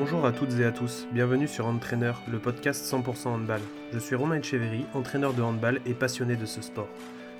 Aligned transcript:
Bonjour 0.00 0.24
à 0.24 0.32
toutes 0.32 0.58
et 0.58 0.64
à 0.64 0.72
tous, 0.72 1.06
bienvenue 1.12 1.46
sur 1.46 1.66
Entraîneur, 1.66 2.22
le 2.26 2.38
podcast 2.38 2.90
100% 2.90 3.28
handball. 3.28 3.60
Je 3.92 3.98
suis 3.98 4.14
Romain 4.14 4.36
Echeverry, 4.36 4.86
entraîneur 4.94 5.34
de 5.34 5.42
handball 5.42 5.78
et 5.84 5.92
passionné 5.92 6.36
de 6.36 6.46
ce 6.46 6.62
sport. 6.62 6.88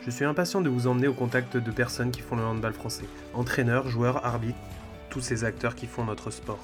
Je 0.02 0.10
suis 0.10 0.26
impatient 0.26 0.60
de 0.60 0.68
vous 0.68 0.86
emmener 0.86 1.08
au 1.08 1.14
contact 1.14 1.56
de 1.56 1.70
personnes 1.70 2.10
qui 2.10 2.20
font 2.20 2.36
le 2.36 2.42
handball 2.42 2.74
français. 2.74 3.06
Entraîneurs, 3.32 3.88
joueurs, 3.88 4.26
arbitres, 4.26 4.58
tous 5.08 5.22
ces 5.22 5.44
acteurs 5.44 5.74
qui 5.74 5.86
font 5.86 6.04
notre 6.04 6.30
sport. 6.30 6.60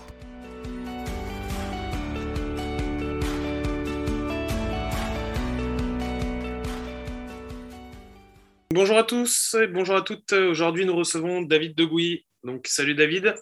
Bonjour 8.70 8.98
à 8.98 9.04
tous 9.04 9.56
et 9.58 9.66
bonjour 9.66 9.96
à 9.96 10.02
toutes. 10.02 10.34
Aujourd'hui, 10.34 10.84
nous 10.84 10.94
recevons 10.94 11.40
David 11.40 11.74
Degouy. 11.74 12.26
Donc, 12.44 12.66
salut 12.66 12.94
David. 12.94 13.34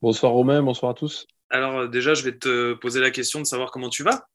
Bonsoir 0.00 0.30
Romain, 0.30 0.62
bonsoir 0.62 0.92
à 0.92 0.94
tous. 0.94 1.26
Alors, 1.50 1.78
euh, 1.78 1.88
déjà, 1.88 2.14
je 2.14 2.24
vais 2.24 2.36
te 2.36 2.74
poser 2.74 3.00
la 3.00 3.10
question 3.10 3.40
de 3.40 3.44
savoir 3.44 3.70
comment 3.70 3.88
tu 3.88 4.04
vas. 4.04 4.26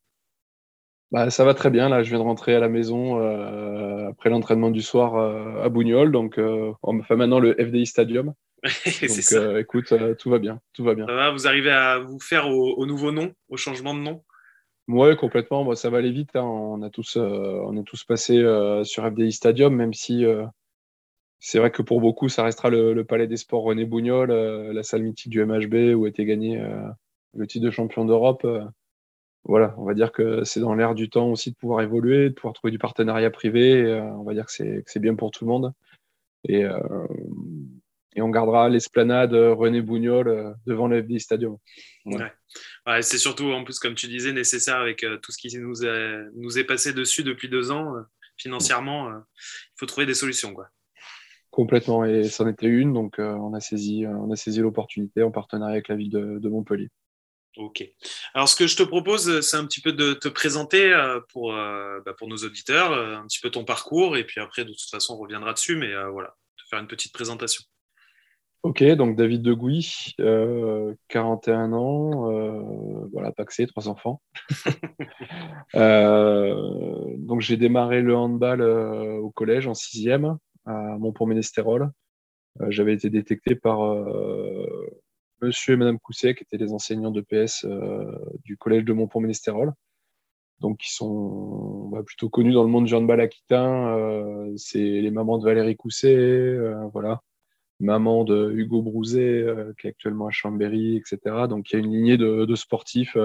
Bah, 1.12 1.30
ça 1.30 1.46
va 1.46 1.54
très 1.54 1.70
bien. 1.70 1.88
Là, 1.88 2.04
je 2.04 2.10
viens 2.10 2.20
de 2.20 2.24
rentrer 2.24 2.56
à 2.56 2.60
la 2.60 2.68
maison 2.68 3.20
euh, 3.20 4.10
après 4.10 4.30
l'entraînement 4.30 4.70
du 4.70 4.82
soir 4.82 5.16
euh, 5.16 5.64
à 5.64 5.70
Bougnol. 5.70 6.12
Donc, 6.12 6.38
on 6.38 6.94
me 6.94 7.04
fait 7.04 7.16
maintenant 7.16 7.40
le 7.40 7.54
FDI 7.54 7.86
Stadium. 7.86 8.34
donc, 8.64 9.58
écoute, 9.60 9.94
tout 10.20 10.30
va 10.30 10.40
bien. 10.40 10.60
Tout 10.74 10.84
va 10.84 10.94
bien. 10.94 11.06
Ça 11.06 11.14
va, 11.14 11.32
vous 11.32 11.48
arrivez 11.48 11.72
à 11.72 12.00
vous 12.00 12.20
faire 12.20 12.50
au, 12.50 12.86
nouveau 12.86 13.12
nom, 13.12 13.34
au 13.48 13.58
changement 13.58 13.94
de 13.94 14.00
nom? 14.00 14.24
Oui, 14.88 15.16
complètement. 15.16 15.64
Moi, 15.64 15.76
ça 15.76 15.90
va 15.90 16.00
aller 16.00 16.12
vite. 16.12 16.36
Hein. 16.36 16.44
On, 16.44 16.82
a 16.82 16.90
tous, 16.90 17.16
on 17.16 17.78
est 17.78 17.84
tous 17.84 18.04
passés 18.04 18.44
sur 18.84 19.08
FDI 19.08 19.32
Stadium, 19.32 19.74
même 19.74 19.94
si 19.94 20.26
c'est 21.40 21.60
vrai 21.60 21.72
que 21.72 21.84
pour 21.84 22.02
beaucoup, 22.02 22.28
ça 22.28 22.44
restera 22.44 22.70
le, 22.70 23.04
Palais 23.04 23.28
des 23.28 23.38
Sports 23.38 23.64
René 23.64 23.86
Bougnol, 23.86 24.32
la 24.32 24.84
salle 24.84 25.04
mythique 25.04 25.32
du 25.32 25.46
MHB 25.46 25.96
où 25.96 26.06
a 26.06 26.10
été 26.10 26.26
gagné 26.26 26.60
le 27.36 27.48
titre 27.48 27.66
de 27.66 27.72
champion 27.72 28.06
d'Europe, 28.06 28.46
euh, 28.46 28.64
voilà, 29.44 29.76
on 29.78 29.86
va 29.86 29.94
dire 29.94 30.12
que 30.12 30.44
c'est 30.44 30.60
dans 30.60 30.74
l'air 30.74 30.96
du 30.96 31.10
temps 31.10 31.30
aussi 31.30 31.52
de 31.52 31.56
pouvoir 31.56 31.82
évoluer, 31.82 32.30
de 32.30 32.34
pouvoir 32.34 32.54
trouver 32.54 32.72
du 32.72 32.80
partenariat 32.80 33.30
privé. 33.30 33.84
Euh, 33.84 34.02
on 34.02 34.24
va 34.24 34.34
dire 34.34 34.46
que 34.46 34.52
c'est 34.52 35.00
bien 35.00 35.16
pour 35.16 35.32
tout 35.32 35.46
le 35.46 35.50
monde. 35.50 35.74
Et, 36.48 36.64
euh, 36.64 36.80
et 38.16 38.22
on 38.22 38.30
gardera 38.30 38.70
l'esplanade 38.70 39.34
René 39.34 39.82
Bougnol 39.82 40.56
devant 40.66 40.88
le 40.88 41.04
FD 41.04 41.20
Stadium. 41.20 41.58
Ouais. 42.06 43.02
c'est 43.02 43.18
surtout, 43.18 43.52
en 43.52 43.64
plus, 43.64 43.78
comme 43.78 43.96
tu 43.96 44.08
disais, 44.08 44.32
nécessaire 44.32 44.78
avec 44.78 45.06
tout 45.22 45.32
ce 45.32 45.38
qui 45.38 45.56
nous, 45.58 45.74
nous 46.36 46.58
est 46.58 46.64
passé 46.64 46.94
dessus 46.94 47.24
depuis 47.24 47.50
deux 47.50 47.72
ans. 47.72 47.94
financièrement, 48.38 49.10
il 49.10 49.76
faut 49.78 49.86
trouver 49.86 50.06
des 50.06 50.14
solutions. 50.14 50.54
Quoi. 50.54 50.70
Complètement, 51.52 52.06
et 52.06 52.24
c'en 52.24 52.48
était 52.48 52.68
une, 52.68 52.94
donc 52.94 53.16
on 53.20 53.54
a 53.54 53.60
saisi, 53.60 54.06
on 54.08 54.32
a 54.32 54.38
saisi 54.38 54.62
l'opportunité 54.62 55.22
en 55.22 55.32
partenariat 55.32 55.74
avec 55.74 55.90
la 55.90 55.96
ville 55.98 56.12
de 56.12 56.50
Montpellier. 56.50 56.90
Ok. 57.58 57.84
Alors, 58.34 58.50
ce 58.50 58.56
que 58.56 58.68
je 58.68 58.76
te 58.76 58.84
propose, 58.84 59.42
c'est 59.42 59.58
un 59.58 59.66
petit 59.66 59.82
peu 59.82 59.94
de 59.94 60.14
te 60.14 60.28
présenter 60.28 60.94
euh, 60.94 61.22
pour, 61.32 61.54
euh, 61.54 62.02
bah, 62.06 62.14
pour 62.18 62.28
nos 62.28 62.38
auditeurs, 62.38 62.92
euh, 62.92 63.16
un 63.16 63.24
petit 63.28 63.40
peu 63.40 63.50
ton 63.50 63.64
parcours, 63.64 64.18
et 64.18 64.26
puis 64.26 64.42
après, 64.42 64.66
de 64.66 64.72
toute 64.72 64.90
façon, 64.90 65.14
on 65.14 65.18
reviendra 65.18 65.54
dessus, 65.54 65.78
mais 65.78 65.94
voilà, 66.12 66.36
te 66.58 66.64
faire 66.70 66.80
une 66.80 66.88
petite 66.88 67.14
présentation. 67.14 67.64
Ok, 68.64 68.84
donc 68.84 69.16
David 69.16 69.44
Degouy, 69.44 70.16
41 71.08 71.72
ans, 71.74 73.08
voilà, 73.14 73.32
paxé, 73.32 73.68
trois 73.68 73.88
enfants. 73.88 74.22
donc 75.76 77.42
j'ai 77.42 77.58
démarré 77.58 78.02
le 78.02 78.16
handball 78.16 78.64
au 78.64 79.30
collège 79.30 79.68
en 79.68 79.76
sixième 79.76 80.38
à 80.66 80.98
Montpont-Ménestérol. 80.98 81.92
J'avais 82.70 82.94
été 82.94 83.12
détecté 83.12 83.54
par 83.54 83.82
monsieur 85.42 85.74
et 85.74 85.78
madame 85.78 86.00
Cousset, 86.00 86.36
qui 86.36 86.44
étaient 86.44 86.58
les 86.58 86.74
enseignants 86.74 87.12
de 87.12 87.22
PS 87.22 87.66
euh, 87.66 88.06
du 88.44 88.58
collège 88.58 88.86
de 88.86 88.94
Montpont-Ménestérol. 88.94 89.74
Donc, 90.62 90.78
qui 90.78 90.94
sont 90.94 91.90
bah, 91.90 92.02
plutôt 92.04 92.30
connus 92.30 92.54
dans 92.54 92.64
le 92.64 92.70
monde 92.70 92.86
du 92.86 92.94
handball 92.94 93.20
aquitain. 93.20 93.98
Euh, 93.98 94.54
c'est 94.56 94.80
les 94.80 95.12
mamans 95.12 95.38
de 95.38 95.44
Valérie 95.44 95.76
Cousset, 95.76 96.16
euh, 96.16 96.88
voilà. 96.94 97.22
Maman 97.82 98.24
de 98.24 98.52
Hugo 98.54 98.82
Brouzet, 98.82 99.46
qui 99.78 99.88
est 99.88 99.90
actuellement 99.90 100.28
à 100.28 100.32
Chambéry, 100.32 100.96
etc. 100.96 101.48
Donc, 101.50 101.70
il 101.70 101.74
y 101.74 101.76
a 101.76 101.80
une 101.80 101.92
lignée 101.92 102.18
de, 102.18 102.56
sportifs, 102.56 103.18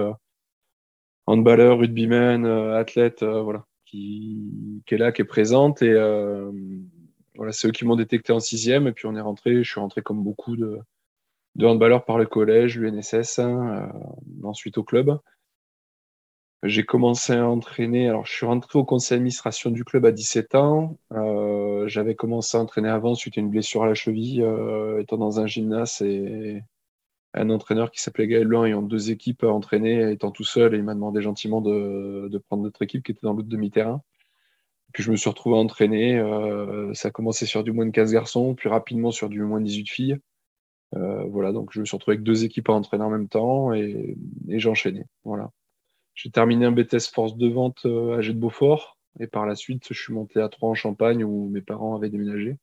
handballeurs, 1.26 1.78
rugbymen, 1.78 2.44
athlètes, 2.46 3.22
voilà, 3.22 3.64
qui, 3.84 4.82
qui, 4.86 4.96
est 4.96 4.98
là, 4.98 5.12
qui 5.12 5.22
est 5.22 5.24
présente. 5.24 5.82
Et 5.82 5.94
voilà, 7.36 7.52
c'est 7.52 7.68
eux 7.68 7.70
qui 7.70 7.84
m'ont 7.84 7.94
détecté 7.94 8.32
en 8.32 8.40
sixième. 8.40 8.88
Et 8.88 8.92
puis, 8.92 9.06
on 9.06 9.14
est 9.14 9.20
rentré, 9.20 9.62
je 9.62 9.70
suis 9.70 9.78
rentré 9.78 10.02
comme 10.02 10.24
beaucoup 10.24 10.56
de, 10.56 10.80
de 11.56 11.66
handballeur 11.66 12.04
par 12.04 12.18
le 12.18 12.26
collège, 12.26 12.78
l'UNSS, 12.78 13.38
hein, 13.38 13.92
euh, 13.92 14.46
ensuite 14.46 14.78
au 14.78 14.84
club. 14.84 15.18
J'ai 16.62 16.84
commencé 16.84 17.32
à 17.32 17.48
entraîner, 17.48 18.08
alors 18.08 18.26
je 18.26 18.32
suis 18.32 18.46
rentré 18.46 18.78
au 18.78 18.84
conseil 18.84 19.16
d'administration 19.16 19.70
du 19.70 19.82
club 19.82 20.04
à 20.04 20.12
17 20.12 20.54
ans. 20.54 20.98
Euh, 21.12 21.88
j'avais 21.88 22.14
commencé 22.14 22.58
à 22.58 22.60
entraîner 22.60 22.90
avant 22.90 23.14
suite 23.14 23.38
à 23.38 23.40
une 23.40 23.48
blessure 23.48 23.82
à 23.82 23.86
la 23.86 23.94
cheville, 23.94 24.42
euh, 24.42 25.00
étant 25.00 25.16
dans 25.16 25.40
un 25.40 25.46
gymnase 25.46 26.02
et 26.02 26.62
un 27.32 27.48
entraîneur 27.50 27.90
qui 27.90 28.02
s'appelait 28.02 28.26
Gaël 28.26 28.46
Blanc 28.46 28.64
ayant 28.66 28.82
deux 28.82 29.10
équipes 29.10 29.44
à 29.44 29.48
entraîner, 29.48 30.12
étant 30.12 30.30
tout 30.32 30.44
seul, 30.44 30.74
et 30.74 30.78
il 30.78 30.84
m'a 30.84 30.94
demandé 30.94 31.22
gentiment 31.22 31.62
de, 31.62 32.28
de 32.30 32.38
prendre 32.38 32.62
notre 32.62 32.82
équipe 32.82 33.04
qui 33.04 33.12
était 33.12 33.20
dans 33.22 33.32
l'autre 33.32 33.48
demi-terrain. 33.48 34.02
Puis 34.92 35.02
je 35.02 35.10
me 35.10 35.16
suis 35.16 35.30
retrouvé 35.30 35.56
à 35.56 35.60
entraîner. 35.60 36.20
ça 36.94 37.08
a 37.08 37.10
commencé 37.12 37.46
sur 37.46 37.62
du 37.64 37.72
moins 37.72 37.86
de 37.86 37.92
15 37.92 38.12
garçons, 38.12 38.54
puis 38.54 38.68
rapidement 38.68 39.12
sur 39.12 39.28
du 39.28 39.40
moins 39.42 39.60
de 39.60 39.66
18 39.66 39.88
filles. 39.88 40.18
Euh, 40.96 41.24
voilà, 41.24 41.52
donc 41.52 41.72
je 41.72 41.80
me 41.80 41.84
suis 41.84 41.96
retrouvé 41.96 42.16
avec 42.16 42.24
deux 42.24 42.44
équipes 42.44 42.68
à 42.68 42.72
entraîner 42.72 43.04
en 43.04 43.10
même 43.10 43.28
temps 43.28 43.72
et, 43.72 44.16
j'ai 44.48 44.68
enchaîné. 44.68 45.06
Voilà. 45.24 45.50
J'ai 46.14 46.30
terminé 46.30 46.66
un 46.66 46.72
BTS 46.72 47.10
force 47.12 47.36
de 47.36 47.48
vente 47.48 47.86
euh, 47.86 48.18
à 48.18 48.20
Jet 48.20 48.34
de 48.34 48.38
Beaufort 48.38 48.98
et 49.20 49.26
par 49.26 49.46
la 49.46 49.54
suite, 49.54 49.86
je 49.90 50.00
suis 50.00 50.12
monté 50.12 50.40
à 50.40 50.48
Troyes 50.48 50.70
en 50.70 50.74
Champagne 50.74 51.24
où 51.24 51.48
mes 51.48 51.60
parents 51.60 51.96
avaient 51.96 52.10
déménagé 52.10 52.56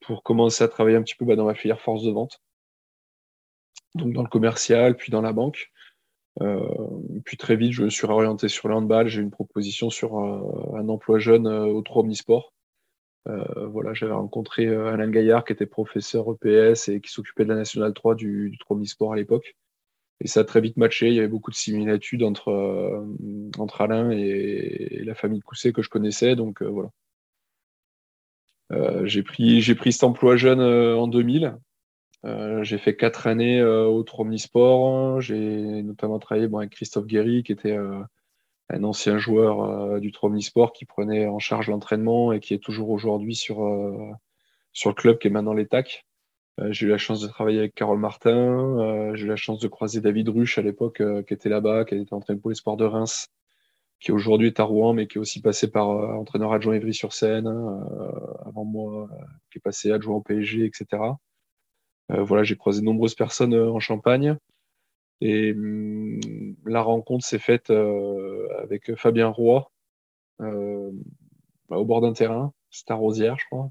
pour 0.00 0.22
commencer 0.22 0.64
à 0.64 0.68
travailler 0.68 0.96
un 0.96 1.02
petit 1.02 1.14
peu 1.14 1.24
bah, 1.24 1.36
dans 1.36 1.46
ma 1.46 1.54
filière 1.54 1.80
force 1.80 2.02
de 2.02 2.10
vente. 2.10 2.40
Donc 3.94 4.12
dans 4.12 4.22
le 4.22 4.28
commercial, 4.28 4.96
puis 4.96 5.10
dans 5.10 5.22
la 5.22 5.32
banque. 5.32 5.72
Euh, 6.42 6.60
puis 7.24 7.38
très 7.38 7.56
vite, 7.56 7.72
je 7.72 7.82
me 7.84 7.90
suis 7.90 8.06
réorienté 8.06 8.48
sur 8.48 8.68
le 8.68 8.74
handball. 8.74 9.08
J'ai 9.08 9.20
eu 9.20 9.24
une 9.24 9.30
proposition 9.30 9.88
sur 9.88 10.18
un 10.18 10.88
emploi 10.88 11.18
jeune 11.18 11.46
au 11.46 11.80
Troyes 11.82 12.02
Omnisport 12.02 12.52
euh, 13.28 13.66
voilà, 13.66 13.92
j'avais 13.94 14.12
rencontré 14.12 14.66
euh, 14.66 14.92
Alain 14.92 15.10
Gaillard 15.10 15.44
qui 15.44 15.52
était 15.52 15.66
professeur 15.66 16.26
EPS 16.30 16.88
et 16.88 17.00
qui 17.00 17.10
s'occupait 17.10 17.44
de 17.44 17.48
la 17.48 17.56
Nationale 17.56 17.92
3 17.92 18.14
du, 18.14 18.50
du 18.50 18.86
Sport 18.86 19.12
à 19.12 19.16
l'époque. 19.16 19.56
Et 20.20 20.28
ça 20.28 20.40
a 20.40 20.44
très 20.44 20.60
vite 20.60 20.76
matché. 20.76 21.08
Il 21.08 21.14
y 21.14 21.18
avait 21.18 21.28
beaucoup 21.28 21.50
de 21.50 21.56
similitudes 21.56 22.22
entre, 22.22 22.50
euh, 22.50 23.04
entre 23.58 23.80
Alain 23.82 24.10
et, 24.10 25.02
la 25.04 25.14
famille 25.14 25.40
Cousset 25.40 25.72
que 25.72 25.82
je 25.82 25.90
connaissais. 25.90 26.36
Donc 26.36 26.62
voilà. 26.62 26.90
j'ai 29.04 29.22
pris, 29.22 29.62
pris 29.74 29.92
cet 29.92 30.04
emploi 30.04 30.36
jeune 30.36 30.60
en 30.60 31.08
2000. 31.08 31.56
j'ai 32.62 32.78
fait 32.78 32.96
quatre 32.96 33.26
années 33.26 33.62
au 33.62 34.04
Sport. 34.38 35.20
J'ai 35.20 35.82
notamment 35.82 36.18
travaillé 36.18 36.48
avec 36.52 36.70
Christophe 36.70 37.06
Guéry, 37.06 37.42
qui 37.42 37.52
était 37.52 37.76
un 38.68 38.84
ancien 38.84 39.18
joueur 39.18 39.62
euh, 39.62 40.00
du 40.00 40.12
Tromnisport 40.12 40.72
qui 40.72 40.84
prenait 40.84 41.26
en 41.26 41.38
charge 41.38 41.68
l'entraînement 41.68 42.32
et 42.32 42.40
qui 42.40 42.54
est 42.54 42.62
toujours 42.62 42.90
aujourd'hui 42.90 43.34
sur, 43.34 43.64
euh, 43.64 44.10
sur 44.72 44.90
le 44.90 44.94
club 44.94 45.18
qui 45.18 45.28
est 45.28 45.30
maintenant 45.30 45.54
les. 45.54 45.68
Euh, 46.58 46.72
j'ai 46.72 46.86
eu 46.86 46.88
la 46.88 46.98
chance 46.98 47.20
de 47.20 47.28
travailler 47.28 47.58
avec 47.58 47.74
Carole 47.74 47.98
Martin. 47.98 49.12
j'ai 49.14 49.24
eu 49.24 49.28
la 49.28 49.36
chance 49.36 49.60
de 49.60 49.68
croiser 49.68 50.00
David 50.00 50.28
Ruche 50.28 50.58
à 50.58 50.62
l'époque, 50.62 51.02
qui 51.26 51.34
était 51.34 51.48
là-bas, 51.48 51.84
qui 51.84 51.94
était 51.94 52.14
entraîné 52.14 52.40
pour 52.40 52.50
les 52.50 52.56
sports 52.56 52.76
de 52.76 52.84
Reims, 52.84 53.28
qui 54.00 54.12
aujourd'hui 54.12 54.48
est 54.48 54.60
à 54.60 54.64
Rouen, 54.64 54.94
mais 54.94 55.06
qui 55.06 55.18
est 55.18 55.20
aussi 55.20 55.40
passé 55.40 55.70
par 55.70 55.88
entraîneur 55.88 56.52
adjoint 56.52 56.74
Évry-sur-Seine, 56.74 57.46
avant 58.46 58.64
moi, 58.64 59.08
qui 59.52 59.58
est 59.58 59.60
passé 59.60 59.92
adjoint 59.92 60.16
au 60.16 60.22
PSG, 60.22 60.64
etc. 60.64 61.02
voilà, 62.08 62.42
j'ai 62.42 62.56
croisé 62.56 62.80
de 62.80 62.86
nombreuses 62.86 63.14
personnes 63.14 63.54
en 63.54 63.80
Champagne. 63.80 64.38
Et 65.20 65.52
hum, 65.52 66.20
la 66.64 66.82
rencontre 66.82 67.24
s'est 67.24 67.38
faite 67.38 67.70
euh, 67.70 68.48
avec 68.60 68.94
Fabien 68.96 69.28
Roy 69.28 69.70
euh, 70.40 70.90
bah, 71.68 71.76
au 71.78 71.84
bord 71.84 72.00
d'un 72.00 72.12
terrain. 72.12 72.52
C'était 72.70 72.92
à 72.92 72.96
Rosière, 72.96 73.38
je 73.38 73.46
crois. 73.46 73.70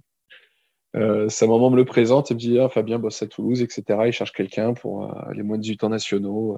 Euh, 0.96 1.28
sa 1.30 1.46
maman 1.46 1.70
me 1.70 1.76
le 1.76 1.86
présente 1.86 2.32
et 2.32 2.34
me 2.34 2.40
dit 2.40 2.60
ah, 2.60 2.70
Fabien 2.70 3.00
bosse 3.00 3.22
à 3.22 3.28
Toulouse, 3.28 3.62
etc. 3.62 3.84
Il 4.08 4.12
cherche 4.12 4.32
quelqu'un 4.32 4.74
pour 4.74 5.14
les 5.34 5.44
moins 5.44 5.58
de 5.58 5.62
18 5.62 5.84
ans 5.84 5.90
nationaux. 5.90 6.58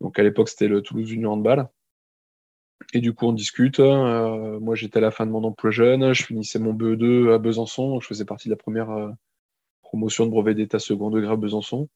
Donc 0.00 0.18
à 0.18 0.22
l'époque, 0.22 0.48
c'était 0.48 0.68
le 0.68 0.82
Toulouse 0.82 1.12
Union 1.12 1.32
Handball. 1.32 1.68
Et 2.94 3.00
du 3.00 3.12
coup, 3.12 3.26
on 3.26 3.32
discute. 3.32 3.78
moi, 3.78 4.74
j'étais 4.74 4.98
à 4.98 5.02
la 5.02 5.10
fin 5.10 5.26
de 5.26 5.30
mon 5.30 5.44
emploi 5.44 5.70
jeune. 5.70 6.14
Je 6.14 6.24
finissais 6.24 6.58
mon 6.58 6.72
BE2 6.72 7.34
à 7.34 7.38
Besançon. 7.38 8.00
Je 8.00 8.06
faisais 8.06 8.24
partie 8.24 8.48
de 8.48 8.54
la 8.54 8.56
première 8.56 9.14
promotion 9.82 10.24
de 10.24 10.30
brevet 10.30 10.54
d'état 10.54 10.78
second 10.78 11.10
degré 11.10 11.32
à 11.32 11.36
Besançon. 11.36 11.88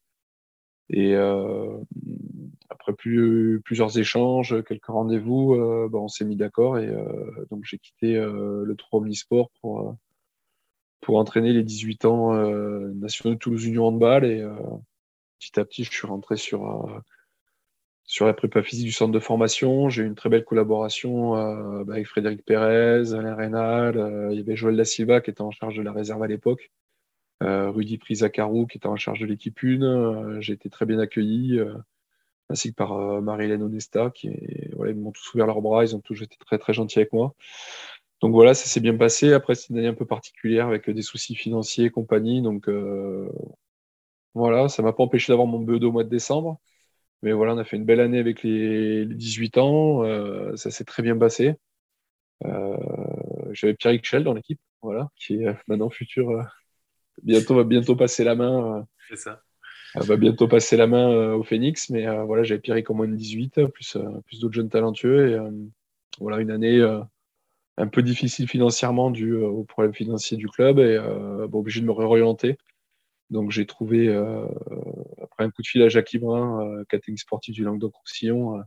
Et 0.90 1.14
euh, 1.14 1.78
après 2.68 2.92
plus, 2.92 3.60
plusieurs 3.64 3.98
échanges, 3.98 4.62
quelques 4.64 4.86
rendez-vous, 4.86 5.54
euh, 5.54 5.88
bah, 5.90 5.98
on 5.98 6.08
s'est 6.08 6.24
mis 6.24 6.36
d'accord 6.36 6.78
et 6.78 6.88
euh, 6.88 7.46
donc 7.50 7.64
j'ai 7.64 7.78
quitté 7.78 8.14
le 8.14 8.74
3 8.76 9.00
Omnisport 9.00 9.50
pour, 9.60 9.96
pour 11.00 11.16
entraîner 11.16 11.52
les 11.52 11.62
18 11.62 12.04
ans 12.04 12.34
nationaux 12.94 13.34
de 13.34 13.38
Toulouse 13.38 13.64
Union 13.64 13.86
Handball 13.86 14.24
et 14.24 14.44
petit 15.38 15.58
à 15.58 15.64
petit, 15.64 15.84
je 15.84 15.90
suis 15.90 16.06
rentré 16.06 16.36
sur, 16.36 17.02
sur 18.04 18.26
la 18.26 18.34
prépa 18.34 18.62
physique 18.62 18.86
du 18.86 18.92
centre 18.92 19.12
de 19.12 19.18
formation. 19.18 19.88
J'ai 19.88 20.02
eu 20.02 20.06
une 20.06 20.14
très 20.14 20.28
belle 20.28 20.44
collaboration 20.44 21.32
bah, 21.84 21.94
avec 21.94 22.06
Frédéric 22.06 22.44
Pérez, 22.44 23.14
Alain 23.14 23.34
Reynal. 23.34 24.28
il 24.32 24.38
y 24.38 24.40
avait 24.40 24.56
Joël 24.56 24.76
Da 24.76 24.84
Silva 24.84 25.22
qui 25.22 25.30
était 25.30 25.40
en 25.40 25.50
charge 25.50 25.76
de 25.76 25.82
la 25.82 25.92
réserve 25.92 26.22
à 26.22 26.26
l'époque. 26.26 26.70
Rudy 27.40 27.98
Prisacarou 27.98 28.66
qui 28.66 28.78
était 28.78 28.86
en 28.86 28.96
charge 28.96 29.20
de 29.20 29.26
l'équipe 29.26 29.58
1. 29.62 30.40
J'ai 30.40 30.54
été 30.54 30.70
très 30.70 30.86
bien 30.86 30.98
accueilli 30.98 31.60
ainsi 32.50 32.70
que 32.70 32.76
par 32.76 32.92
euh, 32.92 33.20
Marie-Hélène 33.20 33.62
Onesta, 33.62 34.10
qui 34.10 34.28
ils 34.28 34.94
m'ont 34.94 35.12
tous 35.12 35.34
ouvert 35.34 35.46
leurs 35.46 35.62
bras, 35.62 35.84
ils 35.84 35.96
ont 35.96 36.00
tous 36.00 36.22
été 36.22 36.36
très 36.38 36.58
très 36.58 36.72
gentils 36.74 36.98
avec 36.98 37.12
moi. 37.12 37.34
Donc 38.20 38.32
voilà, 38.34 38.54
ça 38.54 38.66
s'est 38.66 38.80
bien 38.80 38.96
passé. 38.96 39.32
Après, 39.32 39.54
c'est 39.54 39.70
une 39.70 39.78
année 39.78 39.88
un 39.88 39.94
peu 39.94 40.06
particulière 40.06 40.68
avec 40.68 40.88
des 40.90 41.02
soucis 41.02 41.34
financiers 41.34 41.86
et 41.86 41.90
compagnie. 41.90 42.42
Donc 42.42 42.68
euh, 42.68 43.28
voilà, 44.34 44.68
ça 44.68 44.82
m'a 44.82 44.92
pas 44.92 45.02
empêché 45.04 45.32
d'avoir 45.32 45.46
mon 45.46 45.60
BE2 45.60 45.84
au 45.86 45.92
mois 45.92 46.04
de 46.04 46.08
décembre. 46.08 46.60
Mais 47.22 47.32
voilà, 47.32 47.54
on 47.54 47.58
a 47.58 47.64
fait 47.64 47.76
une 47.76 47.84
belle 47.86 48.00
année 48.00 48.18
avec 48.18 48.42
les, 48.42 49.06
18 49.06 49.58
ans. 49.58 50.04
Euh, 50.04 50.56
ça 50.56 50.70
s'est 50.70 50.84
très 50.84 51.02
bien 51.02 51.16
passé. 51.18 51.54
J'avais 53.52 53.74
Pierre 53.74 53.98
Schell 54.02 54.24
dans 54.24 54.34
l'équipe, 54.34 54.60
voilà, 54.82 55.08
qui 55.16 55.36
est 55.36 55.56
maintenant 55.68 55.90
futur, 55.90 56.44
bientôt 57.22 57.54
va 57.54 57.64
bientôt 57.64 57.96
passer 57.96 58.24
la 58.24 58.34
main. 58.34 58.86
C'est 59.08 59.16
ça 59.16 59.42
va 59.94 60.16
bientôt 60.16 60.48
passer 60.48 60.76
la 60.76 60.86
main 60.86 61.10
euh, 61.10 61.34
au 61.34 61.42
Phoenix, 61.42 61.90
mais 61.90 62.06
euh, 62.06 62.24
voilà, 62.24 62.42
j'avais 62.42 62.60
Pierrick 62.60 62.90
en 62.90 62.94
moins 62.94 63.08
de 63.08 63.14
18, 63.14 63.66
plus, 63.66 63.96
euh, 63.96 64.20
plus 64.26 64.40
d'autres 64.40 64.54
jeunes 64.54 64.68
talentueux. 64.68 65.30
Et 65.30 65.38
voilà, 66.18 66.40
une 66.40 66.50
année 66.50 66.80
un 67.76 67.88
peu 67.88 68.02
difficile 68.02 68.48
financièrement 68.48 69.10
dû 69.10 69.34
aux 69.34 69.64
problèmes 69.64 69.94
financiers 69.94 70.36
du 70.36 70.48
club 70.48 70.78
et 70.78 70.96
bon, 71.48 71.58
obligé 71.58 71.80
de 71.80 71.86
me 71.86 71.92
réorienter. 71.92 72.56
Donc 73.30 73.50
j'ai 73.50 73.66
trouvé, 73.66 74.14
après 75.20 75.42
un 75.42 75.50
coup 75.50 75.62
de 75.62 75.66
fil 75.66 75.82
à 75.82 75.88
Jacques 75.88 76.16
Brun, 76.16 76.84
catering 76.88 77.16
sportif 77.16 77.52
du 77.52 77.64
Languedoc-Roussillon, 77.64 78.62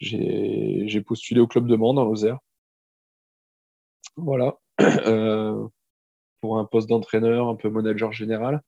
j'ai 0.00 1.02
postulé 1.06 1.40
au 1.40 1.46
club 1.46 1.68
de 1.68 1.76
Mans 1.76 1.94
dans 1.94 2.04
Lozère. 2.04 2.40
Voilà, 4.16 4.58
pour 6.40 6.58
un 6.58 6.64
poste 6.64 6.88
d'entraîneur, 6.88 7.48
un 7.48 7.56
peu 7.56 7.70
manager 7.70 8.12
général. 8.12 8.62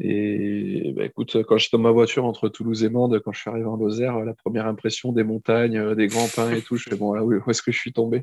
Et 0.00 0.92
bah, 0.94 1.04
écoute, 1.04 1.42
quand 1.42 1.58
j'étais 1.58 1.76
dans 1.76 1.82
ma 1.82 1.90
voiture 1.90 2.24
entre 2.24 2.48
Toulouse 2.48 2.84
et 2.84 2.88
Mende, 2.88 3.18
quand 3.20 3.32
je 3.32 3.40
suis 3.40 3.50
arrivé 3.50 3.66
en 3.66 3.76
Lozère, 3.76 4.20
la 4.20 4.34
première 4.34 4.66
impression 4.66 5.12
des 5.12 5.24
montagnes, 5.24 5.78
euh, 5.78 5.94
des 5.94 6.06
grands 6.06 6.28
pins 6.28 6.52
et 6.52 6.62
tout, 6.62 6.76
je 6.76 6.88
fais 6.88 6.96
bon, 6.96 7.12
là, 7.14 7.24
où 7.24 7.50
est-ce 7.50 7.62
que 7.62 7.72
je 7.72 7.78
suis 7.78 7.92
tombé? 7.92 8.22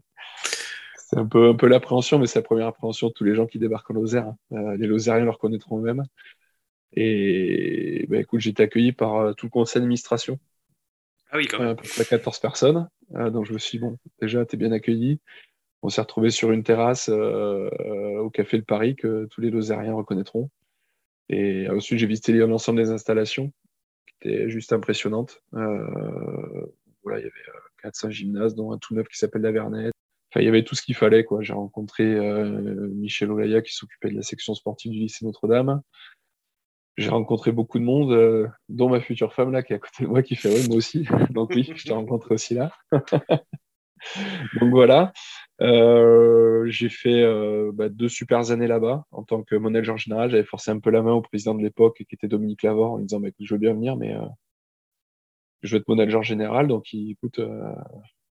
C'est 0.95 1.17
un 1.17 1.25
peu, 1.25 1.49
un 1.49 1.55
peu 1.55 1.67
l'appréhension, 1.67 2.17
mais 2.17 2.27
c'est 2.27 2.39
la 2.39 2.43
première 2.43 2.67
appréhension 2.67 3.09
de 3.09 3.13
tous 3.13 3.25
les 3.25 3.35
gens 3.35 3.45
qui 3.45 3.59
débarquent 3.59 3.91
en 3.91 3.95
Lozère. 3.95 4.27
Hein. 4.27 4.37
Euh, 4.53 4.77
les 4.77 4.87
Lozériens 4.87 5.25
le 5.25 5.31
reconnaîtront 5.31 5.79
eux-mêmes. 5.79 6.03
Et 6.93 8.05
bah, 8.09 8.19
écoute, 8.19 8.39
j'ai 8.39 8.51
été 8.51 8.63
accueilli 8.63 8.93
par 8.93 9.15
euh, 9.17 9.33
tout 9.33 9.47
le 9.47 9.51
conseil 9.51 9.81
d'administration. 9.81 10.39
Ah 11.29 11.37
oui, 11.37 11.47
quand 11.47 11.59
même. 11.59 11.69
À 11.69 11.75
peu 11.75 11.87
près 11.89 12.05
14 12.05 12.39
personnes. 12.39 12.87
donc 13.09 13.45
je 13.45 13.51
me 13.51 13.57
suis 13.57 13.79
dit, 13.79 13.83
bon, 13.83 13.97
déjà, 14.21 14.45
tu 14.45 14.55
es 14.55 14.57
bien 14.57 14.71
accueilli. 14.71 15.19
On 15.85 15.89
s'est 15.89 16.01
retrouvé 16.01 16.31
sur 16.31 16.51
une 16.51 16.63
terrasse 16.63 17.09
au 17.09 18.29
Café 18.31 18.57
de 18.57 18.63
Paris 18.63 18.95
que 18.95 19.27
tous 19.29 19.39
les 19.41 19.51
Lozériens 19.51 19.93
reconnaîtront. 19.93 20.49
Et 21.29 21.69
ensuite, 21.69 21.99
j'ai 21.99 22.07
visité 22.07 22.33
l'ensemble 22.33 22.81
des 22.81 22.89
installations, 22.89 23.51
qui 24.07 24.29
étaient 24.29 24.49
juste 24.49 24.73
impressionnantes. 24.73 25.43
Euh, 25.53 26.65
voilà, 27.03 27.19
il 27.19 27.23
y 27.23 27.27
avait 27.27 27.91
4-5 27.91 28.07
euh, 28.07 28.09
gymnases, 28.09 28.55
dont 28.55 28.71
un 28.71 28.79
tout 28.79 28.95
neuf 28.95 29.07
qui 29.07 29.17
s'appelle 29.19 29.43
la 29.43 29.51
Vernette. 29.51 29.93
Enfin, 30.31 30.41
il 30.41 30.45
y 30.45 30.49
avait 30.49 30.63
tout 30.63 30.73
ce 30.73 30.81
qu'il 30.81 30.95
fallait. 30.95 31.23
J'ai 31.41 31.53
rencontré 31.53 32.03
euh, 32.03 32.89
Michel 32.95 33.31
Olaya 33.31 33.61
qui 33.61 33.73
s'occupait 33.73 34.09
de 34.09 34.15
la 34.15 34.23
section 34.23 34.55
sportive 34.55 34.91
du 34.91 34.99
lycée 34.99 35.23
Notre-Dame. 35.23 35.81
J'ai 36.97 37.09
rencontré 37.09 37.51
beaucoup 37.51 37.77
de 37.77 37.83
monde, 37.83 38.49
dont 38.69 38.89
ma 38.89 39.01
future 39.01 39.33
femme 39.33 39.51
là 39.51 39.63
qui 39.63 39.73
est 39.73 39.75
à 39.75 39.79
côté 39.79 40.03
de 40.03 40.07
moi 40.07 40.23
qui 40.23 40.35
fait 40.35 40.49
ouais, 40.49 40.67
moi 40.67 40.77
aussi. 40.77 41.05
Donc 41.31 41.51
oui, 41.53 41.69
je 41.75 41.83
t'ai 41.83 41.93
rencontré 41.93 42.33
aussi 42.33 42.55
là. 42.55 42.71
Donc 44.59 44.71
voilà. 44.71 45.13
Euh, 45.61 46.65
j'ai 46.67 46.89
fait 46.89 47.21
euh, 47.23 47.71
bah, 47.73 47.89
deux 47.89 48.09
super 48.09 48.51
années 48.51 48.67
là-bas 48.67 49.05
en 49.11 49.23
tant 49.23 49.43
que 49.43 49.55
manager 49.55 49.97
général. 49.97 50.29
J'avais 50.31 50.43
forcé 50.43 50.71
un 50.71 50.79
peu 50.79 50.89
la 50.89 51.01
main 51.01 51.13
au 51.13 51.21
président 51.21 51.55
de 51.55 51.63
l'époque 51.63 51.97
qui 51.97 52.15
était 52.15 52.27
Dominique 52.27 52.63
Lavore 52.63 52.93
en 52.93 52.99
disant 52.99 53.19
bah, 53.19 53.29
écoute, 53.29 53.45
je 53.45 53.53
veux 53.53 53.59
bien 53.59 53.73
venir, 53.73 53.95
mais 53.95 54.15
euh, 54.15 54.25
je 55.61 55.75
veux 55.75 55.81
être 55.81 55.87
manager 55.87 56.23
général. 56.23 56.67
Donc 56.67 56.91
il, 56.93 57.11
écoute, 57.11 57.39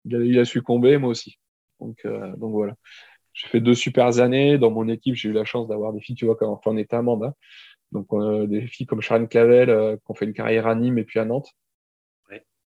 il 0.04 0.38
a, 0.38 0.44
succombé, 0.44 0.98
moi 0.98 1.10
aussi. 1.10 1.38
Donc, 1.80 2.06
donc 2.38 2.52
voilà. 2.52 2.74
J'ai 3.32 3.48
fait 3.48 3.60
deux 3.60 3.74
super 3.74 4.20
années. 4.20 4.58
Dans 4.58 4.70
mon 4.70 4.88
équipe, 4.88 5.14
j'ai 5.14 5.28
eu 5.28 5.32
la 5.32 5.44
chance 5.44 5.68
d'avoir 5.68 5.92
des 5.92 6.00
filles, 6.00 6.16
tu 6.16 6.26
vois, 6.26 6.36
quand 6.36 6.60
on 6.66 6.76
était 6.76 6.96
à 6.96 7.02
Manda. 7.02 7.34
Donc 7.92 8.08
des 8.48 8.66
filles 8.66 8.86
comme 8.86 9.00
Sharon 9.00 9.26
Clavel 9.26 9.98
qui 9.98 10.10
ont 10.10 10.14
fait 10.14 10.24
une 10.26 10.32
carrière 10.32 10.66
à 10.66 10.74
Nîmes 10.74 10.98
et 10.98 11.04
puis 11.04 11.18
à 11.20 11.24
Nantes 11.24 11.54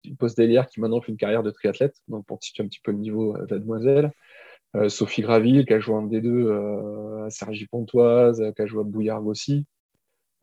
une 0.08 0.18
poste 0.18 0.38
délire 0.38 0.68
qui 0.68 0.80
maintenant 0.80 1.02
fait 1.02 1.12
une 1.12 1.18
carrière 1.18 1.44
de 1.44 1.52
triathlète, 1.52 1.96
donc 2.08 2.26
pour 2.26 2.44
situer 2.44 2.64
un 2.64 2.68
petit 2.68 2.80
peu 2.82 2.92
le 2.92 2.98
niveau 2.98 3.38
de 3.38 3.54
la 3.54 3.60
demoiselle. 3.60 4.12
Euh, 4.76 4.90
Sophie 4.90 5.22
Graville, 5.22 5.66
qui 5.66 5.74
a 5.74 5.80
joué 5.80 5.96
en 5.96 6.06
D2 6.06 6.28
euh, 6.28 7.26
à 7.26 7.30
Sergi 7.30 7.66
Pontoise, 7.68 8.44
qui 8.56 8.62
a 8.62 8.66
joué 8.66 8.82
à 8.82 8.84
Bouillargues 8.84 9.28
aussi. 9.28 9.66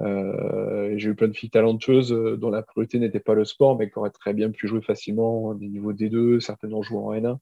Euh, 0.00 0.94
j'ai 0.96 1.10
eu 1.10 1.14
plein 1.14 1.28
de 1.28 1.36
filles 1.36 1.50
talentueuses 1.50 2.10
dont 2.10 2.50
la 2.50 2.62
priorité 2.62 2.98
n'était 2.98 3.20
pas 3.20 3.34
le 3.34 3.44
sport, 3.44 3.78
mais 3.78 3.90
qui 3.90 3.98
auraient 3.98 4.10
très 4.10 4.34
bien 4.34 4.50
pu 4.50 4.66
jouer 4.66 4.82
facilement 4.82 5.54
des 5.54 5.68
niveaux 5.68 5.92
D2, 5.92 6.40
certainement 6.40 6.82
jouer 6.82 6.98
en 6.98 7.12
N1. 7.12 7.38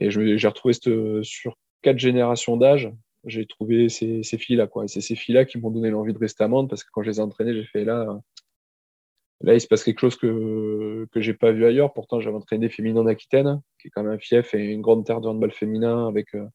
Et 0.00 0.10
j'ai 0.10 0.48
retrouvé 0.48 0.74
sur 1.22 1.56
quatre 1.82 1.98
générations 1.98 2.56
d'âge, 2.56 2.90
j'ai 3.24 3.46
trouvé 3.46 3.88
ces, 3.88 4.22
filles-là. 4.22 4.68
Et 4.84 4.88
c'est 4.88 5.00
ces 5.00 5.16
filles-là 5.16 5.44
qui 5.44 5.58
m'ont 5.58 5.70
donné 5.70 5.90
l'envie 5.90 6.12
de 6.12 6.18
rester 6.18 6.44
à 6.44 6.48
Mende, 6.48 6.68
parce 6.68 6.84
que 6.84 6.90
quand 6.92 7.02
je 7.02 7.10
les 7.10 7.16
ai 7.18 7.20
entraînées, 7.20 7.54
j'ai 7.54 7.64
fait 7.64 7.84
là, 7.84 8.20
Là, 9.40 9.54
il 9.54 9.60
se 9.60 9.68
passe 9.68 9.84
quelque 9.84 10.00
chose 10.00 10.16
que 10.16 11.06
je 11.14 11.30
n'ai 11.30 11.36
pas 11.36 11.52
vu 11.52 11.64
ailleurs. 11.64 11.92
Pourtant, 11.92 12.20
j'avais 12.20 12.36
entraîné 12.36 12.68
féminin 12.68 13.02
en 13.02 13.06
Aquitaine, 13.06 13.62
qui 13.80 13.88
est 13.88 13.90
quand 13.90 14.02
même 14.02 14.12
un 14.12 14.18
fief 14.18 14.52
et 14.54 14.64
une 14.72 14.80
grande 14.80 15.06
terre 15.06 15.20
de 15.20 15.28
handball 15.28 15.52
féminin 15.52 16.08
avec, 16.08 16.34
euh, 16.34 16.46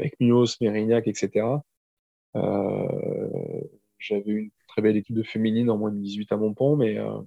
avec 0.00 0.18
Mios, 0.18 0.56
Mérignac, 0.60 1.06
etc. 1.06 1.46
Euh, 2.36 3.60
j'avais 3.98 4.32
une 4.32 4.50
très 4.66 4.82
belle 4.82 4.96
équipe 4.96 5.14
de 5.14 5.22
féminine 5.22 5.70
en 5.70 5.78
moins 5.78 5.92
de 5.92 5.98
18 5.98 6.32
à 6.32 6.36
Montpont, 6.36 6.76
mais 6.76 6.98
euh, 6.98 7.20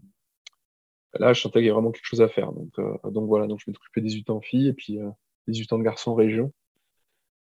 là, 1.13 1.31
je 1.31 1.41
sentais 1.41 1.59
qu'il 1.59 1.67
y 1.67 1.69
avait 1.69 1.75
vraiment 1.75 1.91
quelque 1.91 2.05
chose 2.05 2.21
à 2.21 2.27
faire. 2.27 2.51
Donc, 2.51 2.73
donc 3.05 3.27
voilà, 3.27 3.47
donc 3.47 3.61
je 3.65 3.71
m'occupais 3.71 4.01
18 4.01 4.29
ans 4.29 4.41
filles 4.41 4.67
et 4.67 4.73
puis 4.73 4.99
18 5.47 5.73
ans 5.73 5.79
de 5.79 5.83
garçons 5.83 6.15
région. 6.15 6.51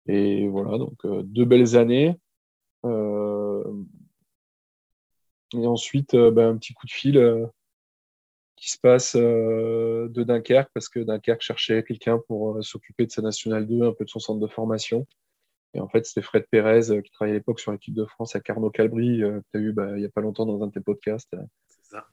Et 0.08 0.48
voilà, 0.48 0.78
donc 0.78 1.04
deux 1.04 1.46
belles 1.46 1.76
années. 1.76 2.16
Et 5.54 5.68
ensuite, 5.68 6.14
euh, 6.14 6.32
bah, 6.32 6.48
un 6.48 6.58
petit 6.58 6.74
coup 6.74 6.86
de 6.86 6.92
fil 6.92 7.18
euh, 7.18 7.46
qui 8.56 8.72
se 8.72 8.78
passe 8.80 9.16
euh, 9.16 10.08
de 10.10 10.24
Dunkerque, 10.24 10.70
parce 10.74 10.90
que 10.90 11.00
Dunkerque 11.00 11.42
cherchait 11.42 11.84
quelqu'un 11.84 12.20
pour 12.28 12.64
s'occuper 12.64 13.06
de 13.06 13.12
sa 13.12 13.22
Nationale 13.22 13.68
2, 13.68 13.84
un 13.84 13.94
peu 13.94 14.06
de 14.06 14.10
son 14.10 14.20
centre 14.20 14.40
de 14.40 14.48
formation. 14.48 15.06
Et 15.74 15.82
en 15.82 15.90
fait, 15.90 16.06
c'était 16.06 16.22
Fred 16.22 16.46
Pérez 16.50 17.02
qui 17.04 17.12
travaillait 17.12 17.36
à 17.36 17.40
l'époque 17.40 17.60
sur 17.60 17.72
l'équipe 17.74 17.94
de 17.94 18.06
France 18.06 18.36
à 18.36 18.40
Carnot 18.40 18.70
Calbry, 18.70 19.20
que 19.20 19.44
tu 19.52 19.58
as 19.58 19.62
eu 19.62 19.74
bah, 19.74 19.92
il 19.96 20.00
n'y 20.00 20.06
a 20.06 20.10
pas 20.10 20.22
longtemps 20.22 20.46
dans 20.46 20.64
un 20.64 20.68
de 20.68 20.72
tes 20.72 20.80
podcasts. 20.80 21.36
Ça. 21.84 22.08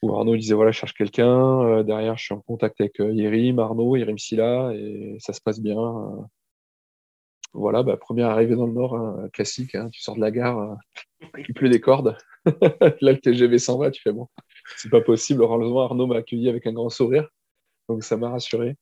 Où 0.00 0.14
Arnaud 0.16 0.36
disait 0.36 0.54
voilà, 0.54 0.70
je 0.70 0.78
cherche 0.78 0.94
quelqu'un. 0.94 1.82
derrière, 1.82 2.16
je 2.16 2.24
suis 2.24 2.34
en 2.34 2.40
contact 2.40 2.80
avec 2.80 2.98
Yérim, 2.98 3.58
Arnaud, 3.58 3.96
Yérim 3.96 4.16
Silla, 4.16 4.72
et 4.74 5.18
ça 5.20 5.34
se 5.34 5.40
passe 5.42 5.60
bien. 5.60 5.76
voilà, 7.52 7.82
bah, 7.82 7.98
première 7.98 8.30
arrivée 8.30 8.56
dans 8.56 8.66
le 8.66 8.72
Nord, 8.72 8.96
hein, 8.96 9.28
classique. 9.34 9.74
Hein, 9.74 9.90
tu 9.90 10.00
sors 10.00 10.16
de 10.16 10.20
la 10.22 10.30
gare, 10.30 10.78
il 11.46 11.52
pleut 11.52 11.68
des 11.68 11.80
cordes. 11.80 12.16
Là, 13.02 13.12
le 13.12 13.18
TGV 13.18 13.58
s'en 13.58 13.76
va, 13.76 13.90
tu 13.90 14.00
fais 14.00 14.12
bon, 14.12 14.28
c'est 14.76 14.90
pas 14.90 15.00
possible. 15.00 15.42
Heureusement, 15.42 15.82
Arnaud 15.82 16.06
m'a 16.06 16.16
accueilli 16.16 16.48
avec 16.48 16.66
un 16.66 16.72
grand 16.72 16.88
sourire, 16.88 17.28
donc 17.88 18.04
ça 18.04 18.16
m'a 18.16 18.30
rassuré. 18.30 18.76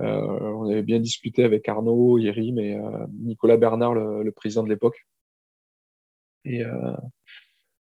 Euh, 0.00 0.04
on 0.04 0.70
avait 0.70 0.82
bien 0.82 1.00
discuté 1.00 1.44
avec 1.44 1.68
Arnaud, 1.68 2.18
Yérim 2.18 2.58
et 2.58 2.76
euh, 2.76 3.06
Nicolas 3.12 3.56
Bernard, 3.56 3.94
le, 3.94 4.32
président 4.32 4.62
de 4.62 4.68
l'époque. 4.68 5.06
Et 6.44 6.64
euh, 6.64 6.96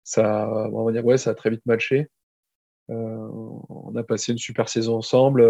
ça, 0.04 0.68
on 0.72 0.84
va 0.84 0.92
dire, 0.92 1.04
ouais, 1.04 1.18
ça 1.18 1.30
a 1.30 1.34
très 1.34 1.50
vite 1.50 1.64
matché. 1.66 2.08
on 2.88 3.94
a 3.96 4.02
passé 4.02 4.32
une 4.32 4.38
super 4.38 4.68
saison 4.68 4.96
ensemble. 4.96 5.42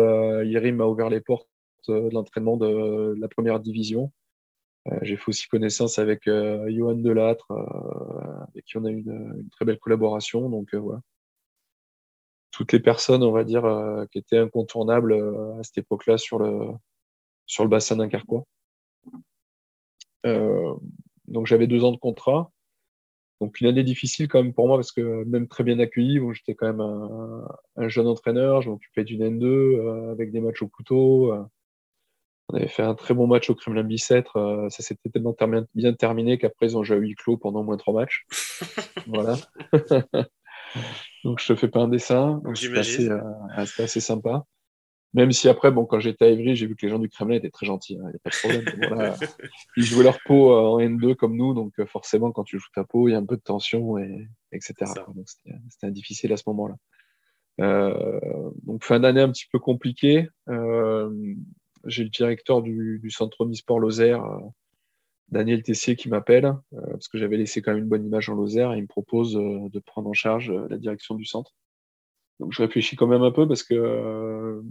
Yérim 0.44 0.76
m'a 0.76 0.86
ouvert 0.86 1.08
les 1.10 1.20
portes 1.20 1.48
de 1.88 2.10
l'entraînement 2.12 2.56
de 2.56 3.14
la 3.18 3.28
première 3.28 3.60
division. 3.60 4.12
Euh, 4.88 4.98
j'ai 5.02 5.16
fait 5.16 5.28
aussi 5.28 5.48
connaissance 5.48 5.98
avec 5.98 6.26
euh, 6.26 6.70
Johan 6.70 6.94
Delattre, 6.94 7.50
euh, 7.50 8.44
avec 8.48 8.64
qui 8.64 8.78
on 8.78 8.84
a 8.84 8.90
eu 8.90 9.00
une, 9.00 9.48
très 9.50 9.64
belle 9.64 9.78
collaboration. 9.78 10.48
Donc 10.48 10.74
voilà 10.74 11.00
toutes 12.60 12.72
les 12.72 12.80
personnes, 12.80 13.22
on 13.22 13.32
va 13.32 13.42
dire, 13.44 13.64
qui 14.12 14.18
étaient 14.18 14.36
incontournables 14.36 15.14
à 15.58 15.62
cette 15.62 15.78
époque-là 15.78 16.18
sur 16.18 16.38
le, 16.38 16.72
sur 17.46 17.64
le 17.64 17.70
bassin 17.70 17.96
d'un 17.96 18.08
carquois. 18.08 18.44
donc 20.24 21.46
j'avais 21.46 21.66
deux 21.66 21.84
ans 21.84 21.92
de 21.92 21.96
contrat. 21.96 22.50
Donc 23.40 23.58
une 23.62 23.68
année 23.68 23.84
difficile 23.84 24.28
quand 24.28 24.42
même 24.42 24.52
pour 24.52 24.68
moi 24.68 24.76
parce 24.76 24.92
que 24.92 25.24
même 25.24 25.48
très 25.48 25.64
bien 25.64 25.78
accueilli, 25.78 26.18
bon, 26.18 26.34
j'étais 26.34 26.54
quand 26.54 26.66
même 26.66 26.82
un, 26.82 27.48
un, 27.76 27.88
jeune 27.88 28.06
entraîneur, 28.06 28.60
je 28.60 28.68
m'occupais 28.68 29.04
d'une 29.04 29.24
N2 29.24 30.10
avec 30.12 30.30
des 30.30 30.40
matchs 30.40 30.60
au 30.60 30.68
couteau. 30.68 31.32
On 32.52 32.56
avait 32.56 32.68
fait 32.68 32.82
un 32.82 32.94
très 32.94 33.14
bon 33.14 33.28
match 33.28 33.48
au 33.48 33.54
Kremlin 33.54 33.84
Bicêtre. 33.84 34.36
Euh, 34.36 34.68
ça 34.70 34.82
s'était 34.82 35.08
tellement 35.08 35.36
bien 35.74 35.92
terminé 35.92 36.36
qu'après, 36.36 36.66
ils 36.66 36.76
ont 36.76 36.82
joué 36.82 36.96
à 36.96 36.98
huis 36.98 37.14
clos 37.14 37.36
pendant 37.36 37.60
au 37.60 37.62
moins 37.62 37.76
trois 37.76 37.94
matchs. 37.94 38.26
voilà. 39.06 39.36
donc, 41.24 41.40
je 41.40 41.46
te 41.46 41.54
fais 41.54 41.68
pas 41.68 41.80
un 41.80 41.88
dessin. 41.88 42.42
C'était 42.54 42.78
assez, 42.78 43.08
assez, 43.56 44.00
sympa. 44.00 44.44
Même 45.12 45.32
si 45.32 45.48
après, 45.48 45.72
bon, 45.72 45.86
quand 45.86 45.98
j'étais 45.98 46.26
à 46.26 46.30
Ivry, 46.30 46.54
j'ai 46.54 46.66
vu 46.66 46.76
que 46.76 46.86
les 46.86 46.90
gens 46.90 47.00
du 47.00 47.08
Kremlin 47.08 47.34
étaient 47.34 47.50
très 47.50 47.66
gentils, 47.66 47.94
il 47.94 48.00
hein, 48.00 48.10
n'y 48.10 48.14
a 48.14 48.18
pas 48.22 48.30
de 48.30 48.36
problème. 48.36 49.14
Ils 49.76 49.84
jouaient 49.84 50.04
leur 50.04 50.20
peau 50.24 50.54
en 50.54 50.78
N2 50.78 51.16
comme 51.16 51.36
nous, 51.36 51.52
donc 51.52 51.72
forcément, 51.86 52.30
quand 52.30 52.44
tu 52.44 52.58
joues 52.58 52.68
ta 52.74 52.84
peau, 52.84 53.08
il 53.08 53.12
y 53.12 53.14
a 53.14 53.18
un 53.18 53.26
peu 53.26 53.36
de 53.36 53.42
tension, 53.42 53.98
et, 53.98 54.28
etc. 54.52 54.92
c'était 55.68 55.90
difficile 55.90 56.32
à 56.32 56.36
ce 56.36 56.44
moment-là. 56.46 56.76
Euh, 57.60 58.20
donc 58.62 58.84
fin 58.84 59.00
d'année 59.00 59.20
un 59.20 59.30
petit 59.30 59.46
peu 59.50 59.58
compliquée. 59.58 60.28
Euh, 60.48 61.34
j'ai 61.84 62.04
le 62.04 62.10
directeur 62.10 62.62
du, 62.62 63.10
centre 63.10 63.40
Omnisport 63.40 63.78
Lozère, 63.78 64.24
euh, 64.24 64.38
Daniel 65.30 65.62
Tessier, 65.62 65.96
qui 65.96 66.08
m'appelle, 66.08 66.54
parce 66.72 67.08
que 67.08 67.18
j'avais 67.18 67.36
laissé 67.36 67.62
quand 67.62 67.72
même 67.72 67.82
une 67.82 67.88
bonne 67.88 68.04
image 68.04 68.28
en 68.28 68.34
Lozère, 68.34 68.72
et 68.72 68.78
il 68.78 68.82
me 68.82 68.88
propose 68.88 69.34
de 69.34 69.78
prendre 69.78 70.08
en 70.08 70.12
charge 70.12 70.52
la 70.68 70.76
direction 70.76 71.14
du 71.14 71.24
centre. 71.24 71.54
Donc 72.40 72.52
je 72.52 72.62
réfléchis 72.62 72.96
quand 72.96 73.06
même 73.06 73.22
un 73.22 73.30
peu 73.30 73.46
parce 73.46 73.62
que 73.62 74.62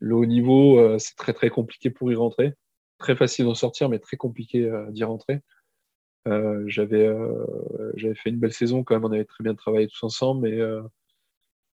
le 0.00 0.14
haut 0.14 0.26
niveau, 0.26 0.98
c'est 0.98 1.16
très 1.16 1.32
très 1.32 1.48
compliqué 1.48 1.90
pour 1.90 2.10
y 2.12 2.14
rentrer. 2.14 2.54
Très 2.98 3.16
facile 3.16 3.46
d'en 3.46 3.54
sortir, 3.54 3.88
mais 3.88 3.98
très 3.98 4.16
compliqué 4.16 4.70
d'y 4.90 5.04
rentrer. 5.04 5.40
j'avais 6.26 7.08
j'avais 7.94 8.14
fait 8.14 8.30
une 8.30 8.38
belle 8.40 8.52
saison 8.52 8.84
quand 8.84 8.94
même, 8.94 9.04
on 9.04 9.12
avait 9.12 9.24
très 9.24 9.42
bien 9.42 9.54
travaillé 9.54 9.88
tous 9.88 10.02
ensemble, 10.02 10.48
mais 10.48 10.60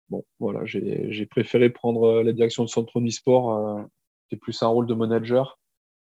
bon, 0.08 0.24
voilà, 0.38 0.64
j'ai 0.64 1.26
préféré 1.26 1.70
prendre 1.70 2.04
euh, 2.04 2.22
la 2.22 2.32
direction 2.32 2.64
de 2.64 2.68
Centre 2.68 3.00
Sport, 3.10 3.52
euh, 3.52 3.82
qui 4.28 4.36
plus 4.36 4.62
un 4.62 4.68
rôle 4.68 4.86
de 4.86 4.94
manager 4.94 5.58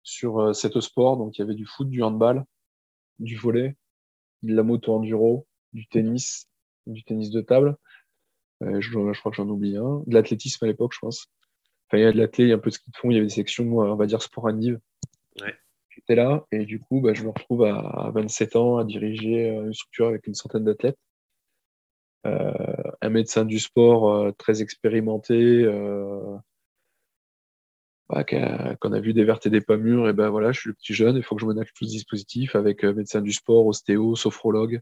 sur 0.07 0.39
euh, 0.39 0.53
cet 0.53 0.79
sport. 0.79 1.17
Donc, 1.17 1.37
il 1.37 1.41
y 1.41 1.43
avait 1.43 1.55
du 1.55 1.65
foot, 1.65 1.89
du 1.89 2.01
handball, 2.01 2.45
du 3.19 3.35
volet, 3.35 3.75
de 4.43 4.55
la 4.55 4.63
moto 4.63 4.93
enduro, 4.93 5.47
du 5.73 5.87
tennis, 5.87 6.47
du 6.85 7.03
tennis 7.03 7.29
de 7.29 7.41
table. 7.41 7.77
je, 8.61 8.79
je, 8.79 9.19
crois 9.19 9.31
que 9.31 9.35
j'en 9.35 9.49
oublie 9.49 9.77
un. 9.77 10.03
De 10.07 10.13
l'athlétisme 10.13 10.63
à 10.65 10.67
l'époque, 10.67 10.93
je 10.93 10.99
pense. 10.99 11.27
Enfin, 11.87 11.97
il 11.97 12.01
y 12.01 12.05
a 12.05 12.11
de 12.11 12.17
l'athlétisme, 12.17 12.47
il 12.47 12.49
y 12.49 12.53
a 12.53 12.55
un 12.55 12.59
peu 12.59 12.69
de 12.69 12.75
ski 12.75 12.91
de 12.91 12.97
fond, 12.97 13.11
il 13.11 13.15
y 13.15 13.17
avait 13.17 13.27
des 13.27 13.33
sections, 13.33 13.77
on 13.77 13.95
va 13.95 14.05
dire, 14.05 14.21
sport. 14.21 14.45
Ouais. 14.45 15.55
J'étais 15.89 16.15
là, 16.15 16.45
et 16.51 16.65
du 16.65 16.79
coup, 16.79 17.01
bah, 17.01 17.13
je 17.13 17.23
me 17.23 17.29
retrouve 17.29 17.63
à 17.65 18.11
27 18.13 18.55
ans 18.55 18.77
à 18.77 18.85
diriger 18.85 19.49
une 19.49 19.73
structure 19.73 20.07
avec 20.07 20.27
une 20.27 20.35
centaine 20.35 20.63
d'athlètes. 20.63 20.99
Euh, 22.25 22.51
un 23.01 23.09
médecin 23.09 23.45
du 23.45 23.59
sport 23.59 24.11
euh, 24.11 24.31
très 24.31 24.61
expérimenté, 24.61 25.33
euh, 25.63 26.35
bah, 28.09 28.23
qu'on 28.23 28.93
a 28.93 28.99
vu 28.99 29.13
des 29.13 29.23
vertes 29.23 29.45
et 29.45 29.49
des 29.49 29.61
pas 29.61 29.77
mûres, 29.77 30.09
et 30.09 30.13
ben 30.13 30.29
voilà, 30.29 30.51
je 30.51 30.59
suis 30.61 30.69
le 30.69 30.73
petit 30.75 30.93
jeune, 30.93 31.17
il 31.17 31.23
faut 31.23 31.35
que 31.35 31.41
je 31.41 31.47
me 31.47 31.53
tout 31.53 31.85
ce 31.85 31.85
dispositif 31.85 32.55
avec 32.55 32.83
médecin 32.83 33.21
du 33.21 33.33
sport, 33.33 33.65
ostéo, 33.67 34.15
sophrologue, 34.15 34.81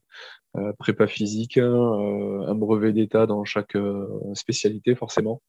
prépa 0.80 1.08
physique, 1.08 1.58
un 1.58 2.56
brevet 2.56 2.94
d'état 2.94 3.26
dans 3.26 3.44
chaque 3.46 3.78
spécialité 4.34 4.96
forcément. 4.96 5.42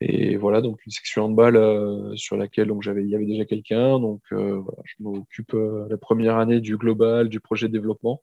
Et 0.00 0.36
voilà, 0.36 0.60
donc 0.60 0.84
une 0.84 0.92
section 0.92 1.24
handball 1.26 1.56
euh, 1.56 2.16
sur 2.16 2.36
laquelle 2.36 2.72
il 2.84 3.08
y 3.08 3.14
avait 3.14 3.26
déjà 3.26 3.44
quelqu'un. 3.44 4.00
Donc 4.00 4.20
voilà, 4.30 4.82
je 4.84 4.94
m'occupe 5.00 5.52
la 5.52 5.96
première 5.96 6.38
année 6.38 6.60
du 6.60 6.76
global, 6.76 7.28
du 7.28 7.40
projet 7.40 7.68
de 7.68 7.72
développement. 7.72 8.22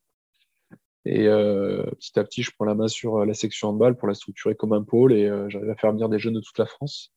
Et 1.05 1.27
euh, 1.27 1.83
petit 1.91 2.19
à 2.19 2.23
petit, 2.23 2.43
je 2.43 2.51
prends 2.51 2.65
la 2.65 2.75
main 2.75 2.87
sur 2.87 3.17
euh, 3.17 3.25
la 3.25 3.33
section 3.33 3.69
handball 3.69 3.95
pour 3.95 4.07
la 4.07 4.13
structurer 4.13 4.55
comme 4.55 4.73
un 4.73 4.83
pôle 4.83 5.13
et 5.13 5.27
euh, 5.27 5.49
j'arrive 5.49 5.69
à 5.69 5.75
faire 5.75 5.91
venir 5.91 6.09
des 6.09 6.19
jeunes 6.19 6.33
de 6.33 6.41
toute 6.41 6.57
la 6.57 6.65
France, 6.65 7.11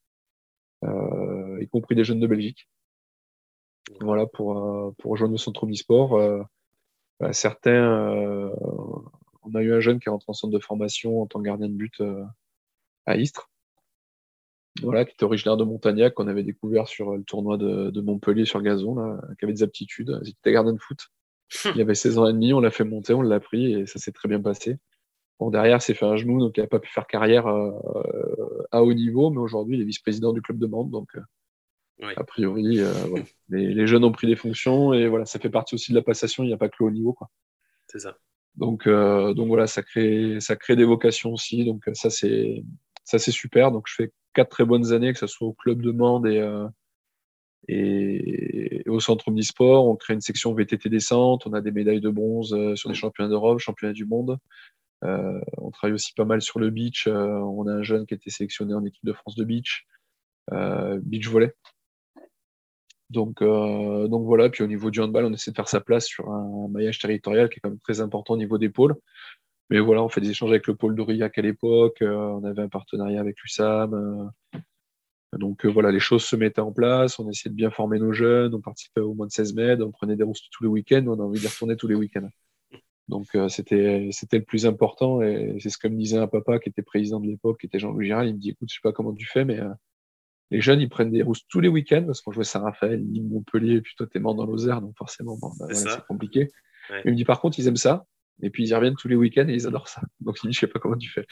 y 1.63 1.69
compris 1.69 1.95
des 1.95 2.05
jeunes 2.05 2.21
de 2.21 2.27
Belgique. 2.27 2.69
Voilà, 4.01 4.27
pour, 4.27 4.95
pour 4.99 5.11
rejoindre 5.13 5.33
le 5.33 5.39
centre 5.39 5.71
sport. 5.73 6.19
Bah, 7.21 7.33
certains, 7.33 8.51
on 9.43 9.55
a 9.55 9.63
eu 9.63 9.73
un 9.73 9.81
jeune 9.81 10.01
qui 10.01 10.09
est 10.09 10.13
rentré 10.13 10.27
en 10.29 10.35
centre 10.35 10.53
de 10.53 10.63
formation 10.63 11.21
en 11.23 11.27
tant 11.27 11.41
que 11.41 11.45
gardien 11.45 11.69
de 11.69 11.75
but 11.75 12.01
à 13.07 13.17
Istres. 13.17 13.51
Voilà, 14.81 15.05
qui 15.05 15.13
était 15.13 15.25
originaire 15.25 15.57
de 15.57 15.65
Montagnac, 15.65 16.15
qu'on 16.15 16.29
avait 16.29 16.43
découvert 16.43 16.89
sur 16.89 17.15
le 17.17 17.25
tournoi 17.25 17.59
de, 17.59 18.01
Montpellier 18.01 18.47
sur 18.47 18.63
gazon, 18.63 18.95
là, 18.95 19.21
qui 19.39 19.45
avait 19.45 19.53
des 19.53 19.63
aptitudes. 19.63 20.19
Il 20.23 20.31
était 20.31 20.53
gardien 20.53 20.73
de 20.73 20.81
foot. 20.81 21.09
Il 21.75 21.81
avait 21.81 21.95
16 21.95 22.19
ans 22.19 22.29
et 22.29 22.33
demi, 22.33 22.53
on 22.55 22.61
l'a 22.61 22.71
fait 22.71 22.85
monter, 22.85 23.13
on 23.13 23.23
l'a 23.23 23.41
pris 23.41 23.75
et 23.75 23.87
ça 23.87 23.99
s'est 23.99 24.13
très 24.13 24.29
bien 24.29 24.41
passé. 24.41 24.79
Bon, 25.39 25.51
derrière, 25.51 25.83
c'est 25.83 25.95
fait 25.95 26.07
un 26.07 26.17
genou, 26.17 26.39
donc 26.39 26.57
il 26.57 26.61
n'a 26.61 26.67
pas 26.67 26.79
pu 26.79 26.91
faire 26.91 27.07
carrière 27.07 27.47
euh, 27.47 28.67
à 28.71 28.83
haut 28.83 28.95
niveau, 28.95 29.31
mais 29.31 29.39
aujourd'hui, 29.39 29.77
il 29.77 29.83
est 29.83 29.85
vice-président 29.85 30.33
du 30.33 30.41
club 30.41 30.59
de 30.59 30.67
Mantes, 30.67 30.91
donc 30.91 31.15
euh, 31.17 31.21
a 32.17 32.25
priori, 32.25 32.81
euh, 32.81 32.93
les, 33.49 33.87
jeunes 33.87 34.05
ont 34.05 34.13
pris 34.13 34.27
des 34.27 34.37
fonctions 34.37 34.93
et 34.93 35.09
voilà, 35.09 35.25
ça 35.25 35.39
fait 35.39 35.51
partie 35.51 35.75
aussi 35.75 35.93
de 35.93 35.97
la 35.97 36.03
passation, 36.03 36.45
il 36.45 36.49
n'y 36.49 36.53
a 36.53 36.59
pas 36.59 36.69
que 36.69 36.77
le 36.81 36.87
haut 36.87 36.91
niveau. 36.91 37.17
C'est 37.89 38.01
ça. 38.01 38.17
Donc, 38.57 38.87
donc 38.87 39.49
voilà, 39.49 39.67
ça 39.67 39.83
crée, 39.83 40.39
ça 40.41 40.57
crée 40.57 40.77
des 40.77 40.85
vocations 40.85 41.33
aussi, 41.33 41.65
donc 41.65 41.89
ça 41.95 42.11
c'est, 42.11 42.63
ça 43.05 43.19
c'est 43.19 43.31
super. 43.31 43.73
Donc 43.73 43.85
je 43.89 43.95
fais 43.95 44.13
quatre 44.35 44.51
très 44.51 44.67
bonnes 44.67 44.93
années, 44.93 45.13
que 45.13 45.19
ce 45.19 45.27
soit 45.27 45.49
au 45.49 45.55
club 45.55 45.81
de 45.81 45.91
Mende 45.91 46.27
et, 46.27 46.43
et 47.69 48.83
au 48.89 49.01
centre 49.01 49.29
omnisport, 49.29 49.87
on 49.87 49.97
crée 49.97 50.15
une 50.15 50.21
section 50.21 50.53
VTT 50.53 50.89
descente, 50.89 51.47
on 51.47 51.53
a 51.53 51.61
des 51.61 51.71
médailles 51.71 52.01
de 52.01 52.11
bronze 52.11 52.53
euh, 52.55 52.75
sur 52.75 52.89
des 52.89 52.95
championnats 52.95 53.29
d'Europe, 53.29 53.59
championnats 53.61 53.93
du 53.93 54.05
monde. 54.05 54.39
Euh, 55.05 55.41
on 55.59 55.71
travaille 55.71 55.95
aussi 55.95 56.13
pas 56.15 56.25
mal 56.25 56.43
sur 56.43 56.59
le 56.59 56.71
beach. 56.71 57.07
Euh, 57.07 57.39
on 57.39 57.67
a 57.67 57.73
un 57.73 57.83
jeune 57.83 58.07
qui 58.07 58.15
a 58.15 58.17
été 58.17 58.31
sélectionné 58.31 58.75
en 58.75 58.85
équipe 58.85 59.05
de 59.05 59.13
France 59.13 59.37
de 59.37 59.45
beach, 59.45 59.87
beach 61.03 61.29
volley. 61.29 61.55
Donc, 63.13 63.43
donc 63.43 64.25
voilà, 64.25 64.49
puis 64.49 64.65
au 64.65 64.67
niveau 64.67 64.91
du 64.91 65.01
handball, 65.01 65.27
on 65.27 65.33
essaie 65.33 65.51
de 65.51 65.57
faire 65.57 65.69
sa 65.69 65.81
place 65.81 66.07
sur 66.07 66.31
un 66.31 66.69
maillage 66.69 66.99
territorial 66.99 67.49
qui 67.49 67.59
est 67.59 67.61
quand 67.61 67.71
même 67.71 67.79
très 67.79 68.01
important 68.01 68.35
au 68.35 68.39
niveau 68.39 68.59
des 68.59 68.71
pôles. 68.71 68.95
Mais 69.71 69.81
voilà, 69.81 70.03
on 70.03 70.09
fait 70.09 70.21
des 70.21 70.31
échanges 70.31 70.51
avec 70.51 70.67
le 70.67 70.75
pôle 70.75 70.95
d'Aurillac 70.95 71.37
à 71.39 71.43
l'époque, 71.43 71.99
on 72.01 72.45
avait 72.45 72.63
un 72.63 72.69
partenariat 72.69 73.21
avec 73.21 73.37
l'USAM, 73.43 74.31
donc 75.39 75.65
euh, 75.65 75.69
voilà, 75.69 75.91
les 75.91 76.01
choses 76.01 76.25
se 76.25 76.37
mettaient 76.37 76.61
en 76.61 76.73
place, 76.73 77.19
on 77.19 77.29
essayait 77.31 77.51
de 77.51 77.57
bien 77.57 77.71
former 77.71 77.99
nos 77.99 78.13
jeunes, 78.13 78.55
on 78.55 78.61
participait 78.61 79.01
au 79.01 79.15
moins 79.15 79.27
de 79.27 79.33
16 79.33 79.55
mètres, 79.55 79.83
on 79.85 79.91
prenait 79.91 80.17
des 80.17 80.25
roustes 80.25 80.47
tous 80.53 80.63
les 80.65 80.69
week-ends, 80.69 81.05
on 81.07 81.19
a 81.19 81.23
envie 81.23 81.41
de 81.41 81.47
retourner 81.47 81.77
tous 81.77 81.89
les 81.89 81.95
week-ends. 81.95 82.29
Donc 83.09 83.27
euh, 83.35 83.49
c'était 83.49 84.11
le 84.33 84.43
plus 84.43 84.67
important 84.67 85.23
et 85.23 85.57
c'est 85.61 85.71
ce 85.71 85.79
que 85.79 85.89
me 85.89 85.97
disait 85.97 86.19
un 86.19 86.29
papa 86.29 86.59
qui 86.59 86.69
était 86.69 86.83
président 86.83 87.19
de 87.21 87.27
l'époque, 87.27 87.61
qui 87.61 87.67
était 87.67 87.79
Jean-Louis 87.79 88.07
Giral, 88.07 88.29
il 88.29 88.35
me 88.35 88.39
dit 88.39 88.51
écoute, 88.51 88.69
je 88.71 88.75
sais 88.75 88.81
pas 88.83 88.93
comment 88.93 89.15
tu 89.15 89.27
fais, 89.27 89.45
mais 89.45 89.59
euh, 89.59 89.71
les 90.53 90.61
jeunes 90.61 90.81
ils 90.81 90.89
prennent 90.89 91.11
des 91.11 91.23
roustes 91.23 91.47
tous 91.49 91.61
les 91.61 91.69
week-ends 91.69 92.05
parce 92.07 92.21
qu'on 92.21 92.31
jouait 92.31 92.45
Saint-Raphaël, 92.45 93.03
Montpellier, 93.03 93.77
et 93.77 93.81
puis 93.81 93.95
toi 93.97 94.07
t'es 94.07 94.19
mort 94.19 94.35
dans 94.35 94.45
Lozère, 94.45 94.81
donc 94.83 94.97
forcément 94.97 95.39
bah, 95.59 95.67
c'est 95.73 96.07
compliqué. 96.07 96.51
Il 97.05 97.13
me 97.13 97.17
dit 97.17 97.25
par 97.25 97.41
contre 97.41 97.59
ils 97.59 97.69
aiment 97.69 97.77
ça, 97.77 98.07
et 98.43 98.51
puis 98.51 98.67
ils 98.67 98.75
reviennent 98.75 98.97
tous 98.97 99.09
les 99.09 99.15
week-ends 99.15 99.49
et 99.49 99.55
ils 99.55 99.67
adorent 99.67 99.89
ça. 99.89 100.03
Donc 100.21 100.39
il 100.43 100.49
dit, 100.49 100.53
je 100.53 100.61
sais 100.61 100.67
pas 100.67 100.79
comment 100.79 100.97
tu 100.97 101.09
fais. 101.09 101.27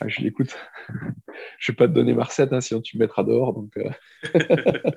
Ah, 0.00 0.08
je 0.08 0.22
l'écoute. 0.22 0.56
je 1.58 1.72
vais 1.72 1.76
pas 1.76 1.86
te 1.86 1.92
donner 1.92 2.14
ma 2.14 2.24
recette, 2.24 2.52
hein, 2.52 2.60
sinon 2.60 2.80
tu 2.80 2.96
me 2.96 3.02
mettras 3.02 3.22
dehors. 3.22 3.52
Donc, 3.52 3.76
euh. 3.76 3.90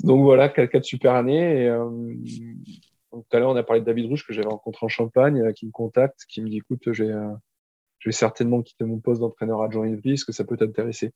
donc 0.00 0.22
voilà, 0.22 0.48
quatre 0.48 0.84
super 0.84 1.14
années. 1.14 1.64
Et, 1.64 1.68
euh, 1.68 2.14
tout 3.12 3.24
à 3.32 3.38
l'heure, 3.38 3.50
on 3.50 3.56
a 3.56 3.62
parlé 3.62 3.80
de 3.80 3.86
David 3.86 4.06
Rouge 4.06 4.26
que 4.26 4.32
j'avais 4.32 4.48
rencontré 4.48 4.84
en 4.84 4.88
Champagne, 4.88 5.40
euh, 5.40 5.52
qui 5.52 5.66
me 5.66 5.72
contacte, 5.72 6.24
qui 6.28 6.42
me 6.42 6.48
dit, 6.48 6.58
écoute, 6.58 6.92
je 6.92 7.04
vais 8.04 8.12
certainement 8.12 8.62
quitter 8.62 8.84
mon 8.84 8.98
poste 8.98 9.20
d'entraîneur 9.20 9.62
adjoint 9.62 9.88
Ivry, 9.88 10.12
est-ce 10.12 10.24
que 10.24 10.32
ça 10.32 10.44
peut 10.44 10.56
t'intéresser 10.56 11.12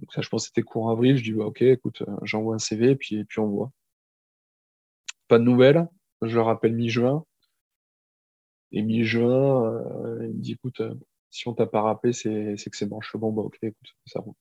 Donc 0.00 0.12
ça, 0.12 0.20
je 0.22 0.28
pense 0.28 0.44
que 0.44 0.46
c'était 0.48 0.62
court 0.62 0.90
avril. 0.90 1.16
Je 1.16 1.22
dis, 1.22 1.32
bah, 1.32 1.46
ok, 1.46 1.62
écoute, 1.62 2.02
j'envoie 2.22 2.54
un 2.56 2.58
CV 2.58 2.90
et 2.90 2.96
puis, 2.96 3.24
puis 3.24 3.38
on 3.40 3.48
voit. 3.48 3.70
Pas 5.28 5.38
de 5.38 5.44
nouvelles. 5.44 5.88
Je 6.22 6.34
le 6.34 6.42
rappelle 6.42 6.74
mi-juin. 6.74 7.24
Et 8.72 8.82
mi-juin, 8.82 9.72
euh, 9.72 10.26
il 10.26 10.34
me 10.34 10.40
dit 10.42 10.52
écoute, 10.52 10.80
euh, 10.80 10.94
si 11.30 11.46
on 11.48 11.54
t'a 11.54 11.66
pas 11.66 11.82
rappelé, 11.82 12.12
c'est 12.12 12.56
que 12.56 12.76
c'est 12.76 12.86
bon. 12.86 13.00
Je 13.00 13.10
fais 13.10 13.18
bon, 13.18 13.32
bah 13.32 13.42
ok, 13.42 13.56
écoute, 13.62 13.96
ça 14.06 14.20
roule. 14.20 14.34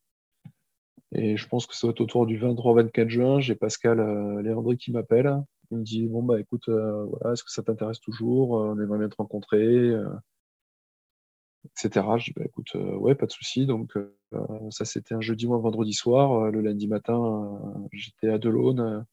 Et 1.16 1.38
je 1.38 1.48
pense 1.48 1.68
que 1.68 1.76
ça 1.76 1.88
va 1.88 1.92
être 1.92 2.02
autour 2.02 2.26
du 2.26 2.40
23-24 2.40 3.10
juin. 3.10 3.40
J'ai 3.40 3.56
Pascal 3.56 4.00
euh, 4.00 4.76
qui 4.76 4.92
m'appelle. 4.92 5.32
Il 5.72 5.78
me 5.78 5.84
dit 5.84 6.08
Bon, 6.08 6.24
bah 6.24 6.40
écoute, 6.40 6.68
voilà, 6.68 7.34
est-ce 7.34 7.44
que 7.44 7.52
ça 7.52 7.64
t'intéresse 7.64 8.00
toujours? 8.00 8.52
On 8.52 8.80
aimerait 8.80 9.00
bien 9.00 9.10
te 9.10 9.16
rencontrer, 9.18 9.94
etc. 11.66 12.06
Je 12.18 12.26
dis 12.26 12.34
Bah 12.36 12.44
écoute, 12.46 12.74
ouais, 12.76 13.16
pas 13.16 13.26
de 13.26 13.32
souci. 13.32 13.66
Donc, 13.66 13.94
ça, 14.70 14.86
c'était 14.86 15.16
un 15.16 15.22
jeudi 15.22 15.46
ou 15.48 15.54
un 15.54 15.60
vendredi 15.60 15.94
soir. 15.94 16.52
le 16.52 16.62
lundi 16.62 16.88
matin, 16.88 17.60
j'étais 17.92 18.30
à 18.30 18.38
Delaune 18.38 19.06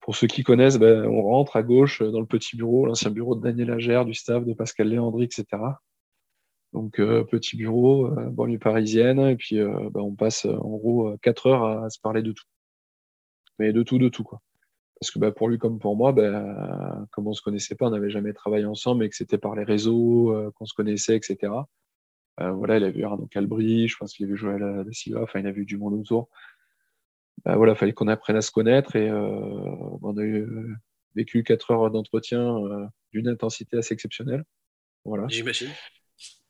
pour 0.00 0.16
ceux 0.16 0.26
qui 0.26 0.42
connaissent, 0.42 0.78
ben, 0.78 1.06
on 1.06 1.22
rentre 1.22 1.56
à 1.56 1.62
gauche 1.62 2.02
euh, 2.02 2.10
dans 2.10 2.20
le 2.20 2.26
petit 2.26 2.56
bureau, 2.56 2.86
l'ancien 2.86 3.10
bureau 3.10 3.36
de 3.36 3.42
Daniel 3.42 3.70
Agère, 3.70 4.04
du 4.04 4.14
staff, 4.14 4.44
de 4.44 4.54
Pascal 4.54 4.88
Léandry, 4.88 5.24
etc. 5.24 5.44
Donc, 6.72 6.98
euh, 6.98 7.24
petit 7.24 7.56
bureau, 7.56 8.06
euh, 8.06 8.30
banlieue 8.30 8.58
parisienne, 8.58 9.20
et 9.20 9.36
puis 9.36 9.58
ben, 9.58 10.00
on 10.00 10.14
passe 10.14 10.46
en 10.46 10.76
gros 10.76 11.16
4 11.22 11.46
heures 11.46 11.64
à, 11.64 11.90
se 11.90 12.00
parler 12.00 12.22
de 12.22 12.32
tout. 12.32 12.44
Mais 13.58 13.72
de 13.72 13.82
tout, 13.82 13.98
de 13.98 14.08
tout, 14.08 14.24
quoi. 14.24 14.40
Parce 15.00 15.10
que 15.10 15.18
ben, 15.18 15.32
pour 15.32 15.48
lui 15.48 15.58
comme 15.58 15.78
pour 15.78 15.96
moi, 15.96 16.12
ben, 16.12 17.06
comme 17.10 17.26
on 17.26 17.30
ne 17.30 17.34
se 17.34 17.42
connaissait 17.42 17.74
pas, 17.74 17.86
on 17.86 17.90
n'avait 17.90 18.10
jamais 18.10 18.32
travaillé 18.32 18.66
ensemble, 18.66 19.04
et 19.04 19.08
que 19.08 19.16
c'était 19.16 19.38
par 19.38 19.54
les 19.54 19.64
réseaux 19.64 20.52
qu'on 20.54 20.66
se 20.66 20.74
connaissait, 20.74 21.16
etc. 21.16 21.52
voilà, 22.38 22.76
il 22.76 22.84
a 22.84 22.90
vu 22.90 23.04
Arnaud 23.04 23.26
Calbry, 23.26 23.88
je 23.88 23.96
pense 23.96 24.12
qu'il 24.12 24.26
avait 24.26 24.36
joué 24.36 24.54
à 24.54 24.58
la, 24.58 24.84
la 24.84 24.92
Silva, 24.92 25.22
enfin, 25.22 25.40
il 25.40 25.46
a 25.46 25.52
vu 25.52 25.64
du 25.64 25.78
monde 25.78 25.94
autour. 25.94 26.28
Bah, 27.44 27.56
voilà, 27.56 27.74
fallait 27.74 27.92
qu'on 27.92 28.08
apprenne 28.08 28.36
à 28.36 28.42
se 28.42 28.50
connaître 28.50 28.96
et 28.96 29.08
euh, 29.08 29.18
on 30.02 30.16
a 30.18 30.22
eu 30.22 30.46
vécu 31.14 31.42
quatre 31.42 31.70
heures 31.70 31.90
d'entretien 31.90 32.58
d'une 33.12 33.28
intensité 33.28 33.78
assez 33.78 33.94
exceptionnelle. 33.94 34.44
Voilà. 35.04 35.26
J'imagine. 35.28 35.70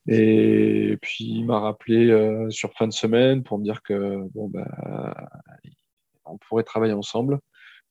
Et 0.08 0.98
puis 1.00 1.24
il 1.24 1.44
m'a 1.44 1.60
rappelé 1.60 2.48
sur 2.50 2.72
fin 2.72 2.88
de 2.88 2.92
semaine 2.92 3.44
pour 3.44 3.58
me 3.58 3.64
dire 3.64 3.82
que 3.82 4.26
bon 4.34 4.48
bah 4.48 5.30
on 6.24 6.38
pourrait 6.38 6.64
travailler 6.64 6.94
ensemble. 6.94 7.38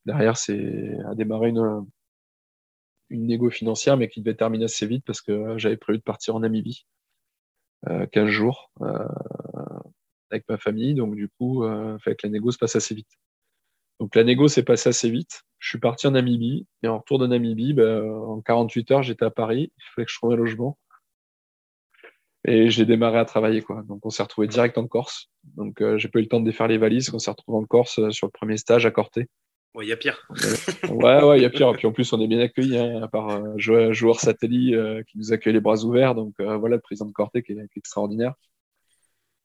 Derrière, 0.06 0.38
c'est 0.38 0.98
à 1.06 1.16
démarrer 1.16 1.50
une, 1.50 1.86
une 3.10 3.28
négo 3.28 3.50
financière, 3.50 3.98
mais 3.98 4.08
qui 4.08 4.22
devait 4.22 4.36
terminer 4.36 4.66
assez 4.66 4.86
vite 4.86 5.04
parce 5.06 5.22
que 5.22 5.58
j'avais 5.58 5.78
prévu 5.78 6.00
de 6.00 6.04
partir 6.04 6.36
en 6.36 6.40
Namibie, 6.40 6.86
15 7.88 8.08
euh, 8.16 8.28
jours, 8.28 8.72
euh, 8.82 9.08
avec 10.32 10.48
ma 10.50 10.58
famille. 10.58 10.94
Donc, 10.94 11.16
du 11.16 11.30
coup, 11.30 11.64
euh, 11.64 11.98
fait 12.00 12.16
que 12.16 12.28
la 12.28 12.32
négo 12.32 12.52
se 12.52 12.58
passe 12.58 12.76
assez 12.76 12.96
vite. 12.96 13.10
Donc, 14.00 14.16
la 14.16 14.24
négo 14.24 14.48
s'est 14.48 14.64
passée 14.64 14.90
assez 14.90 15.10
vite. 15.10 15.42
Je 15.58 15.70
suis 15.70 15.80
parti 15.80 16.08
en 16.08 16.12
Namibie. 16.12 16.68
Et 16.84 16.88
en 16.88 17.00
retour 17.00 17.20
de 17.20 17.28
Namibie, 17.28 17.74
ben, 17.74 18.04
en 18.04 18.42
48 18.42 18.92
heures, 18.92 19.04
j'étais 19.04 19.26
à 19.26 19.32
Paris. 19.32 19.74
Il 19.78 19.84
fallait 19.96 20.06
que 20.06 20.12
je 20.12 20.18
trouve 20.18 20.32
un 20.32 20.38
logement. 20.38 20.78
Et 22.46 22.70
j'ai 22.70 22.86
démarré 22.86 23.20
à 23.20 23.26
travailler. 23.26 23.62
Quoi. 23.62 23.84
Donc, 23.84 24.06
on 24.06 24.10
s'est 24.10 24.24
retrouvé 24.24 24.48
direct 24.48 24.78
en 24.78 24.88
Corse. 24.88 25.30
Donc, 25.44 25.84
j'ai 25.98 26.08
pas 26.08 26.20
eu 26.20 26.22
le 26.22 26.30
temps 26.30 26.40
de 26.40 26.46
défaire 26.46 26.68
les 26.68 26.78
valises. 26.78 27.14
On 27.14 27.20
s'est 27.20 27.32
retrouvé 27.32 27.58
en 27.58 27.66
Corse 27.66 28.10
sur 28.12 28.28
le 28.28 28.32
premier 28.32 28.56
stage 28.56 28.86
à 28.86 28.92
Corté. 28.92 29.28
Il 29.76 29.88
y 29.88 29.92
a 29.92 29.98
pire. 29.98 30.28
ouais, 30.90 31.24
ouais, 31.24 31.40
il 31.40 31.44
y 31.44 31.46
a 31.46 31.50
pire. 31.50 31.72
Puis 31.74 31.88
en 31.88 31.92
plus, 31.92 32.12
on 32.12 32.20
est 32.20 32.28
bien 32.28 32.40
accueillis, 32.40 32.78
hein, 32.78 33.04
à 33.04 33.08
part 33.08 33.30
euh, 33.30 33.58
joueur, 33.58 34.20
satellite 34.20 34.74
euh, 34.74 35.04
qui 35.04 35.18
nous 35.18 35.32
accueille 35.32 35.54
les 35.54 35.62
bras 35.62 35.84
ouverts. 35.84 36.16
Donc 36.16 36.34
euh, 36.40 36.58
voilà, 36.58 36.76
le 36.78 36.82
président 36.82 37.06
de 37.06 37.12
Corté 37.12 37.44
qui 37.44 37.54
est, 37.54 37.68
extraordinaire. 37.76 38.34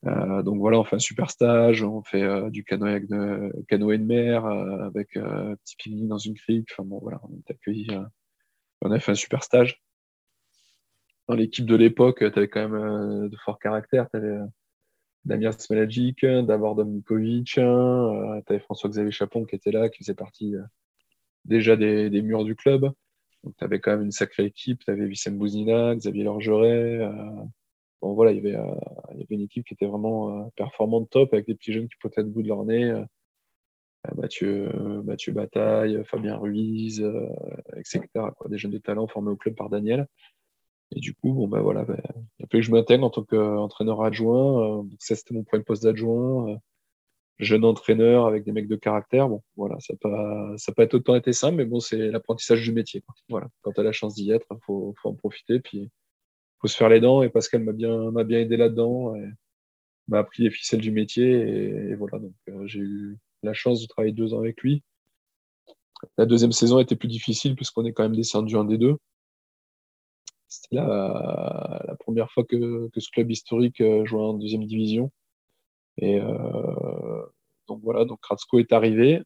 donc 0.03 0.59
voilà, 0.59 0.79
on 0.79 0.85
fait 0.85 0.97
un 0.97 0.99
super 0.99 1.31
stage, 1.31 1.83
on 1.83 2.03
fait 2.03 2.51
du 2.51 2.65
canoë 2.65 3.01
de, 3.01 3.53
canoë 3.69 3.99
de 3.99 4.05
mer 4.05 4.47
avec 4.47 5.17
un 5.17 5.57
petit 5.57 5.77
pique 5.77 6.09
dans 6.09 6.19
une 6.19 6.35
crique. 6.35 6.69
Enfin 6.73 6.85
bon, 6.85 6.99
voilà, 7.01 7.21
on 7.25 7.37
est 7.37 7.51
accueillis. 7.51 7.89
on 8.83 8.91
a 8.91 8.99
fait 9.01 9.13
un 9.13 9.17
super 9.17 9.43
stage. 9.43 9.83
Dans 11.29 11.35
l'équipe 11.35 11.67
de 11.67 11.77
l'époque, 11.77 12.19
tu 12.19 12.25
avais 12.27 12.49
quand 12.49 12.69
même 12.69 13.29
de 13.29 13.37
forts 13.45 13.59
caractères. 13.59 14.09
Tu 14.11 14.21
Damien 15.25 15.53
Smelagic, 15.53 16.25
d'abord 16.25 16.75
Domikovic, 16.75 17.57
euh, 17.57 18.41
tu 18.47 18.53
avais 18.53 18.61
François-Xavier 18.61 19.11
Chapon 19.11 19.45
qui 19.45 19.57
était 19.57 19.71
là, 19.71 19.89
qui 19.89 19.99
faisait 19.99 20.15
partie 20.15 20.55
euh, 20.55 20.63
déjà 21.47 21.77
des, 21.77 22.11
murs 22.23 22.45
du 22.45 22.55
club. 22.55 22.91
Donc 23.43 23.55
tu 23.57 23.65
avais 23.65 23.81
quand 23.81 23.93
même 23.93 24.03
une 24.03 24.13
sacrée 24.13 24.45
équipe, 24.45 24.85
tu 24.85 24.91
avais 24.91 25.07
Vicent 25.07 25.33
Bouzina, 25.33 25.95
Xavier 25.97 26.25
Lorgeret. 26.25 26.99
Euh, 27.01 27.11
bon 28.03 28.13
voilà, 28.13 28.33
il 28.33 28.37
y, 28.37 28.41
avait, 28.41 28.59
il 29.13 29.21
y 29.21 29.23
avait 29.23 29.35
une 29.35 29.41
équipe 29.41 29.65
qui 29.67 29.75
était 29.75 29.87
vraiment 29.87 30.51
performante 30.57 31.09
top 31.11 31.33
avec 31.33 31.47
des 31.47 31.55
petits 31.55 31.73
jeunes 31.73 31.89
qui 31.89 31.97
potaient 32.01 32.23
le 32.23 32.29
bout 32.29 32.43
de 32.43 32.49
leur 32.49 32.65
nez. 32.65 32.93
Mathieu, 34.17 34.71
Mathieu 35.05 35.33
Bataille, 35.33 36.03
Fabien 36.05 36.37
Ruiz, 36.37 37.03
etc. 37.77 38.01
Des 38.51 38.59
jeunes 38.59 38.73
de 38.73 38.79
talent 38.79 39.07
formés 39.07 39.31
au 39.31 39.37
club 39.37 39.55
par 39.55 39.71
Daniel. 39.71 40.07
Et 40.95 41.01
du 41.01 41.15
coup, 41.15 41.33
bon, 41.33 41.49
bah 41.49 41.61
voilà, 41.61 41.85
bah, 41.85 41.97
il 42.39 42.45
a 42.45 42.49
fallu 42.49 42.63
que 42.63 42.67
je 42.67 42.71
m'intègre 42.71 43.05
en 43.05 43.11
tant 43.11 43.25
qu'entraîneur 43.25 44.03
adjoint. 44.03 44.81
Euh, 44.81 44.83
ça, 45.01 45.17
c'était 45.17 45.35
mon 45.35 45.43
premier 45.43 45.65
poste 45.65 45.83
d'adjoint. 45.83 46.51
Euh, 46.51 46.57
jeune 47.41 47.65
entraîneur 47.65 48.27
avec 48.27 48.45
des 48.45 48.53
mecs 48.53 48.69
de 48.69 48.77
caractère. 48.77 49.29
Bon, 49.29 49.43
voilà, 49.57 49.77
ça 49.81 49.95
n'a 49.95 49.99
pas, 49.99 50.55
pas 50.77 50.97
autant 50.97 51.17
été 51.17 51.33
simple, 51.33 51.57
mais 51.57 51.65
bon, 51.65 51.81
c'est 51.81 52.11
l'apprentissage 52.11 52.63
du 52.63 52.73
métier. 52.73 53.03
Voilà, 53.29 53.49
quand 53.63 53.73
tu 53.73 53.81
as 53.81 53.85
la 53.85 53.93
chance 53.93 54.15
d'y 54.15 54.31
être, 54.31 54.47
il 54.53 54.59
faut, 54.65 54.95
faut, 55.03 55.09
en 55.11 55.15
profiter. 55.15 55.59
Puis, 55.61 55.91
faut 56.61 56.69
se 56.69 56.77
faire 56.77 56.89
les 56.89 57.01
dents. 57.01 57.23
Et 57.23 57.31
Pascal 57.31 57.65
m'a 57.65 57.73
bien, 57.73 58.11
m'a 58.13 58.25
bien 58.25 58.39
aidé 58.39 58.57
là-dedans. 58.57 59.15
m'a 60.09 60.19
appris 60.19 60.45
les 60.45 60.51
ficelles 60.51 60.81
du 60.81 60.93
métier. 60.93 61.29
Et, 61.91 61.95
voilà, 61.97 62.21
donc 62.21 62.35
euh, 62.51 62.67
j'ai 62.67 62.81
eu 62.81 63.19
la 63.43 63.53
chance 63.53 63.83
de 63.83 63.87
travailler 63.89 64.15
deux 64.15 64.33
ans 64.33 64.39
avec 64.39 64.63
lui. 64.63 64.85
La 66.19 66.27
deuxième 66.27 66.53
saison 66.53 66.79
était 66.79 66.97
plus 66.97 67.09
difficile 67.09 67.57
puisqu'on 67.57 67.85
est 67.85 67.93
quand 67.93 68.05
même 68.05 68.17
descendu 68.17 68.55
en 68.57 68.65
des 68.65 68.79
deux. 68.79 68.97
C'était 70.63 70.77
la, 70.77 71.83
la, 71.87 71.97
première 71.97 72.31
fois 72.31 72.45
que, 72.45 72.89
ce 72.97 73.11
club 73.11 73.31
historique 73.31 73.81
euh, 73.81 74.05
jouait 74.05 74.21
en 74.21 74.35
deuxième 74.35 74.65
division. 74.65 75.11
Et 75.99 76.21
euh, 76.21 77.23
donc 77.69 77.81
voilà, 77.83 78.05
donc 78.05 78.21
Kratsko 78.21 78.59
est 78.59 78.73
arrivé. 78.73 79.23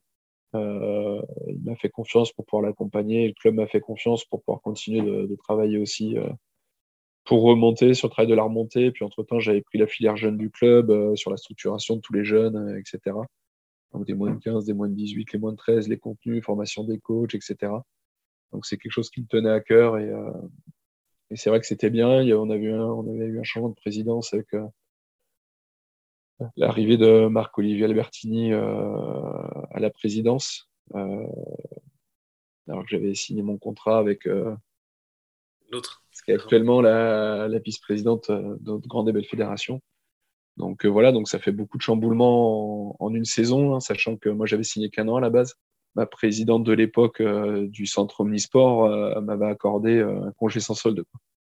Euh, 0.55 1.21
il 1.47 1.61
m'a 1.63 1.75
fait 1.75 1.89
confiance 1.89 2.31
pour 2.31 2.45
pouvoir 2.45 2.63
l'accompagner. 2.63 3.27
Le 3.27 3.33
club 3.33 3.55
m'a 3.55 3.67
fait 3.67 3.81
confiance 3.81 4.25
pour 4.25 4.41
pouvoir 4.43 4.61
continuer 4.61 5.01
de, 5.01 5.35
travailler 5.35 5.77
aussi 5.77 6.17
euh, 6.17 6.29
pour 7.25 7.43
remonter 7.43 7.93
sur 7.93 8.07
le 8.07 8.11
travail 8.11 8.29
de 8.29 8.35
la 8.35 8.43
remontée. 8.43 8.91
Puis 8.91 9.05
entre-temps, 9.05 9.39
j'avais 9.39 9.61
pris 9.61 9.77
la 9.77 9.87
filière 9.87 10.17
jeune 10.17 10.37
du 10.37 10.49
club 10.49 10.89
euh, 10.89 11.15
sur 11.15 11.31
la 11.31 11.37
structuration 11.37 11.95
de 11.95 12.01
tous 12.01 12.13
les 12.13 12.23
jeunes, 12.23 12.77
etc. 12.77 13.15
Donc 13.93 14.05
des 14.05 14.13
moins 14.13 14.31
de 14.31 14.39
15, 14.39 14.65
des 14.65 14.73
moins 14.73 14.89
de 14.89 14.95
18, 14.95 15.33
les 15.33 15.39
moins 15.39 15.51
de 15.51 15.57
13, 15.57 15.87
les 15.87 15.97
contenus, 15.97 16.43
formation 16.43 16.83
des 16.83 16.99
coachs, 16.99 17.35
etc. 17.35 17.71
Donc 18.51 18.65
c'est 18.65 18.77
quelque 18.77 18.91
chose 18.91 19.09
qui 19.09 19.21
me 19.21 19.27
tenait 19.27 19.49
à 19.49 19.59
cœur 19.59 19.97
et, 19.97 20.09
euh, 20.09 20.31
et 21.31 21.35
c'est 21.35 21.49
vrai 21.49 21.59
que 21.59 21.65
c'était 21.65 21.89
bien. 21.89 22.07
on, 22.07 22.49
avait 22.49 22.63
eu 22.63 22.73
un, 22.73 22.85
on 22.85 23.07
avait 23.07 23.25
eu 23.25 23.39
un 23.39 23.43
changement 23.43 23.69
de 23.69 23.75
présidence 23.75 24.33
avec 24.33 24.53
euh, 24.53 24.65
l'arrivée 26.55 26.97
de 26.97 27.27
Marc-Olivier 27.27 27.85
Albertini 27.85 28.51
euh, 28.51 28.61
à 29.71 29.79
la 29.79 29.89
présidence. 29.89 30.69
Euh, 30.95 31.27
alors 32.67 32.83
que 32.83 32.89
j'avais 32.89 33.13
signé 33.13 33.41
mon 33.41 33.57
contrat 33.57 33.99
avec 33.99 34.27
l'autre. 35.71 36.03
Qui 36.25 36.31
est 36.31 36.35
actuellement 36.35 36.81
la, 36.81 37.47
vice-présidente 37.59 38.29
de 38.29 38.59
notre 38.61 38.87
grande 38.87 39.07
et 39.09 39.11
belle 39.11 39.25
fédération. 39.25 39.81
Donc 40.57 40.85
voilà, 40.85 41.11
donc 41.11 41.29
ça 41.29 41.39
fait 41.39 41.53
beaucoup 41.53 41.77
de 41.77 41.81
chamboulements 41.81 43.01
en, 43.01 43.13
une 43.13 43.25
saison, 43.25 43.75
hein, 43.75 43.79
sachant 43.79 44.17
que 44.17 44.29
moi 44.29 44.45
j'avais 44.45 44.63
signé 44.63 44.89
qu'un 44.89 45.07
an 45.07 45.15
à 45.15 45.21
la 45.21 45.29
base 45.29 45.55
ma 45.95 46.05
présidente 46.05 46.63
de 46.63 46.73
l'époque 46.73 47.21
euh, 47.21 47.67
du 47.67 47.85
centre 47.85 48.21
Omnisport 48.21 48.85
euh, 48.85 49.21
m'avait 49.21 49.47
accordé 49.47 49.97
euh, 49.97 50.27
un 50.27 50.31
congé 50.33 50.59
sans 50.59 50.75
solde. 50.75 51.03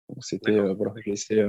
Donc 0.10 0.24
c'était 0.24 0.60
voilà, 0.74 0.94
je 1.04 1.10
laissais, 1.10 1.44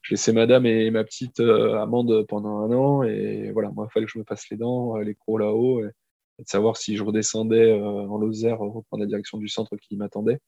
je 0.00 0.14
laissais 0.14 0.32
madame 0.32 0.64
et 0.64 0.90
ma 0.90 1.04
petite 1.04 1.38
amende 1.38 2.24
pendant 2.26 2.60
un 2.60 2.72
an 2.72 3.02
et 3.02 3.50
voilà, 3.52 3.70
moi 3.72 3.86
il 3.86 3.92
fallait 3.92 4.06
que 4.06 4.12
je 4.12 4.18
me 4.18 4.24
passe 4.24 4.48
les 4.48 4.56
dents, 4.56 4.96
les 4.96 5.14
crocs 5.14 5.38
là-haut 5.38 5.84
et, 5.84 5.90
de 6.38 6.48
savoir 6.48 6.78
si 6.78 6.96
je 6.96 7.04
redescendais 7.04 7.74
en 7.74 8.16
Lozère 8.16 8.58
reprendre 8.58 9.02
la 9.02 9.06
direction 9.06 9.36
du 9.36 9.48
centre 9.48 9.76
qui 9.76 9.98
m'attendait 9.98 10.40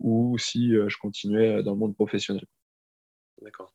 ou 0.00 0.36
si 0.36 0.72
je 0.72 0.98
continuais 0.98 1.62
dans 1.62 1.72
le 1.72 1.78
monde 1.78 1.94
professionnel. 1.94 2.44
D'accord. 3.40 3.72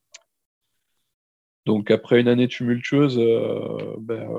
Donc 1.65 1.89
après 1.89 2.21
une 2.21 2.27
année 2.27 2.47
tumultueuse, 2.47 3.17
ben, 3.97 4.29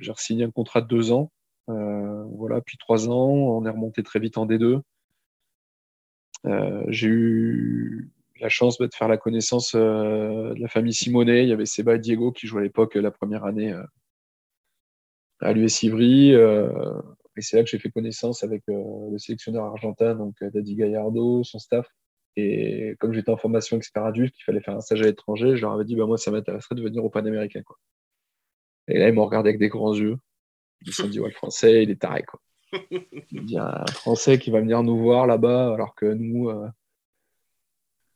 j'ai 0.00 0.14
signé 0.16 0.44
un 0.44 0.50
contrat 0.50 0.80
de 0.80 0.88
deux 0.88 1.12
ans 1.12 1.30
voilà, 1.66 2.60
puis 2.60 2.78
trois 2.78 3.08
ans, 3.08 3.28
on 3.28 3.64
est 3.66 3.70
remonté 3.70 4.02
très 4.02 4.20
vite 4.20 4.38
en 4.38 4.46
D2. 4.46 4.80
Euh, 6.46 6.84
j'ai 6.88 7.08
eu 7.08 8.10
la 8.40 8.48
chance 8.48 8.78
bah, 8.78 8.86
de 8.86 8.94
faire 8.94 9.08
la 9.08 9.16
connaissance 9.16 9.74
euh, 9.74 10.54
de 10.54 10.60
la 10.60 10.68
famille 10.68 10.94
Simonet. 10.94 11.42
Il 11.44 11.48
y 11.48 11.52
avait 11.52 11.66
Seba 11.66 11.96
et 11.96 11.98
Diego 11.98 12.32
qui 12.32 12.46
jouaient 12.46 12.60
à 12.60 12.64
l'époque 12.64 12.94
la 12.94 13.10
première 13.10 13.44
année 13.44 13.74
à 15.40 15.52
l'US 15.52 15.82
Ivry. 15.82 16.30
et 16.32 17.40
c'est 17.40 17.56
là 17.56 17.64
que 17.64 17.70
j'ai 17.70 17.78
fait 17.78 17.90
connaissance 17.90 18.44
avec 18.44 18.62
le 18.68 19.18
sélectionneur 19.18 19.64
argentin, 19.64 20.14
donc 20.14 20.34
Daddy 20.40 20.76
Gallardo, 20.76 21.42
son 21.44 21.58
staff. 21.58 21.88
Et 22.36 22.96
comme 23.00 23.12
j'étais 23.14 23.30
en 23.30 23.36
formation 23.36 23.78
expert 23.78 24.04
adulte, 24.04 24.34
qu'il 24.34 24.44
fallait 24.44 24.60
faire 24.60 24.76
un 24.76 24.80
stage 24.80 25.00
à 25.00 25.06
l'étranger, 25.06 25.56
je 25.56 25.62
leur 25.62 25.72
avais 25.72 25.84
dit 25.84 25.96
bah, 25.96 26.06
moi, 26.06 26.18
ça 26.18 26.30
m'intéresserait 26.30 26.74
de 26.74 26.82
venir 26.82 27.04
au 27.04 27.10
Panaméricain. 27.10 27.62
Quoi. 27.62 27.76
Et 28.88 28.98
là, 28.98 29.08
ils 29.08 29.14
m'ont 29.14 29.24
regardé 29.24 29.48
avec 29.48 29.58
des 29.58 29.68
grands 29.68 29.94
yeux. 29.94 30.18
Ils 30.82 30.92
se 30.92 31.02
sont 31.02 31.08
dit, 31.08 31.20
ouais, 31.20 31.28
le 31.28 31.34
français, 31.34 31.82
il 31.82 31.90
est 31.90 32.00
taré, 32.00 32.22
quoi. 32.22 32.40
Il 33.30 33.50
y 33.50 33.58
a 33.58 33.82
un 33.82 33.92
français 33.92 34.38
qui 34.38 34.50
va 34.50 34.60
venir 34.60 34.82
nous 34.82 34.98
voir 34.98 35.26
là-bas, 35.26 35.72
alors 35.72 35.94
que 35.94 36.06
nous, 36.06 36.50
euh, 36.50 36.68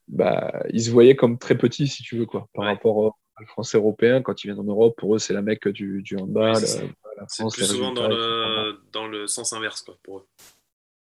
bah, 0.07 0.63
ils 0.71 0.83
se 0.83 0.91
voyaient 0.91 1.15
comme 1.15 1.37
très 1.37 1.57
petits, 1.57 1.87
si 1.87 2.03
tu 2.03 2.17
veux, 2.17 2.25
quoi, 2.25 2.47
par 2.53 2.65
rapport 2.65 2.97
au 2.97 3.15
français 3.47 3.77
européen. 3.77 4.21
Quand 4.21 4.43
ils 4.43 4.47
viennent 4.47 4.59
en 4.59 4.63
Europe, 4.63 4.95
pour 4.97 5.15
eux, 5.15 5.19
c'est 5.19 5.33
la 5.33 5.41
mec 5.41 5.67
du, 5.69 6.01
du 6.01 6.17
handball. 6.17 6.57
c'est 6.57 6.83
euh, 6.83 7.49
plus 7.49 7.65
souvent 7.65 7.93
dans 7.93 8.07
le, 8.07 8.79
dans 8.91 9.07
le, 9.07 9.27
sens 9.27 9.53
inverse, 9.53 9.81
quoi, 9.81 9.97
pour 10.03 10.19
eux. 10.19 10.27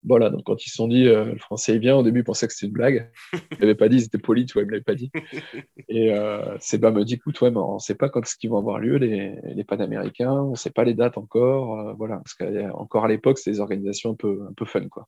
Voilà, 0.07 0.29
donc 0.29 0.43
quand 0.45 0.65
ils 0.65 0.69
se 0.69 0.75
sont 0.75 0.87
dit 0.87 1.07
euh, 1.07 1.33
le 1.33 1.37
français 1.37 1.75
est 1.75 1.79
bien, 1.79 1.95
au 1.95 2.03
début 2.03 2.21
ils 2.21 2.23
pensaient 2.23 2.47
que 2.47 2.53
c'était 2.53 2.67
une 2.67 2.73
blague. 2.73 3.11
Ils 3.33 3.59
n'avaient 3.59 3.75
pas 3.75 3.89
dit, 3.89 3.97
ils 3.97 4.03
étaient 4.05 4.17
polis, 4.17 4.45
tu 4.45 4.53
vois, 4.53 4.61
ils 4.61 4.67
ne 4.67 4.71
l'avaient 4.71 4.83
pas 4.83 4.95
dit. 4.95 5.11
Et 5.89 6.13
euh, 6.13 6.57
Seba 6.59 6.91
me 6.91 7.03
dit 7.03 7.15
écoute, 7.15 7.39
ouais, 7.41 7.51
mais 7.51 7.57
on 7.57 7.75
ne 7.75 7.79
sait 7.79 7.95
pas 7.95 8.07
quand 8.07 8.25
ce 8.25 8.37
qu'ils 8.37 8.49
vont 8.49 8.57
avoir 8.57 8.79
lieu, 8.79 8.97
les, 8.97 9.35
les 9.43 9.63
Panaméricains, 9.65 10.31
on 10.31 10.51
ne 10.51 10.55
sait 10.55 10.71
pas 10.71 10.85
les 10.85 10.93
dates 10.93 11.17
encore. 11.17 11.79
Euh, 11.79 11.93
voilà, 11.93 12.17
parce 12.17 12.35
qu'encore 12.35 13.05
à 13.05 13.07
l'époque, 13.09 13.37
c'est 13.37 13.51
des 13.51 13.59
organisations 13.59 14.11
un 14.11 14.15
peu, 14.15 14.47
un 14.49 14.53
peu 14.53 14.65
fun, 14.65 14.87
quoi. 14.87 15.07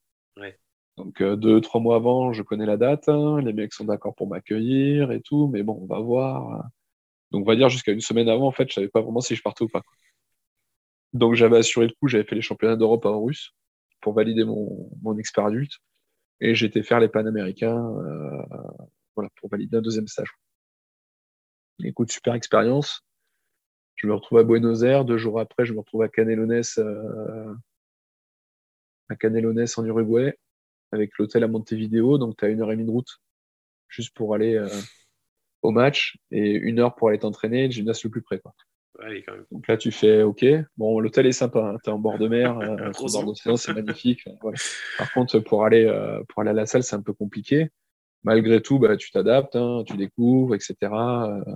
Donc 0.97 1.23
deux, 1.23 1.61
trois 1.61 1.79
mois 1.79 1.95
avant, 1.95 2.33
je 2.33 2.43
connais 2.43 2.65
la 2.65 2.75
date, 2.75 3.07
hein, 3.07 3.39
les 3.41 3.53
mecs 3.53 3.73
sont 3.73 3.85
d'accord 3.85 4.13
pour 4.15 4.27
m'accueillir 4.27 5.13
et 5.13 5.21
tout, 5.21 5.47
mais 5.47 5.63
bon, 5.63 5.79
on 5.81 5.85
va 5.85 6.01
voir. 6.01 6.65
Donc 7.31 7.43
on 7.43 7.45
va 7.45 7.55
dire 7.55 7.69
jusqu'à 7.69 7.93
une 7.93 8.01
semaine 8.01 8.27
avant, 8.27 8.47
en 8.47 8.51
fait, 8.51 8.63
je 8.63 8.71
ne 8.71 8.73
savais 8.75 8.89
pas 8.89 8.99
vraiment 9.01 9.21
si 9.21 9.33
je 9.33 9.41
partais 9.41 9.63
ou 9.63 9.69
pas. 9.69 9.81
Donc 11.13 11.35
j'avais 11.35 11.57
assuré 11.57 11.87
le 11.87 11.93
coup, 11.93 12.09
j'avais 12.09 12.25
fait 12.25 12.35
les 12.35 12.41
championnats 12.41 12.75
d'Europe 12.75 13.05
en 13.05 13.23
russe 13.23 13.53
pour 14.09 14.15
valider 14.15 14.43
mon, 14.43 14.89
mon 15.03 15.15
expert 15.19 15.45
adulte. 15.45 15.73
Et 16.39 16.55
j'étais 16.55 16.81
faire 16.81 16.99
les 16.99 17.09
Panaméricains 17.09 17.77
euh, 17.77 18.41
voilà, 19.15 19.29
pour 19.35 19.49
valider 19.49 19.77
un 19.77 19.81
deuxième 19.81 20.07
stage. 20.07 20.33
Écoute, 21.83 22.11
super 22.11 22.33
expérience. 22.33 23.05
Je 23.97 24.07
me 24.07 24.15
retrouve 24.15 24.39
à 24.39 24.43
Buenos 24.43 24.81
Aires. 24.81 25.05
Deux 25.05 25.19
jours 25.19 25.39
après, 25.39 25.63
je 25.63 25.73
me 25.73 25.79
retrouve 25.79 26.01
à 26.01 26.09
Canelones 26.09 26.63
euh, 26.79 27.53
à 29.09 29.15
Canelones 29.15 29.67
en 29.77 29.85
Uruguay, 29.85 30.35
avec 30.91 31.15
l'hôtel 31.19 31.43
à 31.43 31.47
Montevideo. 31.47 32.17
Donc, 32.17 32.35
tu 32.35 32.45
as 32.45 32.47
une 32.47 32.61
heure 32.61 32.71
et 32.71 32.75
demie 32.75 32.87
de 32.87 32.91
route 32.91 33.21
juste 33.89 34.15
pour 34.15 34.33
aller 34.33 34.55
euh, 34.55 34.69
au 35.61 35.69
match 35.69 36.17
et 36.31 36.53
une 36.53 36.79
heure 36.79 36.95
pour 36.95 37.09
aller 37.09 37.19
t'entraîner, 37.19 37.65
le 37.67 37.71
gymnase 37.71 38.03
le 38.03 38.09
plus 38.09 38.23
près. 38.23 38.41
Donc 39.51 39.67
là, 39.67 39.77
tu 39.77 39.91
fais 39.91 40.23
OK. 40.23 40.45
Bon, 40.77 40.99
l'hôtel 40.99 41.25
est 41.25 41.31
sympa. 41.31 41.59
Hein. 41.59 41.77
Tu 41.83 41.89
es 41.89 41.93
en 41.93 41.99
bord 41.99 42.17
de 42.17 42.27
mer, 42.27 42.57
euh, 42.59 42.91
bord 42.91 43.25
d'océan, 43.25 43.57
c'est 43.57 43.73
magnifique. 43.75 44.27
Par 44.97 45.13
contre, 45.13 45.39
pour 45.39 45.65
aller, 45.65 45.85
euh, 45.85 46.21
pour 46.29 46.41
aller 46.41 46.51
à 46.51 46.53
la 46.53 46.65
salle, 46.65 46.83
c'est 46.83 46.95
un 46.95 47.01
peu 47.01 47.13
compliqué. 47.13 47.69
Malgré 48.23 48.61
tout, 48.61 48.79
bah, 48.79 48.97
tu 48.97 49.11
t'adaptes, 49.11 49.55
hein, 49.55 49.83
tu 49.85 49.95
découvres, 49.95 50.55
etc. 50.55 50.75
Euh, 50.81 51.55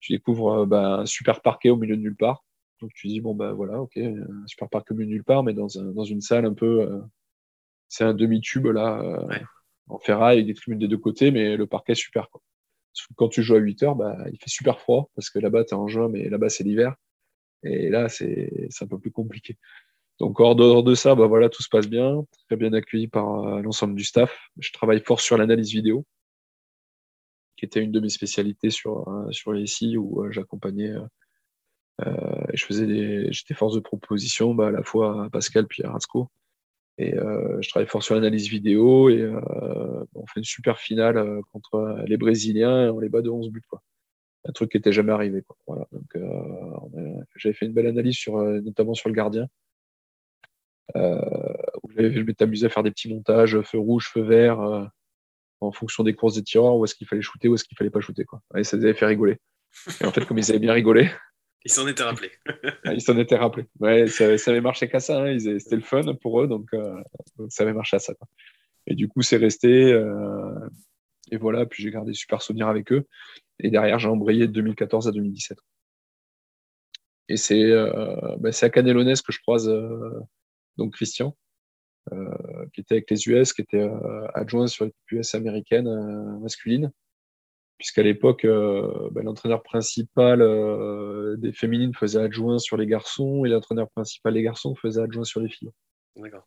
tu 0.00 0.12
découvres 0.12 0.66
bah, 0.66 1.00
un 1.00 1.06
super 1.06 1.40
parquet 1.42 1.70
au 1.70 1.76
milieu 1.76 1.96
de 1.96 2.02
nulle 2.02 2.16
part. 2.16 2.44
Donc 2.80 2.92
tu 2.94 3.06
dis, 3.08 3.20
bon, 3.20 3.34
bah 3.34 3.52
voilà, 3.52 3.80
OK, 3.80 3.96
un 3.96 4.46
super 4.46 4.68
parquet 4.68 4.92
au 4.92 4.96
milieu 4.96 5.06
de 5.06 5.12
nulle 5.12 5.24
part, 5.24 5.44
mais 5.44 5.54
dans, 5.54 5.78
un, 5.78 5.92
dans 5.92 6.04
une 6.04 6.20
salle 6.20 6.44
un 6.44 6.54
peu. 6.54 7.00
c'est 7.88 8.02
un 8.02 8.14
demi-tube 8.14 8.66
là, 8.66 9.24
en 9.86 9.98
ferraille 9.98 10.38
avec 10.38 10.46
des 10.46 10.54
tribunes 10.54 10.80
des 10.80 10.88
deux 10.88 10.98
côtés, 10.98 11.30
mais 11.30 11.56
le 11.56 11.66
parquet 11.68 11.92
est 11.92 11.96
super. 11.96 12.28
Quoi 12.30 12.42
quand 13.16 13.28
tu 13.28 13.42
joues 13.42 13.54
à 13.54 13.58
8 13.58 13.82
heures, 13.82 13.96
bah, 13.96 14.16
il 14.32 14.38
fait 14.38 14.50
super 14.50 14.80
froid 14.80 15.10
parce 15.14 15.30
que 15.30 15.38
là-bas, 15.38 15.64
tu 15.64 15.70
es 15.70 15.76
en 15.76 15.88
juin, 15.88 16.08
mais 16.08 16.28
là-bas, 16.28 16.48
c'est 16.48 16.64
l'hiver. 16.64 16.94
Et 17.64 17.90
là, 17.90 18.08
c'est 18.08 18.68
un 18.80 18.86
peu 18.86 18.98
plus 18.98 19.12
compliqué. 19.12 19.56
Donc, 20.20 20.40
hors 20.40 20.56
dehors 20.56 20.82
de 20.82 20.94
ça, 20.94 21.14
bah, 21.14 21.26
voilà, 21.26 21.48
tout 21.48 21.62
se 21.62 21.68
passe 21.68 21.88
bien. 21.88 22.24
Très 22.48 22.56
bien 22.56 22.72
accueilli 22.72 23.08
par 23.08 23.46
euh, 23.46 23.62
l'ensemble 23.62 23.94
du 23.94 24.04
staff. 24.04 24.48
Je 24.58 24.72
travaille 24.72 25.00
fort 25.00 25.20
sur 25.20 25.36
l'analyse 25.36 25.72
vidéo, 25.72 26.06
qui 27.56 27.64
était 27.64 27.80
une 27.80 27.92
de 27.92 28.00
mes 28.00 28.08
spécialités 28.08 28.70
sur, 28.70 29.08
euh, 29.08 29.30
sur 29.32 29.52
les 29.52 29.66
SI 29.66 29.96
où 29.96 30.24
euh, 30.24 30.30
j'accompagnais 30.30 30.94
et 32.52 32.56
je 32.56 32.64
faisais 32.64 33.32
j'étais 33.32 33.54
force 33.54 33.76
de 33.76 33.80
proposition 33.80 34.54
bah, 34.54 34.68
à 34.68 34.70
la 34.72 34.82
fois 34.82 35.26
à 35.26 35.30
Pascal 35.30 35.68
puis 35.68 35.84
à 35.84 35.92
Rasco. 35.92 36.28
Et 36.98 37.14
euh, 37.14 37.60
je 37.62 37.68
travaille 37.70 37.88
fort 37.88 38.02
sur 38.02 38.14
l'analyse 38.14 38.48
vidéo 38.48 39.08
et 39.08 39.22
euh, 39.22 40.04
on 40.14 40.26
fait 40.26 40.40
une 40.40 40.44
super 40.44 40.78
finale 40.78 41.16
euh, 41.16 41.40
contre 41.52 42.04
les 42.06 42.16
Brésiliens 42.16 42.86
et 42.86 42.90
on 42.90 42.98
les 42.98 43.08
bat 43.08 43.22
de 43.22 43.30
11 43.30 43.50
buts. 43.50 43.62
Quoi. 43.68 43.82
Un 44.44 44.52
truc 44.52 44.70
qui 44.70 44.76
n'était 44.76 44.92
jamais 44.92 45.12
arrivé. 45.12 45.42
Quoi. 45.42 45.56
Voilà. 45.66 45.86
Donc, 45.92 46.16
j'avais 47.36 47.54
fait 47.54 47.66
une 47.66 47.72
belle 47.72 47.86
analyse 47.86 48.16
sur, 48.16 48.38
notamment 48.38 48.94
sur 48.94 49.08
le 49.08 49.14
gardien. 49.14 49.46
je 50.94 52.20
m'étais 52.20 52.44
amusé 52.44 52.66
à 52.66 52.68
faire 52.68 52.82
des 52.82 52.90
petits 52.90 53.08
montages, 53.08 53.60
feu 53.62 53.78
rouge, 53.78 54.10
feu 54.12 54.22
vert, 54.22 54.90
en 55.60 55.72
fonction 55.72 56.02
des 56.02 56.14
courses 56.14 56.34
des 56.34 56.42
tireurs, 56.42 56.76
où 56.76 56.84
est-ce 56.84 56.94
qu'il 56.94 57.06
fallait 57.06 57.22
shooter, 57.22 57.48
où 57.48 57.54
est-ce 57.54 57.64
qu'il 57.64 57.76
fallait 57.76 57.90
pas 57.90 58.00
shooter. 58.00 58.24
Quoi. 58.24 58.42
Et 58.56 58.64
ça 58.64 58.76
les 58.76 58.84
avait 58.84 58.94
fait 58.94 59.06
rigoler. 59.06 59.38
Et 60.00 60.04
en 60.04 60.10
fait, 60.10 60.26
comme 60.26 60.38
ils 60.38 60.50
avaient 60.50 60.58
bien 60.58 60.72
rigolé, 60.72 61.08
ils 61.64 61.70
s'en 61.70 61.86
étaient 61.86 62.02
rappelés. 62.02 62.32
Ah, 62.84 62.94
ils 62.94 63.00
s'en 63.00 63.16
étaient 63.18 63.36
rappelés. 63.36 63.66
Ouais, 63.78 64.06
ça, 64.08 64.36
ça, 64.38 64.50
avait 64.50 64.60
marché 64.60 64.88
qu'à 64.88 65.00
ça. 65.00 65.22
Hein. 65.22 65.38
C'était 65.38 65.76
le 65.76 65.82
fun 65.82 66.14
pour 66.14 66.42
eux, 66.42 66.48
donc, 66.48 66.68
euh, 66.74 67.00
ça 67.48 67.62
avait 67.62 67.72
marché 67.72 67.96
à 67.96 68.00
ça. 68.00 68.14
Et 68.86 68.94
du 68.94 69.08
coup, 69.08 69.22
c'est 69.22 69.36
resté. 69.36 69.92
Euh, 69.92 70.68
et 71.30 71.36
voilà, 71.36 71.64
puis 71.66 71.82
j'ai 71.82 71.90
gardé 71.90 72.12
super 72.14 72.42
souvenirs 72.42 72.68
avec 72.68 72.92
eux. 72.92 73.06
Et 73.60 73.70
derrière, 73.70 73.98
j'ai 73.98 74.08
embrayé 74.08 74.48
de 74.48 74.52
2014 74.52 75.08
à 75.08 75.12
2017. 75.12 75.58
Et 77.28 77.36
c'est 77.36 77.62
euh, 77.62 78.36
bah, 78.40 78.50
à 78.60 78.70
Canelones 78.70 79.14
que 79.14 79.32
je 79.32 79.40
croise 79.40 79.70
donc 80.76 80.94
Christian, 80.94 81.36
qui 82.74 82.80
était 82.80 82.96
avec 82.96 83.10
les 83.10 83.28
US, 83.28 83.52
qui 83.52 83.62
était 83.62 83.88
adjoint 84.34 84.66
sur 84.66 84.86
l'équipe 84.86 85.12
US 85.12 85.34
américaine 85.34 85.88
masculine 86.40 86.90
puisqu'à 87.82 88.04
l'époque, 88.04 88.44
euh, 88.44 89.10
bah, 89.10 89.22
l'entraîneur 89.24 89.60
principal 89.60 90.40
euh, 90.40 91.36
des 91.36 91.50
féminines 91.50 91.92
faisait 91.92 92.20
adjoint 92.20 92.60
sur 92.60 92.76
les 92.76 92.86
garçons 92.86 93.44
et 93.44 93.48
l'entraîneur 93.48 93.90
principal 93.90 94.34
des 94.34 94.42
garçons 94.42 94.76
faisait 94.76 95.02
adjoint 95.02 95.24
sur 95.24 95.40
les 95.40 95.48
filles. 95.48 95.72
D'accord. 96.14 96.46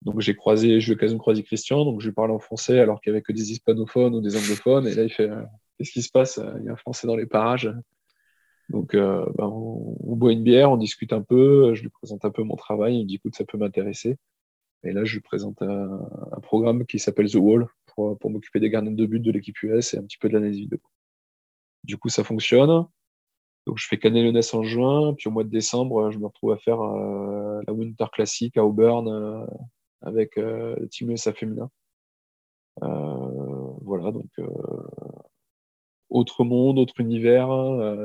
Donc 0.00 0.18
j'ai 0.18 0.34
croisé, 0.34 0.80
j'ai 0.80 0.90
eu 0.90 0.94
l'occasion 0.96 1.18
de 1.18 1.20
croiser 1.20 1.44
Christian, 1.44 1.84
donc 1.84 2.00
je 2.00 2.08
lui 2.08 2.12
parlais 2.12 2.34
en 2.34 2.40
français 2.40 2.80
alors 2.80 3.00
qu'il 3.00 3.12
n'y 3.12 3.16
avait 3.16 3.22
que 3.22 3.32
des 3.32 3.52
hispanophones 3.52 4.12
ou 4.16 4.20
des 4.20 4.36
anglophones, 4.36 4.88
et 4.88 4.94
là 4.94 5.04
il 5.04 5.12
fait 5.12 5.30
euh, 5.30 5.44
Qu'est-ce 5.78 5.92
qui 5.92 6.02
se 6.02 6.10
passe? 6.10 6.40
Il 6.58 6.64
y 6.64 6.68
a 6.68 6.72
un 6.72 6.76
français 6.76 7.06
dans 7.06 7.16
les 7.16 7.26
parages. 7.26 7.72
Donc 8.68 8.96
bah, 8.96 9.46
on, 9.46 10.16
boit 10.16 10.32
une 10.32 10.42
bière, 10.42 10.72
on 10.72 10.76
discute 10.76 11.12
un 11.12 11.22
peu, 11.22 11.74
je 11.74 11.82
lui 11.82 11.90
présente 11.90 12.24
un 12.24 12.30
peu 12.30 12.42
mon 12.42 12.56
travail, 12.56 12.96
il 12.96 13.04
me 13.04 13.08
dit 13.08 13.16
écoute, 13.16 13.36
ça 13.36 13.44
peut 13.44 13.56
m'intéresser. 13.56 14.16
Et 14.82 14.90
là 14.90 15.04
je 15.04 15.14
lui 15.14 15.20
présente 15.20 15.62
un, 15.62 16.00
un 16.32 16.40
programme 16.40 16.86
qui 16.86 16.98
s'appelle 16.98 17.30
The 17.30 17.36
Wall, 17.36 17.68
pour, 17.94 18.30
m'occuper 18.30 18.60
des 18.60 18.70
gardiens 18.70 18.92
de 18.92 19.06
but 19.06 19.20
de 19.20 19.30
l'équipe 19.30 19.60
US 19.62 19.94
et 19.94 19.98
un 19.98 20.02
petit 20.02 20.18
peu 20.18 20.28
de 20.28 20.34
l'analyse 20.34 20.58
vidéo. 20.58 20.80
Du 21.84 21.96
coup, 21.96 22.08
ça 22.08 22.24
fonctionne. 22.24 22.86
Donc, 23.66 23.78
je 23.78 23.86
fais 23.86 23.98
Canelones 23.98 24.40
en 24.52 24.62
juin, 24.62 25.14
puis 25.14 25.28
au 25.28 25.30
mois 25.30 25.44
de 25.44 25.48
décembre, 25.48 26.10
je 26.10 26.18
me 26.18 26.26
retrouve 26.26 26.52
à 26.52 26.58
faire 26.58 26.80
euh, 26.80 27.60
la 27.66 27.72
Winter 27.72 28.06
Classic 28.12 28.56
à 28.56 28.64
Auburn 28.64 29.08
euh, 29.08 29.46
avec 30.00 30.36
euh, 30.36 30.74
le 30.80 30.88
Team 30.88 31.10
USA 31.10 31.32
féminin. 31.32 31.70
voilà, 32.80 34.10
donc 34.10 34.30
autre 36.08 36.44
monde, 36.44 36.78
autre 36.78 37.00
univers. 37.00 37.48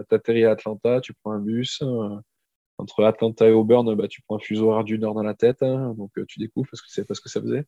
tu 0.10 0.16
atterris 0.16 0.46
à 0.46 0.52
Atlanta, 0.52 1.02
tu 1.02 1.14
prends 1.14 1.32
un 1.32 1.40
bus. 1.40 1.82
entre 2.78 3.04
Atlanta 3.04 3.48
et 3.48 3.52
Auburn, 3.52 3.96
bah, 3.96 4.08
tu 4.08 4.22
prends 4.22 4.38
un 4.38 4.40
fuseau 4.40 4.70
horaire 4.72 4.84
d'une 4.84 5.04
heure 5.04 5.14
dans 5.14 5.24
la 5.24 5.34
tête, 5.34 5.64
hein, 5.64 5.94
donc 5.98 6.12
tu 6.28 6.40
découvres 6.40 6.70
parce 6.70 6.82
que 6.82 6.90
c'est 6.90 7.06
pas 7.06 7.16
ce 7.16 7.22
que 7.22 7.30
ça 7.30 7.42
faisait. 7.42 7.66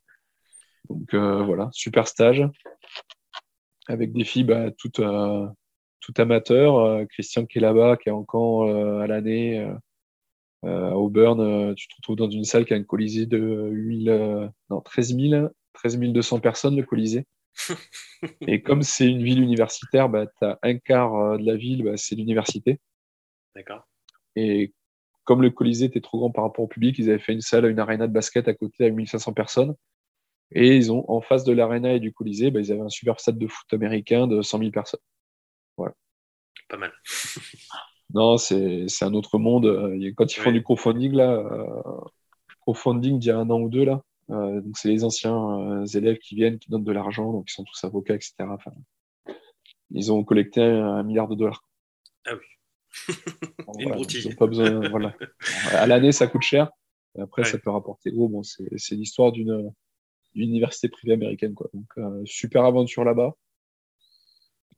Donc 0.90 1.14
euh, 1.14 1.44
voilà, 1.44 1.70
super 1.72 2.08
stage 2.08 2.44
avec 3.88 4.12
des 4.14 4.24
filles 4.24 4.44
bah, 4.44 4.72
toutes, 4.78 5.00
euh, 5.00 5.48
amateurs. 6.18 6.78
Euh, 6.80 7.06
Christian 7.06 7.46
qui 7.46 7.60
est 7.60 7.62
là-bas, 7.62 7.98
qui 7.98 8.10
est 8.10 8.14
encore 8.14 8.70
à 8.70 9.08
l'année 9.08 9.68
à 10.64 10.98
Auburn, 10.98 11.74
tu 11.76 11.88
te 11.88 11.96
retrouves 11.98 12.18
dans 12.18 12.30
une 12.30 12.44
salle 12.44 12.66
qui 12.66 12.74
a 12.74 12.78
une 12.78 12.86
colisée 12.86 13.26
de 13.26 13.70
8 13.72 14.10
non, 14.70 14.82
13, 14.82 15.16
000, 15.16 15.48
13 15.74 16.00
200 16.00 16.40
personnes, 16.40 16.76
le 16.76 16.84
colisée. 16.84 17.26
Et 18.48 18.62
comme 18.62 18.82
c'est 18.82 19.08
une 19.08 19.24
ville 19.24 19.42
universitaire, 19.42 20.10
bah, 20.10 20.26
tu 20.26 20.46
as 20.46 20.60
un 20.64 20.78
quart 20.78 21.38
de 21.38 21.46
la 21.46 21.56
ville, 21.56 21.84
bah, 21.84 21.96
c'est 21.96 22.16
l'université. 22.16 22.80
D'accord. 23.56 23.88
Et 24.36 24.74
comme 25.30 25.44
le 25.44 25.52
Colisée 25.52 25.86
était 25.86 26.02
trop 26.02 26.18
grand 26.18 26.32
par 26.32 26.44
rapport 26.44 26.66
au 26.66 26.68
public, 26.68 26.98
ils 26.98 27.10
avaient 27.10 27.20
fait 27.20 27.34
une 27.34 27.42
salle, 27.42 27.66
une 27.66 27.78
arena 27.78 28.08
de 28.08 28.12
basket 28.12 28.48
à 28.48 28.56
côté 28.56 28.86
à 28.86 28.90
1500 28.90 29.34
personnes. 29.34 29.76
Et 30.52 30.76
ils 30.76 30.92
ont, 30.92 31.06
en 31.10 31.22
face 31.22 31.44
de 31.44 31.54
l'Arena 31.54 31.94
et 31.94 32.00
du 32.00 32.12
Colisée, 32.12 32.52
bah, 32.52 32.60
ils 32.60 32.72
avaient 32.72 32.82
un 32.82 32.90
super 32.90 33.20
stade 33.20 33.38
de 33.38 33.48
foot 33.48 33.72
américain 33.74 34.28
de 34.28 34.42
100 34.42 34.60
000 34.60 34.72
personnes. 34.72 35.00
Voilà. 35.78 35.94
Pas 36.70 36.78
mal. 36.78 36.92
non, 38.14 38.38
c'est 38.38 38.88
un 39.02 39.14
autre 39.14 39.38
monde. 39.38 39.66
Euh, 39.66 40.14
quand 40.16 40.36
ils 40.36 40.40
font 40.40 40.52
du 40.52 40.64
crowdfunding, 40.64 41.14
là, 41.14 41.34
euh, 41.34 42.02
crowdfunding 42.62 43.20
d'il 43.20 43.28
y 43.28 43.32
a 43.32 43.38
un 43.38 43.50
an 43.50 43.60
ou 43.60 43.70
deux, 43.70 43.86
là, 43.86 44.04
euh, 44.32 44.62
donc 44.62 44.78
c'est 44.78 44.90
les 44.90 45.04
anciens 45.04 45.86
élèves 45.94 46.18
qui 46.18 46.36
viennent, 46.36 46.58
qui 46.58 46.70
donnent 46.70 46.84
de 46.84 46.92
l'argent, 46.92 47.32
donc 47.32 47.50
ils 47.50 47.54
sont 47.54 47.64
tous 47.64 47.84
avocats, 47.84 48.16
etc. 48.16 48.34
Enfin, 48.40 48.72
ils 49.92 50.12
ont 50.12 50.24
collecté 50.24 50.62
un, 50.62 51.04
milliard 51.04 51.28
de 51.28 51.36
dollars. 51.36 51.64
Ah 52.26 52.34
oui. 52.34 52.46
Une 53.80 53.92
broutille. 53.92 54.36
pas 54.36 54.48
besoin, 54.48 54.90
voilà. 54.90 55.16
À 55.74 55.86
l'année, 55.86 56.12
ça 56.12 56.26
coûte 56.26 56.42
cher. 56.42 56.72
Et 57.18 57.22
après, 57.22 57.44
ça 57.44 57.58
peut 57.58 57.70
rapporter 57.70 58.12
gros. 58.12 58.28
Bon, 58.30 58.42
c'est 58.44 58.96
l'histoire 58.96 59.32
d'une 59.32 59.72
université 60.42 60.90
privée 60.90 61.14
américaine. 61.14 61.54
Quoi. 61.54 61.70
Donc, 61.74 61.88
euh, 61.98 62.22
super 62.26 62.66
aventure 62.66 63.04
là-bas. 63.04 63.36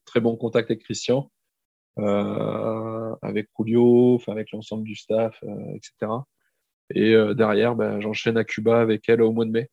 Très 0.06 0.19
bon 0.19 0.36
contact 0.36 0.71
avec 0.71 0.84
Christian, 0.84 1.32
euh, 2.00 3.15
avec 3.21 3.50
Julio, 3.58 4.19
avec 4.28 4.52
l'ensemble 4.52 4.84
du 4.84 4.95
staff, 4.95 5.38
euh, 5.43 5.76
etc. 5.76 6.12
Et 6.93 7.15
derrière, 7.36 7.76
ben, 7.76 8.02
j'enchaîne 8.02 8.36
à 8.36 8.43
Cuba 8.43 8.82
avec 8.82 9.08
elle 9.08 9.21
au 9.21 9.32
mois 9.32 9.45
de 9.45 9.52
mai. 9.52 9.69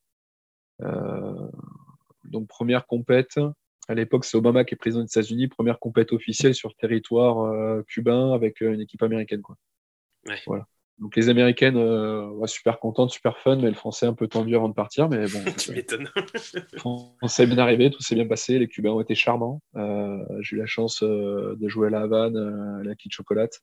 donc, 2.24 2.46
première 2.46 2.86
compète. 2.86 3.40
À 3.88 3.94
l'époque, 3.94 4.24
c'est 4.24 4.36
Obama 4.36 4.64
qui 4.64 4.74
est 4.74 4.76
président 4.76 5.02
des 5.02 5.10
États-Unis. 5.10 5.48
Première 5.48 5.80
compète 5.80 6.12
officielle 6.12 6.54
sur 6.54 6.76
territoire 6.76 7.82
cubain 7.86 8.32
avec 8.34 8.60
une 8.60 8.80
équipe 8.80 9.02
américaine. 9.02 9.42
Quoi. 9.42 9.56
Voilà. 10.46 10.68
Donc 10.98 11.14
les 11.14 11.28
Américaines, 11.28 11.76
euh, 11.76 12.46
super 12.46 12.80
contentes, 12.80 13.10
super 13.10 13.38
fun, 13.38 13.56
mais 13.56 13.68
le 13.68 13.74
Français 13.74 14.06
un 14.06 14.14
peu 14.14 14.26
tendu 14.26 14.56
avant 14.56 14.68
de 14.68 14.74
partir. 14.74 15.08
Mais 15.08 15.26
bon, 15.26 15.38
tu 15.58 15.72
m'étonnes. 15.72 16.10
on 16.84 17.28
s'est 17.28 17.46
bien 17.46 17.58
arrivé, 17.58 17.90
tout 17.90 18.02
s'est 18.02 18.16
bien 18.16 18.26
passé. 18.26 18.58
Les 18.58 18.66
Cubains 18.66 18.90
ont 18.90 19.00
été 19.00 19.14
charmants. 19.14 19.60
Euh, 19.76 20.18
j'ai 20.40 20.56
eu 20.56 20.58
la 20.58 20.66
chance 20.66 21.02
euh, 21.04 21.56
de 21.60 21.68
jouer 21.68 21.86
à 21.86 21.90
la 21.90 22.00
Havane, 22.00 22.36
à 22.80 22.82
la 22.82 22.94
Kit 22.96 23.10
Chocolate, 23.12 23.62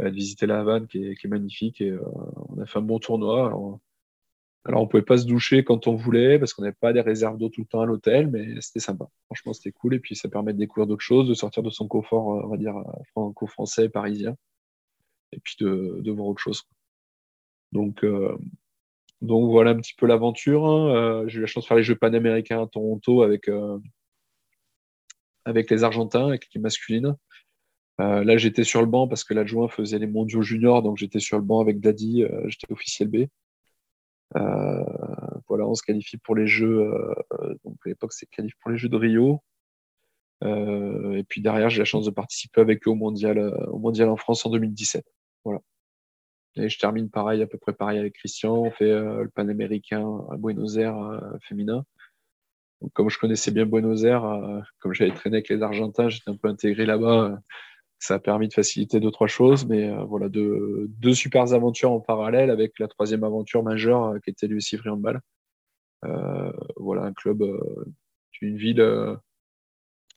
de 0.00 0.08
visiter 0.08 0.46
la 0.46 0.60
Havane 0.60 0.86
qui 0.86 1.04
est, 1.04 1.24
magnifique. 1.26 1.82
Et 1.82 1.94
on 2.48 2.58
a 2.60 2.64
fait 2.64 2.78
un 2.78 2.82
bon 2.82 3.00
tournoi. 3.00 3.46
Alors, 3.48 3.78
alors 4.64 4.80
on 4.80 4.86
pouvait 4.86 5.02
pas 5.02 5.18
se 5.18 5.26
doucher 5.26 5.62
quand 5.62 5.86
on 5.86 5.94
voulait 5.94 6.38
parce 6.38 6.54
qu'on 6.54 6.62
n'avait 6.62 6.74
pas 6.80 6.94
des 6.94 7.02
réserves 7.02 7.36
d'eau 7.36 7.50
tout 7.50 7.60
le 7.60 7.66
temps 7.66 7.82
à 7.82 7.86
l'hôtel, 7.86 8.28
mais 8.28 8.60
c'était 8.62 8.80
sympa. 8.80 9.06
Franchement, 9.26 9.52
c'était 9.52 9.72
cool. 9.72 9.94
Et 9.94 10.00
puis 10.00 10.16
ça 10.16 10.30
permet 10.30 10.54
de 10.54 10.58
découvrir 10.58 10.86
d'autres 10.86 11.04
choses, 11.04 11.28
de 11.28 11.34
sortir 11.34 11.62
de 11.62 11.70
son 11.70 11.86
confort, 11.86 12.28
on 12.28 12.48
va 12.48 12.56
dire, 12.56 12.76
franco-français, 13.12 13.90
parisien 13.90 14.36
et 15.32 15.40
puis 15.40 15.56
de, 15.60 16.10
voir 16.10 16.28
autre 16.28 16.40
chose. 16.40 16.62
Donc, 17.72 18.04
euh, 18.04 18.36
donc 19.22 19.50
voilà 19.50 19.70
un 19.72 19.76
petit 19.76 19.94
peu 19.94 20.06
l'aventure. 20.06 20.66
Hein. 20.66 20.94
Euh, 20.94 21.28
j'ai 21.28 21.38
eu 21.38 21.40
la 21.40 21.46
chance 21.46 21.64
de 21.64 21.68
faire 21.68 21.76
les 21.76 21.82
Jeux 21.82 21.96
panaméricains 21.96 22.62
à 22.62 22.66
Toronto 22.66 23.22
avec, 23.22 23.48
euh, 23.48 23.78
avec 25.44 25.70
les 25.70 25.84
Argentins, 25.84 26.28
avec 26.28 26.44
l'équipe 26.44 26.62
masculine. 26.62 27.16
là, 27.98 28.36
j'étais 28.36 28.64
sur 28.64 28.80
le 28.80 28.86
banc 28.86 29.08
parce 29.08 29.24
que 29.24 29.34
l'adjoint 29.34 29.68
faisait 29.68 29.98
les 29.98 30.06
mondiaux 30.06 30.42
juniors, 30.42 30.82
donc 30.82 30.98
j'étais 30.98 31.20
sur 31.20 31.38
le 31.38 31.44
banc 31.44 31.60
avec 31.60 31.80
Daddy, 31.80 32.24
j'étais 32.46 32.70
officiel 32.72 33.08
B. 33.08 33.26
voilà, 35.48 35.66
on 35.66 35.74
se 35.74 35.82
qualifie 35.82 36.18
pour 36.18 36.34
les 36.36 36.46
Jeux. 36.46 36.90
donc 37.64 37.76
à 37.84 37.88
l'époque, 37.88 38.12
c'est 38.12 38.26
qualif 38.30 38.54
pour 38.60 38.70
les 38.70 38.78
Jeux 38.78 38.88
de 38.90 38.96
Rio. 38.96 39.42
et 40.42 41.24
puis 41.28 41.40
derrière, 41.40 41.70
j'ai 41.70 41.78
la 41.78 41.84
chance 41.86 42.04
de 42.04 42.10
participer 42.10 42.60
avec 42.60 42.86
eux 42.86 42.90
au 42.90 42.94
mondial, 42.94 43.38
au 43.68 43.78
mondial 43.78 44.08
en 44.10 44.16
France 44.16 44.44
en 44.46 44.50
2017. 44.50 45.06
Voilà. 45.46 45.60
Et 46.56 46.68
je 46.68 46.78
termine 46.78 47.10
pareil, 47.10 47.42
à 47.42 47.46
peu 47.46 47.58
près 47.58 47.72
pareil 47.72 47.98
avec 47.98 48.14
Christian. 48.14 48.54
On 48.54 48.70
fait 48.70 48.90
le 48.90 49.30
Panaméricain 49.34 50.04
à 50.30 50.36
Buenos 50.36 50.76
Aires 50.76 51.20
féminin. 51.42 51.84
Donc, 52.80 52.92
comme 52.94 53.10
je 53.10 53.18
connaissais 53.18 53.50
bien 53.50 53.66
Buenos 53.66 54.04
Aires, 54.04 54.64
comme 54.78 54.94
j'avais 54.94 55.12
traîné 55.12 55.36
avec 55.36 55.50
les 55.50 55.62
Argentins, 55.62 56.08
j'étais 56.08 56.30
un 56.30 56.36
peu 56.36 56.48
intégré 56.48 56.86
là-bas 56.86 57.38
ça 57.98 58.14
a 58.14 58.18
permis 58.18 58.48
de 58.48 58.54
faciliter 58.54 59.00
deux, 59.00 59.10
trois 59.10 59.26
choses, 59.26 59.66
mais 59.66 59.88
euh, 59.88 60.04
voilà, 60.04 60.28
deux, 60.28 60.86
deux 60.88 61.14
super 61.14 61.52
aventures 61.52 61.92
en 61.92 62.00
parallèle 62.00 62.50
avec 62.50 62.78
la 62.78 62.88
troisième 62.88 63.24
aventure 63.24 63.62
majeure 63.62 64.04
euh, 64.04 64.18
qui 64.18 64.30
était 64.30 64.46
l'USI 64.46 64.78
Handball. 64.84 65.20
Euh, 66.04 66.52
voilà, 66.76 67.04
un 67.04 67.12
club 67.12 67.42
d'une 68.32 68.56
ville 68.56 69.16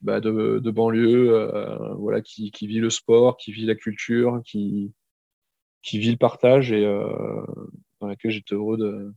bah, 0.02 0.20
de, 0.20 0.60
de, 0.60 0.72
banlieue 0.72 1.50
voilà, 1.98 2.22
qui, 2.22 2.52
qui, 2.52 2.68
vit 2.68 2.80
le 2.80 2.90
sport, 2.90 3.38
qui 3.38 3.54
vit 3.54 3.66
la 3.66 3.76
culture, 3.76 4.42
qui, 4.46 4.94
qui 5.82 6.00
vit 6.00 6.12
le 6.12 6.18
partage 6.18 6.72
et 6.72 6.84
dans 8.02 8.08
laquelle 8.08 8.32
j'étais 8.32 8.56
heureux 8.56 8.78
de, 8.78 9.14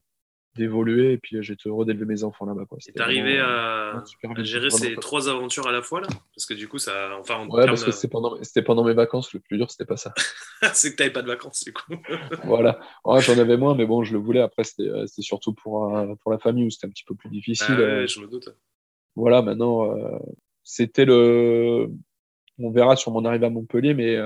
d'évoluer 0.57 1.13
et 1.13 1.19
puis 1.19 1.37
euh, 1.37 1.43
j'étais 1.43 1.69
heureux 1.69 1.85
d'élever 1.85 2.05
mes 2.05 2.25
enfants 2.25 2.45
là-bas. 2.45 2.65
Tu 2.81 2.93
es 2.95 3.01
arrivé 3.01 3.39
à... 3.39 4.03
gérer 4.39 4.71
ces 4.71 4.95
trois 4.97 5.29
aventures 5.29 5.67
à 5.67 5.73
la 5.73 5.83
fois 5.83 6.01
là? 6.01 6.09
Parce 6.35 6.47
que 6.47 6.55
du 6.55 6.69
coup, 6.69 6.79
ça. 6.79 7.17
Enfin, 7.19 7.47
ouais, 7.49 7.67
parce 7.67 7.85
que 7.85 7.91
c'était 7.91 8.09
pendant... 8.09 8.39
pendant 8.67 8.85
mes 8.85 8.95
vacances, 8.95 9.33
le 9.33 9.41
plus 9.41 9.57
dur, 9.57 9.71
c'était 9.71 9.85
pas 9.85 9.97
ça. 9.97 10.13
c'est 10.75 10.93
que 10.93 10.97
tu 10.97 11.03
n'avais 11.03 11.13
pas 11.13 11.23
de 11.23 11.29
vacances 11.29 11.65
du 11.65 11.73
coup. 11.73 11.95
voilà. 12.45 12.79
j'en 13.05 13.39
avais 13.39 13.57
moins, 13.57 13.75
mais 13.75 13.87
bon, 13.87 14.03
je 14.03 14.13
le 14.13 14.19
voulais. 14.19 14.41
Après, 14.41 14.65
c'était 14.65 14.89
euh, 14.89 15.07
surtout 15.07 15.55
pour, 15.55 15.97
euh, 15.97 16.15
pour 16.23 16.31
la 16.31 16.39
famille 16.39 16.67
où 16.67 16.71
c'était 16.71 16.87
un 16.87 16.91
petit 16.91 17.05
peu 17.05 17.15
plus 17.15 17.31
difficile. 17.31 17.77
Ah 17.79 18.07
je 18.07 18.21
me 18.21 18.27
doute. 18.27 18.49
Voilà, 19.15 19.43
maintenant, 19.43 19.95
c'était 20.63 21.05
le. 21.05 21.89
On 22.59 22.71
verra 22.71 22.97
sur 22.97 23.13
mon 23.13 23.25
arrivée 23.25 23.47
à 23.47 23.51
Montpellier, 23.51 23.95
mais 23.95 24.19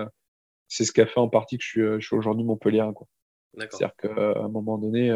c'est 0.69 0.85
ce 0.85 0.93
qui 0.93 1.01
a 1.01 1.07
fait 1.07 1.21
en 1.21 1.29
partie 1.29 1.59
que 1.59 1.65
je 1.65 1.69
suis, 1.69 1.81
je 1.81 2.07
suis 2.07 2.17
aujourd'hui 2.17 2.45
Montpellier. 2.45 2.85
C'est-à-dire 3.57 3.97
qu'à 3.97 4.41
un 4.41 4.49
moment 4.49 4.79
donné, 4.79 5.11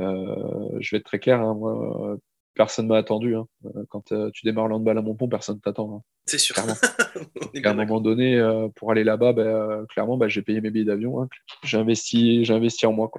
euh, 0.00 0.78
je 0.80 0.90
vais 0.90 0.98
être 0.98 1.06
très 1.06 1.18
clair, 1.18 1.40
hein, 1.40 1.54
moi, 1.54 2.16
personne 2.54 2.86
m'a 2.86 2.96
attendu. 2.96 3.36
Hein. 3.36 3.46
Euh, 3.64 3.84
quand 3.88 4.12
euh, 4.12 4.30
tu 4.32 4.44
démarres 4.44 4.68
l'handball 4.68 4.98
à 4.98 5.02
Montpont, 5.02 5.28
personne 5.28 5.60
t'attend. 5.60 5.96
Hein. 5.96 6.02
C'est 6.26 6.38
sûr. 6.38 6.56
à 7.64 7.70
un 7.70 7.74
moment 7.74 8.00
donné, 8.00 8.40
pour 8.76 8.90
aller 8.90 9.04
là-bas, 9.04 9.32
bah, 9.32 9.84
clairement, 9.90 10.16
bah, 10.16 10.28
j'ai 10.28 10.42
payé 10.42 10.60
mes 10.60 10.70
billets 10.70 10.84
d'avion. 10.84 11.28
J'ai 11.62 11.78
investi, 11.78 12.44
investi 12.48 12.86
en 12.86 12.92
moi. 12.92 13.10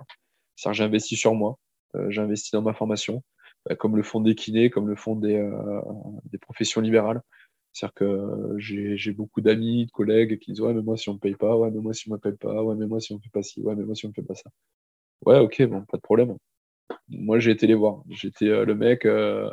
J'ai 0.72 0.84
investi 0.84 1.16
sur 1.16 1.34
moi. 1.34 1.58
j'ai 2.10 2.22
investi 2.22 2.52
dans 2.52 2.62
ma 2.62 2.74
formation, 2.74 3.24
bah, 3.66 3.76
comme 3.76 3.96
le 3.96 4.04
font 4.04 4.20
des 4.20 4.36
kinés, 4.36 4.70
comme 4.70 4.88
le 4.88 4.96
font 4.96 5.16
des, 5.16 5.50
des 6.26 6.38
professions 6.38 6.82
libérales. 6.82 7.22
C'est-à-dire 7.78 7.94
que 7.94 8.56
j'ai 8.58 9.12
beaucoup 9.13 9.42
d'amis, 9.42 9.86
de 9.86 9.92
collègues 9.92 10.40
qui 10.40 10.52
disent 10.52 10.62
Ouais, 10.62 10.74
mais 10.74 10.82
moi, 10.82 10.98
si 10.98 11.10
on 11.10 11.13
ne 11.13 11.18
me 11.18 11.22
paye 11.22 11.36
pas, 11.36 11.56
ouais, 11.58 11.72
mais 11.72 11.80
moi, 11.80 11.94
si 11.94 12.08
on 12.10 12.12
ne 12.12 12.16
m'appelle 12.18 12.38
pas, 12.38 12.63
ouais, 12.63 12.76
mais 12.76 12.88
moi, 12.88 13.00
si 13.00 13.13
on 13.13 13.18
ne 13.18 13.22
fait 13.22 13.30
pas 13.30 13.44
ci, 13.44 13.62
ouais, 13.62 13.76
mais 13.76 13.84
moi, 13.84 13.96
si 13.96 14.06
on 14.06 14.10
ne 14.10 14.13
fait 14.13 14.24
pas 14.24 14.36
ça. 14.36 14.50
Ouais, 15.26 15.40
ok, 15.40 15.63
bon, 15.68 15.84
pas 15.86 15.98
de 15.98 16.02
problème 16.02 16.38
moi, 17.10 17.40
j'ai 17.40 17.52
été 17.52 17.68
les 17.68 17.74
voir. 17.76 18.04
J'étais 18.10 18.48
euh, 18.50 18.66
le 18.66 18.76
mec, 18.76 19.06
euh, 19.06 19.50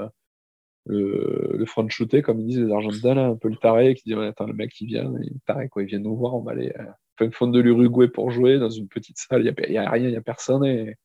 le, 0.87 1.53
le 1.57 1.67
front 1.67 1.87
comme 2.23 2.41
ils 2.41 2.47
disent 2.47 2.61
les 2.61 2.73
Argentins, 2.73 3.17
un 3.17 3.37
peu 3.37 3.49
le 3.49 3.57
taré, 3.57 3.95
qui 3.95 4.05
dit 4.05 4.15
Attends, 4.15 4.47
le 4.47 4.55
mec, 4.55 4.79
il 4.81 4.89
vient, 4.89 5.13
il 5.23 5.29
est 5.29 5.45
taré, 5.47 5.69
quoi, 5.69 5.83
il 5.83 5.87
vient 5.89 5.99
nous 5.99 6.17
voir, 6.17 6.35
on 6.35 6.43
va 6.43 6.53
aller 6.53 6.73
euh, 6.79 6.85
faire 7.19 7.27
une 7.27 7.33
fond 7.33 7.47
de 7.47 7.61
l'Uruguay 7.61 8.09
pour 8.09 8.31
jouer 8.31 8.59
dans 8.59 8.71
une 8.71 8.89
petite 8.89 9.19
salle, 9.19 9.43
il 9.43 9.71
n'y 9.71 9.79
a, 9.79 9.91
rien, 9.91 10.09
il 10.09 10.11
n'y 10.11 10.17
a 10.17 10.23
personne, 10.23 10.65
et, 10.65 10.97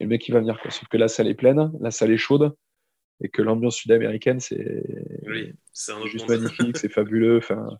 le 0.00 0.06
mec, 0.06 0.28
il 0.28 0.32
va 0.32 0.40
venir. 0.40 0.58
Sauf 0.70 0.86
que 0.88 0.96
la 0.96 1.08
salle 1.08 1.26
est 1.26 1.34
pleine, 1.34 1.72
la 1.80 1.90
salle 1.90 2.12
est 2.12 2.18
chaude, 2.18 2.54
et 3.20 3.28
que 3.28 3.42
l'ambiance 3.42 3.76
sud-américaine, 3.76 4.40
c'est 4.40 4.84
juste 6.06 6.28
magnifique, 6.28 6.76
c'est 6.76 6.92
fabuleux. 6.92 7.38
Enfin, 7.38 7.78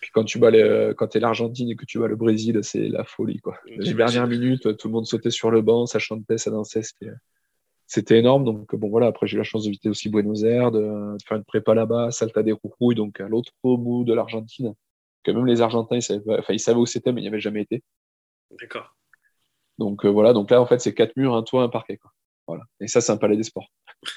puis 0.00 0.10
quand 0.12 0.24
tu 0.24 0.38
les, 0.50 0.92
quand 0.96 1.16
es 1.16 1.20
l'Argentine 1.20 1.70
et 1.70 1.76
que 1.76 1.84
tu 1.84 1.98
vas 1.98 2.06
le 2.06 2.16
Brésil, 2.16 2.60
c'est 2.62 2.88
la 2.88 3.04
folie. 3.04 3.38
Quoi. 3.38 3.58
Les 3.66 3.94
dernières 3.94 4.28
minutes, 4.28 4.76
tout 4.76 4.88
le 4.88 4.92
monde 4.92 5.06
sautait 5.06 5.30
sur 5.30 5.50
le 5.50 5.60
banc, 5.62 5.86
ça 5.86 5.98
chantait, 5.98 6.38
ça 6.38 6.50
dansait. 6.50 6.82
C'était 7.86 8.18
énorme. 8.18 8.44
Donc, 8.44 8.74
bon, 8.76 8.88
voilà. 8.90 9.06
Après, 9.06 9.26
j'ai 9.26 9.34
eu 9.34 9.38
la 9.38 9.44
chance 9.44 9.64
de 9.64 9.70
visiter 9.70 9.88
aussi 9.88 10.08
Buenos 10.08 10.44
Aires, 10.44 10.70
de, 10.70 11.16
faire 11.26 11.38
une 11.38 11.44
prépa 11.44 11.74
là-bas, 11.74 12.10
Salta 12.10 12.42
des 12.42 12.52
Rourouilles, 12.52 12.94
donc 12.94 13.20
à 13.20 13.28
l'autre 13.28 13.52
bout 13.62 14.04
de 14.04 14.14
l'Argentine. 14.14 14.74
Que 15.24 15.32
même 15.32 15.46
les 15.46 15.62
Argentins, 15.62 15.96
ils 15.96 16.02
savaient, 16.02 16.38
enfin, 16.38 16.52
ils 16.52 16.60
savaient 16.60 16.78
où 16.78 16.86
c'était, 16.86 17.12
mais 17.12 17.20
ils 17.20 17.24
n'y 17.24 17.28
avaient 17.28 17.40
jamais 17.40 17.62
été. 17.62 17.82
D'accord. 18.60 18.94
Donc, 19.78 20.04
euh, 20.04 20.08
voilà. 20.08 20.32
Donc 20.32 20.50
là, 20.50 20.60
en 20.60 20.66
fait, 20.66 20.80
c'est 20.80 20.94
quatre 20.94 21.16
murs, 21.16 21.34
un 21.34 21.42
toit, 21.42 21.62
un 21.62 21.68
parquet. 21.68 21.96
Quoi. 21.96 22.12
Voilà. 22.48 22.64
Et 22.80 22.88
ça, 22.88 23.02
c'est 23.02 23.12
un 23.12 23.18
palais 23.18 23.36
des 23.36 23.44
sports. 23.44 23.70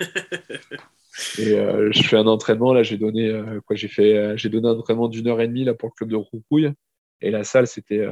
Et 1.38 1.54
euh, 1.54 1.92
je 1.92 2.04
fais 2.04 2.16
un 2.16 2.28
entraînement, 2.28 2.74
là, 2.74 2.84
j'ai 2.84 2.98
donné, 2.98 3.28
euh, 3.28 3.60
quoi, 3.66 3.76
j'ai 3.76 3.90
fait, 3.90 4.16
euh, 4.16 4.38
j'ai 4.38 4.48
donné 4.48 4.70
un 4.70 4.78
entraînement 4.78 5.10
d'une 5.10 5.28
heure 5.28 5.42
et 5.42 5.48
demie 5.48 5.66
là, 5.66 5.74
pour 5.74 5.90
le 5.90 5.94
club 5.94 6.10
de 6.10 6.16
Roucouille. 6.16 6.72
Et 7.20 7.30
la 7.30 7.44
salle, 7.44 7.68
c'était, 7.68 8.04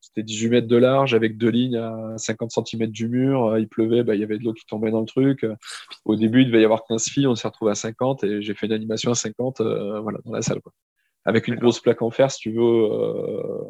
c'était 0.00 0.22
18 0.22 0.48
mètres 0.48 0.68
de 0.68 0.76
large 0.76 1.12
avec 1.12 1.36
deux 1.36 1.50
lignes 1.50 1.76
à 1.76 2.14
50 2.16 2.50
cm 2.50 2.86
du 2.86 3.08
mur. 3.08 3.58
Il 3.58 3.68
pleuvait, 3.68 4.02
bah, 4.02 4.14
il 4.14 4.22
y 4.22 4.24
avait 4.24 4.38
de 4.38 4.44
l'eau 4.44 4.54
qui 4.54 4.64
tombait 4.64 4.90
dans 4.90 5.00
le 5.00 5.06
truc. 5.06 5.44
Au 6.06 6.16
début, 6.16 6.42
il 6.42 6.46
devait 6.46 6.62
y 6.62 6.64
avoir 6.64 6.86
15 6.86 7.04
filles, 7.10 7.26
on 7.26 7.34
s'est 7.34 7.46
retrouvé 7.46 7.72
à 7.72 7.74
50 7.74 8.24
et 8.24 8.40
j'ai 8.40 8.54
fait 8.54 8.64
une 8.64 8.72
animation 8.72 9.10
à 9.10 9.14
50 9.14 9.60
voilà, 9.60 10.18
dans 10.24 10.32
la 10.32 10.40
salle. 10.40 10.62
Quoi. 10.62 10.72
Avec 11.26 11.46
une 11.46 11.56
grosse 11.56 11.80
plaque 11.80 12.00
en 12.00 12.10
fer, 12.10 12.30
si 12.30 12.38
tu 12.38 12.52
veux, 12.52 12.62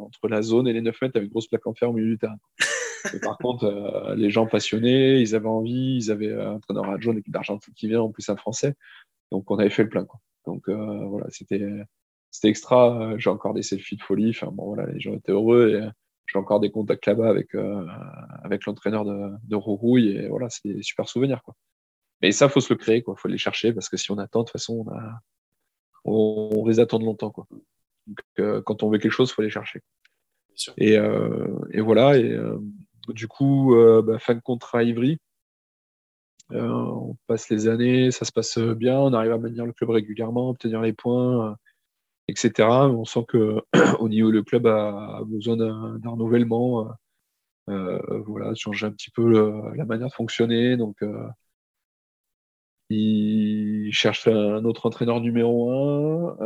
entre 0.01 0.29
la 0.29 0.43
zone 0.43 0.69
et 0.69 0.73
les 0.73 0.81
9 0.81 1.03
mètres, 1.03 1.17
avec 1.17 1.27
une 1.27 1.33
grosse 1.33 1.49
plaque 1.49 1.67
en 1.67 1.75
fer 1.75 1.91
au 1.91 1.93
milieu 1.93 2.11
du 2.11 2.19
terrain 2.19 2.37
par 3.23 3.39
contre, 3.39 3.65
euh, 3.65 4.15
les 4.15 4.31
gens 4.31 4.47
passionnés, 4.47 5.21
ils 5.21 5.35
avaient 5.35 5.49
envie, 5.49 5.97
ils 5.97 6.11
avaient 6.11 6.33
un 6.33 6.55
entraîneur 6.55 6.89
adjoint 6.91 7.15
d'équipe 7.15 7.33
d'Argentine 7.33 7.75
qui 7.75 7.89
vient, 7.89 8.03
en 8.03 8.11
plus 8.11 8.29
un 8.29 8.37
français. 8.37 8.75
Donc, 9.31 9.51
on 9.51 9.59
avait 9.59 9.71
fait 9.71 9.85
le 9.85 9.89
plein. 9.89 10.05
Quoi. 10.05 10.21
Donc, 10.47 10.69
euh, 10.69 11.05
voilà, 11.07 11.27
c'était, 11.31 11.67
c'était 12.31 12.49
extra. 12.49 13.17
J'ai 13.19 13.31
encore 13.31 13.55
des 13.55 13.63
selfies 13.63 13.97
de 13.97 14.03
folie. 14.03 14.31
Enfin, 14.31 14.51
bon, 14.53 14.67
voilà, 14.67 14.91
les 14.91 15.01
gens 15.01 15.15
étaient 15.15 15.33
heureux 15.33 15.71
et 15.71 15.89
j'ai 16.27 16.39
encore 16.39 16.61
des 16.61 16.71
contacts 16.71 17.07
là-bas 17.07 17.29
avec, 17.29 17.55
euh, 17.55 17.87
avec 18.43 18.67
l'entraîneur 18.67 19.05
de, 19.05 19.33
de 19.45 19.57
Rourouille. 19.57 20.17
Et 20.17 20.29
voilà, 20.29 20.49
c'est 20.51 20.69
des 20.69 20.83
super 20.83 21.09
souvenirs. 21.09 21.43
Quoi. 21.43 21.55
Mais 22.21 22.33
ça, 22.33 22.49
faut 22.49 22.61
se 22.61 22.73
le 22.73 22.79
créer. 22.79 23.03
Il 23.07 23.15
faut 23.17 23.29
les 23.29 23.39
chercher 23.39 23.73
parce 23.73 23.89
que 23.89 23.97
si 23.97 24.11
on 24.11 24.19
attend, 24.19 24.41
de 24.41 24.45
toute 24.45 24.53
façon, 24.53 24.85
on, 24.87 24.91
a... 24.91 25.21
on, 26.05 26.67
les 26.67 26.81
attend 26.81 26.99
longtemps. 26.99 27.31
Quoi. 27.31 27.47
Donc, 28.07 28.63
quand 28.65 28.83
on 28.83 28.91
veut 28.91 28.99
quelque 28.99 29.13
chose, 29.13 29.31
il 29.31 29.35
faut 29.35 29.43
les 29.43 29.51
chercher. 29.51 29.81
Et, 30.77 30.95
et, 31.71 31.81
voilà. 31.81 32.19
Et, 32.19 32.39
du 33.09 33.29
coup, 33.29 33.75
euh, 33.77 34.03
bah, 34.03 34.19
fin 34.19 34.35
de 34.35 34.41
contrat 34.41 34.79
à 34.81 34.83
Ivry. 34.83 35.19
Euh, 36.53 36.69
on 36.69 37.17
passe 37.27 37.49
les 37.51 37.69
années, 37.69 38.11
ça 38.11 38.25
se 38.25 38.33
passe 38.33 38.59
bien, 38.59 38.99
on 38.99 39.13
arrive 39.15 39.33
à 39.33 39.39
maintenir 39.39 39.65
le 39.65 39.73
club 39.73 39.91
régulièrement, 39.91 40.51
obtenir 40.51 40.83
les 40.83 40.93
points, 40.93 41.53
euh, 41.53 41.55
etc. 42.29 42.69
on 42.69 43.05
sent 43.05 43.25
que 43.29 43.63
au 44.01 44.09
niveau 44.09 44.31
le 44.31 44.43
club 44.43 44.67
a, 44.67 45.23
besoin 45.27 45.57
d'un 45.57 46.11
renouvellement, 46.11 46.89
voilà, 47.67 48.55
changer 48.55 48.87
un 48.87 48.93
petit 48.93 49.11
peu 49.11 49.73
la 49.77 49.85
manière 49.87 50.09
de 50.09 50.13
fonctionner. 50.13 50.77
Donc, 50.77 51.03
il 52.91 53.91
cherche 53.93 54.29
un 54.29 54.65
autre 54.65 54.87
entraîneur 54.87 55.21
numéro 55.21 55.71
un. 55.71 56.37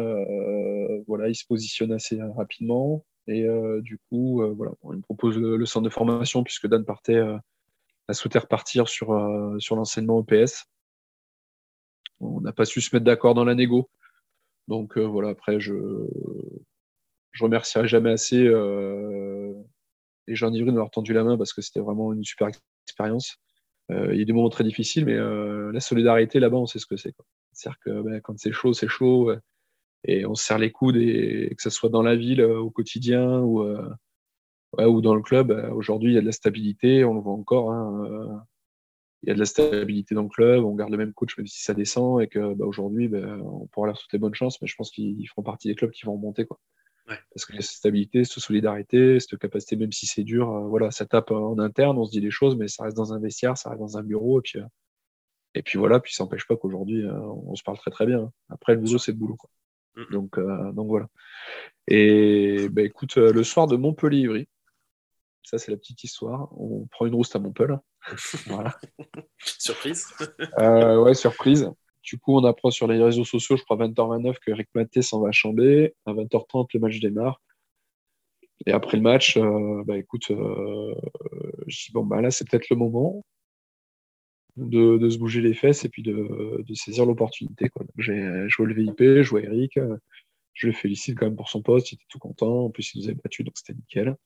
voilà, 1.09 1.29
il 1.29 1.35
se 1.35 1.45
positionne 1.47 1.93
assez 1.93 2.21
rapidement. 2.37 3.05
Et 3.29 3.45
euh, 3.45 3.81
du 3.83 3.99
coup, 3.99 4.43
euh, 4.43 4.53
voilà, 4.53 4.73
on 4.83 5.01
propose 5.01 5.37
le, 5.39 5.65
centre 5.67 5.85
de 5.85 5.93
formation 5.93 6.45
puisque 6.45 6.69
Dan 6.69 6.85
partait, 6.85 7.17
euh, 7.17 7.37
a 8.09 8.15
souhaité 8.15 8.39
repartir 8.39 8.89
sur, 8.89 9.09
sur 9.59 9.77
l'enseignement 9.77 10.25
EPS. 10.25 10.67
On 12.21 12.41
n'a 12.41 12.53
pas 12.53 12.65
su 12.65 12.81
se 12.81 12.95
mettre 12.95 13.05
d'accord 13.05 13.35
dans 13.35 13.45
la 13.45 13.55
négo. 13.55 13.91
Donc 14.69 14.99
voilà, 14.99 15.31
après, 15.31 15.61
je 15.61 15.75
je 17.33 17.45
remercierai 17.45 17.87
jamais 17.87 18.11
assez 18.11 18.39
les 20.29 20.35
gens 20.35 20.51
d'Ivry 20.51 20.71
de 20.71 20.73
m'avoir 20.73 20.91
tendu 20.91 21.13
la 21.13 21.23
main 21.23 21.37
parce 21.37 21.53
que 21.53 21.61
c'était 21.61 21.81
vraiment 21.81 22.13
une 22.13 22.25
super 22.25 22.49
expérience. 22.87 23.39
il 23.91 24.17
y 24.17 24.23
a 24.23 24.25
des 24.25 24.33
moments 24.33 24.49
très 24.49 24.65
difficiles, 24.65 25.05
mais 25.05 25.17
la 25.17 25.81
solidarité 25.81 26.41
là-bas, 26.41 26.57
on 26.57 26.67
sait 26.67 26.79
ce 26.79 26.87
que 26.87 26.97
c'est. 26.97 27.15
C'est-à-dire 27.53 27.79
que 27.81 28.03
ben, 28.03 28.21
quand 28.21 28.39
c'est 28.39 28.53
chaud, 28.53 28.73
c'est 28.73 28.89
chaud 28.89 29.33
et 30.07 30.25
on 30.25 30.35
se 30.35 30.45
serre 30.45 30.59
les 30.59 30.71
coudes 30.71 30.97
et, 30.97 31.53
que 31.57 31.63
ce 31.63 31.71
soit 31.71 31.91
dans 31.91 32.03
la 32.03 32.17
ville 32.17 32.41
euh, 32.41 32.59
au 32.59 32.71
quotidien 32.71 33.41
ou, 33.41 33.63
euh, 33.63 33.91
ou 34.79 35.01
dans 35.01 35.15
le 35.15 35.23
club. 35.23 35.51
Euh, 35.51 35.71
aujourd'hui, 35.71 36.13
il 36.13 36.15
y 36.15 36.19
a 36.19 36.21
de 36.21 36.27
la 36.27 36.33
stabilité, 36.33 37.05
on 37.05 37.15
le 37.15 37.21
voit 37.21 37.33
encore. 37.33 37.73
Hein, 37.73 38.47
il 39.23 39.29
y 39.29 39.33
a 39.33 39.35
de 39.35 39.41
la 39.41 39.47
stabilité 39.47 40.15
dans 40.15 40.23
le 40.23 40.29
club, 40.29 40.65
on 40.65 40.75
garde 40.75 40.93
le 40.93 40.99
même 40.99 41.13
coach 41.13 41.37
même 41.37 41.49
si 41.49 41.63
ça 41.63 41.75
descend 41.75 42.23
et 42.23 42.29
que 42.29 42.55
bah, 42.55 42.65
aujourd'hui, 42.65 43.09
bah, 43.09 43.19
on 43.43 43.67
pourra 43.67 43.89
leur 43.89 43.99
souhaiter 43.99 44.19
bonne 44.19 44.35
chance, 44.35 44.61
mais 44.63 44.69
je 44.69 44.77
pense 44.77 44.91
qu'ils 44.91 45.29
feront 45.29 45.43
partie 45.43 45.69
des 45.69 45.75
clubs 45.75 45.91
qui 45.91 46.07
vont 46.07 46.15
remonter. 46.15 46.47
Quoi. 46.47 46.61
Parce 47.07 47.47
que 47.47 47.55
cette 47.55 47.65
stabilité, 47.65 48.25
cette 48.25 48.43
solidarité, 48.43 49.19
cette 49.19 49.39
capacité, 49.39 49.77
même 49.77 49.93
si 49.93 50.07
c'est 50.07 50.23
dur, 50.23 50.49
voilà, 50.69 50.91
ça 50.91 51.07
tape 51.07 51.33
en 51.33 51.59
interne, 51.59 51.99
on 51.99 52.05
se 52.05 52.13
dit 52.13 52.21
les 52.21 52.31
choses, 52.31 52.57
mais 52.57 52.69
ça 52.69 52.85
reste 52.85 52.97
dans 52.97 53.13
un 53.13 53.19
vestiaire, 53.19 53.57
ça 53.57 53.71
reste 53.71 53.81
dans 53.81 53.97
un 53.97 54.03
bureau, 54.03 54.41
et 54.41 54.43
puis, 54.43 54.59
et 55.55 55.63
puis 55.63 55.79
voilà, 55.79 55.99
puis 55.99 56.15
ça 56.15 56.25
n'empêche 56.25 56.47
pas 56.47 56.57
qu'aujourd'hui, 56.57 57.05
on 57.09 57.55
se 57.55 57.63
parle 57.63 57.79
très 57.79 57.91
très 57.91 58.07
bien. 58.07 58.31
Après, 58.49 58.75
le 58.75 58.81
boulot, 58.81 58.99
c'est 58.99 59.13
le 59.13 59.19
boulot. 59.19 59.37
Quoi. 59.37 59.51
Donc, 60.11 60.39
euh, 60.39 60.73
donc 60.73 60.89
voilà. 60.89 61.09
Et 61.89 62.69
bah, 62.71 62.83
écoute, 62.83 63.17
euh, 63.19 63.33
le 63.33 63.45
soir 63.45 63.67
de 63.67 63.77
Montpellier-Ivry, 63.77 64.49
Ça, 65.43 65.59
c'est 65.59 65.71
la 65.71 65.77
petite 65.77 66.05
histoire. 66.05 66.49
On 66.61 66.87
prend 66.87 67.07
une 67.07 67.15
rouste 67.15 67.37
à 67.37 67.39
Montpellier. 67.39 67.77
voilà. 68.47 68.77
surprise. 69.39 70.07
euh, 70.61 71.01
ouais, 71.01 71.15
surprise. 71.15 71.71
Du 72.03 72.19
coup, 72.19 72.37
on 72.37 72.45
apprend 72.45 72.71
sur 72.71 72.87
les 72.87 73.03
réseaux 73.03 73.25
sociaux, 73.25 73.57
je 73.57 73.65
crois 73.65 73.77
20h29, 73.77 74.37
que 74.39 74.51
Eric 74.51 74.69
Maté 74.75 75.03
s'en 75.03 75.21
va 75.21 75.29
à 75.29 75.33
Chambé. 75.33 75.95
À 76.05 76.13
20h30, 76.13 76.69
le 76.75 76.81
match 76.81 77.01
démarre. 77.01 77.41
Et 78.65 78.73
après 78.73 78.97
le 78.97 79.03
match, 79.03 79.37
euh, 79.37 79.83
bah 79.85 79.97
écoute, 79.99 80.27
je 80.29 81.87
dis 81.87 81.93
bon, 81.93 82.05
bah 82.05 82.21
là, 82.21 82.31
c'est 82.31 82.49
peut-être 82.49 82.71
le 82.71 82.77
moment 82.77 83.25
de, 84.57 84.99
de, 84.99 85.11
se 85.11 85.19
bouger 85.19 85.41
les 85.41 85.55
fesses 85.55 85.85
et 85.85 85.89
puis 85.89 86.03
de, 86.03 86.63
de 86.67 86.75
saisir 86.75 87.07
l'opportunité. 87.07 87.69
J'ai 87.99 88.49
joué 88.49 88.67
le 88.67 88.75
VIP, 88.75 89.23
je 89.23 89.31
vois 89.31 89.43
Eric, 89.43 89.79
je 90.57 90.67
le 90.67 90.73
félicite 90.73 91.19
quand 91.19 91.27
même 91.27 91.37
pour 91.37 91.51
son 91.51 91.63
poste, 91.63 91.93
il 91.93 91.97
était 91.97 92.05
tout 92.09 92.19
content. 92.19 92.65
En 92.65 92.71
plus, 92.71 92.95
il 92.95 93.03
nous 93.03 93.09
avait 93.09 93.19
battu, 93.23 93.45
donc 93.45 93.57
c'était 93.57 93.75
nickel. 93.75 94.17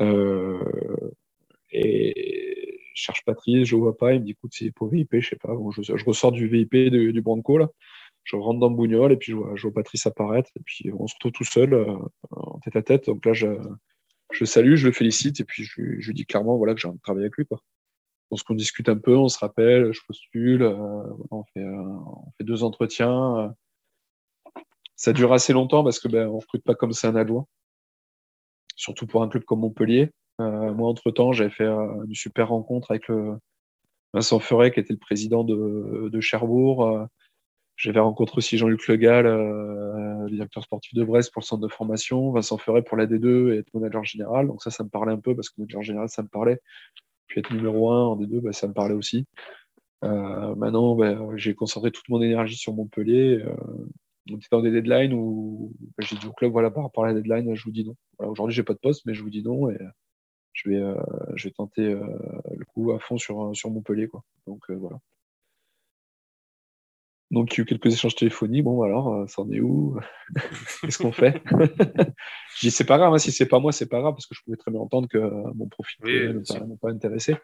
Euh, 0.00 0.58
et 1.70 2.78
je 2.94 3.02
cherche 3.02 3.22
Patrice, 3.24 3.68
je 3.68 3.76
ne 3.76 3.80
vois 3.80 3.96
pas. 3.96 4.14
Il 4.14 4.20
me 4.20 4.24
dit 4.24 4.32
écoute, 4.32 4.52
c'est 4.54 4.70
pour 4.70 4.88
VIP, 4.88 5.20
je 5.20 5.28
sais 5.28 5.36
pas. 5.36 5.54
Bon, 5.54 5.70
je, 5.70 5.82
je, 5.82 6.04
ressors 6.04 6.32
du 6.32 6.48
VIP 6.48 6.74
du 6.90 7.20
Branco, 7.20 7.58
là. 7.58 7.68
Je 8.24 8.36
rentre 8.36 8.60
dans 8.60 8.70
le 8.70 8.76
Bougnol 8.76 9.12
et 9.12 9.16
puis 9.16 9.32
je 9.32 9.36
vois, 9.36 9.52
je 9.56 9.62
vois, 9.62 9.72
Patrice 9.72 10.06
apparaître. 10.06 10.50
Et 10.56 10.62
puis 10.64 10.90
on 10.92 11.06
se 11.06 11.14
retrouve 11.14 11.32
tout 11.32 11.44
seul, 11.44 11.74
euh, 11.74 11.96
en 12.30 12.58
tête 12.60 12.76
à 12.76 12.82
tête. 12.82 13.06
Donc 13.06 13.26
là, 13.26 13.32
je, 13.32 13.48
je 14.32 14.44
salue, 14.44 14.76
je 14.76 14.86
le 14.86 14.92
félicite 14.92 15.40
et 15.40 15.44
puis 15.44 15.64
je, 15.64 15.82
je 15.98 16.06
lui 16.06 16.14
dis 16.14 16.24
clairement 16.24 16.56
voilà, 16.56 16.74
que 16.74 16.80
j'ai 16.80 16.88
envie 16.88 16.98
de 16.98 17.02
travailler 17.02 17.26
avec 17.26 17.36
lui. 17.36 17.46
Quoi. 17.46 17.60
Donc 18.32 18.42
qu'on 18.44 18.54
discute 18.54 18.88
un 18.88 18.96
peu, 18.96 19.14
on 19.16 19.28
se 19.28 19.38
rappelle, 19.38 19.92
je 19.92 20.00
postule, 20.06 20.62
euh, 20.62 21.02
on, 21.30 21.44
fait, 21.52 21.60
euh, 21.60 21.76
on, 21.76 22.30
fait, 22.38 22.44
deux 22.44 22.64
entretiens. 22.64 23.54
Ça 24.96 25.12
dure 25.12 25.32
assez 25.32 25.52
longtemps 25.52 25.84
parce 25.84 26.00
que 26.00 26.08
ben, 26.08 26.28
on 26.28 26.38
recrute 26.38 26.64
pas 26.64 26.74
comme 26.74 26.92
ça 26.92 27.08
un 27.08 27.16
adjoint, 27.16 27.46
surtout 28.74 29.06
pour 29.06 29.22
un 29.22 29.28
club 29.28 29.44
comme 29.44 29.60
Montpellier. 29.60 30.10
Euh, 30.40 30.72
moi, 30.72 30.88
entre-temps, 30.88 31.32
j'avais 31.32 31.50
fait 31.50 31.64
euh, 31.64 32.04
une 32.06 32.14
super 32.14 32.48
rencontre 32.48 32.90
avec 32.90 33.04
Vincent 34.14 34.38
Ferret, 34.40 34.72
qui 34.72 34.80
était 34.80 34.92
le 34.92 34.98
président 34.98 35.44
de, 35.44 36.20
Cherbourg. 36.20 36.86
Euh, 36.86 37.04
j'avais 37.76 38.00
rencontré 38.00 38.38
aussi 38.38 38.58
Jean-Luc 38.58 38.86
Legal, 38.86 39.24
le 39.26 40.30
directeur 40.30 40.62
sportif 40.62 40.94
de 40.94 41.04
Brest 41.04 41.32
pour 41.32 41.40
le 41.40 41.46
centre 41.46 41.62
de 41.62 41.68
formation, 41.68 42.30
Vincent 42.30 42.58
Ferret 42.58 42.82
pour 42.82 42.96
la 42.96 43.06
D2 43.06 43.54
et 43.54 43.58
être 43.58 43.74
manager 43.74 44.04
général. 44.04 44.46
Donc 44.46 44.62
ça, 44.62 44.70
ça 44.70 44.84
me 44.84 44.88
parlait 44.88 45.12
un 45.12 45.18
peu 45.18 45.34
parce 45.34 45.48
que 45.48 45.54
manager 45.58 45.82
général, 45.82 46.08
ça 46.08 46.22
me 46.22 46.28
parlait. 46.28 46.60
Puis 47.26 47.40
être 47.40 47.52
numéro 47.52 47.90
1 47.90 48.04
en 48.04 48.16
D2, 48.16 48.40
bah, 48.40 48.52
ça 48.52 48.68
me 48.68 48.72
parlait 48.72 48.94
aussi. 48.94 49.26
Euh, 50.04 50.54
maintenant, 50.56 50.94
bah, 50.96 51.16
j'ai 51.36 51.54
concentré 51.54 51.90
toute 51.92 52.08
mon 52.08 52.20
énergie 52.22 52.56
sur 52.56 52.74
Montpellier. 52.74 53.42
Euh, 53.44 53.54
on 54.30 54.36
était 54.36 54.48
dans 54.50 54.62
des 54.62 54.70
deadlines 54.70 55.14
où 55.14 55.72
bah, 55.96 56.04
j'ai 56.06 56.16
dit 56.16 56.26
au 56.26 56.32
club, 56.32 56.52
voilà, 56.52 56.70
par 56.70 56.84
rapport 56.84 57.04
à 57.04 57.08
la 57.08 57.14
deadline, 57.14 57.54
je 57.54 57.64
vous 57.64 57.70
dis 57.70 57.84
non. 57.84 57.96
Voilà, 58.18 58.30
Aujourd'hui, 58.30 58.54
j'ai 58.54 58.62
pas 58.62 58.74
de 58.74 58.78
poste, 58.78 59.06
mais 59.06 59.14
je 59.14 59.22
vous 59.22 59.30
dis 59.30 59.42
non 59.42 59.70
et 59.70 59.78
je 60.52 60.68
vais, 60.68 60.76
euh, 60.76 60.94
je 61.34 61.48
vais 61.48 61.52
tenter 61.52 61.82
euh, 61.82 62.04
le 62.56 62.64
coup 62.64 62.92
à 62.92 62.98
fond 62.98 63.16
sur, 63.16 63.54
sur 63.54 63.70
Montpellier. 63.70 64.08
Quoi. 64.08 64.22
Donc 64.46 64.62
euh, 64.70 64.74
voilà. 64.74 64.98
Donc, 67.32 67.54
il 67.54 67.58
y 67.58 67.60
a 67.60 67.62
eu 67.62 67.64
quelques 67.64 67.86
échanges 67.86 68.14
téléphoniques. 68.14 68.62
Bon, 68.62 68.82
alors, 68.82 69.28
ça 69.28 69.40
en 69.40 69.50
est 69.50 69.60
où? 69.60 69.98
Qu'est-ce 70.82 70.98
qu'on 70.98 71.12
fait? 71.12 71.42
Je 72.56 72.60
dis, 72.60 72.70
c'est 72.70 72.84
pas 72.84 72.98
grave, 72.98 73.14
hein, 73.14 73.18
si 73.18 73.32
c'est 73.32 73.46
pas 73.46 73.58
moi, 73.58 73.72
c'est 73.72 73.88
pas 73.88 74.00
grave, 74.00 74.12
parce 74.12 74.26
que 74.26 74.34
je 74.34 74.42
pouvais 74.42 74.58
très 74.58 74.70
bien 74.70 74.80
entendre 74.80 75.08
que 75.08 75.18
mon 75.54 75.66
profil 75.66 75.98
ne 76.04 76.66
m'a 76.66 76.76
pas, 76.76 76.90
intéressé. 76.90 77.34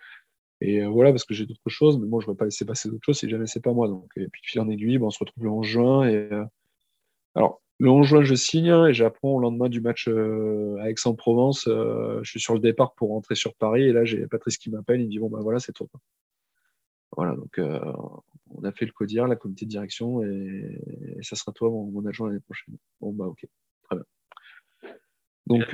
Et 0.60 0.84
voilà, 0.84 1.10
parce 1.10 1.24
que 1.24 1.32
j'ai 1.32 1.46
d'autres 1.46 1.70
choses, 1.70 1.98
mais 1.98 2.06
moi, 2.06 2.20
je 2.20 2.26
ne 2.28 2.32
vais 2.32 2.36
pas 2.36 2.44
laisser 2.44 2.66
passer 2.66 2.90
d'autres 2.90 3.04
choses 3.06 3.18
si 3.18 3.30
jamais 3.30 3.46
c'est 3.46 3.62
pas 3.62 3.72
moi. 3.72 3.88
Donc, 3.88 4.12
et 4.16 4.28
puis, 4.28 4.42
fil 4.44 4.60
en 4.60 4.68
aiguille, 4.68 4.98
on 4.98 5.08
se 5.08 5.20
retrouve 5.20 5.42
le 5.42 5.50
11 5.50 5.66
juin. 5.66 6.06
Et, 6.06 6.28
alors, 7.34 7.62
le 7.78 7.88
11 7.88 8.06
juin, 8.06 8.22
je 8.22 8.34
signe 8.34 8.74
et 8.90 8.92
j'apprends 8.92 9.36
au 9.36 9.40
lendemain 9.40 9.70
du 9.70 9.80
match 9.80 10.06
à 10.06 10.90
Aix-en-Provence. 10.90 11.64
je 11.66 12.28
suis 12.28 12.40
sur 12.40 12.52
le 12.52 12.60
départ 12.60 12.92
pour 12.92 13.08
rentrer 13.08 13.36
sur 13.36 13.54
Paris 13.54 13.84
et 13.84 13.92
là, 13.92 14.04
j'ai 14.04 14.26
Patrice 14.26 14.58
qui 14.58 14.68
m'appelle. 14.68 15.00
Il 15.00 15.06
me 15.06 15.10
dit 15.10 15.18
Bon, 15.18 15.30
ben 15.30 15.40
voilà, 15.40 15.60
c'est 15.60 15.72
toi. 15.72 15.86
Voilà, 17.16 17.34
donc 17.36 17.58
on 18.54 18.64
a 18.64 18.72
fait 18.72 18.86
le 18.86 18.92
CODIR, 18.92 19.26
la 19.26 19.36
comité 19.36 19.64
de 19.64 19.70
direction 19.70 20.22
et, 20.22 20.80
ça 21.22 21.36
sera 21.36 21.52
toi, 21.52 21.70
mon, 21.70 22.04
adjoint 22.06 22.28
l'année 22.28 22.40
prochaine. 22.40 22.76
Bon, 23.00 23.12
bah, 23.12 23.26
ok, 23.26 23.46
très 23.84 23.96
bien. 23.96 24.04
Donc, 25.46 25.64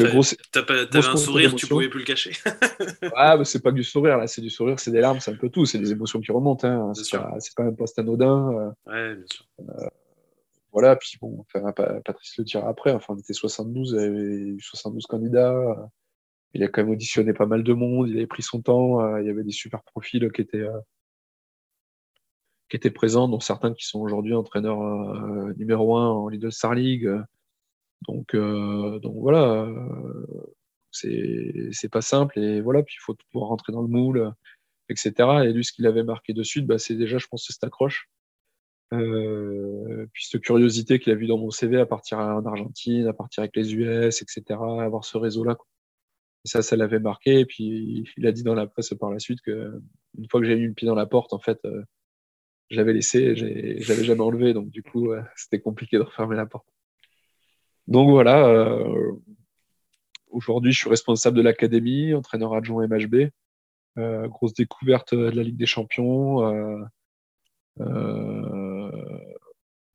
t'avais 0.53 1.07
un 1.07 1.17
sourire, 1.17 1.55
tu 1.55 1.67
pouvais 1.67 1.89
plus 1.89 2.01
le 2.01 2.05
cacher. 2.05 2.33
ah, 3.17 3.37
bah, 3.37 3.45
c'est 3.45 3.63
pas 3.63 3.73
du 3.73 3.83
sourire, 3.83 4.19
là, 4.19 4.27
c'est 4.27 4.41
du 4.41 4.51
sourire, 4.51 4.79
c'est 4.79 4.93
des 4.93 5.01
larmes, 5.01 5.21
c'est 5.21 5.33
un 5.33 5.37
peu 5.37 5.49
tout, 5.49 5.67
c'est 5.67 5.79
des 5.79 5.91
émotions 5.91 6.21
qui 6.21 6.31
remontent. 6.31 6.67
Hein. 6.67 6.95
C'est 6.95 7.17
pas, 7.19 7.37
pas, 7.57 7.65
un 7.65 7.73
poste 7.73 7.99
anodin. 7.99 8.73
ouais, 8.87 9.17
bien 9.17 9.27
sûr. 9.31 9.45
Euh, 9.61 9.89
voilà, 10.73 10.97
puis 10.97 11.19
bon, 11.21 11.45
enfin, 11.55 11.73
Patrice 12.05 12.37
le 12.39 12.45
dira 12.45 12.69
après, 12.69 12.93
enfin, 12.93 13.15
on 13.15 13.19
était 13.19 13.33
72, 13.33 13.93
il 13.93 13.97
y 13.97 14.05
avait 14.05 14.19
eu 14.55 14.61
72 14.61 15.07
candidats. 15.07 15.91
Il 16.53 16.63
a 16.63 16.69
quand 16.69 16.83
même 16.83 16.93
auditionné 16.93 17.33
pas 17.33 17.47
mal 17.47 17.65
de 17.65 17.73
monde, 17.73 18.09
il 18.09 18.17
avait 18.17 18.27
pris 18.29 18.43
son 18.43 18.61
temps, 18.61 19.17
il 19.19 19.27
y 19.27 19.31
avait 19.31 19.43
des 19.43 19.53
super 19.53 19.83
profils 19.83 20.31
qui 20.33 20.41
étaient, 20.41 20.67
qui 22.69 22.77
étaient 22.77 22.91
présents, 22.91 23.29
dont 23.29 23.41
certains 23.41 23.75
qui 23.75 23.87
sont 23.87 24.01
aujourd'hui 24.01 24.35
entraîneurs 24.35 24.79
numéro 25.57 25.97
1 25.97 26.09
en 26.09 26.29
Lidl 26.29 26.53
Star 26.53 26.75
League. 26.75 27.09
Donc, 28.09 28.35
donc 28.35 29.17
voilà, 29.17 29.69
c'est 30.91 31.89
pas 31.91 32.03
simple, 32.03 32.39
et 32.39 32.61
voilà, 32.61 32.83
puis 32.83 32.97
il 32.99 33.03
faut 33.03 33.17
pouvoir 33.33 33.51
rentrer 33.51 33.73
dans 33.73 33.83
le 33.83 33.89
moule, 33.89 34.33
etc. 34.89 35.13
Et 35.45 35.53
lui, 35.53 35.65
ce 35.65 35.73
qu'il 35.73 35.87
avait 35.87 36.05
marqué 36.05 36.33
dessus, 36.33 36.63
bah, 36.63 36.79
c'est 36.79 36.95
déjà, 36.95 37.19
je 37.19 37.27
pense, 37.27 37.47
cette 37.47 37.65
accroche. 37.65 38.09
Euh, 38.93 40.07
puis 40.13 40.27
cette 40.27 40.43
curiosité 40.43 40.99
qu'il 40.99 41.13
a 41.13 41.17
vu 41.17 41.27
dans 41.27 41.39
mon 41.39 41.51
CV 41.51 41.79
à 41.79 41.87
partir 41.87 42.19
en 42.19 42.45
Argentine, 42.45 43.07
à 43.07 43.13
partir 43.13 43.43
avec 43.43 43.57
les 43.57 43.75
US, 43.75 44.23
etc., 44.23 44.43
avoir 44.81 45.05
ce 45.05 45.19
réseau-là. 45.19 45.57
Et 46.45 46.49
ça, 46.49 46.63
ça 46.63 46.77
l'avait 46.77 47.01
marqué. 47.01 47.41
Et 47.41 47.47
puis 47.47 48.05
il 48.17 48.27
a 48.27 48.33
dit 48.33 48.43
dans 48.43 48.55
la 48.55 48.67
presse 48.67 48.95
par 48.99 49.11
la 49.11 49.19
suite 49.19 49.41
que 49.41 49.81
une 50.19 50.29
fois 50.29 50.41
que 50.41 50.47
j'ai 50.47 50.57
mis 50.57 50.67
le 50.67 50.75
pied 50.75 50.87
dans 50.87 50.95
la 50.95 51.07
porte, 51.07 51.33
en 51.33 51.39
fait, 51.39 51.59
euh, 51.65 51.83
j'avais 52.75 52.93
laissé, 52.93 53.35
j'avais 53.37 54.05
jamais 54.05 54.21
enlevé. 54.21 54.53
Donc 54.53 54.69
du 54.69 54.83
coup, 54.83 55.13
c'était 55.37 55.61
compliqué 55.61 55.97
de 55.97 56.03
refermer 56.03 56.37
la 56.37 56.47
porte. 56.47 56.67
Donc 57.87 58.11
voilà. 58.11 58.47
Euh, 58.47 59.13
aujourd'hui, 60.31 60.73
je 60.73 60.79
suis 60.79 60.91
responsable 60.91 61.37
de 61.37 61.43
l'académie, 61.43 62.15
entraîneur 62.15 62.55
adjoint 62.55 62.87
MHB. 62.87 63.31
Euh, 63.99 64.27
grosse 64.29 64.55
découverte 64.55 65.15
de 65.15 65.31
la 65.31 65.43
Ligue 65.43 65.57
des 65.57 65.67
Champions. 65.67 66.43
Euh, 67.81 68.91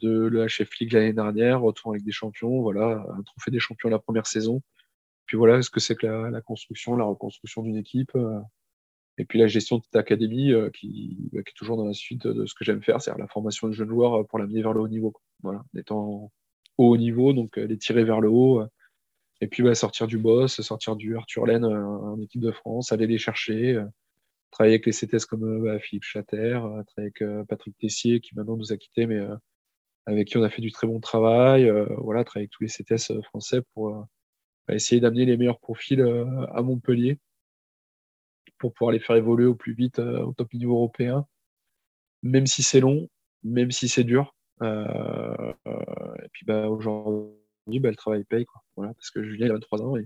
de 0.01 0.27
l'HF 0.27 0.79
League 0.79 0.93
l'année 0.93 1.13
dernière, 1.13 1.61
retour 1.61 1.91
avec 1.91 2.03
des 2.03 2.11
champions, 2.11 2.61
voilà, 2.61 3.05
un 3.17 3.21
trophée 3.23 3.51
des 3.51 3.59
champions 3.59 3.89
la 3.89 3.99
première 3.99 4.27
saison. 4.27 4.61
Puis 5.25 5.35
voilà 5.35 5.61
ce 5.61 5.69
que 5.69 5.81
c'est 5.81 5.95
que 5.95 6.07
la, 6.07 6.41
construction, 6.41 6.95
la 6.95 7.03
reconstruction 7.03 7.63
d'une 7.63 7.75
équipe. 7.75 8.11
Euh, 9.19 9.23
et 9.23 9.25
puis 9.25 9.39
la 9.39 9.47
gestion 9.47 9.77
de 9.77 9.83
cette 9.83 9.95
académie 9.95 10.51
euh, 10.51 10.69
qui, 10.69 11.17
bah, 11.31 11.43
qui, 11.43 11.51
est 11.51 11.55
toujours 11.55 11.77
dans 11.77 11.85
la 11.85 11.93
suite 11.93 12.27
de 12.27 12.45
ce 12.45 12.53
que 12.53 12.63
j'aime 12.63 12.81
faire, 12.81 13.01
c'est-à-dire 13.01 13.21
la 13.21 13.27
formation 13.27 13.67
de 13.67 13.73
jeunes 13.73 13.89
joueurs 13.89 14.25
pour 14.27 14.39
l'amener 14.39 14.61
vers 14.61 14.73
le 14.73 14.81
haut 14.81 14.87
niveau. 14.87 15.13
Voilà, 15.43 15.63
étant 15.77 16.31
au 16.77 16.87
haut 16.89 16.97
niveau, 16.97 17.33
donc 17.33 17.57
les 17.57 17.77
tirer 17.77 18.03
vers 18.03 18.21
le 18.21 18.29
haut. 18.29 18.63
et 19.41 19.47
puis 19.47 19.63
bah, 19.63 19.75
sortir 19.75 20.07
du 20.07 20.17
boss, 20.17 20.61
sortir 20.61 20.95
du 20.95 21.17
Arthur 21.17 21.45
Laine 21.45 21.65
en 21.65 22.19
équipe 22.21 22.41
de 22.41 22.51
France, 22.51 22.91
aller 22.91 23.07
les 23.07 23.17
chercher 23.17 23.81
travailler 24.51 24.75
avec 24.75 24.85
les 24.87 24.93
CTS 24.93 25.25
comme 25.25 25.63
bah, 25.63 25.79
Philippe 25.79 26.03
Chatter, 26.03 26.59
travailler 26.87 27.13
avec 27.21 27.47
Patrick 27.47 27.77
Tessier 27.77 28.19
qui 28.19 28.35
maintenant 28.35 28.57
nous 28.57 28.73
a 28.73 28.77
quittés, 28.77 29.05
mais 29.05 29.19
avec 30.09 30.27
qui 30.27 30.37
on 30.37 30.43
a 30.43 30.49
fait 30.49 30.61
du 30.61 30.71
très 30.71 30.87
bon 30.87 30.99
travail. 30.99 31.69
Euh, 31.69 31.85
voilà, 31.97 32.23
travailler 32.23 32.45
avec 32.45 32.51
tous 32.51 32.63
les 32.63 32.69
CTS 32.69 33.11
euh, 33.11 33.21
français 33.21 33.61
pour 33.73 33.89
euh, 33.89 34.03
essayer 34.73 35.01
d'amener 35.01 35.25
les 35.25 35.37
meilleurs 35.37 35.59
profils 35.59 36.01
à 36.01 36.61
Montpellier 36.61 37.17
pour 38.59 38.73
pouvoir 38.73 38.91
les 38.91 38.99
faire 38.99 39.15
évoluer 39.15 39.45
au 39.45 39.55
plus 39.55 39.73
vite 39.73 39.99
au 39.99 40.33
top 40.33 40.53
niveau 40.53 40.75
européen, 40.75 41.25
même 42.23 42.47
si 42.47 42.63
c'est 42.63 42.79
long, 42.79 43.07
même 43.43 43.71
si 43.71 43.87
c'est 43.87 44.03
dur. 44.03 44.35
et 44.61 44.67
puis 46.33 46.45
bah, 46.45 46.67
aujourd'hui, 46.67 47.79
bah, 47.79 47.89
le 47.89 47.95
travail 47.95 48.23
paye. 48.25 48.45
Parce 48.75 49.11
que 49.11 49.23
Julien, 49.23 49.47
il 49.47 49.51
a 49.51 49.55
23 49.55 49.81
ans 49.81 49.97
et 49.97 50.05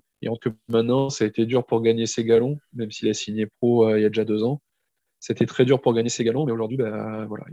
maintenant, 0.70 1.10
ça 1.10 1.26
a 1.26 1.28
été 1.28 1.46
dur 1.46 1.66
pour 1.66 1.82
gagner 1.82 2.06
ses 2.06 2.24
galons, 2.24 2.58
même 2.74 2.92
s'il 2.92 3.10
a 3.10 3.14
signé 3.14 3.46
pro 3.46 3.96
il 3.96 4.02
y 4.02 4.06
a 4.06 4.10
déjà 4.10 4.26
deux 4.26 4.44
ans. 4.44 4.62
C'était 5.20 5.46
très 5.46 5.66
dur 5.66 5.82
pour 5.82 5.94
gagner 5.94 6.10
ses 6.10 6.24
galons, 6.24 6.46
mais 6.46 6.52
aujourd'hui, 6.52 6.78
bah, 6.78 7.26
voilà, 7.28 7.46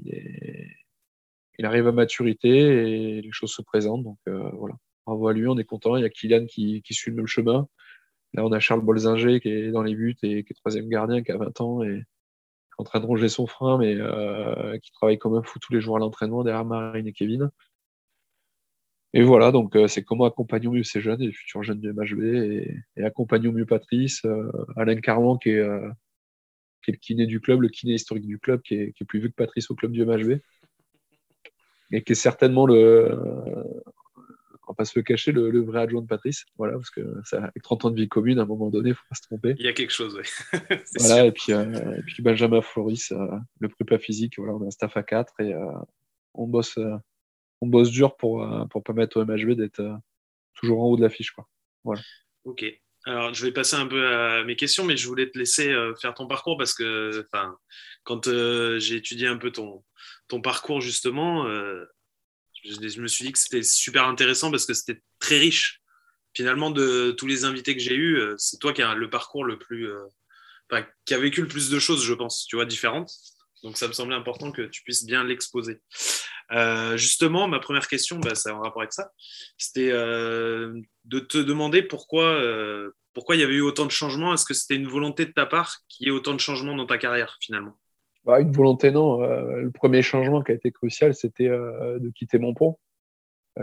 il 1.61 1.66
arrive 1.66 1.86
à 1.86 1.92
maturité 1.92 2.48
et 2.48 3.20
les 3.20 3.32
choses 3.32 3.53
se 3.53 3.61
présentent. 3.61 4.03
Donc 4.03 4.18
euh, 4.28 4.51
voilà, 4.55 4.76
bravo 5.07 5.28
à 5.28 5.34
lui, 5.34 5.46
on 5.46 5.59
est 5.59 5.64
content. 5.64 5.96
Il 5.96 6.03
y 6.03 6.07
a 6.07 6.09
Kylian 6.09 6.46
qui, 6.46 6.82
suit 6.90 7.11
le 7.11 7.18
même 7.18 7.26
chemin. 7.26 7.68
Là, 8.35 8.45
on 8.45 8.53
a 8.53 8.61
Charles 8.61 8.83
Bolzinger 8.83 9.41
qui 9.41 9.49
est 9.49 9.70
dans 9.70 9.83
les 9.83 9.95
buts 9.95 10.16
et 10.22 10.45
qui 10.45 10.53
est 10.53 10.57
troisième 10.57 10.89
gardien, 10.89 11.22
qui 11.22 11.33
a 11.33 11.37
20 11.37 11.61
ans 11.61 11.83
et 11.83 11.89
qui 11.89 11.99
est 11.99 12.81
en 12.81 12.85
train 12.85 13.01
de 13.01 13.07
ronger 13.07 13.28
son 13.28 13.47
frein, 13.47 13.78
mais 13.78 13.95
euh, 13.97 14.78
qui 14.78 14.93
travaille 14.93 15.18
comme 15.18 15.35
un 15.35 15.43
fou 15.43 15.59
tous 15.59 15.72
les 15.72 15.81
jours 15.81 15.97
à 15.97 15.99
l'entraînement 15.99 16.45
derrière 16.45 16.64
Marine 16.64 17.07
et 17.07 17.12
Kevin. 17.12 17.51
Et 19.12 19.22
voilà, 19.22 19.51
donc 19.51 19.74
euh, 19.74 19.89
c'est 19.89 20.05
comment 20.05 20.24
accompagnons 20.24 20.70
mieux 20.70 20.85
ces 20.85 21.01
jeunes, 21.01 21.20
les 21.20 21.33
futurs 21.33 21.64
jeunes 21.64 21.81
du 21.81 21.93
MHB, 21.93 22.22
et, 22.22 22.76
et 22.97 23.05
accompagnons 23.05 23.53
mieux 23.53 23.66
Patrice, 23.66 24.24
Alain 24.76 25.01
Carman 25.01 25.37
qui 25.43 25.51
est, 25.51 25.68
qui 26.85 26.91
est, 26.91 26.95
le 26.95 26.99
kiné 26.99 27.26
du 27.26 27.41
club, 27.41 27.62
le 27.62 27.68
kiné 27.68 27.95
historique 27.95 28.26
du 28.26 28.39
club, 28.39 28.62
qui 28.62 28.74
est, 28.74 28.93
qui 28.93 29.03
est 29.03 29.07
plus 29.07 29.18
vu 29.18 29.31
que 29.31 29.35
Patrice 29.35 29.68
au 29.70 29.74
club 29.74 29.91
du 29.91 30.05
MHB 30.05 30.41
et 31.93 32.03
qui 32.03 32.12
est 32.12 32.14
certainement 32.14 32.66
le, 32.66 33.18
va 34.70 34.74
pas 34.74 34.84
se 34.84 34.98
le 34.98 35.02
cacher, 35.02 35.32
le, 35.32 35.60
vrai 35.60 35.82
adjoint 35.82 36.02
de 36.02 36.06
Patrice. 36.06 36.44
Voilà, 36.56 36.74
parce 36.74 36.90
que 36.90 37.00
ça, 37.24 37.38
avec 37.38 37.62
30 37.62 37.84
ans 37.86 37.90
de 37.90 38.00
vie 38.00 38.08
commune, 38.08 38.38
à 38.38 38.42
un 38.42 38.46
moment 38.46 38.70
donné, 38.70 38.88
il 38.88 38.92
ne 38.92 38.96
faut 38.96 39.06
pas 39.08 39.14
se 39.14 39.22
tromper. 39.22 39.54
Il 39.58 39.64
y 39.64 39.68
a 39.68 39.72
quelque 39.72 39.92
chose, 39.92 40.16
oui. 40.16 40.58
voilà, 40.98 41.26
et 41.26 41.32
puis, 41.32 41.52
et 41.52 42.02
puis, 42.06 42.22
Benjamin 42.22 42.62
Floris, 42.62 43.12
le 43.60 43.68
prépa 43.68 43.98
physique, 43.98 44.34
voilà, 44.38 44.54
on 44.54 44.62
a 44.62 44.66
un 44.66 44.70
staff 44.70 44.96
à 44.96 45.02
4 45.02 45.40
et 45.40 45.54
on 46.34 46.46
bosse 46.46 46.78
on 47.62 47.66
bosse 47.66 47.90
dur 47.90 48.16
pour 48.16 48.46
pour 48.70 48.82
permettre 48.82 49.20
au 49.20 49.24
MHV 49.24 49.54
d'être 49.54 49.82
toujours 50.54 50.82
en 50.82 50.86
haut 50.86 50.96
de 50.96 51.02
l'affiche. 51.02 51.32
Quoi. 51.32 51.46
Voilà. 51.84 52.00
Ok. 52.44 52.64
Alors, 53.06 53.32
je 53.32 53.46
vais 53.46 53.52
passer 53.52 53.76
un 53.76 53.86
peu 53.86 54.06
à 54.06 54.44
mes 54.44 54.56
questions, 54.56 54.84
mais 54.84 54.96
je 54.96 55.08
voulais 55.08 55.30
te 55.30 55.38
laisser 55.38 55.70
euh, 55.70 55.94
faire 55.94 56.12
ton 56.12 56.26
parcours 56.26 56.58
parce 56.58 56.74
que 56.74 57.26
quand 58.04 58.28
euh, 58.28 58.78
j'ai 58.78 58.96
étudié 58.96 59.26
un 59.26 59.38
peu 59.38 59.50
ton, 59.50 59.82
ton 60.28 60.42
parcours, 60.42 60.82
justement, 60.82 61.46
euh, 61.46 61.86
je, 62.64 63.00
me 63.00 63.08
suis 63.08 63.24
dit 63.24 63.32
que 63.32 63.38
c'était 63.38 63.62
super 63.62 64.06
intéressant 64.06 64.50
parce 64.50 64.66
que 64.66 64.74
c'était 64.74 65.02
très 65.18 65.38
riche. 65.38 65.80
Finalement, 66.34 66.70
de 66.70 67.11
tous 67.12 67.26
les 67.26 67.44
invités 67.44 67.74
que 67.74 67.82
j'ai 67.82 67.96
eus, 67.96 68.22
c'est 68.36 68.58
toi 68.58 68.72
qui 68.72 68.82
as 68.82 68.94
le 68.94 69.11
parcours 69.11 69.44
le 69.44 69.58
plus. 69.58 69.88
qui 71.04 71.14
a 71.14 71.18
vécu 71.18 71.42
le 71.42 71.48
plus 71.48 71.70
de 71.70 71.78
choses, 71.78 72.04
je 72.04 72.14
pense, 72.14 72.46
tu 72.46 72.56
vois, 72.56 72.66
différentes. 72.66 73.11
Donc, 73.62 73.76
ça 73.76 73.88
me 73.88 73.92
semblait 73.92 74.16
important 74.16 74.52
que 74.52 74.62
tu 74.62 74.82
puisses 74.82 75.04
bien 75.04 75.24
l'exposer. 75.24 75.80
Euh, 76.52 76.96
justement, 76.96 77.46
ma 77.46 77.61
première 77.61 77.86
question, 77.86 78.18
bah, 78.18 78.34
c'est 78.34 78.50
en 78.50 78.61
rapport 78.61 78.82
avec 78.82 78.92
ça, 78.92 79.12
c'était 79.56 79.90
euh, 79.90 80.80
de 81.04 81.20
te 81.20 81.38
demander 81.38 81.82
pourquoi, 81.82 82.24
euh, 82.24 82.90
pourquoi 83.14 83.36
il 83.36 83.40
y 83.40 83.44
avait 83.44 83.54
eu 83.54 83.61
autant 83.61 83.86
de 83.86 83.90
changements. 83.90 84.34
Est-ce 84.34 84.44
que 84.44 84.54
c'était 84.54 84.74
une 84.74 84.88
volonté 84.88 85.26
de 85.26 85.32
ta 85.32 85.46
part 85.46 85.78
qu'il 85.88 86.06
y 86.06 86.08
ait 86.08 86.12
autant 86.12 86.34
de 86.34 86.40
changements 86.40 86.74
dans 86.74 86.86
ta 86.86 86.98
carrière 86.98 87.36
finalement? 87.40 87.78
Bah, 88.24 88.40
Une 88.40 88.52
volonté, 88.52 88.90
non. 88.90 89.20
le 89.20 89.70
premier 89.70 90.02
changement 90.02 90.42
qui 90.42 90.52
a 90.52 90.54
été 90.54 90.70
crucial, 90.70 91.14
c'était 91.14 91.48
de 91.48 92.10
quitter 92.14 92.38
mon 92.38 92.54
pont. 92.54 92.78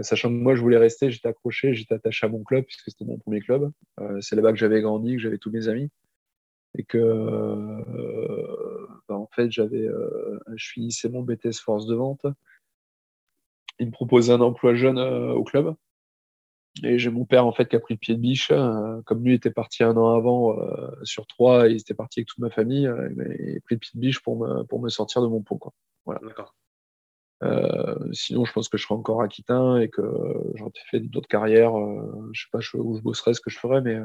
Sachant 0.01 0.29
que 0.29 0.33
moi, 0.33 0.55
je 0.55 0.61
voulais 0.61 0.77
rester, 0.77 1.09
j'étais 1.09 1.29
accroché, 1.29 1.73
j'étais 1.73 1.95
attaché 1.95 2.25
à 2.25 2.29
mon 2.29 2.43
club, 2.43 2.65
puisque 2.65 2.89
c'était 2.91 3.05
mon 3.05 3.17
premier 3.17 3.39
club. 3.39 3.71
c'est 4.21 4.35
là-bas 4.35 4.51
que 4.51 4.57
j'avais 4.57 4.81
grandi, 4.81 5.13
que 5.15 5.21
j'avais 5.21 5.37
tous 5.37 5.51
mes 5.51 5.67
amis. 5.67 5.89
Et 6.77 6.83
que, 6.83 6.97
bah, 9.07 9.15
en 9.15 9.27
fait, 9.33 9.51
j'avais, 9.51 9.87
je 10.55 10.69
finissais 10.69 11.09
mon 11.09 11.23
BTS 11.23 11.59
Force 11.63 11.87
de 11.87 11.95
vente 11.95 12.25
il 13.79 13.87
me 13.87 13.91
proposait 13.91 14.33
un 14.33 14.41
emploi 14.41 14.75
jeune 14.75 14.97
euh, 14.97 15.33
au 15.33 15.43
club. 15.43 15.75
Et 16.83 16.99
j'ai 16.99 17.09
mon 17.09 17.25
père 17.25 17.45
en 17.45 17.51
fait 17.51 17.67
qui 17.67 17.75
a 17.75 17.79
pris 17.79 17.93
le 17.93 17.99
pied 17.99 18.15
de 18.15 18.19
biche. 18.19 18.51
Euh, 18.51 19.01
comme 19.05 19.23
lui 19.23 19.33
était 19.33 19.51
parti 19.51 19.83
un 19.83 19.95
an 19.97 20.15
avant 20.15 20.59
euh, 20.59 20.91
sur 21.03 21.27
trois, 21.27 21.67
et 21.67 21.71
il 21.71 21.77
était 21.77 21.93
parti 21.93 22.19
avec 22.19 22.27
toute 22.27 22.39
ma 22.39 22.49
famille. 22.49 22.83
il 22.83 23.57
a 23.57 23.59
pris 23.61 23.75
le 23.75 23.79
pied 23.79 23.91
de 23.93 23.99
biche 23.99 24.21
pour 24.21 24.37
me, 24.37 24.63
pour 24.63 24.81
me 24.81 24.89
sortir 24.89 25.21
de 25.21 25.27
mon 25.27 25.41
pont. 25.41 25.57
Quoi. 25.57 25.73
Voilà. 26.05 26.21
D'accord. 26.23 26.55
sinon, 28.13 28.45
je 28.45 28.53
pense 28.53 28.69
que 28.69 28.77
je 28.77 28.83
serais 28.83 28.95
encore 28.95 29.21
Aquitain 29.21 29.79
et 29.79 29.89
que 29.89 30.01
j'aurais 30.55 30.71
fait 30.89 30.99
d'autres 30.99 31.27
carrières. 31.27 31.73
je 32.33 32.41
sais 32.41 32.49
pas 32.51 32.59
où 32.77 32.97
je 32.97 33.01
bosserais, 33.01 33.33
ce 33.33 33.41
que 33.41 33.49
je 33.49 33.59
ferais, 33.59 33.81
mais 33.81 33.99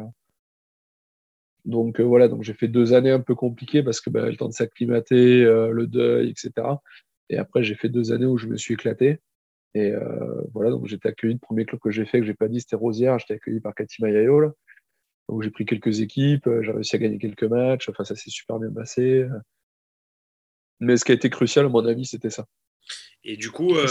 donc 1.65 2.01
voilà. 2.01 2.29
Donc 2.29 2.43
j'ai 2.43 2.55
fait 2.55 2.69
deux 2.69 2.93
années 2.93 3.11
un 3.13 3.21
peu 3.21 3.35
compliquées 3.35 3.83
parce 3.83 4.01
que 4.01 4.11
bah, 4.11 4.29
le 4.29 4.37
temps 4.37 4.49
de 4.49 4.55
s'acclimater, 4.55 5.45
le 5.45 5.87
deuil, 5.87 6.31
etc. 6.31 6.53
Et 7.29 7.39
après 7.39 7.63
j'ai 7.63 7.75
fait 7.75 7.89
deux 7.89 8.13
années 8.13 8.27
où 8.27 8.39
je 8.39 8.47
me 8.47 8.57
suis 8.57 8.75
éclaté. 8.75 9.21
Et 9.75 9.91
euh, 9.91 10.43
voilà, 10.53 10.71
donc 10.71 10.87
j'étais 10.87 11.09
accueilli. 11.09 11.35
Le 11.35 11.39
premier 11.39 11.65
club 11.65 11.81
que 11.81 11.91
j'ai 11.91 12.05
fait, 12.05 12.21
que 12.21 12.27
j'ai 12.27 12.35
pas 12.35 12.49
dit, 12.49 12.61
c'était 12.61 12.77
Rosière. 12.77 13.19
J'étais 13.19 13.35
accueilli 13.35 13.61
par 13.61 13.75
Cathy 13.75 14.03
Mayayol. 14.03 14.53
Donc 15.29 15.43
j'ai 15.43 15.51
pris 15.51 15.65
quelques 15.65 16.01
équipes, 16.01 16.47
euh, 16.47 16.63
j'ai 16.63 16.73
réussi 16.73 16.97
à 16.97 16.99
gagner 16.99 17.19
quelques 17.19 17.45
matchs. 17.45 17.89
Enfin, 17.89 18.05
ça 18.05 18.15
s'est 18.15 18.31
super 18.31 18.59
bien 18.59 18.71
passé. 18.71 19.27
Mais 20.81 20.97
ce 20.97 21.05
qui 21.05 21.13
a 21.13 21.15
été 21.15 21.31
crucial, 21.31 21.65
à 21.65 21.69
mon 21.69 21.87
avis, 21.87 22.05
c'était 22.05 22.31
ça. 22.31 22.47
Et 23.25 23.37
du 23.37 23.51
coup, 23.51 23.73
euh, 23.77 23.87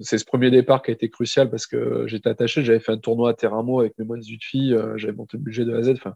c'est 0.00 0.16
ce 0.16 0.24
premier 0.24 0.50
départ 0.50 0.82
qui 0.82 0.92
a 0.92 0.94
été 0.94 1.10
crucial 1.10 1.50
parce 1.50 1.66
que 1.66 2.06
j'étais 2.06 2.30
attaché. 2.30 2.62
J'avais 2.62 2.78
fait 2.78 2.92
un 2.92 2.98
tournoi 2.98 3.30
à 3.30 3.34
Teramo 3.34 3.80
avec 3.80 3.98
mes 3.98 4.04
moins 4.04 4.16
de 4.16 4.22
18 4.22 4.44
filles. 4.44 4.78
J'avais 4.94 5.12
monté 5.12 5.36
le 5.36 5.42
budget 5.42 5.64
de 5.64 5.72
la 5.72 5.82
Z. 5.82 5.90
Enfin, 5.90 6.14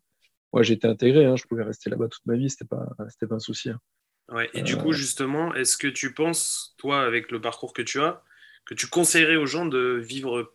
moi, 0.53 0.63
j'étais 0.63 0.87
intégré. 0.87 1.25
Hein, 1.25 1.35
je 1.35 1.45
pouvais 1.45 1.65
rester 1.65 1.91
là-bas 1.91 2.09
toute 2.09 2.25
ma 2.25 2.37
vie. 2.37 2.49
C'était 2.49 2.65
pas, 2.65 2.87
c'était 3.09 3.27
pas 3.27 3.35
un 3.35 3.41
souci. 3.41 3.71
Hein. 3.71 3.81
Ouais, 4.29 4.49
et 4.55 4.63
du 4.63 4.77
coup, 4.77 4.93
justement, 4.93 5.55
est-ce 5.55 5.77
que 5.77 5.87
tu 5.87 6.13
penses, 6.13 6.75
toi, 6.79 7.03
avec 7.03 7.31
le 7.31 7.41
parcours 7.41 7.73
que 7.73 7.83
tu 7.83 8.01
as, 8.01 8.23
que 8.67 8.75
tu 8.75 8.89
conseillerais 8.89 9.37
aux 9.37 9.47
gens 9.47 9.65
de 9.65 9.99
vivre 10.03 10.53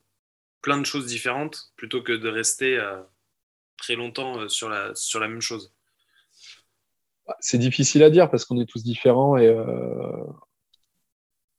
plein 0.62 0.78
de 0.78 0.86
choses 0.86 1.07
différentes 1.07 1.72
plutôt 1.76 2.03
que 2.03 2.12
de 2.12 2.30
rester 2.30 2.78
euh, 2.78 3.01
très 3.78 3.95
longtemps 3.95 4.39
euh, 4.39 4.47
sur 4.47 4.70
la, 4.70 4.93
sur 4.93 5.20
la 5.20 5.28
même 5.28 5.41
chose? 5.41 5.74
Bah, 7.26 7.36
C'est 7.39 7.57
difficile 7.57 8.03
à 8.03 8.09
dire 8.09 8.30
parce 8.30 8.45
qu'on 8.45 8.59
est 8.59 8.70
tous 8.70 8.84
différents 8.84 9.38
et 9.38 9.47
euh, 9.47 10.24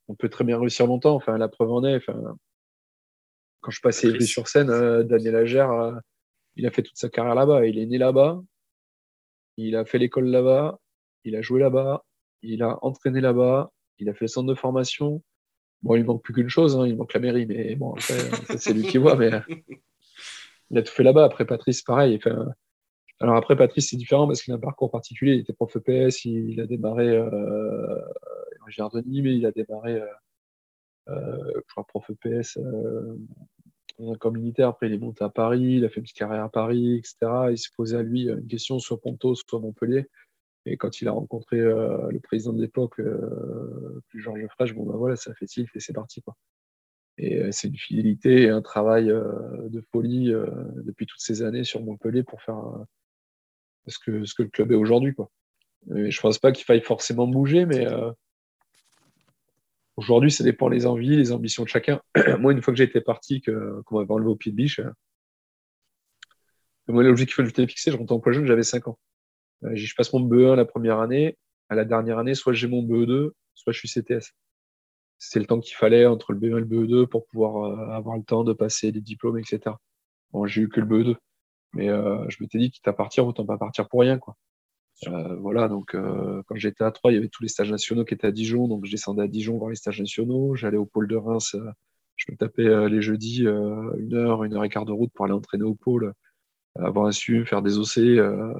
on 0.09 0.14
peut 0.14 0.28
très 0.28 0.44
bien 0.44 0.59
réussir 0.59 0.86
longtemps. 0.86 1.16
Enfin, 1.16 1.36
la 1.38 1.48
preuve 1.48 1.72
en 1.72 1.84
est. 1.84 1.96
Enfin, 1.96 2.36
quand 3.61 3.70
je 3.70 3.80
passais 3.80 4.20
sur 4.20 4.46
scène, 4.46 5.03
Daniel 5.05 5.36
Agère, 5.36 6.00
il 6.57 6.66
a 6.66 6.70
fait 6.70 6.82
toute 6.82 6.96
sa 6.96 7.09
carrière 7.09 7.34
là-bas. 7.34 7.64
Il 7.64 7.78
est 7.78 7.86
né 7.86 7.96
là-bas, 7.96 8.42
il 9.57 9.76
a 9.76 9.84
fait 9.84 9.98
l'école 9.98 10.26
là-bas, 10.26 10.80
il 11.24 11.36
a 11.36 11.42
joué 11.42 11.61
là-bas, 11.61 12.05
il 12.42 12.62
a 12.62 12.84
entraîné 12.84 13.20
là-bas, 13.20 13.70
il 13.98 14.09
a 14.09 14.14
fait 14.14 14.24
le 14.24 14.28
centre 14.28 14.48
de 14.48 14.55
formation, 14.55 15.22
Bon, 15.83 15.97
il 15.97 16.05
manque 16.05 16.22
plus 16.22 16.33
qu'une 16.33 16.49
chose, 16.49 16.76
hein, 16.76 16.87
il 16.87 16.97
manque 16.97 17.12
la 17.12 17.20
mairie, 17.20 17.47
mais 17.47 17.74
bon, 17.74 17.95
c'est 17.99 18.72
lui 18.72 18.83
qui 18.83 18.99
voit, 18.99 19.16
mais 19.16 19.30
il 20.70 20.78
a 20.78 20.83
tout 20.83 20.93
fait 20.93 21.03
là-bas. 21.03 21.24
Après, 21.24 21.45
Patrice, 21.45 21.83
pareil. 21.83 22.20
alors 23.20 23.37
après, 23.37 23.57
Patrice, 23.57 23.91
c'est 23.91 23.97
différent 23.97 24.26
parce 24.26 24.43
qu'il 24.43 24.53
a 24.53 24.57
un 24.57 24.61
parcours 24.61 24.91
particulier. 24.91 25.35
Il 25.35 25.41
était 25.41 25.53
prof 25.53 25.76
EPS, 25.76 26.24
il, 26.24 26.61
a 26.61 26.66
démarré 26.66 27.09
euh, 27.09 28.01
en 28.78 28.89
Denis, 28.89 29.22
mais 29.22 29.35
il 29.35 29.45
a 29.47 29.51
démarré, 29.51 30.01
euh, 30.01 30.07
euh, 31.09 31.61
prof 31.89 32.11
EPS 32.11 32.59
euh, 32.59 33.16
dans 33.99 34.12
un 34.12 34.16
camp 34.16 34.30
militaire. 34.30 34.68
Après, 34.68 34.87
il 34.87 34.93
est 34.95 34.99
monté 34.99 35.24
à 35.24 35.28
Paris, 35.28 35.74
il 35.78 35.85
a 35.85 35.89
fait 35.89 35.97
une 35.97 36.03
petite 36.03 36.16
carrière 36.16 36.45
à 36.45 36.49
Paris, 36.49 36.97
etc. 36.97 37.16
Il 37.51 37.59
s'est 37.59 37.70
posé 37.76 37.97
à 37.97 38.03
lui 38.03 38.28
une 38.28 38.47
question 38.47 38.78
sur 38.78 39.01
Ponto, 39.01 39.35
soit 39.35 39.59
Montpellier. 39.59 40.09
Et 40.64 40.76
quand 40.76 41.00
il 41.00 41.08
a 41.08 41.12
rencontré 41.12 41.58
euh, 41.58 42.10
le 42.10 42.20
président 42.20 42.52
de 42.52 42.60
l'époque, 42.60 43.00
euh, 43.00 44.00
Georges 44.14 44.46
Frêche, 44.50 44.74
bon 44.74 44.84
ben 44.84 44.96
voilà, 44.96 45.16
ça 45.16 45.34
fait 45.34 45.46
tilt 45.46 45.68
et 45.74 45.80
c'est 45.80 45.92
parti. 45.92 46.22
Quoi. 46.22 46.36
Et 47.18 47.38
euh, 47.38 47.48
c'est 47.50 47.68
une 47.68 47.76
fidélité 47.76 48.42
et 48.42 48.48
un 48.48 48.62
travail 48.62 49.06
de 49.06 49.84
folie 49.92 50.32
depuis 50.76 51.06
toutes 51.06 51.20
ces 51.20 51.42
années 51.42 51.64
sur 51.64 51.82
Montpellier 51.82 52.22
pour 52.22 52.42
faire 52.42 52.60
ce, 53.86 53.98
que, 53.98 54.24
ce 54.24 54.34
que 54.34 54.44
le 54.44 54.50
club 54.50 54.72
est 54.72 54.76
aujourd'hui. 54.76 55.14
Quoi. 55.14 55.30
Et 55.96 56.10
je 56.10 56.20
pense 56.20 56.38
pas 56.38 56.52
qu'il 56.52 56.64
faille 56.64 56.82
forcément 56.82 57.26
bouger, 57.26 57.66
mais 57.66 57.86
aujourd'hui, 59.96 60.30
ça 60.30 60.44
dépend 60.44 60.70
des 60.70 60.86
envies, 60.86 61.16
les 61.16 61.32
ambitions 61.32 61.64
de 61.64 61.68
chacun. 61.68 62.00
Moi, 62.38 62.52
une 62.52 62.62
fois 62.62 62.72
que 62.72 62.78
j'étais 62.78 63.00
parti, 63.00 63.42
qu'on 63.42 63.98
m'avait 63.98 64.12
enlevé 64.12 64.30
au 64.30 64.36
pied 64.36 64.52
de 64.52 64.56
biche, 64.56 64.80
moi, 66.88 67.02
l'objectif 67.02 67.36
que 67.36 67.42
je 67.42 67.48
m'étais 67.48 67.66
fixé, 67.66 67.90
je 67.90 67.96
rentre 67.96 68.12
en 68.12 68.20
poids 68.20 68.32
jeune, 68.32 68.46
j'avais 68.46 68.62
5 68.62 68.88
ans. 68.88 68.98
Euh, 69.64 69.70
je 69.74 69.94
passe 69.94 70.12
mon 70.12 70.20
BE1 70.20 70.56
la 70.56 70.64
première 70.64 71.00
année. 71.00 71.38
À 71.68 71.74
la 71.74 71.84
dernière 71.84 72.18
année, 72.18 72.34
soit 72.34 72.52
j'ai 72.52 72.68
mon 72.68 72.82
BE2, 72.82 73.30
soit 73.54 73.72
je 73.72 73.78
suis 73.78 73.88
CTS. 73.88 74.32
C'était 75.18 75.40
le 75.40 75.46
temps 75.46 75.60
qu'il 75.60 75.76
fallait 75.76 76.06
entre 76.06 76.32
le 76.32 76.38
BE1 76.38 76.58
et 76.58 76.60
le 76.60 76.66
BE2 76.66 77.06
pour 77.06 77.26
pouvoir 77.26 77.64
euh, 77.64 77.90
avoir 77.92 78.16
le 78.16 78.24
temps 78.24 78.44
de 78.44 78.52
passer 78.52 78.90
les 78.90 79.00
diplômes, 79.00 79.38
etc. 79.38 79.76
Bon, 80.32 80.46
j'ai 80.46 80.62
eu 80.62 80.68
que 80.68 80.80
le 80.80 80.86
BE2. 80.86 81.16
Mais 81.74 81.88
euh, 81.88 82.28
je 82.28 82.38
m'étais 82.40 82.58
dit, 82.58 82.70
quitte 82.70 82.88
à 82.88 82.92
partir, 82.92 83.26
autant 83.26 83.46
pas 83.46 83.56
partir 83.56 83.88
pour 83.88 84.00
rien. 84.00 84.18
Quoi. 84.18 84.36
voilà, 85.40 85.68
donc 85.68 85.92
quand 85.92 86.54
j'étais 86.56 86.84
à 86.84 86.90
Troyes, 86.90 87.12
il 87.12 87.14
y 87.14 87.18
avait 87.18 87.28
tous 87.28 87.42
les 87.42 87.48
stages 87.48 87.70
nationaux 87.70 88.04
qui 88.04 88.14
étaient 88.14 88.26
à 88.26 88.32
Dijon. 88.32 88.68
Donc 88.68 88.84
je 88.84 88.90
descendais 88.90 89.22
à 89.22 89.28
Dijon 89.28 89.56
voir 89.56 89.70
les 89.70 89.76
stages 89.76 90.00
nationaux. 90.00 90.54
J'allais 90.54 90.76
au 90.76 90.84
pôle 90.84 91.08
de 91.08 91.16
Reims. 91.16 91.56
je 92.16 92.26
me 92.30 92.36
tapais 92.36 92.90
les 92.90 93.00
jeudis 93.00 93.44
une 93.44 94.14
heure, 94.14 94.44
une 94.44 94.54
heure 94.54 94.64
et 94.64 94.68
quart 94.68 94.84
de 94.84 94.92
route 94.92 95.12
pour 95.14 95.24
aller 95.24 95.34
entraîner 95.34 95.64
au 95.64 95.74
pôle 95.74 96.12
avoir 96.76 97.12
SU, 97.12 97.44
faire 97.44 97.62
des 97.62 97.78
OC 97.78 97.98
euh, 97.98 98.54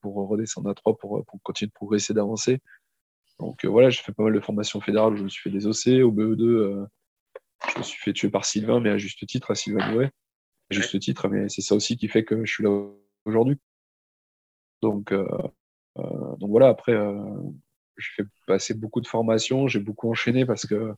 pour 0.00 0.14
redescendre 0.28 0.70
à 0.70 0.74
3 0.74 0.96
pour, 0.96 1.24
pour 1.24 1.42
continuer 1.42 1.68
de 1.68 1.72
progresser, 1.72 2.14
d'avancer. 2.14 2.60
Donc 3.38 3.64
euh, 3.64 3.68
voilà, 3.68 3.90
j'ai 3.90 4.02
fait 4.02 4.12
pas 4.12 4.24
mal 4.24 4.34
de 4.34 4.40
formations 4.40 4.80
fédérales 4.80 5.14
où 5.14 5.16
je 5.16 5.24
me 5.24 5.28
suis 5.28 5.42
fait 5.42 5.50
des 5.50 5.66
OC. 5.66 6.04
Au 6.04 6.12
BE2, 6.12 6.42
euh, 6.42 6.86
je 7.72 7.78
me 7.78 7.82
suis 7.82 8.00
fait 8.00 8.12
tuer 8.12 8.30
par 8.30 8.44
Sylvain, 8.44 8.80
mais 8.80 8.90
à 8.90 8.98
juste 8.98 9.26
titre, 9.26 9.50
à 9.50 9.54
Sylvain 9.54 9.90
Nouet. 9.92 10.10
À 10.70 10.74
juste 10.74 10.98
titre, 11.00 11.28
mais 11.28 11.48
c'est 11.48 11.62
ça 11.62 11.74
aussi 11.74 11.96
qui 11.96 12.08
fait 12.08 12.24
que 12.24 12.44
je 12.44 12.52
suis 12.52 12.64
là 12.64 12.70
aujourd'hui. 13.24 13.58
Donc, 14.82 15.12
donc 15.12 16.50
voilà, 16.50 16.68
après, 16.68 16.92
j'ai 17.96 18.22
fait 18.22 18.28
passer 18.46 18.74
beaucoup 18.74 19.00
de 19.00 19.08
formations, 19.08 19.66
j'ai 19.66 19.80
beaucoup 19.80 20.10
enchaîné 20.10 20.44
parce 20.44 20.66
que 20.66 20.94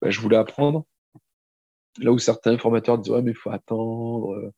bah, 0.00 0.10
je 0.10 0.20
voulais 0.20 0.36
apprendre. 0.36 0.84
Là 1.98 2.12
où 2.12 2.18
certains 2.18 2.58
formateurs 2.58 2.98
disent 2.98 3.10
Ouais, 3.10 3.22
mais 3.22 3.30
il 3.30 3.36
faut 3.36 3.50
attendre, 3.50 4.52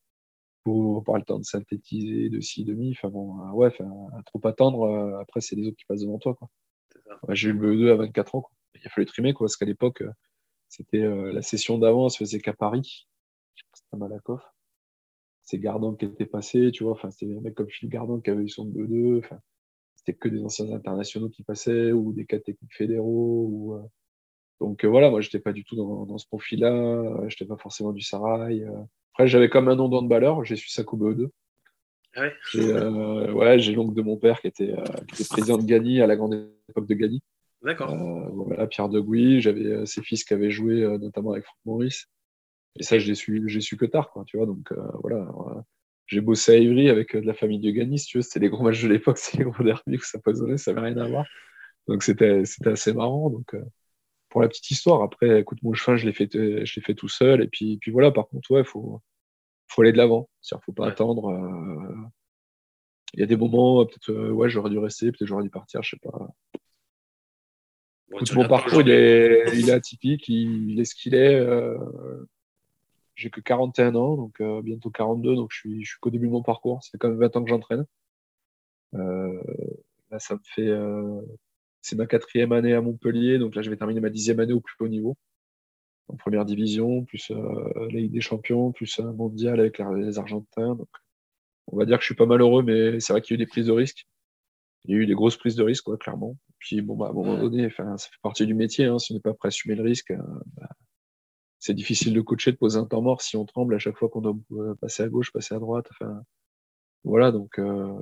pour 0.63 0.99
avoir 0.99 1.17
le 1.17 1.23
temps 1.23 1.39
de 1.39 1.43
synthétiser 1.43 2.29
de 2.29 2.39
ci, 2.41 2.65
de 2.65 2.73
mi. 2.73 2.91
Enfin 2.91 3.09
bon, 3.09 3.39
euh, 3.41 3.51
ouais, 3.51 3.71
à 4.17 4.23
trop 4.23 4.41
attendre, 4.45 4.83
euh, 4.83 5.19
après, 5.19 5.41
c'est 5.41 5.55
les 5.55 5.67
autres 5.67 5.77
qui 5.77 5.85
passent 5.85 6.01
devant 6.01 6.19
toi. 6.19 6.35
Quoi. 6.35 6.49
j'ai 7.29 7.49
eu 7.49 7.53
le 7.53 7.75
BE2 7.75 7.91
à 7.91 7.95
24 7.95 8.35
ans. 8.35 8.41
Quoi. 8.41 8.51
Il 8.75 8.85
a 8.85 8.89
fallu 8.89 9.05
trimer, 9.05 9.33
quoi, 9.33 9.45
parce 9.45 9.57
qu'à 9.57 9.65
l'époque, 9.65 10.01
euh, 10.01 10.11
c'était 10.69 11.01
la 11.01 11.41
session 11.41 11.79
d'avant, 11.79 12.09
se 12.09 12.17
faisait 12.19 12.39
qu'à 12.39 12.53
Paris. 12.53 13.07
C'était 13.55 13.87
à 13.93 13.97
Malakoff. 13.97 14.43
C'est 15.41 15.57
Gardon 15.57 15.95
qui 15.95 16.05
était 16.05 16.27
passé, 16.27 16.71
tu 16.71 16.83
vois. 16.83 16.93
Enfin, 16.93 17.09
c'était 17.09 17.35
un 17.35 17.41
mec 17.41 17.55
comme 17.55 17.69
Philippe 17.69 17.91
Gardon 17.91 18.19
qui 18.21 18.29
avait 18.29 18.43
eu 18.43 18.49
son 18.49 18.67
BE2. 18.67 19.17
Enfin, 19.17 19.39
c'était 19.95 20.13
que 20.13 20.29
des 20.29 20.43
anciens 20.43 20.71
internationaux 20.71 21.29
qui 21.29 21.43
passaient, 21.43 21.91
ou 21.91 22.13
des 22.13 22.25
cas 22.25 22.39
techniques 22.39 22.75
fédéraux, 22.75 23.47
ou 23.51 23.79
Donc 24.59 24.85
voilà, 24.85 25.09
moi, 25.09 25.21
j'étais 25.21 25.39
pas 25.39 25.53
du 25.53 25.63
tout 25.63 25.75
dans, 25.75 26.17
ce 26.19 26.27
profil-là. 26.27 27.27
Je 27.27 27.35
n'étais 27.35 27.45
pas 27.45 27.57
forcément 27.57 27.91
du 27.91 28.01
Sarail. 28.01 28.67
Après, 29.19 29.27
j'avais 29.27 29.49
comme 29.49 29.67
un 29.67 29.75
nom 29.75 29.89
d'handballeur. 29.89 30.45
J'ai 30.45 30.55
su 30.55 30.69
Sakou 30.69 30.95
BO2. 30.95 31.27
Ah 32.15 32.21
ouais 32.21 33.31
Ouais, 33.33 33.59
j'ai 33.59 33.75
l'oncle 33.75 33.93
de 33.93 34.01
mon 34.01 34.15
père 34.15 34.39
qui 34.39 34.47
était, 34.47 34.73
qui 35.09 35.23
était 35.23 35.29
président 35.29 35.57
de 35.57 35.65
Gagny 35.65 36.01
à 36.01 36.07
la 36.07 36.15
grande 36.15 36.49
époque 36.69 36.87
de 36.87 36.93
Gagny. 36.93 37.21
D'accord. 37.61 37.93
voilà, 38.33 38.65
Pierre 38.67 38.87
de 38.87 39.01
Gouy. 39.01 39.41
J'avais 39.41 39.85
ses 39.85 40.03
fils 40.03 40.23
qui 40.23 40.33
avaient 40.33 40.51
joué 40.51 40.87
notamment 40.99 41.33
avec 41.33 41.43
Franck 41.43 41.57
Maurice. 41.65 42.05
Et 42.79 42.83
ça, 42.83 42.97
je 42.97 43.09
l'ai 43.09 43.15
su, 43.15 43.43
j'ai 43.47 43.59
su 43.59 43.75
que 43.75 43.85
tard, 43.85 44.09
quoi, 44.11 44.23
tu 44.25 44.37
vois. 44.37 44.45
Donc 44.45 44.71
voilà 45.01 45.27
j'ai 46.07 46.21
bossé 46.21 46.53
à 46.53 46.57
Ivry 46.57 46.89
avec 46.89 47.13
de 47.13 47.27
la 47.27 47.33
famille 47.33 47.59
de 47.59 47.69
Gagny, 47.71 47.99
tu 47.99 48.19
veux, 48.19 48.21
c'était 48.21 48.39
les 48.39 48.49
gros 48.49 48.63
matchs 48.63 48.81
de 48.81 48.87
l'époque, 48.87 49.17
c'est 49.19 49.37
les 49.37 49.43
gros 49.43 49.61
derby 49.61 49.97
où 49.97 50.01
ça 50.01 50.17
posait, 50.17 50.55
ça 50.55 50.71
n'avait 50.71 50.87
rien 50.87 50.97
à 50.97 51.09
voir. 51.09 51.25
Donc 51.89 52.03
c'était 52.03 52.43
assez 52.65 52.93
marrant. 52.93 53.29
Donc, 53.29 53.53
pour 54.29 54.41
la 54.41 54.47
petite 54.47 54.71
histoire, 54.71 55.01
après, 55.01 55.41
écoute, 55.41 55.59
mon 55.63 55.73
chemin, 55.73 55.97
je 55.97 56.05
l'ai 56.05 56.13
fait, 56.13 56.29
je 56.31 56.79
fait 56.79 56.93
tout 56.93 57.09
seul. 57.09 57.41
Et 57.41 57.47
puis, 57.47 57.77
puis 57.77 57.91
voilà, 57.91 58.11
par 58.11 58.27
contre, 58.27 58.51
ouais, 58.51 58.61
il 58.61 58.65
faut, 58.65 59.01
faut 59.69 59.81
aller 59.81 59.91
de 59.91 59.97
l'avant. 59.97 60.29
Il 60.51 60.55
ne 60.55 60.61
faut 60.61 60.73
pas 60.73 60.87
attendre. 60.87 61.31
Il 63.13 63.19
y 63.19 63.23
a 63.23 63.25
des 63.25 63.37
moments, 63.37 63.85
peut-être, 63.85 64.31
ouais, 64.31 64.49
j'aurais 64.49 64.69
dû 64.69 64.77
rester, 64.77 65.11
peut-être 65.11 65.27
j'aurais 65.27 65.43
dû 65.43 65.49
partir, 65.49 65.81
je 65.81 65.91
sais 65.91 65.99
pas. 66.01 66.27
mon 68.35 68.47
parcours, 68.47 68.81
il 68.81 68.89
est, 68.89 69.43
il 69.55 69.69
est, 69.69 69.73
atypique, 69.73 70.27
il, 70.27 70.79
est 70.79 70.85
ce 70.85 70.95
qu'il 70.95 71.15
est 71.15 71.39
j'ai 73.19 73.29
que 73.29 73.41
41 73.41 73.95
ans, 73.95 74.15
donc 74.15 74.39
euh, 74.39 74.61
bientôt 74.61 74.89
42, 74.89 75.35
donc 75.35 75.51
je 75.51 75.57
suis, 75.59 75.83
je 75.83 75.89
suis 75.91 75.99
qu'au 75.99 76.09
début 76.09 76.27
de 76.27 76.31
mon 76.31 76.41
parcours. 76.41 76.81
C'est 76.83 76.97
quand 76.97 77.09
même 77.09 77.19
20 77.19 77.35
ans 77.35 77.43
que 77.43 77.49
j'entraîne. 77.49 77.85
Euh, 78.95 79.41
là, 80.09 80.19
ça 80.19 80.35
me 80.35 80.39
fait. 80.43 80.67
Euh, 80.67 81.21
c'est 81.81 81.97
ma 81.97 82.07
quatrième 82.07 82.53
année 82.53 82.73
à 82.73 82.81
Montpellier, 82.81 83.37
donc 83.37 83.55
là, 83.55 83.61
je 83.61 83.69
vais 83.69 83.77
terminer 83.77 83.99
ma 83.99 84.09
dixième 84.09 84.39
année 84.39 84.53
au 84.53 84.61
plus 84.61 84.75
haut 84.79 84.87
niveau. 84.87 85.17
En 86.09 86.15
première 86.15 86.45
division, 86.45 87.05
plus 87.05 87.29
la 87.31 87.87
Ligue 87.87 88.11
des 88.11 88.21
Champions, 88.21 88.71
plus 88.71 88.99
un 88.99 89.13
mondial 89.13 89.59
avec 89.59 89.79
les 89.79 90.17
Argentins. 90.17 90.75
Donc, 90.75 90.89
on 91.67 91.77
va 91.77 91.85
dire 91.85 91.97
que 91.97 92.01
je 92.01 92.07
suis 92.07 92.15
pas 92.15 92.25
malheureux, 92.25 92.63
mais 92.63 92.99
c'est 92.99 93.13
vrai 93.13 93.21
qu'il 93.21 93.35
y 93.35 93.39
a 93.39 93.41
eu 93.41 93.45
des 93.45 93.49
prises 93.49 93.67
de 93.67 93.71
risque. 93.71 94.07
Il 94.85 94.95
y 94.95 94.97
a 94.97 95.01
eu 95.01 95.05
des 95.05 95.13
grosses 95.13 95.37
prises 95.37 95.55
de 95.55 95.63
risque, 95.63 95.83
quoi, 95.83 95.97
clairement. 95.97 96.35
Puis, 96.57 96.81
bon, 96.81 96.95
bah, 96.95 97.07
à 97.07 97.09
un 97.09 97.13
moment 97.13 97.37
donné, 97.37 97.69
ça 97.69 97.97
fait 97.97 98.21
partie 98.21 98.45
du 98.47 98.55
métier. 98.55 98.85
Hein, 98.85 98.97
si 98.97 99.11
on 99.11 99.15
n'est 99.15 99.21
pas 99.21 99.33
prêt 99.33 99.47
à 99.47 99.49
assumer 99.49 99.75
le 99.75 99.83
risque, 99.83 100.11
bah, 100.55 100.69
c'est 101.59 101.73
difficile 101.73 102.13
de 102.13 102.21
coacher, 102.21 102.51
de 102.53 102.57
poser 102.57 102.79
un 102.79 102.85
temps 102.85 103.01
mort 103.01 103.21
si 103.21 103.37
on 103.37 103.45
tremble 103.45 103.75
à 103.75 103.79
chaque 103.79 103.97
fois 103.97 104.09
qu'on 104.09 104.21
doit 104.21 104.37
euh, 104.53 104.75
passer 104.75 105.03
à 105.03 105.09
gauche, 105.09 105.31
passer 105.31 105.53
à 105.53 105.59
droite. 105.59 105.87
Enfin, 105.91 106.23
voilà, 107.03 107.31
donc 107.31 107.59
euh... 107.59 107.93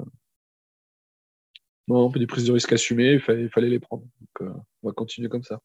non, 1.88 2.10
des 2.10 2.28
prises 2.28 2.46
de 2.46 2.54
risque 2.54 2.72
assumées, 2.72 3.14
il 3.14 3.20
fallait, 3.20 3.44
il 3.44 3.50
fallait 3.50 3.70
les 3.70 3.80
prendre. 3.80 4.04
Donc, 4.04 4.42
euh, 4.42 4.54
on 4.84 4.90
va 4.90 4.94
continuer 4.94 5.28
comme 5.28 5.44
ça. 5.44 5.60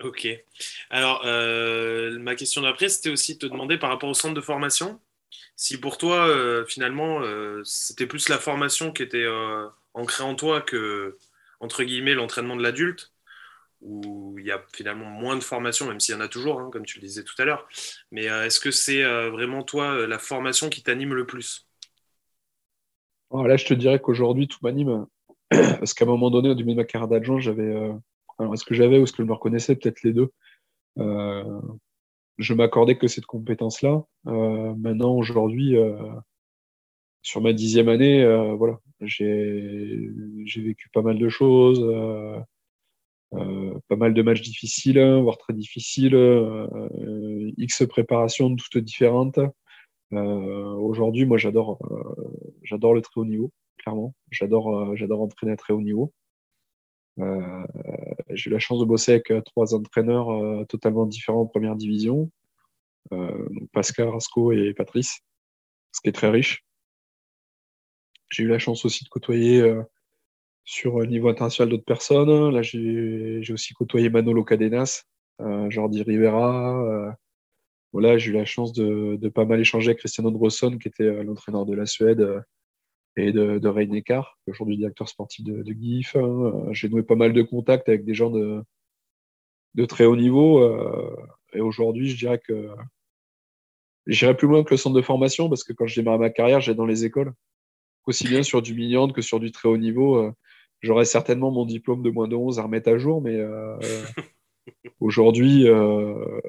Ok. 0.00 0.26
Alors, 0.90 1.22
euh, 1.24 2.18
ma 2.18 2.34
question 2.34 2.62
d'après, 2.62 2.88
c'était 2.88 3.10
aussi 3.10 3.34
de 3.34 3.38
te 3.40 3.46
demander 3.46 3.78
par 3.78 3.90
rapport 3.90 4.08
au 4.08 4.14
centre 4.14 4.34
de 4.34 4.40
formation, 4.40 5.00
si 5.56 5.78
pour 5.78 5.98
toi, 5.98 6.64
finalement, 6.66 7.20
c'était 7.64 8.06
plus 8.06 8.28
la 8.28 8.38
formation 8.38 8.92
qui 8.92 9.02
était 9.02 9.26
ancrée 9.94 10.24
en 10.24 10.34
toi 10.34 10.60
que, 10.60 11.18
entre 11.60 11.84
guillemets, 11.84 12.14
l'entraînement 12.14 12.56
de 12.56 12.62
l'adulte, 12.62 13.12
où 13.82 14.36
il 14.38 14.46
y 14.46 14.52
a 14.52 14.62
finalement 14.72 15.06
moins 15.06 15.36
de 15.36 15.42
formation, 15.42 15.86
même 15.86 16.00
s'il 16.00 16.14
y 16.14 16.18
en 16.18 16.20
a 16.20 16.28
toujours, 16.28 16.60
hein, 16.60 16.70
comme 16.72 16.86
tu 16.86 17.00
le 17.00 17.06
disais 17.06 17.24
tout 17.24 17.34
à 17.38 17.44
l'heure. 17.44 17.68
Mais 18.10 18.28
euh, 18.28 18.46
est-ce 18.46 18.60
que 18.60 18.70
c'est 18.70 19.02
euh, 19.02 19.30
vraiment 19.30 19.62
toi 19.62 19.92
euh, 19.92 20.06
la 20.06 20.18
formation 20.18 20.68
qui 20.68 20.82
t'anime 20.82 21.14
le 21.14 21.26
plus? 21.26 21.66
Là, 23.32 23.56
je 23.56 23.64
te 23.64 23.74
dirais 23.74 23.98
qu'aujourd'hui, 23.98 24.46
tout 24.46 24.58
m'anime. 24.62 25.06
Parce 25.50 25.94
qu'à 25.94 26.04
un 26.04 26.08
moment 26.08 26.30
donné, 26.30 26.50
au 26.50 26.54
début 26.54 26.72
de 26.72 26.76
ma 26.76 26.84
carrière 26.84 27.08
d'adjoint, 27.08 27.40
j'avais. 27.40 27.74
Alors, 28.42 28.54
est-ce 28.54 28.64
que 28.64 28.74
j'avais 28.74 28.98
ou 28.98 29.04
est-ce 29.04 29.12
que 29.12 29.22
je 29.22 29.28
me 29.28 29.32
reconnaissais? 29.32 29.76
Peut-être 29.76 30.02
les 30.02 30.12
deux. 30.12 30.30
je 32.38 32.54
m'accordais 32.54 32.98
que 32.98 33.08
cette 33.08 33.26
compétence-là. 33.26 34.04
maintenant, 34.24 35.14
aujourd'hui, 35.14 35.76
sur 37.22 37.40
ma 37.40 37.52
dixième 37.52 37.88
année, 37.88 38.24
voilà, 38.56 38.78
j'ai 39.00 40.10
vécu 40.56 40.88
pas 40.90 41.02
mal 41.02 41.18
de 41.18 41.28
choses. 41.28 41.82
Euh, 43.34 43.78
pas 43.88 43.96
mal 43.96 44.12
de 44.14 44.22
matchs 44.22 44.42
difficiles, 44.42 45.00
voire 45.22 45.38
très 45.38 45.54
difficiles, 45.54 46.14
euh, 46.14 47.50
X 47.56 47.86
préparations 47.86 48.54
toutes 48.56 48.78
différentes. 48.78 49.38
Euh, 50.12 50.74
aujourd'hui, 50.74 51.24
moi, 51.24 51.38
j'adore, 51.38 51.78
j'adore 52.62 52.94
le 52.94 53.00
très 53.00 53.20
haut 53.20 53.24
niveau, 53.24 53.50
clairement. 53.78 54.14
J'adore, 54.30 54.94
j'adore 54.96 55.22
entraîner 55.22 55.52
à 55.52 55.56
très 55.56 55.72
haut 55.72 55.80
niveau. 55.80 56.12
J'ai 57.18 58.50
eu 58.50 58.52
la 58.52 58.58
chance 58.58 58.80
de 58.80 58.84
bosser 58.84 59.12
avec 59.12 59.32
trois 59.44 59.74
entraîneurs 59.74 60.66
totalement 60.66 61.06
différents 61.06 61.42
en 61.42 61.46
première 61.46 61.76
division, 61.76 62.30
Pascal, 63.72 64.08
Rasco 64.08 64.52
et 64.52 64.72
Patrice, 64.74 65.20
ce 65.92 66.00
qui 66.00 66.08
est 66.08 66.12
très 66.12 66.30
riche. 66.30 66.64
J'ai 68.30 68.44
eu 68.44 68.48
la 68.48 68.58
chance 68.58 68.84
aussi 68.84 69.04
de 69.04 69.08
côtoyer 69.10 69.62
sur 70.64 71.00
le 71.00 71.06
niveau 71.06 71.28
international 71.28 71.70
d'autres 71.70 71.84
personnes. 71.84 72.50
Là, 72.50 72.62
j'ai 72.62 73.52
aussi 73.52 73.74
côtoyé 73.74 74.10
Manolo 74.10 74.44
Cadenas, 74.44 75.04
euh, 75.40 75.70
Jordi 75.70 76.02
Rivera. 76.02 76.82
Euh, 76.84 77.10
voilà, 77.92 78.18
j'ai 78.18 78.30
eu 78.30 78.34
la 78.34 78.44
chance 78.44 78.72
de, 78.72 79.16
de, 79.16 79.28
pas 79.28 79.44
mal 79.44 79.60
échanger 79.60 79.88
avec 79.88 79.98
Cristiano 79.98 80.30
Drosson, 80.30 80.78
qui 80.78 80.88
était 80.88 81.04
euh, 81.04 81.22
l'entraîneur 81.22 81.66
de 81.66 81.74
la 81.74 81.86
Suède, 81.86 82.20
euh, 82.20 82.40
et 83.16 83.32
de, 83.32 83.58
de 83.58 83.68
Reine 83.68 83.94
Eckart, 83.94 84.38
aujourd'hui 84.46 84.76
directeur 84.76 85.08
sportif 85.08 85.44
de, 85.44 85.62
de 85.62 85.72
GIF. 85.72 86.16
Hein. 86.16 86.68
J'ai 86.72 86.88
noué 86.88 87.02
pas 87.02 87.14
mal 87.14 87.32
de 87.32 87.42
contacts 87.42 87.88
avec 87.88 88.04
des 88.04 88.14
gens 88.14 88.30
de, 88.30 88.62
de 89.74 89.84
très 89.84 90.04
haut 90.04 90.16
niveau. 90.16 90.62
et 91.52 91.60
aujourd'hui, 91.60 92.08
je 92.08 92.16
dirais 92.16 92.40
que 92.40 92.68
j'irai 94.06 94.36
plus 94.36 94.48
loin 94.48 94.64
que 94.64 94.70
le 94.70 94.78
centre 94.78 94.96
de 94.96 95.02
formation, 95.02 95.48
parce 95.48 95.64
que 95.64 95.72
quand 95.72 95.86
je 95.86 96.00
démarrais 96.00 96.18
ma 96.18 96.30
carrière, 96.30 96.60
j'étais 96.60 96.76
dans 96.76 96.86
les 96.86 97.04
écoles 97.04 97.32
aussi 98.06 98.26
bien 98.26 98.42
sur 98.42 98.62
du 98.62 98.74
million 98.74 99.08
que 99.08 99.22
sur 99.22 99.38
du 99.38 99.52
très 99.52 99.68
haut 99.68 99.76
niveau 99.76 100.32
j'aurais 100.82 101.04
certainement 101.04 101.50
mon 101.50 101.64
diplôme 101.64 102.02
de 102.02 102.10
moins 102.10 102.28
de 102.28 102.36
11 102.36 102.58
à 102.58 102.64
remettre 102.64 102.90
à 102.90 102.98
jour, 102.98 103.22
mais 103.22 103.36
euh, 103.36 103.76
aujourd'hui, 105.00 105.68
euh, 105.68 106.40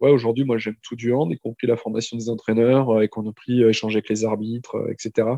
ouais, 0.00 0.10
aujourd'hui, 0.10 0.44
moi, 0.44 0.58
j'aime 0.58 0.76
tout 0.82 0.96
du 0.96 1.12
hand, 1.12 1.32
y 1.32 1.38
compris 1.38 1.66
la 1.66 1.76
formation 1.76 2.16
des 2.16 2.28
entraîneurs, 2.28 3.02
y 3.02 3.08
compris 3.08 3.62
échanger 3.62 3.96
avec 3.96 4.08
les 4.08 4.24
arbitres, 4.24 4.76
etc. 4.90 5.28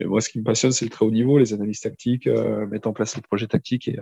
Mais 0.00 0.06
moi, 0.06 0.20
ce 0.20 0.28
qui 0.28 0.38
me 0.38 0.44
passionne, 0.44 0.72
c'est 0.72 0.84
le 0.84 0.90
très 0.90 1.04
haut 1.04 1.10
niveau, 1.10 1.38
les 1.38 1.52
analyses 1.54 1.80
tactiques, 1.80 2.26
mettre 2.26 2.88
en 2.88 2.92
place 2.92 3.16
les 3.16 3.22
projets 3.22 3.48
tactiques 3.48 3.88
et, 3.88 3.96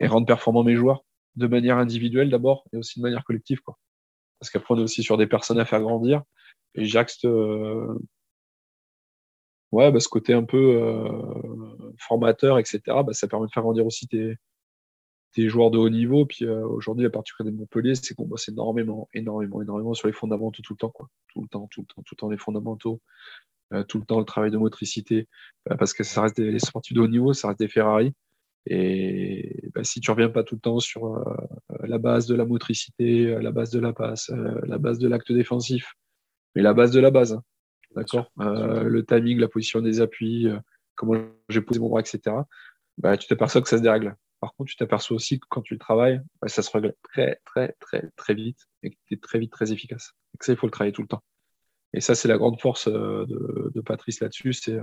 et, 0.00 0.06
rendre 0.06 0.26
performants 0.26 0.64
mes 0.64 0.76
joueurs 0.76 1.04
de 1.36 1.46
manière 1.48 1.78
individuelle 1.78 2.30
d'abord, 2.30 2.64
et 2.72 2.76
aussi 2.76 3.00
de 3.00 3.02
manière 3.02 3.24
collective, 3.24 3.60
quoi. 3.60 3.78
Parce 4.38 4.50
qu'après, 4.50 4.74
on 4.74 4.78
est 4.78 4.82
aussi 4.82 5.02
sur 5.02 5.16
des 5.16 5.26
personnes 5.26 5.58
à 5.58 5.64
faire 5.64 5.80
grandir. 5.80 6.22
Et 6.74 6.84
j'axe 6.84 7.24
ouais, 9.74 9.90
bah, 9.92 10.00
ce 10.00 10.08
côté 10.08 10.32
un 10.32 10.44
peu 10.44 10.56
euh, 10.56 11.94
formateur, 11.98 12.58
etc., 12.58 12.80
bah, 12.86 13.12
ça 13.12 13.28
permet 13.28 13.46
de 13.46 13.52
faire 13.52 13.62
grandir 13.62 13.86
aussi 13.86 14.06
tes, 14.06 14.38
joueurs 15.36 15.70
de 15.70 15.78
haut 15.78 15.90
niveau. 15.90 16.26
Puis 16.26 16.44
euh, 16.44 16.66
aujourd'hui, 16.66 17.04
la 17.04 17.10
particularité 17.10 17.54
de 17.54 17.60
Montpellier, 17.60 17.94
c'est 17.96 18.14
qu'on 18.14 18.26
bosse 18.26 18.48
énormément, 18.48 19.08
énormément, 19.12 19.60
énormément 19.60 19.94
sur 19.94 20.06
les 20.06 20.12
fondamentaux 20.14 20.62
tout 20.62 20.74
le 20.74 20.78
temps, 20.78 20.90
quoi. 20.90 21.08
Tout 21.28 21.42
le 21.42 21.48
temps, 21.48 21.68
tout 21.70 21.80
le 21.82 21.86
temps, 21.86 22.02
tout 22.02 22.14
le 22.14 22.16
temps 22.16 22.30
les 22.30 22.38
fondamentaux, 22.38 23.00
euh, 23.02 23.53
tout 23.88 23.98
le 23.98 24.04
temps 24.04 24.18
le 24.18 24.24
travail 24.24 24.50
de 24.50 24.58
motricité, 24.58 25.28
parce 25.78 25.92
que 25.92 26.04
ça 26.04 26.22
reste 26.22 26.36
des, 26.36 26.50
les 26.50 26.58
sportifs 26.58 26.94
de 26.94 27.00
haut 27.00 27.08
niveau, 27.08 27.32
ça 27.32 27.48
reste 27.48 27.60
des 27.60 27.68
Ferrari. 27.68 28.12
Et 28.66 29.70
bah, 29.74 29.84
si 29.84 30.00
tu 30.00 30.10
reviens 30.10 30.30
pas 30.30 30.42
tout 30.42 30.54
le 30.54 30.60
temps 30.60 30.80
sur 30.80 31.22
la 31.80 31.98
base 31.98 32.26
de 32.26 32.34
la 32.34 32.44
motricité, 32.44 33.26
la 33.40 33.50
base 33.50 33.70
de 33.70 33.80
la 33.80 33.92
passe, 33.92 34.30
la 34.64 34.78
base 34.78 34.98
de 34.98 35.08
l'acte 35.08 35.32
défensif, 35.32 35.94
mais 36.54 36.62
la 36.62 36.74
base 36.74 36.90
de 36.90 37.00
la 37.00 37.10
base, 37.10 37.32
hein, 37.32 37.42
d'accord 37.94 38.30
euh, 38.40 38.84
Le 38.84 39.04
timing, 39.04 39.38
la 39.38 39.48
position 39.48 39.80
des 39.80 40.00
appuis, 40.00 40.48
euh, 40.48 40.58
comment 40.94 41.20
j'ai 41.48 41.60
posé 41.60 41.80
mon 41.80 41.88
bras, 41.88 42.00
etc. 42.00 42.36
Bah, 42.98 43.16
tu 43.16 43.26
t'aperçois 43.26 43.62
que 43.62 43.68
ça 43.68 43.78
se 43.78 43.82
dérègle. 43.82 44.16
Par 44.40 44.54
contre, 44.54 44.70
tu 44.70 44.76
t'aperçois 44.76 45.16
aussi 45.16 45.40
que 45.40 45.46
quand 45.48 45.62
tu 45.62 45.74
le 45.74 45.80
travailles, 45.80 46.20
bah, 46.40 46.48
ça 46.48 46.62
se 46.62 46.70
règle 46.70 46.94
très, 47.02 47.40
très, 47.44 47.74
très, 47.80 48.10
très 48.16 48.34
vite 48.34 48.58
et 48.82 48.90
que 48.90 48.96
tu 49.06 49.14
es 49.14 49.16
très 49.16 49.38
vite, 49.38 49.52
très 49.52 49.72
efficace. 49.72 50.12
Et 50.34 50.38
que 50.38 50.44
ça, 50.44 50.52
il 50.52 50.58
faut 50.58 50.66
le 50.66 50.72
travailler 50.72 50.92
tout 50.92 51.02
le 51.02 51.08
temps. 51.08 51.22
Et 51.94 52.00
ça, 52.00 52.14
c'est 52.14 52.28
la 52.28 52.36
grande 52.36 52.60
force 52.60 52.88
euh, 52.88 53.24
de, 53.26 53.80
Patrice 53.80 54.20
là-dessus, 54.20 54.52
c'est 54.52 54.78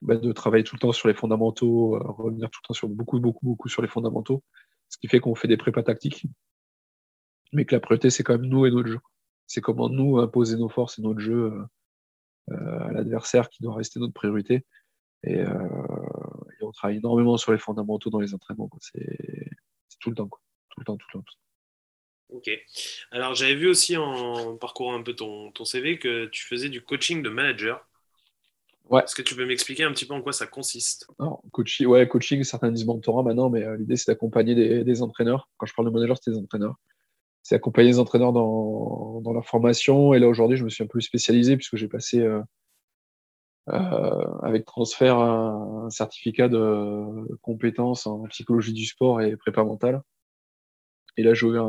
bah, 0.00 0.16
de 0.16 0.32
travailler 0.32 0.64
tout 0.64 0.76
le 0.76 0.80
temps 0.80 0.92
sur 0.92 1.08
les 1.08 1.14
fondamentaux, 1.14 1.98
revenir 1.98 2.50
tout 2.50 2.60
le 2.62 2.68
temps 2.68 2.74
sur 2.74 2.88
beaucoup, 2.88 3.20
beaucoup, 3.20 3.44
beaucoup 3.44 3.68
sur 3.68 3.82
les 3.82 3.88
fondamentaux, 3.88 4.42
ce 4.88 4.98
qui 4.98 5.08
fait 5.08 5.20
qu'on 5.20 5.34
fait 5.34 5.48
des 5.48 5.56
prépas 5.56 5.82
tactiques, 5.82 6.26
mais 7.52 7.64
que 7.64 7.74
la 7.74 7.80
priorité, 7.80 8.10
c'est 8.10 8.22
quand 8.22 8.38
même 8.38 8.48
nous 8.48 8.64
et 8.66 8.70
notre 8.70 8.88
jeu. 8.88 8.98
C'est 9.46 9.60
comment 9.60 9.88
nous 9.88 10.18
imposer 10.18 10.56
nos 10.56 10.68
forces 10.68 10.98
et 10.98 11.02
notre 11.02 11.20
jeu 11.20 11.52
euh, 12.50 12.78
à 12.80 12.92
l'adversaire 12.92 13.48
qui 13.48 13.62
doit 13.62 13.74
rester 13.74 13.98
notre 14.00 14.12
priorité. 14.14 14.64
Et, 15.22 15.38
euh, 15.40 15.68
on 16.60 16.72
travaille 16.72 16.98
énormément 16.98 17.36
sur 17.36 17.52
les 17.52 17.58
fondamentaux 17.58 18.10
dans 18.10 18.20
les 18.20 18.34
entraînements. 18.34 18.70
C'est 18.80 19.48
tout 20.00 20.10
le 20.10 20.16
temps, 20.16 20.28
quoi. 20.28 20.40
tout 20.70 20.80
le 20.80 20.84
temps, 20.84 20.96
tout 20.96 21.06
le 21.14 21.20
temps. 21.20 21.24
Ok. 22.30 22.50
Alors 23.10 23.34
j'avais 23.34 23.54
vu 23.54 23.68
aussi 23.68 23.96
en 23.96 24.56
parcourant 24.56 24.94
un 24.94 25.02
peu 25.02 25.14
ton, 25.14 25.52
ton, 25.52 25.64
CV 25.64 25.98
que 25.98 26.26
tu 26.26 26.44
faisais 26.44 26.68
du 26.68 26.82
coaching 26.82 27.22
de 27.22 27.28
manager. 27.28 27.86
Ouais. 28.90 29.02
Est-ce 29.02 29.14
que 29.14 29.22
tu 29.22 29.34
peux 29.34 29.46
m'expliquer 29.46 29.84
un 29.84 29.92
petit 29.92 30.04
peu 30.04 30.14
en 30.14 30.20
quoi 30.20 30.32
ça 30.32 30.46
consiste? 30.46 31.06
Alors, 31.18 31.42
coaching, 31.52 31.86
ouais, 31.86 32.06
coaching, 32.06 32.44
certains 32.44 32.70
disent 32.70 32.84
mentorat 32.84 33.22
maintenant, 33.22 33.48
mais 33.48 33.64
l'idée 33.78 33.96
c'est 33.96 34.12
d'accompagner 34.12 34.84
des, 34.84 35.02
entraîneurs. 35.02 35.48
Quand 35.56 35.64
je 35.66 35.74
parle 35.74 35.88
de 35.88 35.94
manager, 35.94 36.18
c'est 36.20 36.32
des 36.32 36.38
entraîneurs. 36.38 36.74
C'est 37.42 37.54
accompagner 37.54 37.88
les 37.88 37.98
entraîneurs 37.98 38.32
dans, 38.32 39.20
dans, 39.22 39.32
leur 39.32 39.46
formation. 39.46 40.12
Et 40.12 40.18
là, 40.18 40.28
aujourd'hui, 40.28 40.58
je 40.58 40.64
me 40.64 40.68
suis 40.68 40.84
un 40.84 40.86
peu 40.86 41.00
spécialisé 41.00 41.56
puisque 41.56 41.76
j'ai 41.76 41.88
passé 41.88 42.26
euh, 43.70 44.38
avec 44.42 44.66
transfert 44.66 45.18
un, 45.18 45.88
certificat 45.88 46.48
de 46.48 47.36
compétences 47.40 48.06
en 48.06 48.24
psychologie 48.24 48.72
du 48.72 48.84
sport 48.84 49.22
et 49.22 49.36
prépa 49.36 49.64
mentale. 49.64 50.02
Et 51.16 51.22
là, 51.22 51.34
j'ai 51.34 51.46
ouvert 51.46 51.66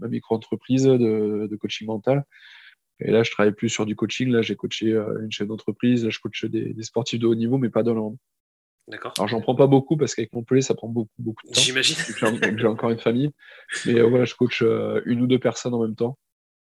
ma 0.00 0.08
micro-entreprise 0.08 0.84
de, 0.84 1.48
de, 1.50 1.56
coaching 1.56 1.86
mental. 1.86 2.24
Et 3.00 3.10
là, 3.10 3.22
je 3.22 3.30
travaille 3.30 3.52
plus 3.52 3.68
sur 3.68 3.86
du 3.86 3.96
coaching. 3.96 4.30
Là, 4.30 4.42
j'ai 4.42 4.56
coaché 4.56 4.92
euh, 4.92 5.22
une 5.22 5.32
chaîne 5.32 5.48
d'entreprise. 5.48 6.04
Là, 6.04 6.10
je 6.10 6.20
coach 6.20 6.44
des, 6.44 6.72
des, 6.72 6.82
sportifs 6.82 7.18
de 7.18 7.26
haut 7.26 7.34
niveau, 7.34 7.58
mais 7.58 7.70
pas 7.70 7.82
dans 7.82 7.94
le. 7.94 8.16
D'accord. 8.88 9.12
Alors, 9.16 9.28
j'en 9.28 9.40
prends 9.40 9.54
pas 9.54 9.66
beaucoup 9.66 9.96
parce 9.96 10.14
qu'avec 10.14 10.32
mon 10.32 10.42
pelé, 10.42 10.60
ça 10.60 10.74
prend 10.74 10.88
beaucoup, 10.88 11.10
beaucoup 11.18 11.46
de 11.46 11.52
temps. 11.52 11.60
J'imagine. 11.60 11.96
J'ai 12.58 12.66
encore 12.66 12.90
une 12.90 12.98
famille. 12.98 13.30
Mais 13.86 13.98
euh, 13.98 14.06
voilà, 14.06 14.24
je 14.24 14.34
coach 14.34 14.62
une 15.06 15.22
ou 15.22 15.26
deux 15.26 15.38
personnes 15.38 15.74
en 15.74 15.82
même 15.82 15.96
temps. 15.96 16.18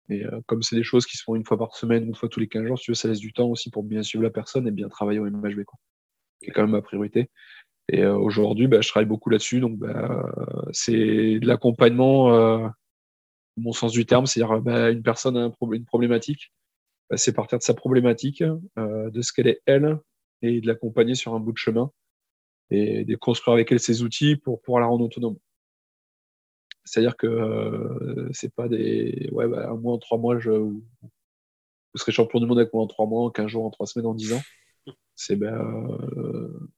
Et 0.09 0.25
euh, 0.25 0.41
comme 0.45 0.61
c'est 0.61 0.75
des 0.75 0.83
choses 0.83 1.05
qui 1.05 1.17
se 1.17 1.23
font 1.23 1.35
une 1.35 1.45
fois 1.45 1.57
par 1.57 1.75
semaine, 1.75 2.05
une 2.05 2.15
fois 2.15 2.27
tous 2.27 2.39
les 2.39 2.47
15 2.47 2.65
jours, 2.65 2.79
tu 2.79 2.91
veux, 2.91 2.95
ça 2.95 3.07
laisse 3.07 3.19
du 3.19 3.33
temps 3.33 3.47
aussi 3.47 3.69
pour 3.69 3.83
bien 3.83 4.03
suivre 4.03 4.23
la 4.23 4.29
personne 4.29 4.67
et 4.67 4.71
bien 4.71 4.89
travailler 4.89 5.19
au 5.19 5.29
MHB, 5.29 5.63
quoi. 5.63 5.79
Qui 6.41 6.49
est 6.49 6.53
quand 6.53 6.63
même 6.63 6.71
ma 6.71 6.81
priorité. 6.81 7.29
Et 7.91 8.01
euh, 8.03 8.15
aujourd'hui, 8.15 8.67
bah, 8.67 8.81
je 8.81 8.89
travaille 8.89 9.07
beaucoup 9.07 9.29
là-dessus. 9.29 9.59
Donc, 9.59 9.77
bah, 9.77 10.25
c'est 10.71 11.39
de 11.39 11.45
l'accompagnement, 11.45 12.33
euh, 12.33 12.67
mon 13.57 13.73
sens 13.73 13.91
du 13.91 14.05
terme, 14.05 14.25
c'est-à-dire 14.25 14.61
bah, 14.61 14.89
une 14.91 15.03
personne 15.03 15.37
a 15.37 15.51
une 15.73 15.85
problématique. 15.85 16.53
Bah, 17.09 17.17
c'est 17.17 17.33
partir 17.33 17.59
de 17.59 17.63
sa 17.63 17.73
problématique, 17.73 18.43
de 18.77 19.21
ce 19.21 19.33
qu'elle 19.33 19.47
est 19.47 19.61
elle, 19.65 19.99
et 20.41 20.61
de 20.61 20.67
l'accompagner 20.67 21.15
sur 21.15 21.35
un 21.35 21.39
bout 21.39 21.51
de 21.51 21.57
chemin 21.57 21.91
et 22.71 23.03
de 23.03 23.15
construire 23.15 23.53
avec 23.53 23.71
elle 23.71 23.79
ses 23.79 24.01
outils 24.01 24.37
pour 24.37 24.61
pouvoir 24.61 24.81
la 24.81 24.87
rendre 24.87 25.05
autonome. 25.05 25.37
C'est-à-dire 26.83 27.15
que 27.17 27.27
euh, 27.27 28.29
c'est 28.33 28.53
pas 28.53 28.67
des. 28.67 29.29
Ouais, 29.31 29.47
bah, 29.47 29.69
un 29.69 29.75
mois 29.75 29.93
en 29.93 29.97
trois 29.99 30.17
mois, 30.17 30.39
je, 30.39 30.51
vous 30.51 30.83
serez 31.95 32.11
champion 32.11 32.39
du 32.39 32.45
monde 32.47 32.59
avec 32.59 32.73
moi 32.73 32.83
en 32.83 32.87
trois 32.87 33.05
mois, 33.05 33.23
en 33.25 33.29
15 33.29 33.47
jours, 33.47 33.65
en 33.65 33.69
trois 33.69 33.85
semaines, 33.85 34.07
en 34.07 34.13
dix 34.13 34.33
ans. 34.33 34.41
C'est 35.15 35.35
ben, 35.35 35.53
euh, 36.17 36.69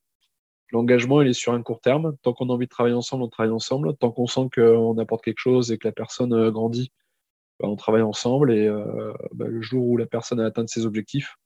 l'engagement, 0.74 1.22
il 1.22 1.28
est 1.28 1.32
sur 1.32 1.52
un 1.54 1.62
court 1.62 1.80
terme. 1.80 2.16
Tant 2.22 2.32
qu'on 2.34 2.50
a 2.50 2.52
envie 2.52 2.66
de 2.66 2.70
travailler 2.70 2.94
ensemble, 2.94 3.24
on 3.24 3.28
travaille 3.28 3.52
ensemble. 3.52 3.96
Tant 3.96 4.10
qu'on 4.10 4.26
sent 4.26 4.48
qu'on 4.54 4.98
apporte 4.98 5.24
quelque 5.24 5.38
chose 5.38 5.72
et 5.72 5.78
que 5.78 5.88
la 5.88 5.92
personne 5.92 6.32
euh, 6.34 6.50
grandit, 6.50 6.92
ben, 7.60 7.68
on 7.68 7.76
travaille 7.76 8.02
ensemble. 8.02 8.52
Et 8.52 8.68
ben, 9.32 9.48
le 9.48 9.62
jour 9.62 9.86
où 9.86 9.96
la 9.96 10.06
personne 10.06 10.40
a 10.40 10.46
atteint 10.46 10.66
ses 10.66 10.86
objectifs, 10.86 11.36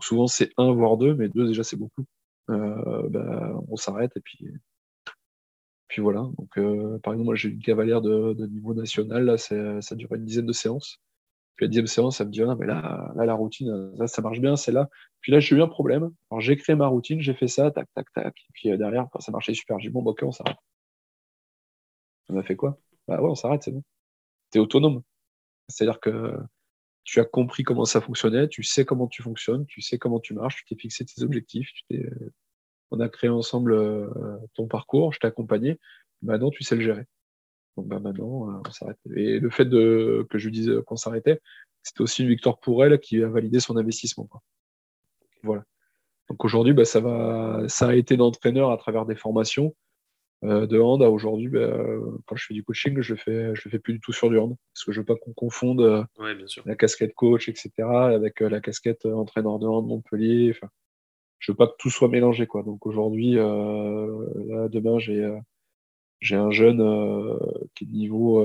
souvent 0.00 0.26
c'est 0.26 0.50
un 0.56 0.72
voire 0.72 0.96
deux, 0.96 1.14
mais 1.14 1.28
deux 1.28 1.46
déjà 1.48 1.64
c'est 1.64 1.76
beaucoup. 1.76 2.04
Ben, 2.48 3.60
on 3.68 3.76
s'arrête 3.76 4.12
et 4.16 4.20
puis 4.20 4.48
puis 5.92 6.00
voilà. 6.00 6.20
Donc, 6.38 6.56
euh, 6.56 6.98
par 7.00 7.12
exemple, 7.12 7.26
moi, 7.26 7.34
j'ai 7.34 7.50
une 7.50 7.60
cavalière 7.60 8.00
de, 8.00 8.46
niveau 8.46 8.72
national. 8.72 9.26
Là, 9.26 9.36
ça 9.36 9.94
dure 9.94 10.14
une 10.14 10.24
dizaine 10.24 10.46
de 10.46 10.52
séances. 10.52 10.98
Puis 11.56 11.66
la 11.66 11.68
dixième 11.68 11.86
séance, 11.86 12.18
ça 12.18 12.24
me 12.24 12.30
dit, 12.30 12.42
ah, 12.42 12.56
mais 12.58 12.66
là, 12.66 13.12
là, 13.16 13.24
la 13.26 13.34
routine, 13.34 13.92
là, 13.96 14.06
ça 14.06 14.22
marche 14.22 14.40
bien, 14.40 14.56
c'est 14.56 14.72
là. 14.72 14.88
Puis 15.20 15.32
là, 15.32 15.40
j'ai 15.40 15.56
eu 15.56 15.62
un 15.62 15.68
problème. 15.68 16.10
Alors, 16.30 16.40
j'ai 16.40 16.56
créé 16.56 16.74
ma 16.76 16.86
routine, 16.86 17.20
j'ai 17.20 17.34
fait 17.34 17.48
ça, 17.48 17.70
tac, 17.70 17.88
tac, 17.94 18.06
tac. 18.14 18.34
Et 18.36 18.52
puis 18.54 18.70
euh, 18.72 18.76
derrière, 18.76 19.06
ça 19.20 19.32
marchait 19.32 19.54
super. 19.54 19.78
J'ai 19.78 19.88
dit, 19.88 19.92
bon, 19.92 20.02
bah, 20.02 20.12
ok, 20.12 20.22
on 20.24 20.32
s'arrête. 20.32 20.56
On 22.28 22.38
a 22.38 22.42
fait 22.42 22.56
quoi? 22.56 22.78
Bah 23.06 23.20
ouais, 23.20 23.28
on 23.30 23.34
s'arrête, 23.34 23.62
c'est 23.62 23.70
bon. 23.72 23.82
Tu 24.52 24.58
es 24.58 24.60
autonome. 24.60 25.02
C'est-à-dire 25.68 26.00
que 26.00 26.38
tu 27.04 27.20
as 27.20 27.24
compris 27.24 27.64
comment 27.64 27.84
ça 27.84 28.00
fonctionnait, 28.00 28.48
tu 28.48 28.62
sais 28.62 28.84
comment 28.84 29.08
tu 29.08 29.22
fonctionnes, 29.22 29.66
tu 29.66 29.82
sais 29.82 29.98
comment 29.98 30.20
tu 30.20 30.34
marches, 30.34 30.56
tu 30.56 30.64
t'es 30.74 30.80
fixé 30.80 31.04
tes 31.04 31.22
objectifs, 31.22 31.70
tu 31.74 31.82
t'es 31.88 32.10
on 32.92 33.00
a 33.00 33.08
créé 33.08 33.30
ensemble 33.30 33.72
euh, 33.72 34.08
ton 34.54 34.68
parcours, 34.68 35.12
je 35.12 35.18
t'ai 35.18 35.26
accompagné, 35.26 35.80
maintenant 36.22 36.50
tu 36.50 36.62
sais 36.62 36.76
le 36.76 36.82
gérer. 36.82 37.06
Donc 37.76 37.86
bah, 37.86 37.98
maintenant, 37.98 38.50
euh, 38.50 38.60
on 38.66 38.70
s'arrête. 38.70 38.98
Et 39.14 39.38
le 39.38 39.50
fait 39.50 39.64
de, 39.64 40.26
que 40.30 40.38
je 40.38 40.46
lui 40.46 40.52
dise 40.52 40.72
qu'on 40.86 40.96
s'arrêtait, 40.96 41.40
c'était 41.82 42.02
aussi 42.02 42.22
une 42.22 42.28
victoire 42.28 42.58
pour 42.58 42.84
elle 42.84 42.98
qui 43.00 43.22
a 43.22 43.28
validé 43.28 43.60
son 43.60 43.76
investissement. 43.76 44.28
Voilà. 45.42 45.64
Donc 46.28 46.44
aujourd'hui, 46.44 46.74
bah, 46.74 46.84
ça, 46.84 47.00
va, 47.00 47.64
ça 47.68 47.88
a 47.88 47.94
été 47.94 48.16
d'entraîneur 48.16 48.70
à 48.70 48.76
travers 48.76 49.06
des 49.06 49.16
formations 49.16 49.74
euh, 50.44 50.66
de 50.66 50.78
hand 50.78 51.02
à 51.02 51.10
aujourd'hui. 51.10 51.48
Bah, 51.48 51.76
quand 52.26 52.36
je 52.36 52.46
fais 52.46 52.54
du 52.54 52.62
coaching, 52.62 53.00
je 53.00 53.14
le 53.14 53.18
fais, 53.18 53.54
je 53.54 53.62
le 53.64 53.70
fais 53.70 53.78
plus 53.78 53.94
du 53.94 54.00
tout 54.00 54.12
sur 54.12 54.30
du 54.30 54.38
hand 54.38 54.56
parce 54.72 54.84
que 54.84 54.92
je 54.92 55.00
veux 55.00 55.06
pas 55.06 55.16
qu'on 55.16 55.32
confonde 55.32 56.06
la 56.64 56.76
casquette 56.76 57.14
coach, 57.14 57.48
etc., 57.48 57.70
avec 57.80 58.40
la 58.40 58.60
casquette 58.60 59.06
entraîneur 59.06 59.58
de 59.58 59.66
hand 59.66 59.86
Montpellier. 59.86 60.52
Enfin, 60.54 60.68
je 61.42 61.50
veux 61.50 61.56
pas 61.56 61.66
que 61.66 61.74
tout 61.78 61.90
soit 61.90 62.08
mélangé 62.08 62.46
quoi. 62.46 62.62
Donc 62.62 62.86
aujourd'hui, 62.86 63.36
euh, 63.36 64.68
demain 64.68 64.98
j'ai 64.98 65.24
euh, 65.24 65.36
j'ai 66.22 66.36
un 66.36 66.50
jeune 66.50 66.80
euh, 66.80 67.36
qui 67.74 67.84
est 67.84 67.86
de 67.86 67.92
niveau 67.92 68.42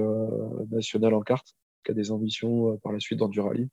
national 0.69 1.13
en 1.13 1.21
carte, 1.21 1.55
qui 1.85 1.91
a 1.91 1.93
des 1.93 2.11
ambitions 2.11 2.77
par 2.77 2.91
la 2.91 2.99
suite 2.99 3.19
dans 3.19 3.29
du 3.29 3.39
rallye. 3.39 3.69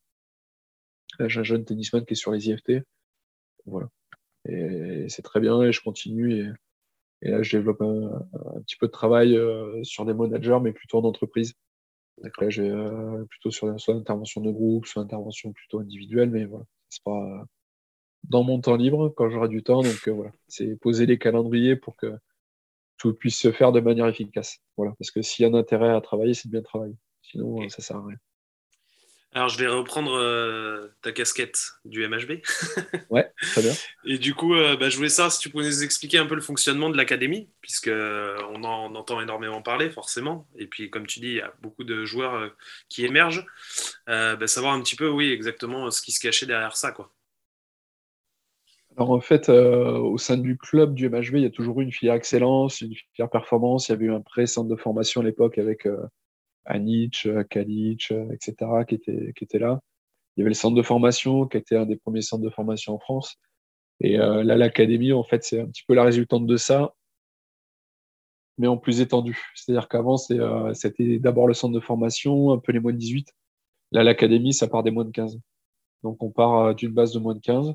j'ai 1.18 1.40
un 1.40 1.44
jeune 1.44 1.64
tennisman 1.64 2.04
qui 2.04 2.12
est 2.12 2.16
sur 2.16 2.30
les 2.30 2.48
IFT. 2.48 2.84
Voilà. 3.66 3.88
Et, 4.48 5.06
c'est 5.08 5.22
très 5.22 5.40
bien 5.40 5.62
et 5.62 5.72
je 5.72 5.82
continue 5.82 6.34
et, 6.34 6.52
et 7.22 7.30
là 7.30 7.42
je 7.42 7.56
développe 7.56 7.80
un, 7.80 8.60
petit 8.60 8.76
peu 8.76 8.86
de 8.86 8.92
travail 8.92 9.38
sur 9.82 10.04
des 10.04 10.14
managers 10.14 10.58
mais 10.62 10.72
plutôt 10.72 10.98
en 10.98 11.04
entreprise. 11.04 11.54
Là 12.18 12.30
j'ai 12.50 12.70
plutôt 13.28 13.50
sur 13.50 13.80
soit 13.80 13.94
intervention 13.94 14.42
de 14.42 14.50
groupe, 14.50 14.86
soit 14.86 15.02
intervention 15.02 15.52
plutôt 15.52 15.80
individuelle, 15.80 16.30
mais 16.30 16.44
voilà, 16.44 16.66
c'est 16.90 17.02
pas 17.02 17.46
dans 18.28 18.42
mon 18.42 18.60
temps 18.60 18.76
libre 18.76 19.10
quand 19.10 19.28
j'aurai 19.30 19.48
du 19.48 19.62
temps. 19.62 19.82
Donc 19.82 20.08
euh, 20.08 20.12
voilà, 20.12 20.32
c'est 20.48 20.76
poser 20.76 21.06
les 21.06 21.18
calendriers 21.18 21.76
pour 21.76 21.96
que 21.96 22.14
tout 23.04 23.14
puisse 23.14 23.38
se 23.38 23.52
faire 23.52 23.70
de 23.70 23.80
manière 23.80 24.06
efficace. 24.06 24.60
Voilà, 24.78 24.94
parce 24.98 25.10
que 25.10 25.20
s'il 25.20 25.44
y 25.44 25.46
a 25.46 25.52
un 25.52 25.58
intérêt 25.58 25.90
à 25.90 26.00
travailler, 26.00 26.32
c'est 26.32 26.48
de 26.48 26.52
bien 26.52 26.62
travailler. 26.62 26.94
Sinon, 27.22 27.68
ça 27.68 27.76
ça 27.76 27.82
sert 27.82 27.96
à 27.98 28.06
rien. 28.06 28.16
Alors, 29.36 29.48
je 29.48 29.58
vais 29.58 29.66
reprendre 29.66 30.14
euh, 30.14 30.86
ta 31.02 31.10
casquette 31.10 31.58
du 31.84 32.06
MHB. 32.06 32.40
ouais, 33.10 33.30
très 33.52 33.62
bien. 33.62 33.72
Et 34.04 34.16
du 34.16 34.32
coup, 34.34 34.54
euh, 34.54 34.76
bah, 34.76 34.88
je 34.88 34.96
voulais 34.96 35.08
savoir 35.08 35.32
si 35.32 35.40
tu 35.40 35.50
pouvais 35.50 35.64
nous 35.64 35.82
expliquer 35.82 36.18
un 36.18 36.26
peu 36.26 36.36
le 36.36 36.40
fonctionnement 36.40 36.88
de 36.88 36.96
l'académie, 36.96 37.50
puisque 37.60 37.90
on 37.90 38.62
en 38.62 38.94
entend 38.94 39.20
énormément 39.20 39.60
parler, 39.60 39.90
forcément. 39.90 40.48
Et 40.56 40.66
puis, 40.66 40.88
comme 40.88 41.06
tu 41.06 41.20
dis, 41.20 41.28
il 41.28 41.36
y 41.36 41.40
a 41.40 41.52
beaucoup 41.60 41.84
de 41.84 42.04
joueurs 42.04 42.54
qui 42.88 43.04
émergent. 43.04 43.44
Bah, 44.06 44.46
savoir 44.46 44.72
un 44.72 44.80
petit 44.80 44.96
peu, 44.96 45.08
oui, 45.08 45.30
exactement 45.30 45.90
ce 45.90 46.00
qui 46.00 46.12
se 46.12 46.20
cachait 46.20 46.46
derrière 46.46 46.76
ça, 46.76 46.92
quoi. 46.92 47.13
Alors 48.96 49.10
en 49.10 49.20
fait, 49.20 49.48
euh, 49.48 49.98
au 49.98 50.18
sein 50.18 50.36
du 50.36 50.56
club 50.56 50.94
du 50.94 51.08
MHV, 51.08 51.38
il 51.38 51.42
y 51.42 51.46
a 51.46 51.50
toujours 51.50 51.80
eu 51.80 51.84
une 51.84 51.92
filière 51.92 52.14
excellence, 52.14 52.80
une 52.80 52.94
filière 52.94 53.28
performance. 53.30 53.88
Il 53.88 53.92
y 53.92 53.94
avait 53.94 54.04
eu 54.06 54.12
un 54.12 54.20
pré-centre 54.20 54.68
de 54.68 54.76
formation 54.76 55.20
à 55.20 55.24
l'époque 55.24 55.58
avec 55.58 55.86
euh, 55.86 56.06
Anic, 56.64 57.26
euh, 57.26 57.42
Kalic, 57.44 58.12
etc., 58.32 58.54
qui 58.88 58.94
étaient, 58.96 59.32
qui 59.36 59.44
était 59.44 59.58
là. 59.58 59.80
Il 60.36 60.40
y 60.40 60.42
avait 60.44 60.50
le 60.50 60.54
centre 60.54 60.76
de 60.76 60.82
formation, 60.82 61.46
qui 61.46 61.56
était 61.58 61.76
un 61.76 61.86
des 61.86 61.96
premiers 61.96 62.22
centres 62.22 62.44
de 62.44 62.50
formation 62.50 62.94
en 62.94 62.98
France. 63.00 63.36
Et 64.00 64.16
là, 64.16 64.42
l'académie, 64.56 65.12
en 65.12 65.22
fait, 65.24 65.44
c'est 65.44 65.60
un 65.60 65.66
petit 65.66 65.84
peu 65.86 65.94
la 65.94 66.04
résultante 66.04 66.46
de 66.46 66.56
ça, 66.56 66.94
mais 68.58 68.66
en 68.66 68.76
plus 68.76 69.00
étendu. 69.00 69.38
C'est-à-dire 69.54 69.88
qu'avant, 69.88 70.16
c'était 70.16 71.18
d'abord 71.20 71.46
le 71.46 71.54
centre 71.54 71.74
de 71.74 71.80
formation, 71.80 72.52
un 72.52 72.58
peu 72.58 72.72
les 72.72 72.80
moins 72.80 72.92
de 72.92 72.98
18. 72.98 73.32
Là, 73.92 74.02
l'académie, 74.02 74.52
ça 74.52 74.68
part 74.68 74.82
des 74.82 74.90
moins 74.90 75.04
de 75.04 75.12
15. 75.12 75.38
Donc, 76.02 76.22
on 76.22 76.30
part 76.30 76.74
d'une 76.74 76.92
base 76.92 77.12
de 77.12 77.20
moins 77.20 77.34
de 77.34 77.40
15 77.40 77.74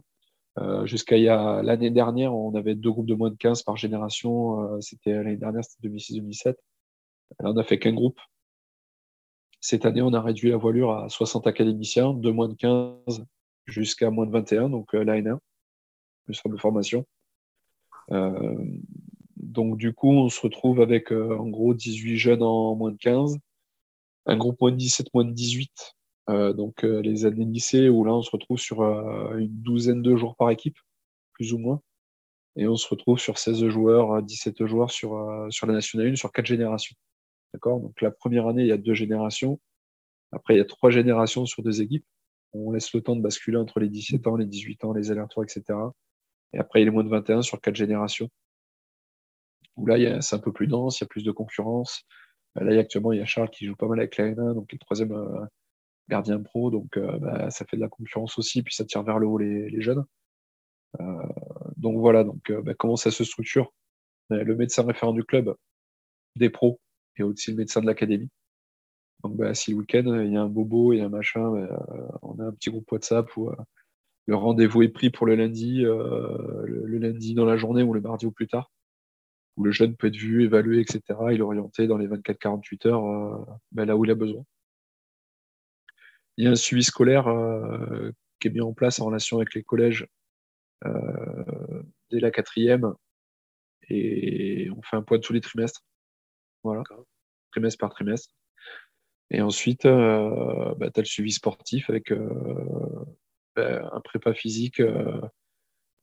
euh, 0.57 0.85
jusqu'à 0.85 1.17
l'année 1.61 1.91
dernière, 1.91 2.35
on 2.35 2.53
avait 2.55 2.75
deux 2.75 2.91
groupes 2.91 3.05
de 3.05 3.15
moins 3.15 3.29
de 3.29 3.35
15 3.35 3.63
par 3.63 3.77
génération. 3.77 4.73
Euh, 4.75 4.81
c'était 4.81 5.13
l'année 5.13 5.37
dernière, 5.37 5.63
c'était 5.63 5.87
2006-2007. 5.87 6.55
on 7.39 7.53
n'a 7.53 7.63
fait 7.63 7.79
qu'un 7.79 7.93
groupe. 7.93 8.19
Cette 9.61 9.85
année, 9.85 10.01
on 10.01 10.13
a 10.13 10.21
réduit 10.21 10.49
la 10.49 10.57
voilure 10.57 10.91
à 10.91 11.09
60 11.09 11.45
académiciens, 11.47 12.13
de 12.13 12.31
moins 12.31 12.47
de 12.47 12.55
15 12.55 13.25
jusqu'à 13.65 14.09
moins 14.09 14.25
de 14.25 14.31
21, 14.31 14.69
donc 14.69 14.95
euh, 14.95 15.03
l'AN1, 15.03 15.37
plus 16.25 16.41
de 16.43 16.57
formation. 16.57 17.05
donc 19.37 19.77
du 19.77 19.93
coup, 19.93 20.11
on 20.11 20.29
se 20.29 20.41
retrouve 20.41 20.81
avec 20.81 21.11
en 21.11 21.47
gros 21.49 21.73
18 21.73 22.17
jeunes 22.17 22.43
en 22.43 22.75
moins 22.75 22.91
de 22.91 22.97
15, 22.97 23.37
un 24.25 24.37
groupe 24.37 24.59
moins 24.61 24.71
de 24.71 24.77
17, 24.77 25.13
moins 25.13 25.25
de 25.25 25.31
18 25.31 25.71
euh, 25.71 25.98
donc 26.53 26.83
euh, 26.83 27.01
les 27.01 27.25
années 27.25 27.45
lycée 27.45 27.89
où 27.89 28.03
là 28.03 28.13
on 28.13 28.21
se 28.21 28.31
retrouve 28.31 28.59
sur 28.59 28.81
euh, 28.81 29.37
une 29.37 29.61
douzaine 29.61 30.01
de 30.01 30.15
jours 30.15 30.35
par 30.35 30.49
équipe, 30.51 30.77
plus 31.33 31.53
ou 31.53 31.57
moins. 31.57 31.81
Et 32.55 32.67
on 32.67 32.75
se 32.75 32.87
retrouve 32.87 33.19
sur 33.19 33.37
16 33.37 33.67
joueurs, 33.69 34.21
17 34.21 34.65
joueurs 34.65 34.91
sur, 34.91 35.47
sur 35.49 35.67
la 35.67 35.73
Nationale 35.73 36.07
1 36.09 36.15
sur 36.15 36.31
quatre 36.31 36.45
générations. 36.45 36.95
D'accord? 37.53 37.79
Donc 37.79 38.01
la 38.01 38.11
première 38.11 38.47
année, 38.47 38.63
il 38.63 38.67
y 38.67 38.71
a 38.71 38.77
deux 38.77 38.93
générations. 38.93 39.59
Après, 40.31 40.55
il 40.55 40.57
y 40.57 40.61
a 40.61 40.65
trois 40.65 40.89
générations 40.89 41.45
sur 41.45 41.63
deux 41.63 41.81
équipes. 41.81 42.05
On 42.53 42.71
laisse 42.71 42.93
le 42.93 43.01
temps 43.01 43.15
de 43.15 43.21
basculer 43.21 43.57
entre 43.57 43.79
les 43.79 43.89
17 43.89 44.27
ans, 44.27 44.35
les 44.35 44.45
18 44.45 44.83
ans, 44.85 44.93
les 44.93 45.11
allers-retours, 45.11 45.43
etc. 45.43 45.63
Et 46.53 46.59
après, 46.59 46.81
il 46.81 46.85
les 46.85 46.91
moins 46.91 47.03
de 47.03 47.09
21 47.09 47.41
sur 47.43 47.61
quatre 47.61 47.75
générations. 47.75 48.29
Où 49.77 49.85
là, 49.85 50.21
c'est 50.21 50.35
un 50.35 50.39
peu 50.39 50.51
plus 50.51 50.67
dense, 50.67 50.99
il 50.99 51.03
y 51.03 51.05
a 51.05 51.07
plus 51.07 51.23
de 51.23 51.31
concurrence. 51.31 52.03
Là, 52.55 52.77
actuellement, 52.79 53.13
il 53.13 53.19
y 53.19 53.21
a 53.21 53.25
Charles 53.25 53.49
qui 53.49 53.65
joue 53.65 53.75
pas 53.75 53.87
mal 53.87 53.99
avec 53.99 54.17
la 54.17 54.25
1 54.25 54.53
donc 54.53 54.71
le 54.71 54.77
troisième 54.79 55.13
gardien 56.09 56.41
pro, 56.41 56.71
donc 56.71 56.97
euh, 56.97 57.17
bah, 57.19 57.49
ça 57.49 57.65
fait 57.65 57.77
de 57.77 57.81
la 57.81 57.89
concurrence 57.89 58.37
aussi, 58.37 58.63
puis 58.63 58.75
ça 58.75 58.85
tire 58.85 59.03
vers 59.03 59.19
le 59.19 59.27
haut 59.27 59.37
les, 59.37 59.81
jeunes. 59.81 60.05
donc 61.77 61.97
voilà, 61.99 62.23
donc 62.23 62.51
bah, 62.51 62.73
comment 62.73 62.95
ça 62.95 63.11
se 63.11 63.23
structure? 63.23 63.73
Le 64.29 64.55
médecin 64.55 64.83
référent 64.83 65.13
du 65.13 65.23
club, 65.23 65.55
des 66.35 66.49
pros 66.49 66.79
et 67.17 67.23
aussi 67.23 67.51
le 67.51 67.57
médecin 67.57 67.81
de 67.81 67.85
l'académie. 67.85 68.29
Donc 69.23 69.35
bah, 69.37 69.53
si 69.53 69.71
le 69.71 69.77
week-end 69.77 70.21
il 70.23 70.33
y 70.33 70.37
a 70.37 70.41
un 70.41 70.49
bobo, 70.49 70.93
il 70.93 70.99
y 70.99 71.01
a 71.01 71.05
un 71.05 71.09
machin, 71.09 71.51
bah, 71.51 72.19
on 72.21 72.39
a 72.39 72.45
un 72.45 72.51
petit 72.51 72.69
groupe 72.69 72.91
WhatsApp 72.91 73.35
où 73.37 73.51
le 74.27 74.35
rendez-vous 74.35 74.83
est 74.83 74.89
pris 74.89 75.09
pour 75.09 75.25
le 75.25 75.35
lundi, 75.35 75.81
le, 75.81 76.97
lundi 76.97 77.33
dans 77.33 77.45
la 77.45 77.57
journée 77.57 77.83
ou 77.83 77.93
le 77.93 78.01
mardi 78.01 78.25
ou 78.25 78.31
plus 78.31 78.47
tard 78.47 78.71
où 79.59 79.63
le 79.65 79.71
jeune 79.71 79.95
peut 79.95 80.07
être 80.07 80.15
vu, 80.15 80.45
évalué, 80.45 80.79
etc. 80.79 81.01
Il 81.31 81.39
est 81.39 81.41
orienté 81.41 81.85
dans 81.85 81.97
les 81.97 82.07
24-48 82.07 82.87
heures 82.87 83.05
euh, 83.05 83.45
ben, 83.73 83.85
là 83.85 83.97
où 83.97 84.05
il 84.05 84.11
a 84.11 84.15
besoin. 84.15 84.43
Il 86.39 86.45
y 86.45 86.47
a 86.47 86.51
un 86.51 86.55
suivi 86.55 86.85
scolaire 86.85 87.27
euh, 87.27 88.11
qui 88.39 88.47
est 88.47 88.51
mis 88.51 88.61
en 88.61 88.71
place 88.71 89.01
en 89.01 89.07
relation 89.07 89.39
avec 89.39 89.53
les 89.53 89.61
collèges 89.61 90.07
euh, 90.85 91.83
dès 92.11 92.21
la 92.21 92.31
quatrième 92.31 92.93
et 93.89 94.69
on 94.71 94.81
fait 94.81 94.95
un 94.95 95.01
point 95.01 95.19
tous 95.19 95.33
les 95.33 95.41
trimestres. 95.41 95.81
Voilà, 96.63 96.83
trimestre 97.51 97.77
par 97.77 97.89
trimestre. 97.89 98.33
Et 99.31 99.41
ensuite, 99.41 99.83
ben, 99.83 100.91
tu 100.93 100.99
as 100.99 101.01
le 101.01 101.05
suivi 101.05 101.33
sportif 101.33 101.89
avec 101.89 102.13
ben, 103.55 103.89
un 103.91 103.99
prépa 103.99 104.33
physique. 104.33 104.81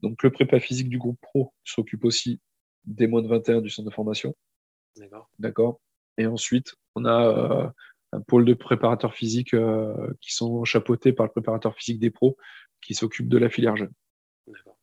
donc 0.02 0.22
le 0.22 0.30
prépa 0.30 0.60
physique 0.60 0.90
du 0.90 0.98
groupe 0.98 1.18
pro 1.22 1.54
s'occupe 1.64 2.04
aussi 2.04 2.42
des 2.84 3.06
moins 3.06 3.22
de 3.22 3.28
21 3.28 3.62
du 3.62 3.70
centre 3.70 3.88
de 3.88 3.94
formation. 3.94 4.36
D'accord? 5.38 5.80
Et 6.18 6.26
ensuite, 6.26 6.74
on 6.94 7.06
a 7.06 7.26
euh, 7.26 7.68
un 8.12 8.20
pôle 8.20 8.44
de 8.44 8.54
préparateurs 8.54 9.14
physiques 9.14 9.54
euh, 9.54 10.12
qui 10.20 10.34
sont 10.34 10.64
chapeautés 10.64 11.12
par 11.12 11.26
le 11.26 11.32
préparateur 11.32 11.74
physique 11.74 11.98
des 11.98 12.10
pros 12.10 12.36
qui 12.80 12.94
s'occupe 12.94 13.28
de 13.28 13.38
la 13.38 13.48
filière 13.48 13.76
jeune. 13.76 13.92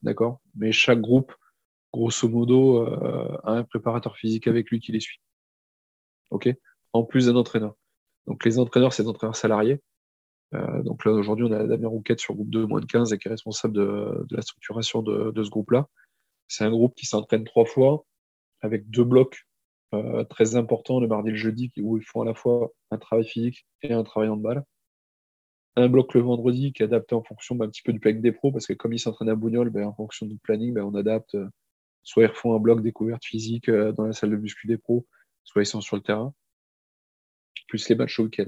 D'accord. 0.01 0.41
Mais 0.55 0.71
chaque 0.71 0.99
groupe, 0.99 1.34
grosso 1.93 2.28
modo, 2.28 2.86
euh, 2.86 3.38
a 3.43 3.53
un 3.53 3.63
préparateur 3.63 4.17
physique 4.17 4.47
avec 4.47 4.69
lui 4.69 4.80
qui 4.80 4.91
les 4.91 4.99
suit. 4.99 5.21
OK? 6.32 6.49
En 6.91 7.03
plus 7.03 7.28
d'un 7.28 7.36
entraîneur. 7.36 7.76
Donc 8.28 8.43
les 8.45 8.59
entraîneurs, 8.59 8.93
c'est 8.93 9.03
des 9.03 9.09
entraîneurs 9.09 9.36
salariés. 9.36 9.82
donc 10.51 11.03
là, 11.05 11.11
aujourd'hui, 11.11 11.45
on 11.45 11.51
a 11.51 11.65
Damien 11.65 11.88
Rouquette 11.88 12.19
sur 12.19 12.36
groupe 12.36 12.49
2 12.49 12.65
moins 12.67 12.80
de 12.80 12.86
15 12.86 13.11
et 13.11 13.17
qui 13.17 13.28
est 13.28 13.32
responsable 13.32 13.74
de, 13.74 14.26
la 14.30 14.41
structuration 14.41 15.01
de 15.01 15.43
ce 15.43 15.49
groupe-là. 15.49 15.88
C'est 16.47 16.63
un 16.63 16.69
groupe 16.69 16.93
qui 16.95 17.05
s'entraîne 17.05 17.43
trois 17.43 17.65
fois 17.65 18.05
avec 18.61 18.89
deux 18.89 19.03
blocs 19.03 19.47
euh, 19.93 20.23
très 20.25 20.55
importants 20.55 20.99
le 20.99 21.07
mardi 21.07 21.29
et 21.29 21.31
le 21.33 21.37
jeudi 21.37 21.71
où 21.77 21.97
ils 21.97 22.03
font 22.03 22.21
à 22.21 22.25
la 22.25 22.33
fois 22.33 22.71
un 22.91 22.97
travail 22.97 23.25
physique 23.27 23.65
et 23.81 23.93
un 23.93 24.03
travail 24.03 24.29
en 24.29 24.37
balle. 24.37 24.63
Un 25.75 25.89
bloc 25.89 26.13
le 26.13 26.21
vendredi 26.21 26.73
qui 26.73 26.83
est 26.83 26.85
adapté 26.85 27.15
en 27.15 27.23
fonction 27.23 27.55
ben, 27.55 27.65
un 27.65 27.69
petit 27.69 27.81
peu 27.83 27.93
du 27.93 27.99
planning 27.99 28.21
des 28.21 28.31
pros 28.31 28.51
parce 28.51 28.67
que 28.67 28.73
comme 28.73 28.93
ils 28.93 28.99
s'entraînent 28.99 29.29
à 29.29 29.35
Bougnol, 29.35 29.69
ben, 29.69 29.85
en 29.85 29.93
fonction 29.93 30.25
du 30.25 30.37
planning, 30.37 30.73
ben, 30.73 30.83
on 30.83 30.95
adapte. 30.95 31.35
Euh, 31.35 31.47
soit 32.03 32.23
ils 32.23 32.27
refont 32.27 32.55
un 32.55 32.59
bloc 32.59 32.81
découverte 32.81 33.25
physique 33.25 33.69
euh, 33.69 33.91
dans 33.93 34.05
la 34.05 34.13
salle 34.13 34.31
de 34.31 34.35
muscu 34.35 34.67
des 34.67 34.77
pros, 34.77 35.07
soit 35.43 35.63
ils 35.63 35.65
sont 35.65 35.81
sur 35.81 35.95
le 35.95 36.01
terrain, 36.03 36.33
plus 37.67 37.87
les 37.89 37.95
matchs 37.95 38.19
au 38.19 38.23
week-end. 38.25 38.45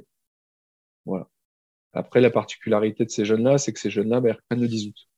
Voilà. 1.06 1.30
Après, 1.94 2.22
la 2.22 2.30
particularité 2.30 3.06
de 3.06 3.10
ces 3.10 3.26
jeunes-là, 3.26 3.58
c'est 3.58 3.74
que 3.74 3.80
ces 3.80 3.90
jeunes-là, 3.90 4.22
ils 4.24 4.32
reprennent 4.32 4.62
le 4.62 4.68
10 4.68 4.88
août. 4.90 5.10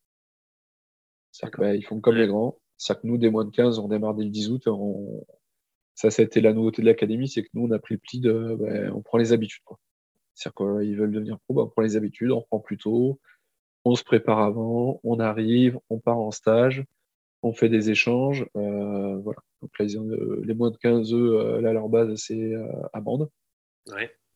C'est-à-dire 1.31 1.73
qu'ils 1.73 1.85
font 1.85 1.99
comme 1.99 2.15
les 2.15 2.27
grands, 2.27 2.59
c'est-à-dire 2.77 3.01
que 3.01 3.07
nous, 3.07 3.17
des 3.17 3.29
moins 3.29 3.45
de 3.45 3.51
15, 3.51 3.79
on 3.79 3.87
démarre 3.87 4.13
dès 4.15 4.23
le 4.23 4.29
10 4.29 4.51
août. 4.51 4.67
Ça, 5.97 6.11
c'était 6.11 6.41
la 6.41 6.53
nouveauté 6.53 6.81
de 6.81 6.87
l'académie, 6.87 7.27
c'est 7.27 7.41
que 7.41 7.49
nous, 7.53 7.65
on 7.67 7.71
a 7.71 7.79
pris 7.79 7.95
le 7.95 7.99
pli 7.99 8.19
de. 8.19 8.55
Ben, 8.59 8.91
on 8.93 9.01
prend 9.01 9.17
les 9.17 9.33
habitudes. 9.33 9.63
C'est-à-dire 10.35 10.79
qu'ils 10.79 10.95
veulent 10.95 11.11
devenir 11.11 11.39
pro, 11.39 11.55
ben, 11.55 11.63
on 11.63 11.67
prend 11.67 11.81
les 11.81 11.95
habitudes, 11.97 12.31
on 12.31 12.39
reprend 12.39 12.59
plus 12.59 12.77
tôt, 12.77 13.19
on 13.83 13.95
se 13.95 14.03
prépare 14.03 14.39
avant, 14.39 14.99
on 15.03 15.19
arrive, 15.19 15.79
on 15.89 15.99
part 15.99 16.19
en 16.19 16.31
stage, 16.31 16.85
on 17.41 17.51
fait 17.51 17.69
des 17.69 17.89
échanges. 17.89 18.45
Euh, 18.55 19.17
voilà. 19.17 19.39
Donc 19.61 19.71
les 19.79 20.53
moins 20.53 20.69
de 20.69 20.77
15 20.77 21.13
eux, 21.13 21.59
là, 21.61 21.73
leur 21.73 21.89
base, 21.89 22.13
c'est 22.15 22.53
euh, 22.53 22.67
à 22.93 23.01
Bande. 23.01 23.29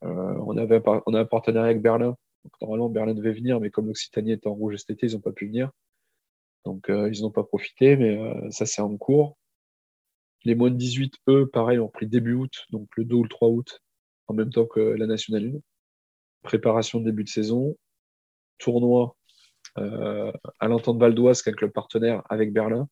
on, 0.01 0.57
avait 0.57 0.81
on 1.05 1.13
a 1.13 1.19
un 1.19 1.25
partenariat 1.25 1.69
avec 1.69 1.81
Berlin. 1.83 2.17
normalement, 2.59 2.89
Berlin 2.89 3.13
devait 3.13 3.33
venir, 3.33 3.59
mais 3.59 3.69
comme 3.69 3.85
l'Occitanie 3.85 4.31
était 4.31 4.47
en 4.47 4.55
rouge 4.55 4.77
cet 4.77 4.89
été, 4.89 5.07
ils 5.07 5.13
n'ont 5.13 5.21
pas 5.21 5.31
pu 5.31 5.45
venir. 5.45 5.71
Donc, 6.65 6.89
euh, 6.89 7.09
ils 7.11 7.21
n'ont 7.21 7.31
pas 7.31 7.43
profité, 7.43 7.95
mais 7.95 8.17
euh, 8.17 8.49
ça, 8.51 8.65
c'est 8.65 8.81
en 8.81 8.95
cours. 8.97 9.37
Les 10.43 10.55
moins 10.55 10.71
de 10.71 10.75
18, 10.75 11.13
eux, 11.29 11.47
pareil, 11.47 11.79
ont 11.79 11.87
pris 11.87 12.07
début 12.07 12.33
août, 12.33 12.65
donc 12.71 12.89
le 12.97 13.05
2 13.05 13.15
ou 13.15 13.23
le 13.23 13.29
3 13.29 13.49
août, 13.49 13.81
en 14.27 14.33
même 14.33 14.49
temps 14.49 14.65
que 14.65 14.79
la 14.79 15.05
Nationale 15.05 15.55
1. 15.55 15.59
Préparation 16.41 16.99
de 16.99 17.05
début 17.05 17.23
de 17.23 17.29
saison. 17.29 17.77
Tournoi 18.57 19.15
euh, 19.77 20.31
à 20.59 20.67
l'entente 20.67 20.99
valdoise, 20.99 21.41
qui 21.41 21.49
est 21.49 21.51
un 21.51 21.55
club 21.55 21.71
partenaire 21.71 22.23
avec 22.29 22.53
Berlin. 22.53 22.87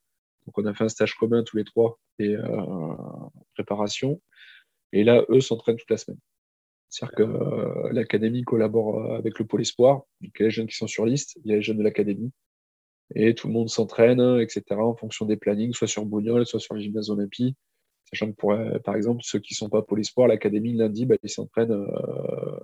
Donc, 0.46 0.58
on 0.58 0.66
a 0.66 0.74
fait 0.74 0.84
un 0.84 0.90
stage 0.90 1.16
commun 1.16 1.44
tous 1.44 1.58
les 1.58 1.64
trois 1.64 2.00
et 2.20 2.36
préparation. 3.54 4.22
Et 4.92 5.04
là, 5.04 5.24
eux 5.30 5.42
s'entraînent 5.42 5.78
toute 5.78 5.90
la 5.90 5.98
semaine. 5.98 6.20
C'est-à-dire 6.90 7.16
que 7.16 7.94
l'académie 7.94 8.44
collabore 8.44 9.14
avec 9.14 9.38
le 9.40 9.46
pôle 9.46 9.62
espoir. 9.62 10.04
Donc, 10.22 10.32
il 10.36 10.42
y 10.42 10.44
a 10.44 10.46
les 10.46 10.52
jeunes 10.52 10.68
qui 10.68 10.76
sont 10.76 10.88
sur 10.88 11.06
liste, 11.06 11.38
il 11.44 11.52
y 11.52 11.54
a 11.54 11.58
les 11.58 11.62
jeunes 11.62 11.78
de 11.78 11.84
l'académie 11.84 12.32
et 13.16 13.34
tout 13.34 13.48
le 13.48 13.54
monde 13.54 13.70
s'entraîne, 13.70 14.20
etc., 14.40 14.64
en 14.82 14.96
fonction 14.96 15.26
des 15.26 15.38
plannings, 15.38 15.74
soit 15.74 15.88
sur 15.88 16.06
Bougnol, 16.06 16.46
soit 16.46 16.60
sur 16.60 16.76
le 16.76 16.82
gymnase 16.82 17.10
Olympie. 17.10 17.56
Sachant 18.12 18.32
que, 18.32 18.36
pour, 18.36 18.54
euh, 18.54 18.80
par 18.80 18.96
exemple, 18.96 19.22
ceux 19.24 19.40
qui 19.40 19.54
ne 19.54 19.58
sont 19.58 19.70
pas 19.70 19.82
polysport, 19.82 20.28
l'académie, 20.28 20.74
lundi, 20.74 21.06
bah, 21.06 21.16
ils 21.22 21.30
s'entraînent. 21.30 21.72
Euh, 21.72 22.60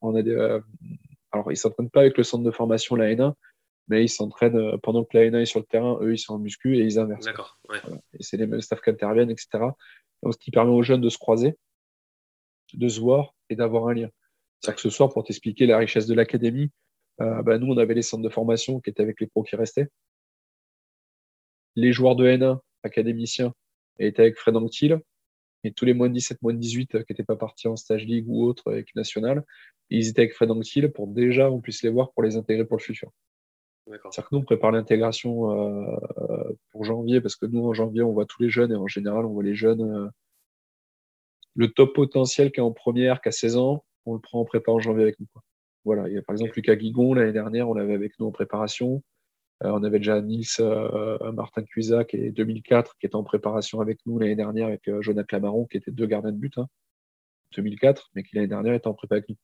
on 0.00 0.14
a 0.14 0.22
euh, 0.22 0.60
alors, 1.32 1.50
ils 1.50 1.54
ne 1.54 1.56
s'entraînent 1.56 1.90
pas 1.90 2.00
avec 2.00 2.16
le 2.16 2.22
centre 2.22 2.44
de 2.44 2.50
formation, 2.50 2.94
la 2.94 3.12
N1, 3.12 3.34
mais 3.88 4.04
ils 4.04 4.08
s'entraînent 4.08 4.78
pendant 4.82 5.04
que 5.04 5.16
la 5.16 5.24
N1 5.24 5.40
est 5.40 5.46
sur 5.46 5.58
le 5.58 5.66
terrain, 5.66 5.98
eux, 6.00 6.12
ils 6.12 6.18
sont 6.18 6.34
en 6.34 6.38
muscu 6.38 6.76
et 6.76 6.82
ils 6.82 6.98
inversent. 6.98 7.24
D'accord. 7.24 7.58
Ouais. 7.68 7.78
Et 8.18 8.22
c'est 8.22 8.36
les 8.36 8.46
mêmes 8.46 8.60
staffs 8.60 8.80
qui 8.80 8.90
interviennent, 8.90 9.30
etc. 9.30 9.48
Donc, 10.22 10.34
ce 10.34 10.38
qui 10.38 10.52
permet 10.52 10.70
aux 10.70 10.82
jeunes 10.82 11.00
de 11.00 11.08
se 11.08 11.18
croiser, 11.18 11.56
de 12.74 12.88
se 12.88 13.00
voir 13.00 13.34
et 13.50 13.56
d'avoir 13.56 13.88
un 13.88 13.94
lien. 13.94 14.08
C'est-à-dire 14.60 14.76
que 14.76 14.82
ce 14.82 14.90
soir, 14.90 15.12
pour 15.12 15.24
t'expliquer 15.24 15.66
la 15.66 15.78
richesse 15.78 16.06
de 16.06 16.14
l'académie, 16.14 16.70
euh, 16.70 16.70
bah, 17.18 17.58
nous, 17.58 17.72
on 17.72 17.78
avait 17.78 17.94
les 17.94 18.02
centres 18.02 18.22
de 18.22 18.28
formation 18.28 18.80
qui 18.80 18.90
étaient 18.90 19.02
avec 19.02 19.20
les 19.20 19.26
pros 19.26 19.42
qui 19.42 19.56
restaient. 19.56 19.88
Les 21.76 21.92
joueurs 21.92 22.16
de 22.16 22.26
N1, 22.26 22.60
académiciens, 22.82 23.52
étaient 23.98 24.22
avec 24.22 24.36
Fred 24.36 24.56
Anctil. 24.56 25.00
Et 25.64 25.72
tous 25.72 25.86
les 25.86 25.94
moins 25.94 26.08
de 26.08 26.14
17, 26.14 26.42
moins 26.42 26.52
de 26.52 26.58
18 26.58 26.94
euh, 26.94 27.02
qui 27.04 27.12
n'étaient 27.12 27.24
pas 27.24 27.36
partis 27.36 27.68
en 27.68 27.76
stage 27.76 28.04
league 28.04 28.26
ou 28.28 28.44
autre 28.44 28.70
avec 28.70 28.94
nationale, 28.94 29.44
ils 29.88 30.08
étaient 30.08 30.22
avec 30.22 30.34
Fred 30.34 30.50
Anctil 30.50 30.92
pour 30.92 31.06
déjà 31.08 31.50
on 31.50 31.60
puisse 31.60 31.82
les 31.82 31.90
voir 31.90 32.12
pour 32.12 32.22
les 32.22 32.36
intégrer 32.36 32.66
pour 32.66 32.76
le 32.76 32.82
futur. 32.82 33.10
C'est-à-dire 33.86 34.28
que 34.28 34.28
nous, 34.32 34.38
on 34.38 34.44
prépare 34.44 34.72
l'intégration 34.72 35.50
euh, 35.50 36.58
pour 36.70 36.84
janvier, 36.84 37.20
parce 37.20 37.36
que 37.36 37.44
nous, 37.44 37.66
en 37.66 37.74
janvier, 37.74 38.02
on 38.02 38.12
voit 38.12 38.24
tous 38.24 38.42
les 38.42 38.48
jeunes, 38.48 38.72
et 38.72 38.76
en 38.76 38.86
général, 38.86 39.26
on 39.26 39.30
voit 39.34 39.42
les 39.42 39.54
jeunes. 39.54 40.10
le 41.54 41.68
top 41.68 41.94
potentiel 41.94 42.50
qui 42.50 42.60
est 42.60 42.62
en 42.62 42.72
première, 42.72 43.20
qui 43.20 43.28
a 43.28 43.32
16 43.32 43.56
ans, 43.56 43.84
on 44.06 44.14
le 44.14 44.20
prend 44.20 44.40
en 44.40 44.44
prépa 44.46 44.72
en 44.72 44.78
janvier 44.78 45.02
avec 45.02 45.20
nous. 45.20 45.26
Voilà, 45.84 46.08
il 46.08 46.14
y 46.14 46.18
a 46.18 46.22
par 46.22 46.34
exemple 46.34 46.52
Lucas 46.56 46.76
Guigon, 46.76 47.14
l'année 47.14 47.32
dernière, 47.32 47.68
on 47.68 47.74
l'avait 47.74 47.94
avec 47.94 48.18
nous 48.18 48.26
en 48.26 48.32
préparation. 48.32 49.02
Euh, 49.62 49.70
on 49.70 49.82
avait 49.84 49.98
déjà 49.98 50.20
Nils 50.20 50.46
euh, 50.60 51.32
Martin 51.32 51.62
Cuisac 51.62 52.14
et 52.14 52.30
2004 52.30 52.96
qui 52.98 53.06
était 53.06 53.14
en 53.14 53.22
préparation 53.22 53.80
avec 53.80 54.00
nous 54.04 54.18
l'année 54.18 54.34
dernière 54.34 54.66
avec 54.66 54.88
euh, 54.88 55.00
Jonathan 55.00 55.26
Clamaron 55.26 55.66
qui 55.66 55.76
étaient 55.76 55.92
deux 55.92 56.06
gardiens 56.06 56.32
de 56.32 56.38
but. 56.38 56.54
2004, 57.54 58.02
hein. 58.02 58.10
mais 58.14 58.22
qui 58.24 58.34
l'année 58.34 58.48
dernière 58.48 58.74
était 58.74 58.88
en 58.88 58.94
prépa 58.94 59.16
avec 59.16 59.28
nous. 59.28 59.36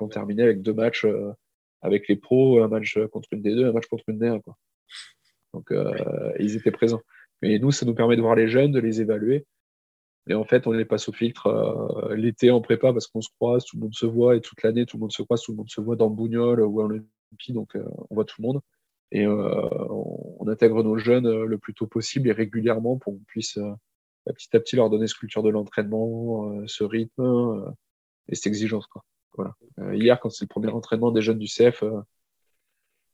On 0.00 0.08
terminait 0.08 0.42
avec 0.42 0.62
deux 0.62 0.72
matchs 0.74 1.06
avec 1.80 2.08
les 2.08 2.16
pros, 2.16 2.60
un 2.60 2.66
match 2.66 2.98
contre 3.12 3.28
une 3.30 3.42
D2, 3.42 3.66
un 3.66 3.72
match 3.72 3.86
contre 3.86 4.02
une 4.08 4.18
D1. 4.18 4.40
Quoi. 4.40 4.56
Donc 5.54 5.72
ils 6.40 6.56
étaient 6.56 6.72
présents. 6.72 7.02
Mais 7.40 7.60
nous, 7.60 7.70
ça 7.70 7.86
nous 7.86 7.94
permet 7.94 8.16
de 8.16 8.20
voir 8.20 8.34
les 8.34 8.48
jeunes, 8.48 8.72
de 8.72 8.80
les 8.80 9.00
évaluer 9.00 9.46
et 10.28 10.34
en 10.34 10.44
fait, 10.44 10.66
on 10.66 10.72
les 10.72 10.84
passe 10.84 11.08
au 11.08 11.12
filtre 11.12 11.46
euh, 11.48 12.14
l'été 12.14 12.50
en 12.50 12.60
prépa 12.60 12.92
parce 12.92 13.08
qu'on 13.08 13.20
se 13.20 13.30
croise, 13.30 13.64
tout 13.64 13.76
le 13.76 13.82
monde 13.82 13.94
se 13.94 14.06
voit, 14.06 14.36
et 14.36 14.40
toute 14.40 14.62
l'année, 14.62 14.86
tout 14.86 14.96
le 14.96 15.02
monde 15.02 15.12
se 15.12 15.22
croise, 15.22 15.42
tout 15.42 15.52
le 15.52 15.56
monde 15.56 15.70
se 15.70 15.80
voit 15.80 15.96
dans 15.96 16.10
Bougnol 16.10 16.60
ou 16.60 16.80
en 16.80 16.86
Olympique, 16.86 17.52
donc 17.52 17.74
euh, 17.74 17.84
on 18.10 18.14
voit 18.14 18.24
tout 18.24 18.40
le 18.40 18.46
monde. 18.46 18.60
Et 19.10 19.26
euh, 19.26 19.88
on, 19.90 20.48
intègre 20.48 20.82
nos 20.82 20.96
jeunes 20.96 21.44
le 21.44 21.58
plus 21.58 21.74
tôt 21.74 21.86
possible 21.86 22.28
et 22.28 22.32
régulièrement 22.32 22.98
pour 22.98 23.14
qu'on 23.14 23.24
puisse 23.26 23.58
petit 24.26 24.56
à 24.56 24.60
petit 24.60 24.76
leur 24.76 24.90
donner 24.90 25.06
ce 25.06 25.14
culture 25.14 25.42
de 25.42 25.50
l'entraînement, 25.50 26.66
ce 26.66 26.84
rythme 26.84 27.72
et 28.28 28.34
cette 28.34 28.48
exigence. 28.48 28.86
Quoi. 28.86 29.04
Voilà. 29.34 29.54
hier, 29.94 30.20
quand 30.20 30.30
c'est 30.30 30.44
le 30.44 30.48
premier 30.48 30.68
entraînement 30.68 31.10
des 31.10 31.22
jeunes 31.22 31.38
du 31.38 31.46
CF, 31.46 31.84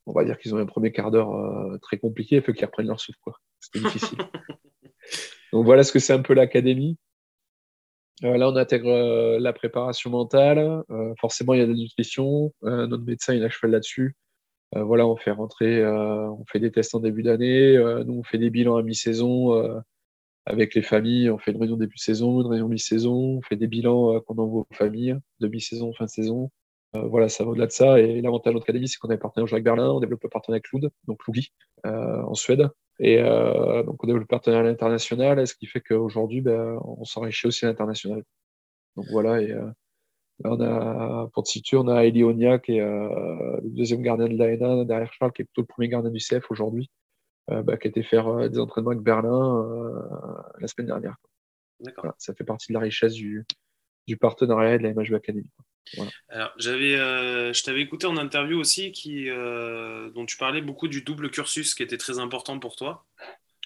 on 0.06 0.12
va 0.12 0.24
dire 0.24 0.38
qu'ils 0.38 0.54
ont 0.54 0.58
un 0.58 0.66
premier 0.66 0.90
quart 0.90 1.10
d'heure 1.10 1.78
très 1.80 1.98
compliqué, 1.98 2.36
il 2.36 2.42
faut 2.42 2.52
qu'ils 2.52 2.66
reprennent 2.66 2.88
leur 2.88 3.00
souffle. 3.00 3.18
C'était 3.60 3.80
difficile. 3.80 4.18
Donc 5.52 5.64
voilà 5.64 5.84
ce 5.84 5.92
que 5.92 5.98
c'est 5.98 6.12
un 6.12 6.22
peu 6.22 6.34
l'académie. 6.34 6.98
Euh, 8.24 8.36
là, 8.36 8.48
on 8.48 8.56
intègre 8.56 8.90
euh, 8.90 9.38
la 9.38 9.52
préparation 9.52 10.10
mentale. 10.10 10.82
Euh, 10.90 11.14
forcément, 11.20 11.54
il 11.54 11.60
y 11.60 11.62
a 11.62 11.66
de 11.66 11.72
la 11.72 11.78
nutrition. 11.78 12.52
notre 12.62 13.04
médecin, 13.04 13.34
il 13.34 13.44
a 13.44 13.48
cheval 13.48 13.72
là-dessus. 13.72 14.16
voilà, 14.74 15.06
on 15.06 15.16
fait 15.16 15.30
rentrer, 15.30 15.84
on 15.86 16.44
fait 16.50 16.60
des 16.60 16.70
tests 16.72 16.94
en 16.94 17.00
début 17.00 17.22
d'année. 17.22 17.76
nous, 18.06 18.14
on 18.20 18.22
fait 18.22 18.38
des 18.38 18.50
bilans 18.50 18.76
à 18.76 18.82
mi-saison 18.82 19.82
avec 20.46 20.74
les 20.74 20.82
familles. 20.82 21.30
On 21.30 21.38
fait 21.38 21.52
une 21.52 21.58
réunion 21.58 21.76
début 21.76 21.96
de 21.96 22.00
saison, 22.00 22.40
une 22.42 22.48
réunion 22.48 22.68
mi-saison. 22.68 23.38
On 23.38 23.42
fait 23.42 23.56
des 23.56 23.68
bilans 23.68 24.20
qu'on 24.22 24.36
envoie 24.38 24.62
aux 24.62 24.74
familles 24.74 25.16
de 25.40 25.48
mi-saison, 25.48 25.92
fin 25.94 26.06
saison. 26.08 26.50
voilà, 26.94 27.28
ça 27.28 27.44
va 27.44 27.50
au-delà 27.50 27.66
de 27.66 27.72
ça. 27.72 28.00
Et 28.00 28.20
l'avantage 28.20 28.52
de 28.52 28.54
notre 28.58 28.64
académie, 28.66 28.88
c'est 28.88 28.98
qu'on 28.98 29.10
est 29.10 29.18
partenaire 29.18 29.48
avec 29.52 29.64
Berlin, 29.64 29.90
on 29.90 30.00
développe 30.00 30.22
le 30.22 30.28
partenariat 30.28 30.60
avec 30.60 30.72
Lund, 30.72 30.90
donc 31.06 31.20
Lugi, 31.26 31.52
en 31.84 32.34
Suède. 32.34 32.68
Et 33.00 33.22
donc 33.22 34.02
on 34.02 34.06
développe 34.06 34.22
le 34.22 34.26
partenariat 34.26 34.70
international, 34.70 35.46
ce 35.46 35.54
qui 35.54 35.66
fait 35.66 35.80
qu'aujourd'hui, 35.80 36.40
ben, 36.40 36.78
on 36.82 37.04
s'enrichit 37.04 37.46
aussi 37.46 37.64
à 37.64 37.68
l'international. 37.68 38.24
Donc 38.96 39.06
voilà, 39.10 39.40
et 39.40 39.54
on 40.44 40.60
a, 40.60 41.28
pour 41.32 41.44
te 41.44 41.48
situer, 41.48 41.76
on 41.76 41.88
a 41.88 42.04
Eli 42.04 42.24
qui 42.62 42.72
est 42.76 42.80
le 42.80 43.70
deuxième 43.70 44.02
gardien 44.02 44.28
de 44.28 44.36
l'ANA 44.36 44.84
derrière 44.84 45.12
Charles, 45.12 45.32
qui 45.32 45.42
est 45.42 45.44
plutôt 45.44 45.62
le 45.62 45.66
premier 45.66 45.88
gardien 45.88 46.10
du 46.10 46.18
CF 46.18 46.50
aujourd'hui, 46.50 46.90
bah, 47.46 47.76
qui 47.76 47.86
a 47.86 47.90
été 47.90 48.02
faire 48.02 48.50
des 48.50 48.58
entraînements 48.58 48.90
avec 48.90 49.02
Berlin 49.02 49.64
la 50.58 50.66
semaine 50.66 50.88
dernière. 50.88 51.16
ça 52.18 52.34
fait 52.34 52.44
partie 52.44 52.72
de 52.72 52.74
la 52.74 52.80
richesse 52.80 53.14
du, 53.14 53.46
du 54.08 54.16
partenariat 54.16 54.78
de 54.78 54.82
la 54.82 54.94
MHB 54.94 55.14
Academy. 55.14 55.50
Alors, 56.28 56.52
j'avais, 56.58 56.96
euh, 56.96 57.52
je 57.52 57.62
t'avais 57.62 57.80
écouté 57.80 58.06
en 58.06 58.16
interview 58.16 58.58
aussi 58.58 58.92
qui, 58.92 59.28
euh, 59.28 60.10
dont 60.10 60.26
tu 60.26 60.36
parlais 60.36 60.60
beaucoup 60.60 60.88
du 60.88 61.02
double 61.02 61.30
cursus 61.30 61.74
qui 61.74 61.82
était 61.82 61.96
très 61.96 62.18
important 62.18 62.58
pour 62.58 62.76
toi. 62.76 63.06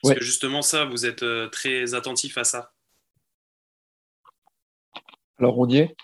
Parce 0.03 0.17
que 0.17 0.25
justement, 0.25 0.63
ça, 0.63 0.85
vous 0.85 1.07
êtes 1.07 1.23
euh, 1.23 1.49
très 1.49 1.95
attentif 1.95 2.37
à 2.37 2.45
ça. 2.45 2.73
Alors, 5.39 5.59
on 5.59 5.69
y 5.69 5.79
est. 5.79 5.97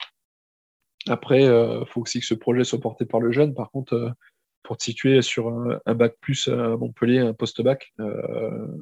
Après, 1.08 1.42
il 1.42 1.84
faut 1.88 2.02
aussi 2.02 2.20
que 2.20 2.26
ce 2.26 2.34
projet 2.34 2.64
soit 2.64 2.80
porté 2.80 3.06
par 3.06 3.20
le 3.20 3.32
jeune. 3.32 3.54
Par 3.54 3.70
contre, 3.70 4.12
pour 4.62 4.76
te 4.76 4.84
situer 4.84 5.22
sur 5.22 5.48
un, 5.48 5.94
bac 5.94 6.16
plus 6.20 6.48
à 6.48 6.76
Montpellier, 6.76 7.20
un 7.20 7.32
post-bac, 7.32 7.92
le 7.98 8.78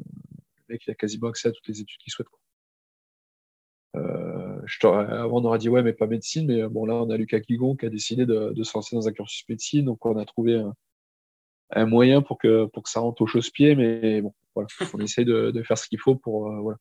mec, 0.68 0.82
il 0.86 0.90
a 0.90 0.94
quasiment 0.94 1.28
accès 1.28 1.48
à 1.48 1.52
toutes 1.52 1.68
les 1.68 1.80
études 1.80 1.98
qu'il 1.98 2.12
souhaite. 2.12 2.26
Euh, 4.84 4.88
avant, 4.88 5.40
on 5.40 5.44
aurait 5.44 5.58
dit 5.58 5.68
ouais, 5.68 5.82
mais 5.82 5.92
pas 5.92 6.06
médecine. 6.06 6.46
Mais 6.46 6.68
bon, 6.68 6.86
là, 6.86 6.94
on 6.94 7.10
a 7.10 7.16
Lucas 7.16 7.40
Guigon 7.40 7.76
qui 7.76 7.86
a 7.86 7.90
décidé 7.90 8.26
de, 8.26 8.52
se 8.62 8.76
lancer 8.76 8.96
dans 8.96 9.08
un 9.08 9.12
cursus 9.12 9.44
médecine. 9.48 9.84
Donc, 9.84 10.04
on 10.06 10.16
a 10.18 10.24
trouvé 10.24 10.62
un, 11.70 11.86
moyen 11.86 12.22
pour 12.22 12.38
que, 12.38 12.66
pour 12.66 12.82
que 12.82 12.90
ça 12.90 13.00
rentre 13.00 13.22
au 13.22 13.26
chausse-pied. 13.26 13.74
Mais 13.76 14.20
bon, 14.22 14.34
voilà, 14.54 14.68
on 14.94 14.98
essaie 14.98 15.24
de, 15.24 15.62
faire 15.62 15.78
ce 15.78 15.88
qu'il 15.88 16.00
faut 16.00 16.16
pour. 16.16 16.50
Euh, 16.50 16.60
voilà. 16.60 16.78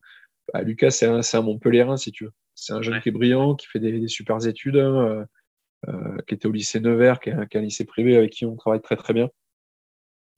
Bah, 0.53 0.61
Lucas, 0.61 0.91
c'est 0.91 1.07
un, 1.07 1.21
un 1.21 1.41
Montpellierin, 1.41 1.97
si 1.97 2.11
tu 2.11 2.25
veux. 2.25 2.31
C'est 2.53 2.73
un 2.73 2.81
jeune 2.81 3.01
qui 3.01 3.09
est 3.09 3.11
brillant, 3.11 3.55
qui 3.55 3.67
fait 3.67 3.79
des, 3.79 3.99
des 3.99 4.07
super 4.07 4.45
études, 4.47 4.77
hein, 4.77 5.25
euh, 5.89 6.17
qui 6.27 6.33
était 6.33 6.47
au 6.47 6.51
lycée 6.51 6.79
Nevers, 6.79 7.19
qui 7.19 7.29
est, 7.29 7.33
un, 7.33 7.61
lycée 7.61 7.85
privé 7.85 8.15
avec 8.15 8.31
qui 8.31 8.45
on 8.45 8.55
travaille 8.55 8.81
très 8.81 8.95
très 8.95 9.13
bien. 9.13 9.29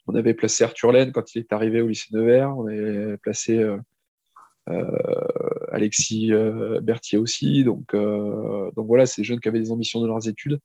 On 0.07 0.15
avait 0.15 0.33
placé 0.33 0.63
Arthur 0.63 0.91
Laine 0.91 1.11
quand 1.11 1.35
il 1.35 1.39
est 1.39 1.53
arrivé 1.53 1.81
au 1.81 1.87
lycée 1.87 2.09
Nevers. 2.11 2.57
On 2.57 2.67
avait 2.67 3.17
placé 3.17 3.59
euh, 3.59 3.77
Alexis 5.71 6.33
euh, 6.33 6.79
Berthier 6.81 7.17
aussi. 7.17 7.63
Donc, 7.63 7.93
euh, 7.93 8.71
donc 8.75 8.87
voilà, 8.87 9.05
ces 9.05 9.23
jeunes 9.23 9.39
qui 9.39 9.47
avaient 9.47 9.59
des 9.59 9.71
ambitions 9.71 10.01
de 10.01 10.07
leurs 10.07 10.27
études. 10.27 10.59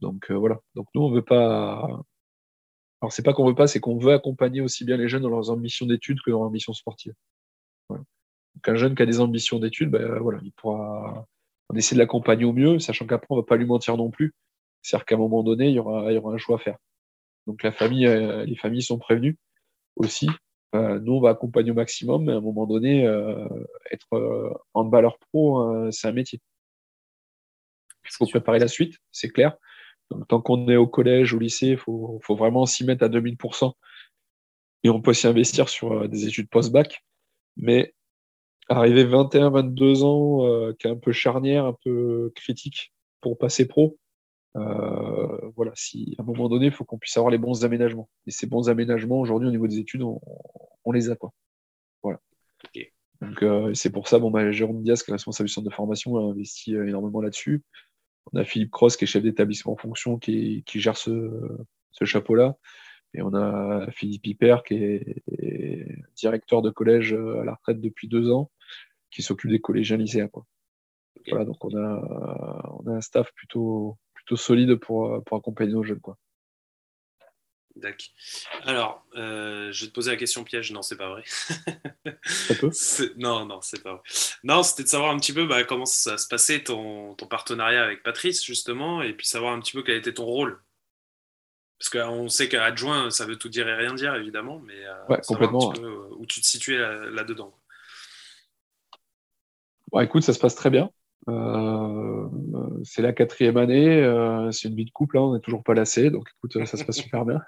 Donc 0.00 0.30
voilà. 0.30 0.58
Donc 0.74 0.88
nous, 0.94 1.02
on 1.02 1.10
veut 1.10 1.22
pas. 1.22 2.02
Alors 3.00 3.12
c'est 3.12 3.22
pas 3.22 3.32
qu'on 3.32 3.46
veut 3.46 3.54
pas, 3.54 3.66
c'est 3.66 3.80
qu'on 3.80 3.98
veut 3.98 4.12
accompagner 4.12 4.60
aussi 4.60 4.84
bien 4.84 4.96
les 4.96 5.08
jeunes 5.08 5.22
dans 5.22 5.28
leurs 5.28 5.50
ambitions 5.50 5.86
d'études 5.86 6.20
que 6.24 6.30
dans 6.30 6.38
leurs 6.38 6.48
ambitions 6.48 6.72
sportives. 6.72 7.14
Donc 7.88 8.68
un 8.68 8.74
jeune 8.74 8.94
qui 8.94 9.02
a 9.02 9.06
des 9.06 9.20
ambitions 9.20 9.58
d'études, 9.58 9.90
ben, 9.90 10.18
voilà, 10.18 10.38
il 10.42 10.52
pourra. 10.52 11.26
On 11.70 11.76
essaie 11.76 11.94
de 11.94 12.00
l'accompagner 12.00 12.44
au 12.44 12.52
mieux, 12.52 12.78
sachant 12.78 13.06
qu'après 13.06 13.28
on 13.30 13.36
va 13.36 13.42
pas 13.42 13.56
lui 13.56 13.64
mentir 13.64 13.96
non 13.96 14.10
plus. 14.10 14.34
C'est-à-dire 14.82 15.06
qu'à 15.06 15.14
un 15.14 15.18
moment 15.18 15.42
donné, 15.42 15.68
il 15.68 15.74
y 15.74 15.78
aura, 15.78 16.12
il 16.12 16.14
y 16.14 16.18
aura 16.18 16.34
un 16.34 16.38
choix 16.38 16.56
à 16.56 16.58
faire. 16.58 16.76
Donc 17.46 17.62
la 17.62 17.72
famille, 17.72 18.06
les 18.06 18.56
familles 18.56 18.82
sont 18.82 18.98
prévenues 18.98 19.38
aussi. 19.96 20.28
Euh, 20.74 20.98
nous, 21.00 21.14
on 21.14 21.20
va 21.20 21.30
accompagner 21.30 21.70
au 21.70 21.74
maximum, 21.74 22.24
mais 22.24 22.32
à 22.32 22.36
un 22.36 22.40
moment 22.40 22.66
donné, 22.66 23.06
euh, 23.06 23.46
être 23.90 24.14
euh, 24.14 24.50
handballeur 24.74 25.18
pro, 25.18 25.90
c'est 25.90 26.08
un 26.08 26.12
métier. 26.12 26.40
Il 28.04 28.14
faut 28.16 28.26
préparer 28.26 28.58
la 28.58 28.68
suite, 28.68 28.98
c'est 29.10 29.28
clair. 29.28 29.56
Donc, 30.10 30.26
tant 30.28 30.40
qu'on 30.40 30.68
est 30.68 30.76
au 30.76 30.86
collège, 30.86 31.34
au 31.34 31.38
lycée, 31.38 31.68
il 31.68 31.76
faut, 31.76 32.20
vraiment 32.28 32.66
s'y 32.66 32.84
mettre 32.84 33.04
à 33.04 33.08
2000%. 33.08 33.72
Et 34.84 34.90
on 34.90 35.00
peut 35.00 35.12
s'y 35.12 35.26
investir 35.26 35.68
sur 35.68 36.08
des 36.08 36.26
études 36.26 36.48
post-bac. 36.48 37.04
Mais 37.56 37.94
arriver 38.68 39.04
21, 39.04 39.50
22 39.50 40.04
ans, 40.04 40.72
qui 40.78 40.86
est 40.88 40.90
un 40.90 40.96
peu 40.96 41.12
charnière, 41.12 41.66
un 41.66 41.76
peu 41.84 42.32
critique 42.34 42.92
pour 43.20 43.38
passer 43.38 43.68
pro, 43.68 43.98
euh, 44.56 45.50
voilà, 45.56 45.72
si 45.74 46.14
à 46.18 46.22
un 46.22 46.24
moment 46.24 46.48
donné, 46.48 46.66
il 46.66 46.72
faut 46.72 46.84
qu'on 46.84 46.98
puisse 46.98 47.16
avoir 47.16 47.30
les 47.30 47.38
bons 47.38 47.64
aménagements. 47.64 48.08
Et 48.26 48.30
ces 48.30 48.46
bons 48.46 48.68
aménagements, 48.68 49.20
aujourd'hui, 49.20 49.48
au 49.48 49.50
niveau 49.50 49.66
des 49.66 49.78
études, 49.78 50.02
on, 50.02 50.92
les 50.92 51.10
a 51.10 51.16
pas. 51.16 51.32
Voilà. 52.02 52.20
Donc, 53.20 53.42
euh, 53.42 53.72
c'est 53.74 53.90
pour 53.90 54.08
ça, 54.08 54.18
bon, 54.18 54.30
bah, 54.30 54.50
Jérôme 54.52 54.82
Diaz, 54.82 55.02
qui 55.02 55.10
est 55.10 55.14
responsable 55.14 55.48
du 55.48 55.52
centre 55.52 55.68
de 55.68 55.74
formation, 55.74 56.16
a 56.16 56.32
investi 56.32 56.74
euh, 56.74 56.86
énormément 56.86 57.20
là-dessus. 57.20 57.62
On 58.32 58.38
a 58.38 58.44
Philippe 58.44 58.70
Cross, 58.70 58.96
qui 58.96 59.04
est 59.04 59.06
chef 59.06 59.22
d'établissement 59.22 59.72
en 59.72 59.76
fonction, 59.76 60.18
qui, 60.18 60.64
gère 60.66 60.96
ce, 60.96 61.30
chapeau-là. 62.02 62.56
Et 63.14 63.22
on 63.22 63.34
a 63.34 63.90
Philippe 63.90 64.22
Piper, 64.22 64.58
qui 64.66 64.74
est, 64.74 65.22
directeur 66.14 66.62
de 66.62 66.70
collège 66.70 67.12
à 67.14 67.44
la 67.44 67.54
retraite 67.54 67.80
depuis 67.80 68.08
deux 68.08 68.30
ans, 68.30 68.50
qui 69.10 69.22
s'occupe 69.22 69.50
des 69.50 69.60
collégiens 69.60 69.96
lycéens. 69.96 70.30
Voilà, 71.28 71.44
donc 71.44 71.64
on 71.64 71.76
a, 71.76 72.80
on 72.84 72.90
a 72.90 72.96
un 72.96 73.00
staff 73.00 73.32
plutôt, 73.34 73.98
plutôt 74.24 74.36
solide 74.36 74.76
pour, 74.76 75.06
euh, 75.06 75.20
pour 75.20 75.36
accompagner 75.36 75.72
nos 75.72 75.82
jeunes. 75.82 76.00
Quoi. 76.00 76.16
D'accord. 77.76 78.06
Alors, 78.64 79.06
euh, 79.16 79.72
je 79.72 79.84
vais 79.84 79.88
te 79.88 79.94
poser 79.94 80.10
la 80.10 80.16
question 80.16 80.44
piège. 80.44 80.72
Non, 80.72 80.82
c'est 80.82 80.96
pas 80.96 81.08
vrai. 81.08 81.22
Ça 82.24 82.54
peut? 82.54 82.70
Non, 83.16 83.46
non, 83.46 83.60
c'est 83.62 83.82
pas 83.82 83.94
vrai. 83.94 84.02
Non, 84.44 84.62
c'était 84.62 84.82
de 84.82 84.88
savoir 84.88 85.10
un 85.10 85.18
petit 85.18 85.32
peu 85.32 85.46
bah, 85.46 85.64
comment 85.64 85.86
ça 85.86 86.18
se 86.18 86.28
passait 86.28 86.62
ton, 86.62 87.14
ton, 87.14 87.26
partenariat 87.26 87.82
avec 87.82 88.02
Patrice, 88.02 88.44
justement, 88.44 89.02
et 89.02 89.12
puis 89.14 89.26
savoir 89.26 89.54
un 89.54 89.60
petit 89.60 89.72
peu 89.72 89.82
quel 89.82 89.96
était 89.96 90.14
ton 90.14 90.24
rôle. 90.24 90.60
Parce 91.78 91.88
qu'on 91.90 92.28
sait 92.28 92.48
qu'adjoint, 92.48 93.10
ça 93.10 93.26
veut 93.26 93.36
tout 93.36 93.48
dire 93.48 93.68
et 93.68 93.74
rien 93.74 93.94
dire, 93.94 94.14
évidemment, 94.14 94.60
mais 94.60 94.84
euh, 94.84 95.06
ouais, 95.08 95.20
complètement. 95.26 95.72
où 96.18 96.26
tu 96.26 96.40
te 96.40 96.46
situais 96.46 96.78
là-dedans. 97.10 97.56
Là 99.92 100.04
écoute, 100.04 100.22
ça 100.22 100.32
se 100.32 100.38
passe 100.38 100.54
très 100.54 100.70
bien. 100.70 100.90
Euh, 101.28 102.28
c'est 102.84 103.02
la 103.02 103.12
quatrième 103.12 103.56
année, 103.56 104.02
euh, 104.02 104.50
c'est 104.50 104.68
une 104.68 104.74
vie 104.74 104.84
de 104.84 104.90
couple, 104.90 105.18
hein, 105.18 105.22
on 105.22 105.34
n'est 105.34 105.40
toujours 105.40 105.62
pas 105.62 105.74
lassé, 105.74 106.10
donc 106.10 106.28
écoute, 106.36 106.64
ça 106.66 106.76
se 106.76 106.84
passe 106.84 106.96
super 107.02 107.24
bien. 107.24 107.40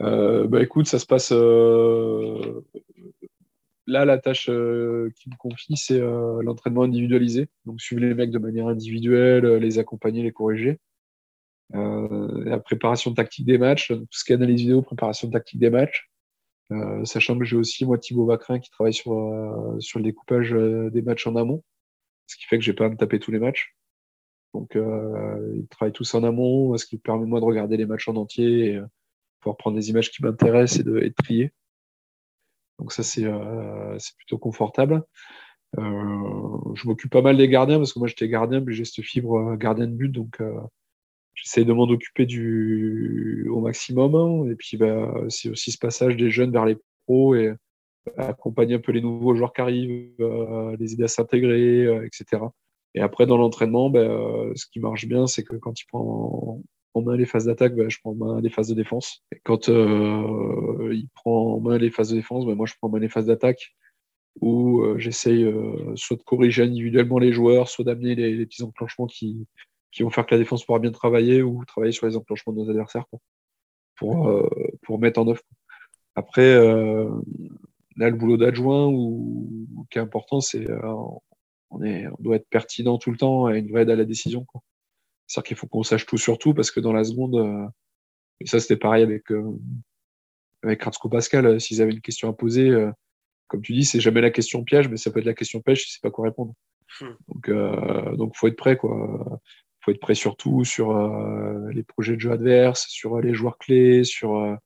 Euh, 0.00 0.46
bah 0.46 0.62
écoute, 0.62 0.86
ça 0.86 0.98
se 0.98 1.06
passe. 1.06 1.32
Là, 3.86 4.04
la 4.04 4.18
tâche 4.18 4.46
qui 4.46 4.50
me 5.30 5.36
confie, 5.36 5.76
c'est 5.76 5.98
l'entraînement 5.98 6.82
individualisé. 6.82 7.48
Donc, 7.66 7.80
suivre 7.80 8.02
les 8.02 8.14
mecs 8.14 8.30
de 8.30 8.38
manière 8.38 8.68
individuelle, 8.68 9.56
les 9.56 9.78
accompagner, 9.78 10.22
les 10.22 10.32
corriger. 10.32 10.78
la 11.72 12.58
préparation 12.60 13.12
tactique 13.14 13.46
des 13.46 13.58
matchs, 13.58 13.88
tout 13.88 14.06
ce 14.10 14.24
qui 14.24 14.32
est 14.32 14.36
analyse 14.36 14.60
vidéo, 14.60 14.82
préparation 14.82 15.28
tactique 15.30 15.58
des 15.60 15.70
matchs. 15.70 16.08
sachant 17.04 17.38
que 17.38 17.44
j'ai 17.44 17.56
aussi, 17.56 17.84
moi, 17.84 17.98
Thibaut 17.98 18.26
Vacrin, 18.26 18.60
qui 18.60 18.70
travaille 18.70 18.94
sur, 18.94 19.12
sur 19.80 19.98
le 19.98 20.04
découpage 20.04 20.52
des 20.52 21.02
matchs 21.02 21.26
en 21.26 21.36
amont 21.36 21.62
ce 22.30 22.36
qui 22.36 22.44
fait 22.46 22.58
que 22.58 22.64
j'ai 22.64 22.72
pas 22.72 22.86
à 22.86 22.88
me 22.88 22.96
taper 22.96 23.18
tous 23.18 23.32
les 23.32 23.40
matchs. 23.40 23.74
Donc, 24.54 24.76
euh, 24.76 25.52
ils 25.56 25.66
travaillent 25.66 25.92
tous 25.92 26.14
en 26.14 26.22
amont, 26.22 26.76
ce 26.76 26.86
qui 26.86 26.94
me 26.96 27.00
permet 27.00 27.26
moi 27.26 27.40
de 27.40 27.44
regarder 27.44 27.76
les 27.76 27.86
matchs 27.86 28.08
en 28.08 28.14
entier 28.14 28.66
et 28.66 28.76
euh, 28.76 28.86
pouvoir 29.40 29.56
prendre 29.56 29.76
des 29.76 29.90
images 29.90 30.12
qui 30.12 30.22
m'intéressent 30.22 30.80
et 30.80 30.84
de, 30.84 31.12
trier. 31.16 31.52
Donc 32.78 32.92
ça, 32.92 33.02
c'est 33.02 33.24
euh, 33.24 33.98
plutôt 34.16 34.38
confortable. 34.38 35.02
je 35.76 36.86
m'occupe 36.86 37.10
pas 37.10 37.22
mal 37.22 37.36
des 37.36 37.48
gardiens 37.48 37.78
parce 37.78 37.92
que 37.92 37.98
moi 37.98 38.08
j'étais 38.08 38.28
gardien, 38.28 38.60
mais 38.60 38.72
j'ai 38.72 38.84
cette 38.84 39.04
fibre 39.04 39.56
gardien 39.56 39.86
de 39.86 39.92
but, 39.92 40.08
donc 40.08 40.40
j'essaie 41.34 41.64
de 41.64 41.72
m'en 41.72 41.84
occuper 41.84 42.26
au 43.48 43.60
maximum. 43.60 44.50
Et 44.50 44.56
puis 44.56 44.76
bah, 44.76 45.12
c'est 45.28 45.50
aussi 45.50 45.72
ce 45.72 45.78
passage 45.78 46.16
des 46.16 46.30
jeunes 46.30 46.52
vers 46.52 46.64
les 46.64 46.78
pros 47.06 47.34
et 47.34 47.54
accompagner 48.16 48.74
un 48.74 48.80
peu 48.80 48.92
les 48.92 49.00
nouveaux 49.00 49.34
joueurs 49.34 49.52
qui 49.52 49.60
arrivent, 49.60 50.12
euh, 50.20 50.76
les 50.78 50.94
aider 50.94 51.04
à 51.04 51.08
s'intégrer, 51.08 51.84
euh, 51.86 52.06
etc. 52.06 52.42
Et 52.94 53.00
après, 53.00 53.26
dans 53.26 53.36
l'entraînement, 53.36 53.90
ben, 53.90 54.10
euh, 54.10 54.52
ce 54.56 54.66
qui 54.66 54.80
marche 54.80 55.06
bien, 55.06 55.26
c'est 55.26 55.44
que 55.44 55.56
quand 55.56 55.80
il 55.80 55.86
prend 55.86 56.60
en 56.94 57.02
main 57.02 57.16
les 57.16 57.26
phases 57.26 57.44
d'attaque, 57.44 57.76
ben, 57.76 57.88
je 57.88 57.98
prends 58.02 58.10
en 58.10 58.14
main 58.14 58.40
les 58.40 58.50
phases 58.50 58.68
de 58.68 58.74
défense. 58.74 59.22
Et 59.32 59.40
quand 59.44 59.68
il 59.68 61.08
prend 61.14 61.54
en 61.54 61.60
main 61.60 61.78
les 61.78 61.90
phases 61.90 62.10
de 62.10 62.16
défense, 62.16 62.46
ben, 62.46 62.54
moi, 62.54 62.66
je 62.66 62.74
prends 62.78 62.88
en 62.88 62.92
main 62.92 62.98
les 62.98 63.08
phases 63.08 63.26
d'attaque 63.26 63.74
où 64.40 64.82
j'essaye 64.96 65.44
soit 65.96 66.16
de 66.16 66.22
corriger 66.22 66.62
individuellement 66.62 67.18
les 67.18 67.32
joueurs, 67.32 67.68
soit 67.68 67.84
d'amener 67.84 68.14
les, 68.14 68.46
petits 68.46 68.62
enclenchements 68.62 69.06
qui, 69.06 69.46
vont 70.00 70.10
faire 70.10 70.24
que 70.24 70.34
la 70.34 70.38
défense 70.38 70.64
pourra 70.64 70.78
bien 70.78 70.92
travailler 70.92 71.42
ou 71.42 71.64
travailler 71.64 71.92
sur 71.92 72.06
les 72.06 72.16
enclenchements 72.16 72.52
de 72.52 72.58
nos 72.60 72.70
adversaires 72.70 73.06
pour 73.96 74.98
mettre 74.98 75.20
en 75.20 75.28
œuvre. 75.28 75.42
Après, 76.14 76.56
Là, 78.00 78.08
le 78.08 78.16
boulot 78.16 78.38
d'adjoint 78.38 78.86
ou, 78.86 79.86
qui 79.90 79.98
est 79.98 80.00
important, 80.00 80.40
c'est 80.40 80.68
euh, 80.70 80.80
on, 81.68 81.82
est, 81.82 82.06
on 82.06 82.16
doit 82.18 82.36
être 82.36 82.48
pertinent 82.48 82.96
tout 82.96 83.10
le 83.10 83.18
temps 83.18 83.50
et 83.50 83.58
une 83.58 83.70
vraie 83.70 83.82
aide 83.82 83.90
à 83.90 83.94
la 83.94 84.06
décision. 84.06 84.46
C'est-à-dire 85.26 85.48
qu'il 85.48 85.56
faut 85.58 85.66
qu'on 85.66 85.82
sache 85.82 86.06
tout 86.06 86.16
sur 86.16 86.38
tout 86.38 86.54
parce 86.54 86.70
que 86.70 86.80
dans 86.80 86.94
la 86.94 87.04
seconde, 87.04 87.36
euh, 87.36 87.68
et 88.40 88.46
ça 88.46 88.58
c'était 88.58 88.78
pareil 88.78 89.02
avec, 89.02 89.30
euh, 89.30 89.52
avec 90.62 90.82
Ratsko 90.82 91.10
Pascal, 91.10 91.60
s'ils 91.60 91.82
avaient 91.82 91.92
une 91.92 92.00
question 92.00 92.30
à 92.30 92.32
poser, 92.32 92.74
comme 93.48 93.60
tu 93.60 93.74
dis, 93.74 93.84
c'est 93.84 94.00
jamais 94.00 94.22
la 94.22 94.30
question 94.30 94.64
piège, 94.64 94.88
mais 94.88 94.96
ça 94.96 95.10
peut 95.10 95.18
être 95.18 95.26
la 95.26 95.34
question 95.34 95.60
pêche, 95.60 95.82
je 95.82 95.88
ne 95.88 95.92
sais 95.92 96.00
pas 96.02 96.10
quoi 96.10 96.24
répondre. 96.24 96.54
Hmm. 97.02 97.16
Donc, 97.28 98.16
donc 98.16 98.34
faut 98.34 98.48
être 98.48 98.56
prêt, 98.56 98.78
quoi. 98.78 99.40
faut 99.80 99.90
être 99.90 100.00
prêt 100.00 100.14
sur 100.14 100.36
tout, 100.36 100.64
sur 100.64 100.94
les 101.68 101.82
projets 101.82 102.14
de 102.14 102.20
jeu 102.20 102.32
adverses, 102.32 102.86
sur 102.88 103.20
les 103.20 103.34
joueurs 103.34 103.58
clés, 103.58 104.04
sur 104.04 104.58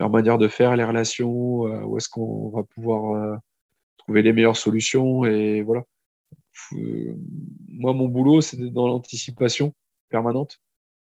leur 0.00 0.10
manière 0.10 0.38
de 0.38 0.48
faire, 0.48 0.76
les 0.76 0.84
relations, 0.84 1.60
où 1.84 1.96
est-ce 1.96 2.08
qu'on 2.08 2.50
va 2.50 2.64
pouvoir 2.64 3.40
trouver 3.98 4.22
les 4.22 4.32
meilleures 4.32 4.56
solutions. 4.56 5.24
Et 5.24 5.62
voilà. 5.62 5.84
moi, 6.72 7.92
mon 7.92 8.08
boulot, 8.08 8.40
c'est 8.40 8.56
dans 8.56 8.88
l'anticipation 8.88 9.74
permanente. 10.08 10.60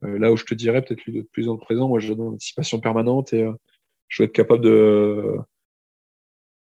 là 0.01 0.31
où 0.31 0.37
je 0.37 0.45
te 0.45 0.53
dirais, 0.53 0.83
peut-être 0.83 1.09
de 1.09 1.21
plus 1.21 1.49
en 1.49 1.57
présent, 1.57 1.87
moi, 1.87 1.99
j'ai 1.99 2.15
dans 2.15 2.25
l'anticipation 2.25 2.79
permanente 2.79 3.33
et 3.33 3.47
je 4.09 4.21
dois 4.21 4.27
être 4.27 4.33
capable 4.33 4.61
de, 4.61 5.37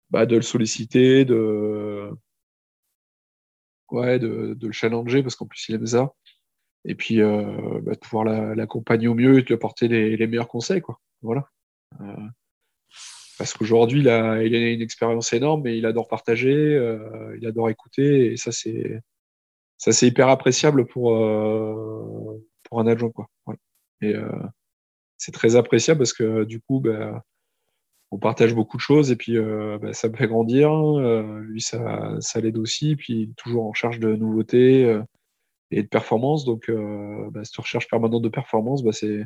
bah, 0.10 0.26
de 0.26 0.36
le 0.36 0.42
solliciter, 0.42 1.26
de, 1.26 2.10
ouais, 3.92 4.20
de, 4.20 4.58
le 4.62 4.72
challenger 4.72 5.24
parce 5.24 5.36
qu'en 5.36 5.46
plus 5.48 5.68
il 5.70 5.76
aime 5.76 5.88
ça. 5.88 6.14
Et 6.86 6.96
puis 6.96 7.22
euh, 7.22 7.80
bah, 7.82 7.94
de 7.94 8.00
pouvoir 8.00 8.26
l'accompagner 8.56 9.08
au 9.08 9.16
mieux 9.16 9.40
et 9.40 9.42
de 9.42 9.48
lui 9.48 9.54
apporter 9.54 9.88
les, 9.88 10.18
les 10.18 10.28
meilleurs 10.28 10.48
conseils. 10.48 10.82
Quoi. 10.82 11.00
Voilà. 11.22 11.50
Euh, 12.02 12.28
parce 13.38 13.54
qu'aujourd'hui, 13.54 14.02
il 14.02 14.10
a, 14.10 14.44
une 14.44 14.82
expérience 14.82 15.32
énorme, 15.34 15.62
mais 15.64 15.78
il 15.78 15.86
adore 15.86 16.08
partager, 16.08 16.54
euh, 16.54 17.38
il 17.40 17.48
adore 17.48 17.70
écouter, 17.70 18.34
et 18.34 18.38
ça, 18.38 18.52
c'est 18.52 20.08
hyper 20.08 20.28
appréciable 20.28 20.86
pour, 20.86 21.16
euh, 21.16 22.46
pour 22.64 22.80
un 22.80 22.88
adjoint. 22.88 23.12
Quoi. 23.12 23.28
Et 24.02 24.14
c'est 25.18 25.34
très 25.34 25.56
appréciable 25.56 26.00
parce 26.00 26.14
que 26.14 26.46
du 26.46 26.62
coup, 26.62 26.80
bah, 26.80 27.24
on 28.12 28.18
partage 28.18 28.56
beaucoup 28.56 28.78
de 28.78 28.82
choses 28.82 29.12
et 29.12 29.16
puis 29.16 29.38
bah, 29.38 29.94
ça 29.94 30.08
me 30.10 30.16
fait 30.16 30.28
grandir. 30.28 30.72
Lui, 31.42 31.62
ça, 31.62 32.20
l'aide 32.36 32.58
aussi. 32.58 32.96
Puis 32.96 33.34
toujours 33.36 33.66
en 33.66 33.74
charge 33.74 34.00
de 34.00 34.16
nouveautés 34.16 35.02
et 35.72 35.84
de 35.84 35.88
performance. 35.88 36.46
Donc, 36.46 36.72
bah, 37.32 37.44
cette 37.44 37.58
recherche 37.58 37.90
permanente 37.90 38.22
de 38.22 38.30
performance, 38.30 38.84
c'est 38.94 39.26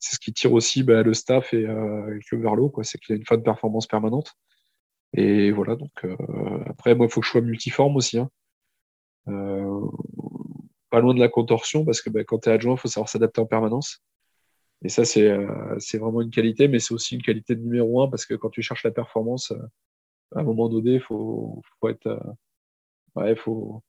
c'est 0.00 0.16
ce 0.16 0.20
qui 0.20 0.32
tire 0.32 0.52
aussi 0.52 0.82
bah, 0.82 1.02
le 1.02 1.14
staff 1.14 1.54
et 1.54 1.62
le 1.62 2.18
club 2.26 2.42
vers 2.42 2.56
l'eau. 2.56 2.72
C'est 2.82 2.98
qu'il 2.98 3.14
a 3.14 3.16
une 3.16 3.26
fin 3.26 3.36
de 3.36 3.42
performance 3.42 3.86
permanente. 3.86 4.34
Et 5.14 5.52
voilà. 5.52 5.76
Donc 5.76 6.06
après, 6.66 6.94
moi, 6.94 7.06
il 7.06 7.12
faut 7.12 7.20
que 7.20 7.26
je 7.26 7.32
sois 7.32 7.40
multiforme 7.42 7.96
aussi. 7.96 8.18
Hein. 8.18 8.30
pas 9.26 11.00
loin 11.00 11.14
de 11.14 11.20
la 11.20 11.28
contorsion 11.28 11.84
parce 11.84 12.02
que 12.02 12.10
bah, 12.10 12.24
quand 12.24 12.40
tu 12.40 12.48
es 12.48 12.52
adjoint, 12.52 12.74
il 12.74 12.78
faut 12.78 12.88
savoir 12.88 13.08
s'adapter 13.08 13.40
en 13.40 13.46
permanence. 13.46 14.02
Et 14.82 14.88
ça, 14.88 15.02
euh, 15.18 15.76
c'est 15.78 15.98
vraiment 15.98 16.22
une 16.22 16.30
qualité, 16.30 16.68
mais 16.68 16.78
c'est 16.78 16.94
aussi 16.94 17.14
une 17.14 17.22
qualité 17.22 17.54
de 17.54 17.60
numéro 17.60 18.02
un 18.02 18.08
parce 18.08 18.24
que 18.24 18.34
quand 18.34 18.48
tu 18.48 18.62
cherches 18.62 18.84
la 18.84 18.90
performance, 18.90 19.50
euh, 19.52 19.58
à 20.34 20.40
un 20.40 20.42
moment 20.42 20.68
donné, 20.68 20.94
il 20.94 21.00
faut, 21.00 21.62
faut, 21.80 21.88
être. 21.88 22.06
Euh, 22.06 22.18
ouais, 23.16 23.36
faut, 23.36 23.82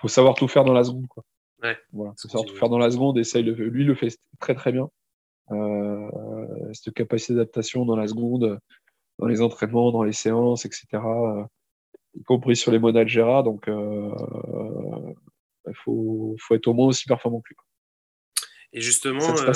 faut 0.00 0.08
savoir 0.08 0.34
tout 0.34 0.48
faire 0.48 0.64
dans 0.64 0.74
la 0.74 0.84
seconde. 0.84 1.06
Quoi. 1.08 1.24
Ouais, 1.62 1.78
voilà, 1.92 2.12
faut 2.20 2.28
savoir 2.28 2.44
tout 2.44 2.54
faire 2.54 2.68
dans 2.68 2.78
la 2.78 2.90
seconde. 2.90 3.16
Essaye 3.18 3.42
le, 3.42 3.52
lui, 3.54 3.84
le 3.84 3.94
fait 3.94 4.18
très 4.40 4.54
très 4.54 4.72
bien. 4.72 4.90
Euh, 5.50 6.72
cette 6.72 6.94
capacité 6.94 7.34
d'adaptation 7.34 7.84
dans 7.84 7.96
la 7.96 8.06
seconde, 8.06 8.58
dans 9.18 9.26
les 9.26 9.40
entraînements, 9.40 9.92
dans 9.92 10.02
les 10.02 10.12
séances, 10.12 10.64
etc. 10.64 10.86
y 12.14 12.22
compris 12.24 12.56
sur 12.56 12.72
les 12.72 12.78
modèles 12.78 13.08
Gérard. 13.08 13.44
Donc, 13.44 13.64
il 13.68 14.12
faut, 15.84 16.36
faut 16.38 16.54
être 16.54 16.68
au 16.68 16.74
moins 16.74 16.86
aussi 16.86 17.06
performant 17.06 17.40
que 17.40 17.48
lui. 17.50 17.56
Et 18.72 18.80
justement, 18.80 19.36
euh, 19.38 19.52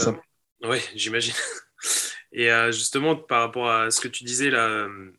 ouais, 0.63 0.83
j'imagine. 0.95 1.35
Et 2.33 2.51
euh, 2.51 2.73
justement, 2.73 3.15
par 3.15 3.43
rapport 3.43 3.71
à 3.71 3.91
ce 3.91 4.01
que 4.01 4.09
tu 4.09 4.25
disais 4.25 4.51
là, 4.51 4.69
euh, 4.69 5.13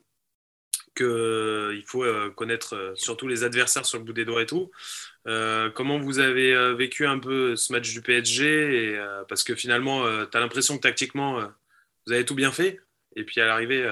qu'il 0.96 1.84
faut 1.86 2.06
connaître 2.36 2.94
surtout 2.96 3.28
les 3.28 3.44
adversaires 3.44 3.86
sur 3.86 4.00
le 4.00 4.06
bout 4.06 4.14
des 4.14 4.26
doigts 4.26 4.42
et 4.42 4.46
tout. 4.46 4.72
Comment 5.26 6.00
vous 6.00 6.20
avez 6.20 6.74
vécu 6.76 7.06
un 7.06 7.20
peu 7.20 7.56
ce 7.56 7.72
match 7.74 7.92
du 7.92 8.02
PSG 8.02 8.94
et, 8.94 9.00
Parce 9.30 9.44
que 9.44 9.56
finalement, 9.56 10.04
tu 10.26 10.38
as 10.38 10.40
l'impression 10.40 10.76
que 10.76 10.82
tactiquement, 10.82 11.40
vous 12.06 12.14
avez 12.14 12.26
tout 12.26 12.36
bien 12.36 12.52
fait. 12.52 12.80
Et 13.16 13.24
puis 13.24 13.42
à 13.42 13.46
l'arrivée, 13.46 13.88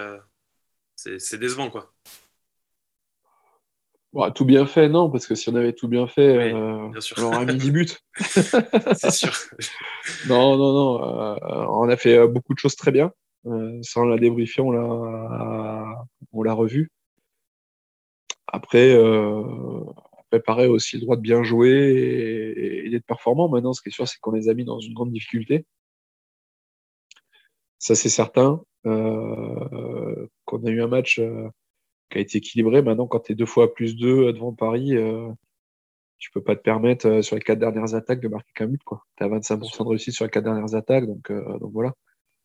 c'est 0.96 1.40
décevant. 1.40 1.70
quoi 1.70 1.94
tout 4.34 4.46
bien 4.46 4.66
fait, 4.66 4.90
non, 4.90 5.10
parce 5.10 5.26
que 5.26 5.36
si 5.36 5.50
on 5.50 5.56
avait 5.56 5.74
tout 5.74 5.88
bien 5.88 6.08
fait, 6.08 6.54
euh, 6.54 6.90
on 7.18 7.24
aurait 7.24 7.46
mis 7.46 7.56
10 7.56 7.72
buts. 7.72 7.88
c'est 8.20 9.12
sûr. 9.12 9.32
non, 10.28 10.58
non, 10.58 10.74
non. 10.74 11.04
Euh, 11.04 11.66
on 11.70 11.90
a 11.90 11.96
fait 11.96 12.18
euh, 12.18 12.28
beaucoup 12.28 12.54
de 12.54 12.60
choses 12.60 12.76
très 12.76 12.92
bien. 12.92 13.12
ça, 13.46 14.02
on 14.02 14.06
l'a 14.06 14.18
débriefé, 14.18 14.62
on 14.62 14.72
l'a, 14.72 16.06
on 16.34 16.44
l'a 16.44 16.54
revu. 16.54 16.92
Après, 18.48 18.94
après, 20.32 20.42
pareil, 20.42 20.68
aussi 20.68 20.96
le 20.98 21.02
droit 21.02 21.16
de 21.18 21.22
bien 21.22 21.44
jouer 21.44 21.70
et, 21.70 22.88
et 22.88 22.90
d'être 22.90 23.06
performant. 23.06 23.50
Maintenant, 23.50 23.74
ce 23.74 23.82
qui 23.82 23.90
est 23.90 23.92
sûr, 23.92 24.08
c'est 24.08 24.20
qu'on 24.20 24.32
les 24.32 24.50
a 24.50 24.54
mis 24.54 24.66
dans 24.66 24.80
une 24.80 24.94
grande 24.94 25.12
difficulté. 25.12 25.66
Ça, 27.80 27.96
c'est 27.96 28.10
certain. 28.10 28.62
qu'on 28.84 30.66
a 30.66 30.70
eu 30.70 30.82
un 30.82 30.88
match 30.88 31.20
qui 32.12 32.18
a 32.18 32.22
été 32.22 32.38
équilibré. 32.38 32.82
Maintenant, 32.82 33.08
quand 33.08 33.22
tu 33.22 33.32
es 33.32 33.36
deux 33.36 33.46
fois 33.46 33.74
plus 33.74 33.96
deux 33.96 34.32
devant 34.34 34.54
Paris, 34.54 34.96
euh, 34.96 35.30
tu 36.20 36.32
peux 36.32 36.44
pas 36.44 36.56
te 36.56 36.62
permettre 36.62 37.08
euh, 37.08 37.22
sur 37.22 37.36
les 37.36 37.42
quatre 37.42 37.60
dernières 37.60 37.96
attaques 37.96 38.22
de 38.22 38.28
marquer 38.28 38.52
qu'un 38.54 38.68
but. 38.68 38.82
Tu 39.18 39.24
as 39.24 39.28
25% 39.28 39.84
de 39.84 39.90
réussite 39.90 40.14
sur 40.14 40.26
les 40.26 40.32
quatre 40.32 40.44
dernières 40.44 40.76
attaques, 40.76 41.08
donc, 41.08 41.32
euh, 41.32 41.58
donc 41.60 41.72
voilà. 41.74 41.94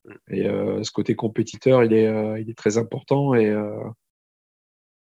Mm. 0.04 0.34
Et 0.34 0.44
ce 0.84 0.90
côté 0.92 1.14
compétiteur, 1.16 1.84
il 1.84 1.92
est, 1.92 2.40
il 2.40 2.48
est 2.48 2.58
très 2.58 2.78
important. 2.78 3.34
Et, 3.34 3.52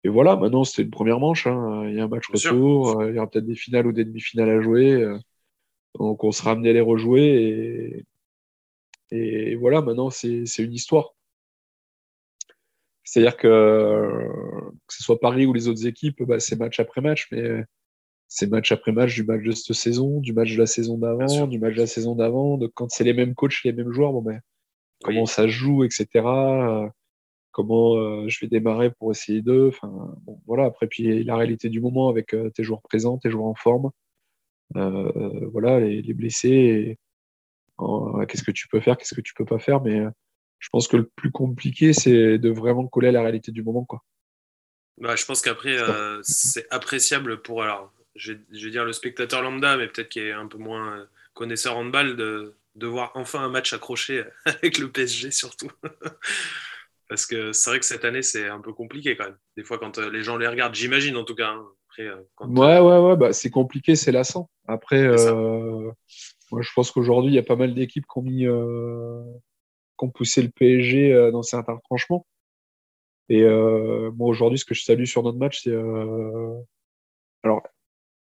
et 0.06 0.08
voilà, 0.08 0.36
maintenant, 0.36 0.64
c'était 0.64 0.84
une 0.84 0.92
première 0.92 1.20
manche. 1.20 1.48
Hein. 1.48 1.88
Il 1.90 1.96
y 1.96 2.00
a 2.00 2.04
un 2.04 2.08
match 2.08 2.28
retour, 2.30 3.04
il 3.06 3.16
y 3.16 3.18
aura 3.18 3.28
peut-être 3.28 3.48
des 3.48 3.56
finales 3.56 3.88
ou 3.88 3.92
des 3.92 4.06
demi-finales 4.06 4.52
à 4.52 4.62
jouer. 4.62 5.04
donc 5.98 6.24
on 6.24 6.32
sera 6.32 6.52
amené 6.52 6.70
à 6.70 6.74
les 6.74 6.82
rejouer. 6.82 8.06
Et, 9.10 9.50
et 9.52 9.56
voilà, 9.56 9.82
maintenant, 9.82 10.12
c'est 10.12 10.46
une 10.60 10.74
histoire. 10.74 11.16
C'est-à-dire 13.04 13.36
que 13.36 13.50
que 14.86 14.94
ce 14.94 15.02
soit 15.02 15.20
Paris 15.20 15.48
ou 15.48 15.54
les 15.54 15.68
autres 15.68 15.88
équipes, 15.88 16.22
bah, 16.22 16.40
c'est 16.40 16.60
match 16.60 16.80
après 16.80 17.02
match, 17.02 17.28
mais 17.32 17.64
c'est 18.28 18.46
match 18.48 18.72
après 18.72 18.92
match 18.92 19.16
du 19.16 19.24
match 19.24 19.42
de 19.42 19.52
cette 19.54 19.76
saison, 19.76 20.20
du 20.20 20.34
match 20.34 20.54
de 20.54 20.60
la 20.60 20.68
saison 20.68 21.00
d'avant, 21.00 21.48
du 21.48 21.58
match 21.58 21.74
de 21.74 21.80
la 21.80 21.88
saison 21.88 22.14
d'avant. 22.14 22.60
Quand 22.76 22.92
c'est 22.92 23.06
les 23.06 23.14
mêmes 23.14 23.34
coachs, 23.34 23.64
les 23.64 23.74
mêmes 23.74 23.92
joueurs, 23.92 24.14
bon 24.14 24.22
ben, 24.22 24.40
comment 25.04 25.26
ça 25.26 25.48
joue, 25.48 25.84
etc. 25.84 26.08
Euh, 27.56 27.62
comment 27.64 27.96
euh, 27.98 28.28
je 28.28 28.40
vais 28.42 28.48
démarrer 28.48 28.92
pour 28.92 29.12
essayer 29.12 29.42
d'eux. 29.42 29.70
Enfin, 29.70 30.16
bon, 30.24 30.42
voilà. 30.46 30.66
Après, 30.66 30.88
puis 30.88 31.24
la 31.24 31.36
réalité 31.38 31.70
du 31.70 31.82
moment 31.82 32.10
avec 32.10 32.34
euh, 32.34 32.50
tes 32.50 32.64
joueurs 32.64 32.82
présents, 32.82 33.18
tes 33.18 33.30
joueurs 33.30 33.48
en 33.48 33.56
forme, 33.56 33.92
voilà, 34.74 35.80
les, 35.80 36.02
les 36.02 36.14
blessés. 36.14 36.98
Qu'est-ce 38.28 38.44
que 38.44 38.52
tu 38.52 38.68
peux 38.68 38.80
faire, 38.80 38.98
qu'est-ce 38.98 39.16
que 39.16 39.22
tu 39.22 39.34
peux 39.34 39.46
pas 39.46 39.60
faire, 39.60 39.82
mais 39.82 40.02
je 40.60 40.70
pense 40.70 40.88
que 40.88 40.98
le 40.98 41.06
plus 41.16 41.32
compliqué, 41.32 41.94
c'est 41.94 42.38
de 42.38 42.50
vraiment 42.50 42.88
coller 42.88 43.10
à 43.10 43.12
la 43.12 43.22
réalité 43.22 43.52
du 43.52 43.64
moment. 43.64 43.86
Quoi. 43.86 44.02
Bah, 44.98 45.16
je 45.16 45.26
pense 45.26 45.42
qu'après, 45.42 45.78
euh, 45.78 46.20
c'est 46.24 46.68
appréciable 46.72 47.42
pour, 47.42 47.64
alors, 47.64 47.92
je 48.16 48.34
vais, 48.34 48.70
dire 48.70 48.86
le 48.86 48.94
spectateur 48.94 49.42
lambda, 49.42 49.76
mais 49.78 49.88
peut-être 49.88 50.10
qui 50.10 50.20
est 50.20 50.32
un 50.32 50.48
peu 50.48 50.58
moins 50.58 51.00
euh, 51.00 51.06
connaisseur 51.34 51.76
handball, 51.78 52.16
de, 52.16 52.56
de 52.76 52.88
voir 52.88 53.12
enfin 53.16 53.42
un 53.42 53.50
match 53.50 53.74
accroché 53.74 54.24
avec 54.46 54.78
le 54.78 54.90
PSG 54.90 55.32
surtout. 55.32 55.70
Parce 57.08 57.26
que 57.26 57.52
c'est 57.52 57.70
vrai 57.70 57.80
que 57.80 57.86
cette 57.86 58.06
année, 58.06 58.22
c'est 58.22 58.48
un 58.48 58.60
peu 58.60 58.74
compliqué 58.74 59.16
quand 59.16 59.26
même. 59.26 59.38
Des 59.58 59.64
fois, 59.64 59.78
quand 59.78 59.98
euh, 60.00 60.10
les 60.10 60.24
gens 60.24 60.38
les 60.38 60.48
regardent, 60.48 60.76
j'imagine 60.76 61.16
en 61.18 61.24
tout 61.24 61.36
cas. 61.36 61.50
Hein. 61.50 61.66
Après, 61.90 62.10
ouais, 62.42 62.80
ouais, 62.80 63.00
ouais, 63.00 63.16
bah, 63.16 63.32
c'est 63.32 63.50
compliqué, 63.50 63.96
c'est 63.96 64.12
lassant. 64.12 64.50
Après, 64.68 65.08
moi, 66.52 66.62
je 66.62 66.70
pense 66.76 66.92
qu'aujourd'hui, 66.92 67.32
il 67.32 67.36
y 67.36 67.40
a 67.40 67.44
pas 67.44 67.56
mal 67.56 67.74
d'équipes 67.74 68.06
qui 68.06 68.20
ont 68.20 68.22
mis 68.22 68.46
qui 69.98 70.06
ont 70.06 70.10
poussé 70.10 70.42
le 70.42 70.50
PSG 70.50 71.14
euh, 71.14 71.32
dans 71.32 71.44
certains 71.44 71.80
franchement. 71.86 72.26
Et 73.30 73.44
euh, 73.44 74.12
moi, 74.12 74.28
aujourd'hui, 74.30 74.60
ce 74.60 74.66
que 74.66 74.76
je 74.76 74.84
salue 74.84 75.06
sur 75.06 75.24
notre 75.24 75.38
match, 75.38 75.62
c'est. 75.64 75.72
Euh, 75.72 76.60
alors, 77.44 77.64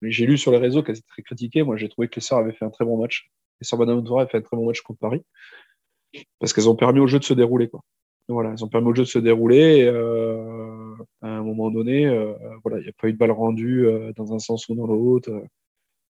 j'ai 0.01 0.25
lu 0.25 0.38
sur 0.38 0.51
les 0.51 0.57
réseaux 0.57 0.84
qu'elle 0.84 0.97
était 0.97 1.07
très 1.07 1.23
critiquée. 1.23 1.63
Moi, 1.63 1.77
j'ai 1.77 1.89
trouvé 1.89 2.07
que 2.07 2.15
les 2.15 2.21
Sœurs 2.21 2.39
avaient 2.39 2.53
fait 2.53 2.65
un 2.65 2.69
très 2.69 2.86
bon 2.86 3.01
match. 3.01 3.29
Les 3.59 3.65
Sœurs 3.65 3.79
Bonaventura 3.79 4.21
avaient 4.21 4.31
fait 4.31 4.38
un 4.38 4.41
très 4.41 4.57
bon 4.57 4.67
match 4.67 4.81
contre 4.81 4.99
Paris. 4.99 5.23
Parce 6.39 6.53
qu'elles 6.53 6.69
ont 6.69 6.75
permis 6.75 6.99
au 6.99 7.07
jeu 7.07 7.19
de 7.19 7.23
se 7.23 7.34
dérouler. 7.34 7.69
Quoi. 7.69 7.81
Voilà, 8.30 8.51
elles 8.51 8.63
ont 8.63 8.69
permis 8.69 8.88
au 8.88 8.95
jeu 8.95 9.03
de 9.03 9.07
se 9.07 9.19
dérouler. 9.19 9.80
Et, 9.80 9.88
à 11.21 11.28
un 11.28 11.43
moment 11.43 11.71
donné, 11.71 12.07
voilà, 12.63 12.80
il 12.80 12.84
n'y 12.84 12.89
a 12.89 12.93
pas 12.99 13.07
eu 13.07 13.13
de 13.13 13.17
balle 13.17 13.32
rendue 13.32 13.88
dans 14.15 14.34
un 14.34 14.39
sens 14.39 14.67
ou 14.69 14.76
dans 14.76 14.88
l'autre. 14.88 15.32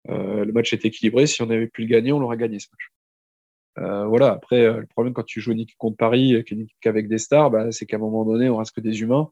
le 0.07 0.51
match 0.51 0.73
est 0.73 0.85
équilibré. 0.85 1.25
Si 1.27 1.41
on 1.41 1.49
avait 1.49 1.67
pu 1.67 1.81
le 1.81 1.87
gagner, 1.87 2.11
on 2.11 2.19
l'aurait 2.19 2.37
gagné 2.37 2.59
ce 2.59 2.67
match. 2.71 2.91
Euh, 3.79 4.05
voilà, 4.05 4.31
après, 4.33 4.61
euh, 4.65 4.81
le 4.81 4.85
problème 4.87 5.13
quand 5.13 5.23
tu 5.23 5.39
joues 5.41 5.53
une 5.53 5.61
équipe 5.61 5.77
contre 5.77 5.97
Paris, 5.97 6.35
euh, 6.35 6.41
qui 6.43 6.53
est 6.53 6.57
une 6.57 6.63
équipe 6.63 6.85
avec 6.85 7.07
des 7.07 7.17
stars, 7.17 7.51
bah, 7.51 7.71
c'est 7.71 7.85
qu'à 7.85 7.97
un 7.97 7.99
moment 7.99 8.25
donné, 8.25 8.49
on 8.49 8.57
reste 8.57 8.75
que 8.75 8.81
des 8.81 9.01
humains. 9.01 9.31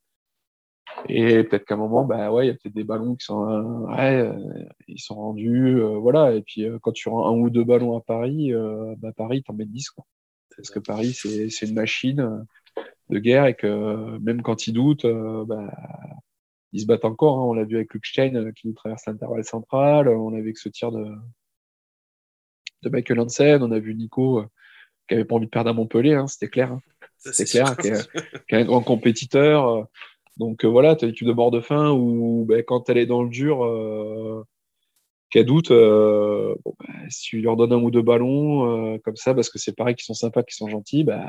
Et 1.07 1.43
peut-être 1.43 1.65
qu'à 1.65 1.75
un 1.75 1.77
moment, 1.77 2.05
bah, 2.05 2.32
ouais, 2.32 2.45
il 2.45 2.47
y 2.47 2.51
a 2.51 2.53
peut-être 2.53 2.73
des 2.73 2.84
ballons 2.84 3.15
qui 3.15 3.25
sont, 3.25 3.45
ouais, 3.89 4.30
ils 4.88 4.99
sont 4.99 5.15
rendus, 5.15 5.80
voilà. 5.82 6.34
Et 6.34 6.41
puis 6.41 6.65
quand 6.82 6.91
tu 6.91 7.09
rends 7.09 7.27
un 7.27 7.38
ou 7.38 7.49
deux 7.49 7.63
ballons 7.63 7.95
à 7.97 8.01
Paris, 8.01 8.51
bah, 8.97 9.11
Paris 9.15 9.43
t'en 9.43 9.53
mets 9.53 9.65
10, 9.65 9.91
quoi. 9.91 10.05
Parce 10.57 10.71
que 10.71 10.80
Paris, 10.80 11.13
c'est 11.13 11.61
une 11.61 11.75
machine 11.75 12.45
de 13.09 13.19
guerre 13.19 13.45
et 13.47 13.55
que 13.55 14.17
même 14.19 14.41
quand 14.41 14.67
ils 14.67 14.73
doutent, 14.73 15.05
bah, 15.05 15.71
ils 16.73 16.82
se 16.82 16.86
battent 16.86 17.05
encore. 17.05 17.39
Hein. 17.39 17.43
On 17.43 17.53
l'a 17.53 17.63
vu 17.63 17.75
avec 17.75 17.93
Luke 17.93 18.03
qui 18.03 18.67
nous 18.67 18.73
traverse 18.73 19.05
l'intervalle 19.07 19.43
central. 19.43 20.07
On 20.07 20.34
a 20.34 20.41
vu 20.41 20.53
que 20.53 20.59
ce 20.59 20.69
tir 20.69 20.91
de, 20.91 21.05
de 22.84 22.89
Michael 22.89 23.19
Hansen, 23.19 23.63
on 23.63 23.71
a 23.71 23.80
vu 23.80 23.95
Nico 23.95 24.43
qui 25.07 25.15
avait 25.15 25.25
pas 25.25 25.36
envie 25.36 25.47
de 25.47 25.49
perdre 25.51 25.71
à 25.71 25.73
Montpellier, 25.73 26.13
hein, 26.13 26.27
c'était 26.27 26.49
clair. 26.49 26.71
Hein. 26.71 26.82
C'était 27.17 27.45
clair, 27.45 27.75
qui 27.75 27.88
est, 27.88 28.55
un 28.55 28.63
grand 28.63 28.82
compétiteur. 28.82 29.88
Donc 30.38 30.63
voilà, 30.63 30.95
tu 30.95 31.03
as 31.03 31.07
l'équipe 31.07 31.27
de 31.27 31.34
mort 31.34 31.51
de 31.51 31.59
faim 31.59 31.91
où 31.91 32.45
ben, 32.47 32.63
quand 32.63 32.89
elle 32.89 32.97
est 32.97 33.07
dans 33.07 33.23
le 33.23 33.30
dur, 33.30 34.45
qu'elle 35.30 35.45
doute, 35.45 35.69
ben, 35.69 36.55
si 37.09 37.30
tu 37.30 37.41
leur 37.41 37.57
donnes 37.57 37.73
un 37.73 37.82
ou 37.82 37.91
deux 37.91 38.03
ballons 38.03 38.97
comme 38.99 39.17
ça, 39.17 39.34
parce 39.34 39.49
que 39.49 39.59
c'est 39.59 39.75
pareil 39.75 39.95
qu'ils 39.95 40.05
sont 40.05 40.13
sympas, 40.13 40.43
qu'ils 40.43 40.55
sont 40.55 40.69
gentils, 40.69 41.03
bah, 41.03 41.25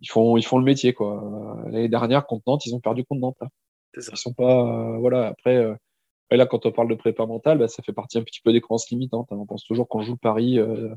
ils 0.00 0.10
font, 0.10 0.36
ils 0.36 0.44
font 0.44 0.58
le 0.58 0.64
métier. 0.64 0.92
quoi. 0.92 1.62
L'année 1.66 1.88
dernière, 1.88 2.26
contre 2.26 2.44
Nantes, 2.46 2.66
ils 2.66 2.74
ont 2.74 2.80
perdu 2.80 3.04
contre 3.04 3.20
Nantes. 3.20 3.36
Là. 3.40 3.48
Ils 3.96 4.16
sont 4.16 4.32
pas. 4.32 4.94
Euh, 4.94 4.98
voilà, 4.98 5.28
après, 5.28 5.56
euh, 5.56 5.74
là, 6.30 6.46
quand 6.46 6.66
on 6.66 6.72
parle 6.72 6.88
de 6.88 6.94
prépa 6.94 7.26
mentale, 7.26 7.58
bah, 7.58 7.68
ça 7.68 7.82
fait 7.82 7.92
partie 7.92 8.18
un 8.18 8.22
petit 8.22 8.40
peu 8.42 8.52
des 8.52 8.60
croyances 8.60 8.90
limitantes. 8.90 9.28
Hein. 9.32 9.36
On 9.38 9.46
pense 9.46 9.64
toujours 9.64 9.88
qu'on 9.88 10.02
joue 10.02 10.16
Paris, 10.16 10.58
euh, 10.58 10.94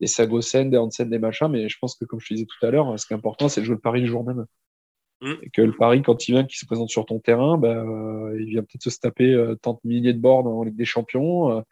des 0.00 0.06
Sagocènes, 0.06 0.70
des 0.70 0.78
Hansen, 0.78 1.08
des 1.08 1.18
machins, 1.18 1.48
mais 1.48 1.68
je 1.68 1.76
pense 1.80 1.96
que, 1.96 2.04
comme 2.04 2.20
je 2.20 2.28
te 2.28 2.34
disais 2.34 2.46
tout 2.46 2.66
à 2.66 2.70
l'heure, 2.70 2.98
ce 2.98 3.06
qui 3.06 3.12
est 3.12 3.16
important, 3.16 3.48
c'est 3.48 3.60
de 3.60 3.66
jouer 3.66 3.76
le 3.76 3.80
Paris 3.80 4.00
le 4.00 4.06
jour 4.06 4.24
même. 4.24 4.46
Mmh. 5.20 5.34
Et 5.42 5.50
que 5.50 5.62
le 5.62 5.76
Paris, 5.76 6.02
quand 6.02 6.28
il 6.28 6.32
vient, 6.32 6.44
qu'il 6.44 6.58
se 6.58 6.64
présente 6.64 6.88
sur 6.88 7.04
ton 7.04 7.18
terrain, 7.20 7.58
bah, 7.58 7.84
il 8.38 8.46
vient 8.46 8.62
peut-être 8.62 8.88
se 8.90 8.98
taper 8.98 9.54
tant 9.60 9.74
de 9.74 9.80
milliers 9.84 10.14
de 10.14 10.18
bornes 10.18 10.46
en 10.46 10.64
Ligue 10.64 10.76
des 10.76 10.86
Champions. 10.86 11.62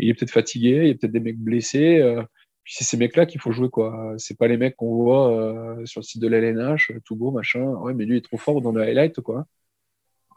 il 0.00 0.08
est 0.08 0.14
peut-être 0.14 0.32
fatigué, 0.32 0.80
il 0.82 0.88
y 0.88 0.90
a 0.90 0.94
peut-être 0.94 1.12
des 1.12 1.20
mecs 1.20 1.38
blessés 1.38 2.02
c'est 2.66 2.84
ces 2.84 2.96
mecs-là 2.96 3.26
qu'il 3.26 3.40
faut 3.40 3.52
jouer, 3.52 3.70
quoi. 3.70 4.14
C'est 4.18 4.36
pas 4.36 4.48
les 4.48 4.56
mecs 4.56 4.76
qu'on 4.76 4.96
voit 4.96 5.30
euh, 5.30 5.86
sur 5.86 6.00
le 6.00 6.04
site 6.04 6.20
de 6.20 6.26
l'LNH, 6.26 6.92
tout 7.04 7.14
beau, 7.14 7.30
machin. 7.30 7.62
Ouais, 7.62 7.94
mais 7.94 8.04
lui 8.04 8.16
est 8.16 8.24
trop 8.24 8.38
fort 8.38 8.60
dans 8.60 8.72
le 8.72 8.82
highlight, 8.82 9.20
quoi. 9.20 9.46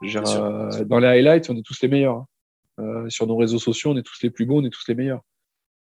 Euh, 0.02 0.84
dans 0.84 1.00
les 1.00 1.08
highlights, 1.08 1.50
on 1.50 1.56
est 1.56 1.66
tous 1.66 1.82
les 1.82 1.88
meilleurs. 1.88 2.16
Hein. 2.16 2.26
Euh, 2.78 3.10
sur 3.10 3.26
nos 3.26 3.36
réseaux 3.36 3.58
sociaux, 3.58 3.90
on 3.90 3.96
est 3.96 4.02
tous 4.02 4.22
les 4.22 4.30
plus 4.30 4.46
beaux, 4.46 4.60
on 4.60 4.64
est 4.64 4.70
tous 4.70 4.86
les 4.88 4.94
meilleurs. 4.94 5.22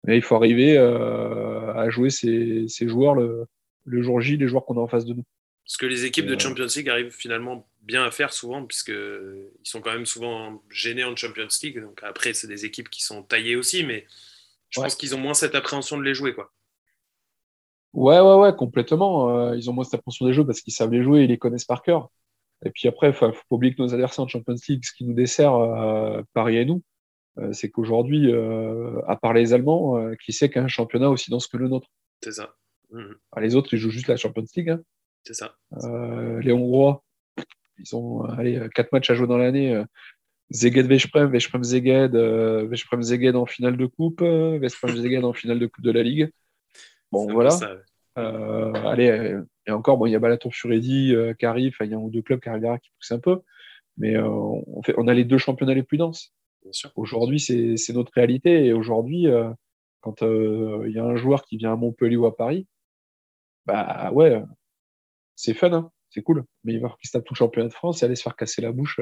Mais 0.05 0.16
il 0.16 0.22
faut 0.22 0.36
arriver 0.36 0.78
à 0.78 1.90
jouer 1.90 2.11
ces, 2.11 2.68
joueurs 2.82 3.16
le, 3.16 3.47
le, 3.84 4.03
jour 4.03 4.20
J, 4.20 4.36
les 4.36 4.47
joueurs 4.47 4.64
qu'on 4.64 4.76
a 4.78 4.80
en 4.80 4.86
face 4.86 5.05
de 5.05 5.14
nous. 5.14 5.24
Ce 5.64 5.78
que 5.78 5.86
les 5.86 6.05
équipes 6.05 6.26
de 6.26 6.38
Champions 6.38 6.68
League 6.76 6.88
arrivent 6.88 7.12
finalement 7.12 7.68
bien 7.82 8.05
à 8.05 8.12
faire 8.12 8.32
souvent, 8.32 8.64
puisqu'ils 8.64 9.49
sont 9.64 9.80
quand 9.80 9.92
même 9.92 10.07
souvent 10.07 10.62
gênés 10.70 11.03
en 11.03 11.16
Champions 11.16 11.49
League. 11.61 11.80
Donc 11.80 12.05
après, 12.05 12.34
c'est 12.34 12.47
des 12.47 12.64
équipes 12.64 12.88
qui 12.88 13.03
sont 13.03 13.24
taillées 13.24 13.57
aussi, 13.57 13.82
mais 13.82 14.07
je 14.70 14.80
pense 14.80 14.94
qu'ils 14.94 15.14
ont 15.14 15.20
moins 15.20 15.34
cette 15.34 15.54
appréhension 15.54 15.96
de 15.96 16.02
les 16.02 16.14
jouer. 16.14 16.34
Quoi. 16.34 16.52
Ouais, 17.92 18.20
ouais, 18.20 18.34
ouais, 18.34 18.54
complètement. 18.54 19.30
Euh, 19.30 19.56
ils 19.56 19.70
ont 19.70 19.72
moins 19.72 19.84
cette 19.84 19.94
appréhension 19.94 20.26
des 20.26 20.32
jeux 20.32 20.44
parce 20.44 20.60
qu'ils 20.60 20.72
savent 20.72 20.92
les 20.92 21.02
jouer 21.02 21.20
et 21.20 21.24
ils 21.24 21.30
les 21.30 21.38
connaissent 21.38 21.64
par 21.64 21.82
cœur. 21.82 22.10
Et 22.64 22.70
puis 22.70 22.88
après, 22.88 23.06
il 23.06 23.10
ne 23.10 23.14
faut 23.14 23.32
pas 23.32 23.40
oublier 23.50 23.74
que 23.74 23.82
nos 23.82 23.94
adversaires 23.94 24.24
en 24.24 24.28
Champions 24.28 24.56
League, 24.68 24.84
ce 24.84 24.92
qui 24.92 25.04
nous 25.04 25.14
dessert, 25.14 25.54
euh, 25.54 26.22
Paris 26.32 26.56
et 26.56 26.64
nous, 26.64 26.82
euh, 27.38 27.52
c'est 27.52 27.70
qu'aujourd'hui, 27.70 28.32
à 29.06 29.16
part 29.16 29.32
les 29.32 29.52
Allemands, 29.52 30.14
qui 30.22 30.32
sait 30.32 30.50
qu'un 30.50 30.68
championnat 30.68 31.10
aussi 31.10 31.30
dense 31.30 31.46
que 31.46 31.56
le 31.56 31.68
nôtre? 31.68 31.88
C'est 32.22 32.32
ça. 32.32 32.54
Mmh. 32.90 33.12
Les 33.38 33.56
autres, 33.56 33.72
ils 33.72 33.78
jouent 33.78 33.90
juste 33.90 34.08
la 34.08 34.16
Champions 34.16 34.44
League. 34.56 34.70
Hein. 34.70 34.80
C'est 35.24 35.34
ça. 35.34 35.56
les 36.40 36.52
Hongrois, 36.52 37.02
ils 37.78 37.96
ont 37.96 38.24
allez, 38.24 38.68
quatre 38.74 38.92
matchs 38.92 39.10
à 39.10 39.14
jouer 39.14 39.26
dans 39.26 39.38
l'année. 39.38 39.82
Zeged 40.51 40.86
Veszprem, 40.86 41.30
Veszprem 41.30 41.64
Zeged, 41.64 42.14
euh, 42.14 42.68
Veszprem 42.68 43.03
Zeged 43.03 43.34
en 43.34 43.47
finale 43.47 43.76
de 43.76 43.86
coupe, 43.86 44.22
euh, 44.22 44.59
Veszprem 44.59 44.97
Zeged 44.97 45.24
en 45.24 45.32
finale 45.32 45.59
de 45.59 45.66
coupe 45.66 45.84
de 45.84 45.90
la 45.90 46.03
Ligue. 46.03 46.30
Bon, 47.11 47.26
voilà. 47.26 47.51
Euh, 48.18 48.72
allez, 48.72 49.38
et 49.66 49.70
encore, 49.70 49.99
bon, 49.99 50.07
il 50.07 50.12
y 50.12 50.14
a 50.14 50.18
Balaton 50.18 50.51
Furedi 50.51 51.14
qui 51.38 51.47
arrive, 51.47 51.76
il 51.80 51.90
y 51.90 51.94
a 51.94 51.97
un 51.97 52.01
ou 52.01 52.11
deux 52.11 52.22
clubs 52.22 52.40
qui 52.40 52.49
arrivent 52.49 52.78
qui 52.82 52.90
poussent 52.99 53.12
un 53.12 53.18
peu, 53.18 53.40
mais 53.99 54.16
on, 54.18 54.82
fait, 54.82 54.94
on 54.97 55.07
a 55.07 55.12
les 55.12 55.24
deux 55.24 55.38
championnats 55.38 55.74
les 55.74 55.82
plus 55.82 55.99
denses. 55.99 56.34
Aujourd'hui, 56.94 57.40
c'est 57.40 57.92
notre 57.92 58.12
réalité, 58.14 58.64
et 58.64 58.72
aujourd'hui, 58.72 59.26
quand 60.01 60.22
il 60.22 60.92
y 60.92 60.99
a 60.99 61.05
un 61.05 61.16
joueur 61.16 61.44
qui 61.44 61.59
vient 61.59 61.74
à 61.74 61.76
Montpellier 61.76 62.16
ou 62.16 62.24
à 62.24 62.34
Paris, 62.34 62.66
bah 63.66 64.11
ouais, 64.12 64.42
c'est 65.34 65.53
fun, 65.53 65.72
hein, 65.72 65.90
c'est 66.09 66.22
cool, 66.22 66.44
mais 66.64 66.72
il 66.72 66.80
va 66.80 66.88
qu'il 66.99 67.09
se 67.09 67.12
tape 67.12 67.24
tout 67.24 67.34
le 67.34 67.38
championnat 67.38 67.68
de 67.68 67.74
France 67.74 68.03
et 68.03 68.07
aller 68.07 68.16
se 68.16 68.22
faire 68.22 68.36
casser 68.36 68.62
la 68.62 68.72
bouche 68.72 68.99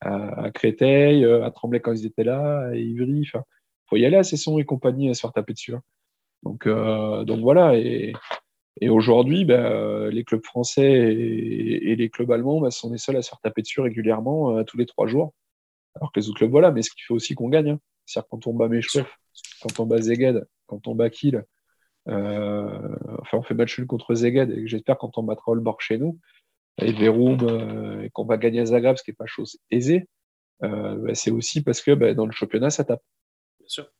à, 0.00 0.50
Créteil, 0.50 1.24
euh, 1.24 1.44
à 1.44 1.50
Tremblay 1.50 1.80
quand 1.80 1.92
ils 1.92 2.06
étaient 2.06 2.24
là, 2.24 2.68
à 2.68 2.74
Ivry. 2.74 3.22
Il 3.22 3.42
faut 3.88 3.96
y 3.96 4.06
aller 4.06 4.16
à 4.16 4.22
Cesson 4.22 4.58
et 4.58 4.64
compagnie 4.64 5.10
à 5.10 5.14
se 5.14 5.20
faire 5.20 5.32
taper 5.32 5.52
dessus. 5.52 5.74
Hein. 5.74 5.82
Donc, 6.42 6.66
euh, 6.66 7.24
donc 7.24 7.40
voilà. 7.40 7.76
Et, 7.76 8.12
et 8.80 8.88
aujourd'hui, 8.88 9.44
ben, 9.44 10.08
les 10.08 10.24
clubs 10.24 10.44
français 10.44 10.90
et, 10.90 11.96
les 11.96 12.10
clubs 12.10 12.30
allemands 12.30 12.60
ben, 12.60 12.70
sont 12.70 12.90
les 12.90 12.98
seuls 12.98 13.16
à 13.16 13.22
se 13.22 13.28
faire 13.28 13.40
taper 13.40 13.62
dessus 13.62 13.80
régulièrement 13.80 14.56
euh, 14.56 14.64
tous 14.64 14.78
les 14.78 14.86
trois 14.86 15.06
jours. 15.06 15.34
Alors 15.96 16.12
que 16.12 16.20
les 16.20 16.28
autres 16.28 16.38
clubs, 16.38 16.50
voilà. 16.50 16.70
Mais 16.70 16.82
ce 16.82 16.90
qui 16.90 17.02
fait 17.02 17.14
aussi 17.14 17.34
qu'on 17.34 17.48
gagne. 17.48 17.70
Hein. 17.70 17.80
C'est-à-dire 18.06 18.28
quand 18.30 18.46
on 18.46 18.54
bat 18.54 18.68
Mechef, 18.68 19.18
quand 19.60 19.80
on 19.80 19.86
bat 19.86 20.00
Zeged, 20.00 20.46
quand 20.66 20.86
on 20.88 20.94
bat 20.94 21.10
Kiel, 21.10 21.44
enfin 22.06 23.38
on 23.38 23.42
fait 23.42 23.54
match 23.54 23.78
nul 23.78 23.86
contre 23.86 24.14
Zeged 24.14 24.50
et 24.50 24.66
j'espère 24.66 24.98
quand 24.98 25.16
on 25.18 25.22
battra 25.22 25.52
Holborg 25.52 25.80
chez 25.80 25.96
nous, 25.98 26.18
et 26.82 26.92
Verum 26.92 27.38
euh, 27.42 28.02
et 28.02 28.10
qu'on 28.10 28.24
va 28.24 28.36
gagner 28.36 28.60
à 28.60 28.66
Zagreb, 28.66 28.96
ce 28.96 29.02
qui 29.02 29.10
n'est 29.10 29.16
pas 29.16 29.26
chose 29.26 29.58
aisée, 29.70 30.08
euh, 30.62 30.96
bah, 30.96 31.14
c'est 31.14 31.30
aussi 31.30 31.62
parce 31.62 31.80
que 31.80 31.92
bah, 31.92 32.14
dans 32.14 32.26
le 32.26 32.32
championnat, 32.32 32.70
ça 32.70 32.84
tape. 32.84 33.02
Bien 33.58 33.68
sûr. 33.68 33.90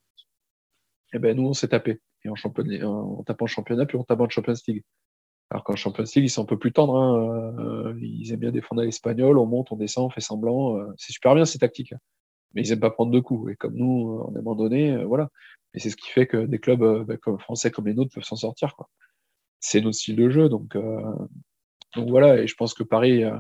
Et 1.13 1.19
ben 1.19 1.37
nous, 1.37 1.49
on 1.49 1.53
s'est 1.53 1.69
tapé. 1.69 2.01
Et 2.25 2.29
en, 2.29 2.35
championnat, 2.35 2.87
en 2.87 3.23
tapant 3.25 3.47
le 3.47 3.51
championnat, 3.51 3.87
puis 3.87 3.97
on 3.97 4.05
tape 4.05 4.21
en 4.21 4.29
Champions 4.29 4.55
League. 4.69 4.85
Alors 5.51 5.65
qu'en 5.65 5.75
Champions 5.75 6.05
League, 6.05 6.25
ils 6.25 6.31
sont 6.31 6.43
un 6.43 6.47
peu 6.47 6.59
plus 6.59 6.73
tendres. 6.73 6.97
Hein. 6.97 7.57
Euh, 7.59 7.99
ils 8.01 8.33
aiment 8.33 8.41
bien 8.41 8.53
défendre 8.53 8.83
à 8.83 8.85
l'espagnol. 8.85 9.39
On 9.39 9.47
monte, 9.47 9.73
on 9.73 9.77
descend, 9.77 10.07
on 10.07 10.11
fait 10.11 10.21
semblant. 10.21 10.79
C'est 10.97 11.13
super 11.13 11.35
bien 11.35 11.45
ces 11.45 11.59
tactiques. 11.59 11.93
Hein. 11.93 11.99
Mais 12.55 12.63
ils 12.63 12.71
n'aiment 12.71 12.81
pas 12.81 12.91
prendre 12.91 13.11
de 13.11 13.21
coups. 13.21 13.53
Et 13.53 13.57
comme 13.57 13.75
nous, 13.75 14.23
on 14.29 14.35
est 14.35 14.39
abandonné, 14.39 15.05
voilà. 15.05 15.31
Et 15.75 15.81
c'est 15.81 15.91
ce 15.91 15.97
qui 15.97 16.11
fait 16.11 16.27
que 16.27 16.37
des 16.37 16.59
clubs 16.59 17.05
bah, 17.07 17.17
comme 17.17 17.39
français 17.39 17.71
comme 17.71 17.87
les 17.87 17.95
nôtres 17.95 18.15
peuvent 18.15 18.25
s'en 18.25 18.37
sortir. 18.37 18.75
C'est 19.61 19.81
notre 19.81 19.97
style 19.97 20.17
de 20.17 20.31
jeu. 20.31 20.49
Donc, 20.49 20.77
donc 21.95 22.09
voilà, 22.09 22.39
et 22.39 22.47
je 22.47 22.55
pense 22.55 22.75
que 22.75 22.83
Paris, 22.83 23.25
euh, 23.25 23.37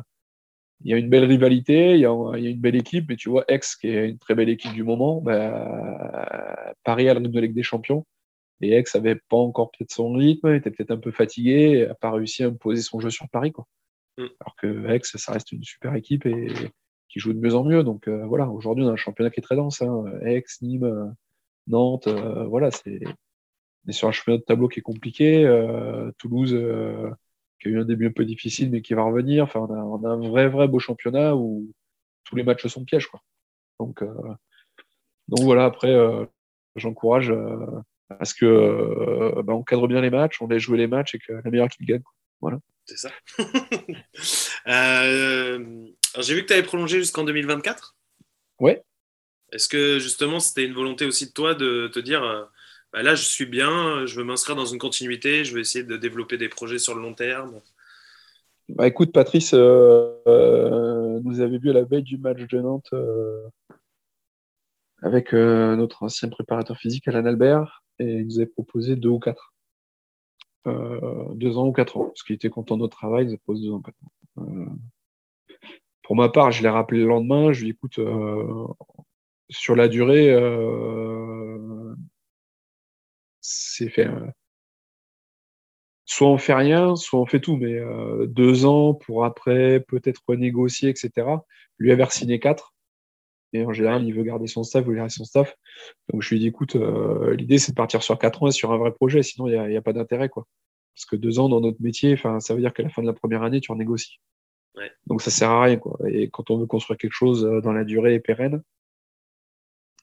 il 0.82 0.90
y 0.90 0.94
a 0.94 0.96
une 0.96 1.11
belle 1.11 1.24
rivalité, 1.24 1.94
il 1.94 2.01
y 2.01 2.07
a, 2.07 2.11
une 2.36 2.61
belle 2.61 2.76
équipe, 2.76 3.07
mais 3.09 3.16
tu 3.16 3.28
vois, 3.28 3.44
Aix, 3.48 3.61
qui 3.80 3.88
est 3.88 4.09
une 4.09 4.18
très 4.18 4.34
belle 4.34 4.48
équipe 4.48 4.72
du 4.72 4.82
moment, 4.82 5.20
bah, 5.20 6.74
Paris 6.84 7.09
a 7.09 7.14
le 7.14 7.20
rythme 7.20 7.32
de 7.32 7.40
Ligue 7.40 7.55
des 7.55 7.62
Champions, 7.62 8.07
et 8.61 8.72
Aix 8.72 8.84
n'avait 8.94 9.16
pas 9.16 9.36
encore 9.36 9.70
peut-être 9.70 9.92
son 9.92 10.12
rythme, 10.12 10.55
était 10.55 10.70
peut-être 10.70 10.90
un 10.90 10.98
peu 10.98 11.11
fatigué, 11.11 11.86
n'a 11.86 11.94
pas 11.94 12.11
réussi 12.11 12.44
à 12.44 12.51
poser 12.51 12.82
son 12.82 13.01
jeu 13.01 13.11
sur 13.11 13.28
Paris. 13.28 13.53
Quoi. 13.53 13.66
Mm. 14.18 14.26
Alors 14.40 14.57
que 14.57 14.90
Aix, 14.90 15.01
ça 15.03 15.32
reste 15.32 15.53
une 15.53 15.62
super 15.62 15.94
équipe 15.94 16.26
et 16.26 16.48
qui 17.09 17.18
joue 17.18 17.32
de 17.32 17.40
mieux 17.40 17.55
en 17.55 17.64
mieux. 17.64 17.82
Donc 17.82 18.09
euh, 18.09 18.24
voilà, 18.26 18.48
aujourd'hui, 18.48 18.84
on 18.84 18.88
a 18.88 18.92
un 18.92 18.96
championnat 18.96 19.30
qui 19.30 19.40
est 19.40 19.42
très 19.42 19.57
dense. 19.57 19.82
Hein. 19.82 20.05
Aix, 20.24 20.44
Nîmes, 20.62 21.14
Nantes, 21.66 22.07
euh, 22.09 22.44
voilà, 22.46 22.70
c'est 22.70 23.01
on 23.86 23.88
est 23.88 23.92
sur 23.92 24.09
un 24.09 24.12
championnat 24.12 24.38
de 24.38 24.44
tableau 24.44 24.68
qui 24.68 24.80
est 24.80 24.82
compliqué. 24.82 25.44
Toulouse 26.18 26.55
qui 27.61 27.69
a 27.69 27.71
eu 27.71 27.81
un 27.81 27.85
début 27.85 28.09
un 28.09 28.13
peu 28.13 28.25
difficile, 28.25 28.71
mais 28.71 28.83
qui 28.83 28.95
va 28.95 29.03
revenir. 29.03 29.45
Enfin, 29.45 29.61
on 29.61 30.05
a, 30.05 30.09
un 30.09 30.29
vrai, 30.29 30.49
vrai 30.49 30.67
beau 30.67 30.79
championnat 30.79 31.37
où 31.37 31.71
tous 32.25 32.37
les 32.37 32.43
matchs 32.43 32.67
sont 32.67 32.85
pièges. 32.85 33.07
Quoi. 33.07 33.23
Donc, 33.79 34.03
euh, 34.03 34.13
donc 35.29 35.41
voilà, 35.41 35.65
après, 35.65 35.93
euh, 35.93 36.24
j'encourage 36.77 37.31
euh, 37.31 37.66
à 38.19 38.24
ce 38.24 38.35
que 38.35 39.43
bah, 39.43 39.55
on 39.55 39.62
cadre 39.62 39.89
bien 39.89 40.01
les 40.01 40.11
matchs, 40.11 40.41
on 40.41 40.49
laisse 40.49 40.62
jouer 40.62 40.78
les 40.78 40.87
matchs 40.87 41.15
et 41.15 41.19
que 41.19 41.32
la 41.32 41.51
meilleure 41.51 41.66
équipe 41.66 41.87
gagne. 41.87 42.03
Voilà. 42.41 42.59
C'est 42.87 42.97
ça. 42.97 43.11
J'ai 46.19 46.35
vu 46.35 46.43
que 46.43 46.47
tu 46.47 46.53
avais 46.53 46.62
prolongé 46.62 46.99
jusqu'en 46.99 47.24
2024. 47.24 47.97
Ouais. 48.59 48.82
Est-ce 49.53 49.69
que 49.69 49.99
justement 49.99 50.41
c'était 50.41 50.65
une 50.65 50.74
volonté 50.74 51.05
aussi 51.05 51.27
de 51.27 51.32
toi 51.32 51.55
de 51.55 51.89
te 51.89 51.99
dire 51.99 52.49
bah 52.93 53.03
là, 53.03 53.15
je 53.15 53.23
suis 53.23 53.47
bien, 53.47 54.05
je 54.07 54.17
veux 54.17 54.25
m'inscrire 54.25 54.57
dans 54.57 54.67
une 54.67 54.79
continuité, 54.79 55.45
je 55.45 55.55
veux 55.55 55.61
essayer 55.61 55.85
de 55.85 55.97
développer 55.97 56.39
des 56.39 56.49
projets 56.49 56.79
sur 56.79 56.95
le 56.95 57.03
long 57.03 57.15
terme. 57.15 57.61
Bah 58.69 58.87
écoute, 58.87 59.12
Patrice 59.12 59.53
euh, 59.55 60.15
euh, 60.27 61.21
nous 61.25 61.41
avait 61.41 61.59
vu 61.59 61.71
à 61.71 61.73
la 61.73 61.85
veille 61.85 62.03
du 62.03 62.19
match 62.19 62.41
de 62.41 62.61
Nantes 62.61 62.91
euh, 62.93 63.49
avec 65.03 65.33
notre 65.33 66.03
ancien 66.03 66.29
préparateur 66.29 66.77
physique, 66.77 67.09
Alain 67.09 67.25
Albert, 67.25 67.83
et 67.99 68.05
il 68.05 68.27
nous 68.27 68.39
avait 68.39 68.47
proposé 68.47 68.97
deux 68.97 69.09
ou 69.09 69.19
quatre. 69.19 69.55
deux 70.67 71.57
ans 71.57 71.67
ou 71.67 71.73
quatre 71.73 71.97
ans, 71.97 72.07
parce 72.07 72.23
qu'il 72.23 72.37
était 72.37 72.51
content 72.51 72.77
de 72.77 72.83
notre 72.83 72.97
travail, 72.97 73.25
il 73.25 73.29
nous 73.29 73.35
a 73.35 73.39
proposé 73.39 73.67
deux 73.67 73.73
ans 73.73 73.83
ans. 74.37 74.77
pour 76.03 76.17
ma 76.17 76.29
part, 76.29 76.51
je 76.53 76.62
l'ai 76.62 76.69
rappelé 76.69 77.01
le 77.01 77.07
lendemain, 77.07 77.53
je 77.53 77.62
lui 77.62 77.71
ai 77.71 77.73
dit 77.73 77.79
écoute, 77.79 77.99
sur 79.49 79.75
la 79.75 79.89
durée, 79.89 80.35
c'est 83.51 83.89
fait. 83.89 84.06
Euh, 84.06 84.27
soit 86.05 86.28
on 86.28 86.39
fait 86.39 86.55
rien, 86.55 86.97
soit 86.97 87.20
on 87.20 87.27
fait 87.27 87.40
tout, 87.40 87.56
mais 87.56 87.78
euh, 87.78 88.27
deux 88.27 88.64
ans 88.64 88.94
pour 88.94 89.24
après 89.24 89.81
peut-être 89.81 90.22
renégocier, 90.27 90.89
etc. 90.89 91.27
Lui 91.78 91.93
avait 91.93 92.09
signé 92.10 92.40
quatre. 92.40 92.74
Et 93.52 93.64
en 93.64 93.72
général, 93.72 94.05
il 94.05 94.14
veut 94.14 94.22
garder 94.22 94.47
son 94.47 94.62
staff, 94.62 94.85
il 94.85 94.89
veut 94.89 94.94
garder 94.94 95.12
son 95.12 95.24
staff. 95.24 95.56
Donc 96.12 96.22
je 96.22 96.31
lui 96.31 96.36
ai 96.36 96.40
dit, 96.40 96.47
écoute, 96.47 96.77
euh, 96.77 97.35
l'idée 97.35 97.59
c'est 97.59 97.72
de 97.72 97.77
partir 97.77 98.02
sur 98.02 98.16
quatre 98.18 98.43
ans 98.43 98.48
et 98.48 98.52
sur 98.52 98.72
un 98.72 98.77
vrai 98.78 98.93
projet, 98.93 99.22
sinon 99.24 99.48
il 99.48 99.68
n'y 99.68 99.77
a, 99.77 99.82
pas 99.82 99.93
d'intérêt. 99.93 100.28
quoi. 100.28 100.47
Parce 100.94 101.05
que 101.06 101.16
deux 101.16 101.40
ans 101.40 101.48
dans 101.48 101.60
notre 101.60 101.82
métier, 101.82 102.16
ça 102.16 102.55
veut 102.55 102.60
dire 102.60 102.72
qu'à 102.72 102.85
la 102.85 102.90
fin 102.90 103.02
de 103.02 103.09
la 103.09 103.12
première 103.12 103.43
année, 103.43 103.60
tu 103.60 103.72
renégocies. 103.72 104.20
Ouais. 104.77 104.93
Donc 105.06 105.22
ça 105.22 105.31
sert 105.32 105.51
à 105.51 105.62
rien. 105.62 105.77
Quoi. 105.78 105.98
Et 106.09 106.31
quand 106.31 106.51
on 106.51 106.59
veut 106.59 106.66
construire 106.66 106.98
quelque 106.98 107.12
chose 107.12 107.43
dans 107.43 107.72
la 107.72 107.85
durée 107.85 108.14
et 108.14 108.20
pérenne, 108.20 108.62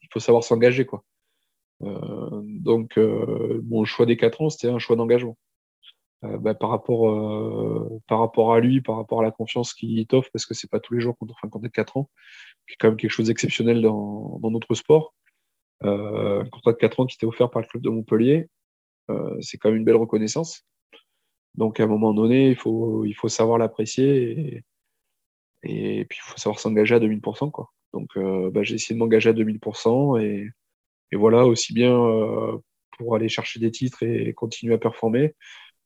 il 0.02 0.08
faut 0.12 0.20
savoir 0.20 0.44
s'engager. 0.44 0.84
quoi. 0.84 1.04
Donc, 1.80 2.96
mon 2.96 3.84
choix 3.84 4.06
des 4.06 4.16
4 4.16 4.42
ans, 4.42 4.50
c'était 4.50 4.68
un 4.68 4.78
choix 4.78 4.96
d'engagement. 4.96 5.36
Bah, 6.22 6.52
par, 6.54 6.70
rapport, 6.70 8.00
par 8.08 8.18
rapport 8.18 8.52
à 8.52 8.60
lui, 8.60 8.80
par 8.80 8.96
rapport 8.96 9.20
à 9.20 9.22
la 9.22 9.30
confiance 9.30 9.72
qu'il 9.72 10.04
t'offre, 10.06 10.30
parce 10.32 10.46
que 10.46 10.54
c'est 10.54 10.68
pas 10.70 10.80
tous 10.80 10.94
les 10.94 11.00
jours 11.00 11.16
qu'on 11.16 11.26
un 11.26 11.48
contrat 11.48 11.68
de 11.68 11.72
4 11.72 11.96
ans, 11.96 12.10
qui 12.66 12.74
est 12.74 12.76
quand 12.80 12.88
même 12.88 12.96
quelque 12.96 13.10
chose 13.10 13.28
d'exceptionnel 13.28 13.80
dans, 13.82 14.38
dans, 14.40 14.50
notre 14.50 14.74
sport. 14.74 15.14
un 15.82 16.44
contrat 16.50 16.72
de 16.72 16.78
4 16.78 17.00
ans 17.00 17.06
qui 17.06 17.14
était 17.16 17.26
offert 17.26 17.50
par 17.50 17.62
le 17.62 17.68
club 17.68 17.82
de 17.82 17.90
Montpellier, 17.90 18.48
c'est 19.40 19.58
quand 19.58 19.68
même 19.68 19.78
une 19.78 19.84
belle 19.84 19.96
reconnaissance. 19.96 20.64
Donc 21.58 21.80
à 21.80 21.84
un 21.84 21.86
moment 21.88 22.14
donné, 22.14 22.50
il 22.50 22.56
faut, 22.56 23.04
il 23.04 23.14
faut 23.14 23.28
savoir 23.28 23.58
l'apprécier 23.58 24.62
et, 25.64 26.04
puis 26.04 26.18
il 26.18 26.22
faut 26.22 26.38
savoir 26.38 26.60
s'engager 26.60 26.94
à 26.94 27.00
2000%. 27.00 27.50
Quoi. 27.50 27.72
Donc 27.92 28.16
euh, 28.16 28.48
bah, 28.50 28.62
j'ai 28.62 28.76
essayé 28.76 28.94
de 28.94 29.00
m'engager 29.00 29.30
à 29.30 29.32
2000% 29.32 30.22
et, 30.22 30.50
et 31.12 31.16
voilà, 31.16 31.46
aussi 31.46 31.72
bien 31.72 31.92
euh, 31.92 32.58
pour 32.96 33.14
aller 33.14 33.28
chercher 33.28 33.60
des 33.60 33.70
titres 33.70 34.02
et 34.02 34.32
continuer 34.34 34.74
à 34.74 34.78
performer 34.78 35.34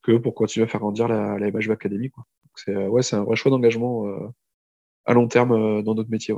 que 0.03 0.16
pour 0.16 0.35
continuer 0.35 0.65
à 0.65 0.69
faire 0.69 0.81
grandir 0.81 1.09
la, 1.09 1.39
la 1.39 1.51
MHV 1.51 1.70
Academy. 1.70 2.11
C'est 2.55 2.74
ouais, 2.74 3.03
un 3.15 3.24
vrai 3.24 3.36
choix 3.36 3.51
d'engagement 3.51 4.07
euh, 4.07 4.28
à 5.07 5.15
long 5.15 5.28
terme 5.28 5.82
dans 5.82 5.94
notre 5.94 6.11
métier. 6.11 6.35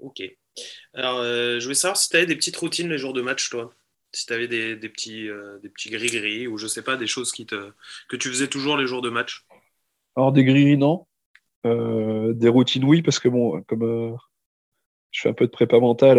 Ok. 0.00 0.22
Alors, 0.94 1.22
je 1.22 1.62
voulais 1.62 1.74
savoir 1.74 1.96
si 1.96 2.08
tu 2.08 2.16
avais 2.16 2.26
des 2.26 2.36
petites 2.36 2.56
routines 2.56 2.88
les 2.88 2.98
jours 2.98 3.12
de 3.12 3.22
match, 3.22 3.50
toi? 3.50 3.70
Si 4.14 4.26
tu 4.26 4.32
avais 4.32 4.46
des, 4.46 4.76
petits, 4.88 5.28
euh, 5.28 5.58
des 5.58 5.68
petits 5.68 5.90
gris-gris 5.90 6.46
ou 6.46 6.56
je 6.56 6.68
sais 6.68 6.82
pas, 6.82 6.96
des 6.96 7.08
choses 7.08 7.32
qui 7.32 7.46
te, 7.46 7.72
que 8.08 8.16
tu 8.16 8.28
faisais 8.28 8.46
toujours 8.46 8.76
les 8.76 8.86
jours 8.86 9.02
de 9.02 9.10
match? 9.10 9.44
Alors, 10.14 10.30
des 10.30 10.44
gris-gris, 10.44 10.76
non. 10.76 11.06
Euh, 11.66 12.32
des 12.32 12.48
routines, 12.48 12.84
oui, 12.84 13.02
parce 13.02 13.18
que 13.18 13.28
bon, 13.28 13.60
comme 13.62 13.82
euh, 13.82 14.14
je 15.14 15.22
fais 15.22 15.28
un 15.28 15.32
peu 15.32 15.46
de 15.46 15.50
prépa 15.50 15.78
mentale, 15.78 16.18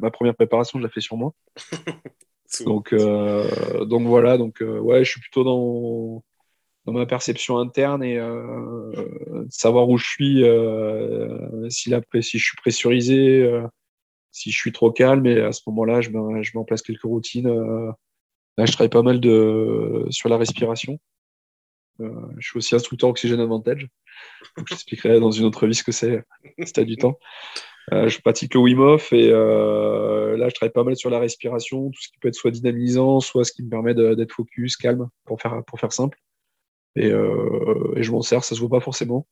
ma 0.00 0.10
première 0.10 0.34
préparation, 0.34 0.78
je 0.78 0.84
la 0.84 0.90
fais 0.90 1.00
sur 1.00 1.16
moi. 1.16 1.34
donc, 2.64 2.94
donc 2.94 4.06
voilà, 4.06 4.38
donc 4.38 4.62
ouais, 4.62 5.04
je 5.04 5.10
suis 5.10 5.20
plutôt 5.20 5.42
dans, 5.42 6.22
dans 6.86 6.92
ma 6.92 7.06
perception 7.06 7.58
interne 7.58 8.04
et 8.04 8.20
savoir 9.50 9.88
où 9.88 9.98
je 9.98 10.06
suis, 10.06 10.44
si, 11.70 11.90
la, 11.90 12.00
si 12.22 12.38
je 12.38 12.44
suis 12.44 12.56
pressurisé 12.56 13.62
si 14.34 14.50
je 14.50 14.58
suis 14.58 14.72
trop 14.72 14.90
calme, 14.90 15.26
et 15.26 15.40
à 15.40 15.52
ce 15.52 15.62
moment-là, 15.68 16.00
je 16.00 16.10
mets, 16.10 16.42
je 16.42 16.50
mets 16.54 16.60
en 16.60 16.64
place 16.64 16.82
quelques 16.82 17.04
routines. 17.04 17.46
Euh, 17.46 17.90
là, 18.58 18.66
je 18.66 18.72
travaille 18.72 18.90
pas 18.90 19.02
mal 19.02 19.20
de, 19.20 20.06
sur 20.10 20.28
la 20.28 20.36
respiration. 20.36 20.98
Euh, 22.00 22.10
je 22.38 22.48
suis 22.48 22.58
aussi 22.58 22.74
instructeur 22.74 23.10
Oxygène 23.10 23.38
Advantage. 23.38 23.86
Donc, 24.56 24.66
j'expliquerai 24.68 25.20
dans 25.20 25.30
une 25.30 25.44
autre 25.44 25.68
vie 25.68 25.76
ce 25.76 25.84
que 25.84 25.92
c'est 25.92 26.24
si 26.64 26.72
tu 26.72 26.80
as 26.80 26.84
du 26.84 26.96
temps. 26.96 27.16
Euh, 27.92 28.08
je 28.08 28.20
pratique 28.20 28.54
le 28.54 28.60
Wim 28.60 28.80
Hof 28.80 29.12
et 29.12 29.30
là, 29.30 30.48
je 30.48 30.54
travaille 30.54 30.72
pas 30.72 30.84
mal 30.84 30.96
sur 30.96 31.10
la 31.10 31.18
respiration, 31.18 31.90
tout 31.90 32.00
ce 32.00 32.08
qui 32.08 32.18
peut 32.18 32.28
être 32.28 32.34
soit 32.34 32.50
dynamisant, 32.50 33.20
soit 33.20 33.44
ce 33.44 33.52
qui 33.52 33.62
me 33.62 33.68
permet 33.68 33.94
d'être 33.94 34.32
focus, 34.32 34.76
calme, 34.76 35.08
pour 35.24 35.40
faire, 35.40 35.62
pour 35.66 35.78
faire 35.78 35.92
simple. 35.92 36.18
Et, 36.96 37.08
et 37.08 38.02
je 38.02 38.10
m'en 38.10 38.22
sers, 38.22 38.44
ça 38.44 38.54
se 38.54 38.60
voit 38.60 38.70
pas 38.70 38.80
forcément. 38.80 39.26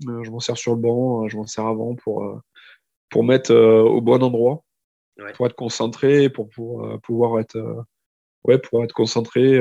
je 0.00 0.30
m'en 0.30 0.40
sers 0.40 0.56
sur 0.56 0.74
le 0.74 0.80
banc, 0.80 1.26
je 1.28 1.36
m'en 1.36 1.46
sers 1.46 1.64
avant 1.64 1.94
pour, 1.94 2.42
pour 3.10 3.24
mettre 3.24 3.52
euh, 3.52 3.82
au 3.82 4.00
bon 4.00 4.22
endroit, 4.22 4.64
pour 5.34 5.46
être 5.46 5.54
concentré, 5.54 6.28
pour, 6.28 6.48
pour 6.50 6.84
euh, 6.84 6.98
pouvoir 6.98 7.40
être, 7.40 7.56
euh, 7.56 7.82
ouais, 8.44 8.58
pour 8.58 8.84
être 8.84 8.92
concentré, 8.92 9.58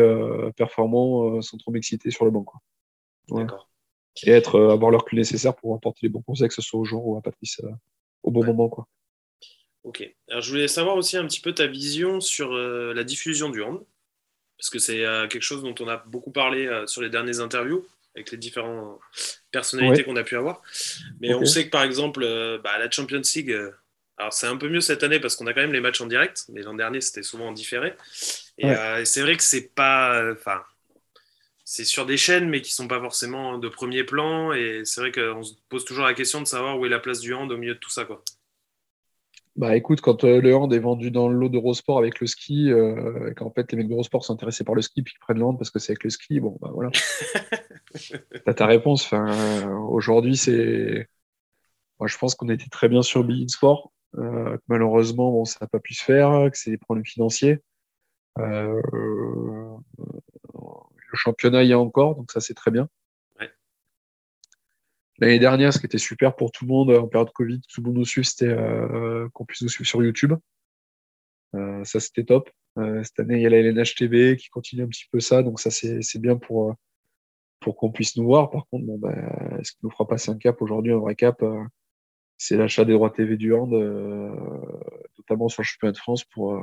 performant, 0.55 1.41
sans 1.41 1.57
trop 1.57 1.71
m'exciter 1.71 2.11
sur 2.11 2.25
le 2.25 2.31
banc. 2.31 2.43
Quoi. 2.43 2.59
D'accord. 3.29 3.69
Et 4.23 4.31
être, 4.31 4.59
avoir 4.71 4.91
l'heure 4.91 5.05
plus 5.05 5.17
nécessaire 5.17 5.55
pour 5.55 5.75
apporter 5.75 5.99
les 6.03 6.09
bons 6.09 6.21
conseils, 6.21 6.47
que 6.47 6.53
ce 6.53 6.61
soit 6.61 6.79
au 6.79 6.85
jour 6.85 7.05
ou 7.05 7.17
à 7.17 7.21
Patrice, 7.21 7.61
au 8.25 8.31
bon 8.31 8.43
moment. 8.43 8.69
Quoi. 8.69 8.87
Ok. 9.83 10.03
Alors, 10.29 10.41
je 10.41 10.49
voulais 10.49 10.67
savoir 10.67 10.95
aussi 10.95 11.17
un 11.17 11.25
petit 11.25 11.41
peu 11.41 11.53
ta 11.53 11.67
vision 11.67 12.19
sur 12.19 12.51
la 12.53 13.03
diffusion 13.03 13.49
du 13.49 13.61
hand, 13.61 13.83
parce 14.57 14.69
que 14.69 14.79
c'est 14.79 15.03
quelque 15.29 15.41
chose 15.41 15.63
dont 15.63 15.75
on 15.79 15.87
a 15.87 15.97
beaucoup 15.97 16.31
parlé 16.31 16.83
sur 16.87 17.01
les 17.01 17.09
dernières 17.09 17.39
interviews 17.39 17.85
avec 18.15 18.31
les 18.31 18.37
différentes 18.37 18.99
personnalités 19.51 20.03
qu'on 20.03 20.15
a 20.15 20.23
pu 20.23 20.37
avoir. 20.37 20.61
Mais 21.19 21.33
on 21.33 21.45
sait 21.45 21.65
que 21.65 21.69
par 21.69 21.83
exemple, 21.83 22.23
euh, 22.23 22.57
bah, 22.63 22.77
la 22.79 22.89
Champions 22.89 23.21
League, 23.35 23.51
euh, 23.51 23.71
alors 24.17 24.33
c'est 24.33 24.47
un 24.47 24.57
peu 24.57 24.69
mieux 24.69 24.81
cette 24.81 25.03
année 25.03 25.19
parce 25.19 25.35
qu'on 25.35 25.47
a 25.47 25.53
quand 25.53 25.61
même 25.61 25.73
les 25.73 25.81
matchs 25.81 26.01
en 26.01 26.07
direct, 26.07 26.45
mais 26.49 26.61
l'an 26.61 26.73
dernier 26.73 27.01
c'était 27.01 27.23
souvent 27.23 27.49
en 27.49 27.51
différé. 27.51 27.93
Et, 28.57 28.65
euh, 28.65 29.03
c'est 29.03 29.21
vrai 29.21 29.35
que 29.35 29.43
c'est 29.43 29.73
pas. 29.75 30.31
Enfin, 30.31 30.63
c'est 31.65 31.83
sur 31.83 32.05
des 32.05 32.15
chaînes, 32.15 32.47
mais 32.47 32.61
qui 32.61 32.73
sont 32.73 32.87
pas 32.87 33.01
forcément 33.01 33.57
de 33.57 33.67
premier 33.67 34.03
plan. 34.03 34.53
Et 34.53 34.83
c'est 34.85 35.01
vrai 35.01 35.11
qu'on 35.11 35.43
se 35.43 35.55
pose 35.67 35.83
toujours 35.83 36.05
la 36.05 36.13
question 36.13 36.39
de 36.39 36.45
savoir 36.45 36.79
où 36.79 36.85
est 36.85 36.89
la 36.89 36.99
place 36.99 37.19
du 37.19 37.33
hand 37.33 37.51
au 37.51 37.57
milieu 37.57 37.73
de 37.73 37.79
tout 37.79 37.89
ça. 37.89 38.05
Quoi. 38.05 38.23
Bah 39.55 39.75
écoute, 39.75 39.99
quand 40.01 40.23
euh, 40.25 40.41
le 40.41 40.55
hand 40.55 40.71
est 40.73 40.79
vendu 40.79 41.11
dans 41.11 41.27
le 41.27 41.35
lot 41.35 41.49
d'Eurosport 41.49 41.97
avec 41.97 42.19
le 42.19 42.27
ski, 42.27 42.71
euh, 42.71 43.31
et 43.31 43.33
qu'en 43.33 43.49
fait 43.49 43.71
les 43.71 43.77
mecs 43.77 43.87
d'Eurosport 43.87 44.23
sont 44.23 44.33
intéressés 44.33 44.65
par 44.65 44.75
le 44.75 44.81
ski 44.81 45.01
puis 45.01 45.13
qu'ils 45.13 45.21
prennent 45.21 45.39
le 45.39 45.45
hand 45.45 45.57
parce 45.57 45.71
que 45.71 45.79
c'est 45.79 45.93
avec 45.93 46.03
le 46.03 46.09
ski, 46.09 46.39
bon 46.39 46.57
bah 46.61 46.69
voilà. 46.73 46.91
T'as 48.45 48.53
ta 48.53 48.65
réponse. 48.67 49.05
Enfin, 49.05 49.69
aujourd'hui, 49.89 50.37
c'est. 50.37 51.07
Moi, 51.99 52.07
je 52.07 52.17
pense 52.17 52.35
qu'on 52.35 52.49
était 52.49 52.69
très 52.69 52.89
bien 52.89 53.01
sur 53.01 53.23
Bein 53.23 53.47
Sport. 53.47 53.91
Euh, 54.17 54.57
malheureusement, 54.67 55.31
bon, 55.31 55.45
ça 55.45 55.59
n'a 55.61 55.67
pas 55.67 55.79
pu 55.79 55.93
se 55.93 56.03
faire, 56.03 56.51
que 56.51 56.57
c'est 56.57 56.71
des 56.71 56.77
problèmes 56.77 57.05
financiers. 57.05 57.61
Le 61.15 61.19
championnat 61.19 61.63
y 61.63 61.71
est 61.71 61.75
encore, 61.75 62.15
donc 62.15 62.31
ça 62.31 62.39
c'est 62.39 62.53
très 62.53 62.71
bien. 62.71 62.89
L'année 65.19 65.39
dernière, 65.39 65.73
ce 65.73 65.79
qui 65.79 65.85
était 65.85 65.97
super 65.97 66.35
pour 66.35 66.51
tout 66.51 66.65
le 66.65 66.69
monde 66.69 66.91
en 66.91 67.07
période 67.07 67.31
Covid, 67.31 67.61
tout 67.69 67.81
le 67.81 67.87
monde 67.87 67.97
nous 67.99 68.05
suive, 68.05 68.25
c'était 68.25 68.47
euh, 68.47 69.29
qu'on 69.33 69.45
puisse 69.45 69.61
nous 69.61 69.69
suivre 69.69 69.87
sur 69.87 70.03
YouTube. 70.03 70.33
Euh, 71.55 71.83
ça, 71.85 72.01
c'était 72.01 72.25
top. 72.25 72.49
Euh, 72.77 73.01
cette 73.03 73.21
année, 73.21 73.35
il 73.35 73.41
y 73.41 73.45
a 73.45 73.49
la 73.49 73.59
LNH 73.59 73.95
TV 73.95 74.35
qui 74.35 74.49
continue 74.49 74.83
un 74.83 74.87
petit 74.87 75.05
peu 75.09 75.21
ça, 75.21 75.41
donc 75.41 75.61
ça, 75.61 75.71
c'est 75.71 76.19
bien 76.19 76.35
pour, 76.35 76.75
pour 77.61 77.77
qu'on 77.77 77.91
puisse 77.91 78.17
nous 78.17 78.25
voir. 78.25 78.49
Par 78.49 78.67
contre, 78.67 78.85
bon, 78.85 78.97
ben, 78.97 79.61
ce 79.63 79.71
qui 79.71 79.77
nous 79.83 79.89
fera 79.89 80.05
passer 80.05 80.31
un 80.31 80.37
cap 80.37 80.61
aujourd'hui, 80.61 80.91
un 80.91 80.99
vrai 80.99 81.15
cap, 81.15 81.41
c'est 82.37 82.57
l'achat 82.57 82.83
des 82.83 82.91
droits 82.91 83.09
TV 83.09 83.37
du 83.37 83.53
hand, 83.53 83.71
notamment 85.17 85.47
sur 85.47 85.61
le 85.61 85.65
championnat 85.65 85.93
de 85.93 85.97
France, 85.97 86.25
pour, 86.25 86.61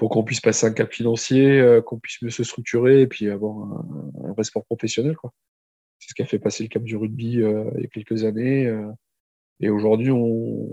pour 0.00 0.10
qu'on 0.10 0.24
puisse 0.24 0.40
passer 0.40 0.66
un 0.66 0.72
cap 0.72 0.92
financier, 0.92 1.80
qu'on 1.86 2.00
puisse 2.00 2.20
mieux 2.22 2.30
se 2.30 2.42
structurer 2.42 3.02
et 3.02 3.06
puis 3.06 3.30
avoir 3.30 3.56
un, 3.56 4.10
un 4.24 4.32
vrai 4.32 4.42
sport 4.42 4.64
professionnel. 4.64 5.14
Quoi. 5.14 5.32
C'est 6.00 6.10
ce 6.10 6.14
qui 6.14 6.22
a 6.22 6.26
fait 6.26 6.38
passer 6.38 6.64
le 6.64 6.68
cap 6.68 6.82
du 6.82 6.96
rugby 6.96 7.40
euh, 7.42 7.70
il 7.76 7.82
y 7.82 7.84
a 7.84 7.88
quelques 7.88 8.24
années. 8.24 8.66
Euh. 8.66 8.90
et 9.60 9.68
aujourd'hui, 9.68 10.10
on, 10.10 10.66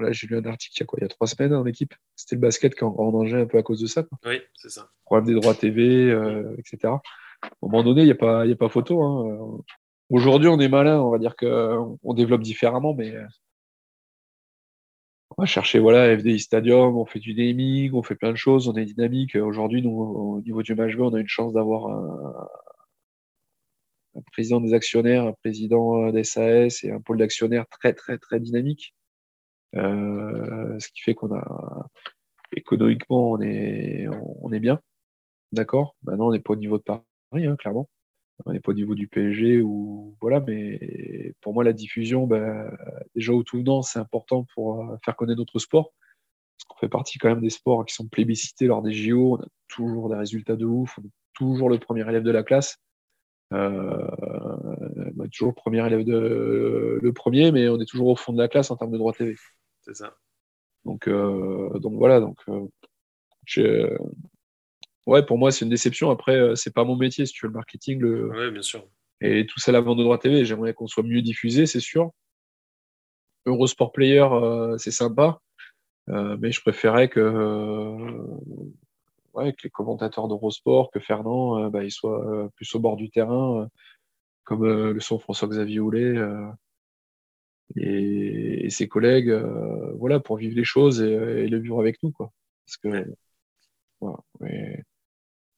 là, 0.00 0.10
j'ai 0.10 0.26
lu 0.26 0.36
un 0.36 0.44
article 0.44 0.74
il 0.76 0.80
y 0.80 0.82
a 0.82 0.86
quoi 0.86 0.98
Il 1.00 1.02
y 1.02 1.04
a 1.04 1.08
trois 1.08 1.28
semaines 1.28 1.54
en 1.54 1.64
équipe. 1.64 1.94
C'était 2.16 2.34
le 2.34 2.40
basket 2.40 2.74
qui 2.74 2.80
est 2.80 2.86
en 2.86 3.12
danger 3.12 3.36
un 3.36 3.46
peu 3.46 3.58
à 3.58 3.62
cause 3.62 3.80
de 3.80 3.86
ça. 3.86 4.04
Oui, 4.26 4.40
c'est 4.54 4.70
ça. 4.70 4.90
Problème 5.04 5.32
des 5.32 5.40
droits 5.40 5.54
TV, 5.54 6.10
euh, 6.10 6.56
etc. 6.58 6.78
À 6.84 7.46
un 7.46 7.50
moment 7.62 7.84
donné, 7.84 8.02
il 8.02 8.06
n'y 8.06 8.10
a, 8.10 8.16
pas, 8.16 8.42
a 8.42 8.54
pas 8.56 8.68
photo. 8.68 9.00
Hein. 9.02 9.62
Aujourd'hui, 10.10 10.48
on 10.48 10.58
est 10.58 10.68
malin, 10.68 11.00
on 11.00 11.10
va 11.10 11.18
dire 11.18 11.36
qu'on 11.36 12.14
développe 12.14 12.42
différemment, 12.42 12.94
mais 12.94 13.14
on 15.36 15.42
va 15.42 15.46
chercher 15.46 15.78
voilà, 15.78 16.16
FDI 16.16 16.40
Stadium, 16.40 16.96
on 16.96 17.04
fait 17.06 17.18
du 17.18 17.34
naming, 17.34 17.92
on 17.94 18.02
fait 18.02 18.14
plein 18.14 18.32
de 18.32 18.36
choses, 18.36 18.68
on 18.68 18.74
est 18.74 18.84
dynamique. 18.84 19.34
Aujourd'hui, 19.36 19.84
au 19.86 20.40
niveau 20.44 20.62
du 20.62 20.74
match 20.74 20.94
on 20.98 21.14
a 21.14 21.20
une 21.20 21.28
chance 21.28 21.52
d'avoir 21.52 21.88
un, 24.14 24.22
président 24.32 24.60
des 24.60 24.74
actionnaires, 24.74 25.24
un 25.24 25.32
président 25.32 26.08
euh, 26.08 26.12
des 26.12 26.22
et 26.84 26.90
un 26.90 27.00
pôle 27.00 27.18
d'actionnaires 27.18 27.66
très, 27.68 27.92
très, 27.94 28.18
très 28.18 28.40
dynamique. 28.40 28.94
Euh, 29.74 30.78
ce 30.78 30.88
qui 30.88 31.02
fait 31.02 31.14
qu'on 31.14 31.34
a 31.34 31.88
économiquement, 32.54 33.32
on 33.32 33.40
est, 33.40 34.06
on, 34.42 34.52
est 34.52 34.60
bien. 34.60 34.80
D'accord? 35.52 35.96
Maintenant, 36.02 36.28
on 36.28 36.32
n'est 36.32 36.40
pas 36.40 36.52
au 36.52 36.56
niveau 36.56 36.78
de 36.78 36.82
Paris, 36.82 37.02
hein, 37.46 37.56
clairement. 37.56 37.88
On 38.44 38.52
n'est 38.52 38.60
pas 38.60 38.72
au 38.72 38.74
niveau 38.74 38.94
du 38.94 39.08
PSG 39.08 39.60
ou 39.60 40.16
voilà, 40.20 40.40
mais 40.40 41.32
pour 41.40 41.54
moi, 41.54 41.64
la 41.64 41.72
diffusion, 41.72 42.26
ben, 42.26 42.70
déjà 43.14 43.32
au 43.32 43.42
tout 43.42 43.58
venant, 43.58 43.82
c'est 43.82 43.98
important 43.98 44.46
pour 44.54 44.80
euh, 44.80 44.96
faire 45.04 45.16
connaître 45.16 45.38
notre 45.38 45.58
sport. 45.58 45.92
Parce 46.58 46.64
qu'on 46.68 46.78
fait 46.78 46.88
partie 46.88 47.18
quand 47.18 47.28
même 47.28 47.40
des 47.40 47.50
sports 47.50 47.84
qui 47.86 47.94
sont 47.94 48.08
plébiscités 48.08 48.66
lors 48.66 48.82
des 48.82 48.92
JO. 48.92 49.36
On 49.38 49.42
a 49.42 49.46
toujours 49.68 50.08
des 50.08 50.16
résultats 50.16 50.56
de 50.56 50.64
ouf. 50.64 50.98
On 50.98 51.02
est 51.02 51.10
toujours 51.34 51.68
le 51.68 51.78
premier 51.78 52.08
élève 52.08 52.22
de 52.22 52.30
la 52.30 52.42
classe. 52.42 52.78
Euh, 53.52 54.08
bah, 55.14 55.24
toujours 55.30 55.48
le 55.50 55.54
premier 55.54 55.86
élève 55.86 56.04
de 56.04 56.98
le 57.02 57.12
premier, 57.12 57.52
mais 57.52 57.68
on 57.68 57.78
est 57.80 57.86
toujours 57.86 58.08
au 58.08 58.16
fond 58.16 58.32
de 58.32 58.38
la 58.38 58.48
classe 58.48 58.70
en 58.70 58.76
termes 58.76 58.92
de 58.92 58.98
droit 58.98 59.12
TV. 59.12 59.36
C'est 59.82 59.94
ça. 59.94 60.16
Donc, 60.84 61.08
euh, 61.08 61.78
donc 61.78 61.94
voilà. 61.94 62.20
Donc, 62.20 62.38
euh, 62.48 63.98
ouais, 65.06 65.24
pour 65.24 65.38
moi, 65.38 65.50
c'est 65.50 65.64
une 65.64 65.70
déception. 65.70 66.10
Après, 66.10 66.54
c'est 66.56 66.74
pas 66.74 66.84
mon 66.84 66.96
métier, 66.96 67.26
si 67.26 67.32
tu 67.32 67.46
veux, 67.46 67.48
le 67.48 67.54
marketing. 67.54 68.00
Le... 68.00 68.50
bien 68.50 68.62
sûr. 68.62 68.86
Et 69.20 69.46
tout 69.46 69.60
ça, 69.60 69.72
la 69.72 69.80
vente 69.80 69.98
de 69.98 70.02
droit 70.02 70.18
TV, 70.18 70.44
j'aimerais 70.44 70.74
qu'on 70.74 70.86
soit 70.86 71.04
mieux 71.04 71.22
diffusé, 71.22 71.66
c'est 71.66 71.80
sûr. 71.80 72.10
Eurosport 73.46 73.92
Player, 73.92 74.26
c'est 74.78 74.90
sympa. 74.90 75.40
mais 76.08 76.50
je 76.52 76.60
préférais 76.60 77.08
que 77.08 77.20
ouais, 79.34 79.52
que 79.52 79.62
les 79.64 79.70
commentateurs 79.70 80.28
d'Eurosport, 80.28 80.90
que 80.90 81.00
Fernand, 81.00 81.64
euh, 81.64 81.70
bah, 81.70 81.84
ils 81.84 81.90
soient 81.90 82.26
euh, 82.26 82.48
plus 82.56 82.74
au 82.74 82.80
bord 82.80 82.96
du 82.96 83.10
terrain, 83.10 83.62
euh, 83.62 83.66
comme 84.44 84.64
le 84.64 85.00
sont 85.00 85.18
François-Xavier 85.18 85.80
Houlet 85.80 86.16
et, 87.76 88.68
ses 88.70 88.88
collègues, 88.88 89.32
voilà, 89.96 90.20
pour 90.20 90.36
vivre 90.36 90.56
les 90.56 90.64
choses 90.64 91.00
et, 91.00 91.12
et, 91.12 91.48
le 91.48 91.58
vivre 91.58 91.80
avec 91.80 92.02
nous, 92.02 92.10
quoi. 92.10 92.32
Parce 92.66 92.76
que, 92.78 93.14
voilà. 94.00 94.18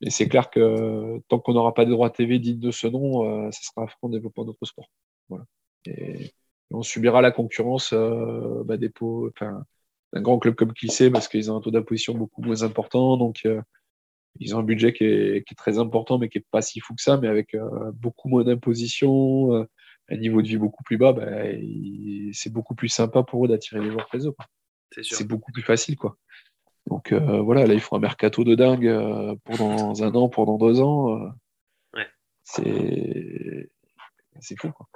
Et, 0.04 0.10
c'est 0.10 0.28
clair 0.28 0.50
que 0.50 1.20
tant 1.28 1.38
qu'on 1.38 1.54
n'aura 1.54 1.74
pas 1.74 1.84
de 1.84 1.90
droits 1.90 2.10
TV 2.10 2.38
dignes 2.38 2.60
de 2.60 2.70
ce 2.70 2.86
nom, 2.86 3.50
ça 3.50 3.60
sera 3.62 3.84
un 3.84 3.86
frein 3.86 3.98
au 4.02 4.08
développement 4.10 4.44
de 4.44 4.48
notre 4.48 4.64
sport. 4.66 4.88
Voilà. 5.28 5.44
Et, 5.86 6.32
on 6.70 6.82
subira 6.82 7.20
la 7.22 7.30
concurrence 7.30 7.94
bah, 7.94 8.76
des 8.76 8.88
pots, 8.88 9.28
enfin, 9.28 9.64
d'un 10.12 10.22
grand 10.22 10.38
club 10.38 10.54
comme 10.54 10.72
Clissé 10.72 11.10
parce 11.10 11.28
qu'ils 11.28 11.52
ont 11.52 11.56
un 11.56 11.60
taux 11.60 11.70
d'imposition 11.70 12.14
beaucoup 12.14 12.42
moins 12.42 12.62
important. 12.62 13.16
Donc, 13.16 13.46
ils 14.40 14.54
ont 14.54 14.58
un 14.58 14.64
budget 14.64 14.92
qui 14.92 15.04
est, 15.04 15.44
très 15.56 15.78
important, 15.78 16.18
mais 16.18 16.28
qui 16.28 16.38
n'est 16.38 16.44
pas 16.50 16.62
si 16.62 16.80
fou 16.80 16.94
que 16.94 17.02
ça, 17.02 17.16
mais 17.16 17.28
avec 17.28 17.54
euh, 17.54 17.92
beaucoup 17.92 18.28
moins 18.28 18.44
d'imposition, 18.44 19.54
euh, 19.54 19.64
un 20.08 20.16
niveau 20.16 20.42
de 20.42 20.48
vie 20.48 20.56
beaucoup 20.56 20.82
plus 20.82 20.98
bas, 20.98 21.12
bah, 21.12 21.26
c'est 22.32 22.52
beaucoup 22.52 22.74
plus 22.74 22.88
sympa 22.88 23.22
pour 23.22 23.44
eux 23.44 23.48
d'attirer 23.48 23.80
les 23.80 23.90
joueurs 23.90 24.08
chez 24.10 24.26
eux. 24.26 24.34
C'est 25.02 25.26
beaucoup 25.26 25.52
plus 25.52 25.62
facile. 25.62 25.96
quoi. 25.96 26.16
Donc 26.86 27.12
euh, 27.12 27.40
voilà, 27.40 27.66
là, 27.66 27.74
ils 27.74 27.80
font 27.80 27.96
un 27.96 28.00
mercato 28.00 28.44
de 28.44 28.54
dingue 28.54 29.38
pour 29.44 29.58
dans 29.58 30.02
un 30.02 30.14
an, 30.14 30.28
pour 30.28 30.46
dans 30.46 30.58
deux 30.58 30.80
ans. 30.80 31.32
ouais. 31.94 32.08
C'est 34.40 34.56
fou. 34.58 34.70
Quoi. 34.72 34.86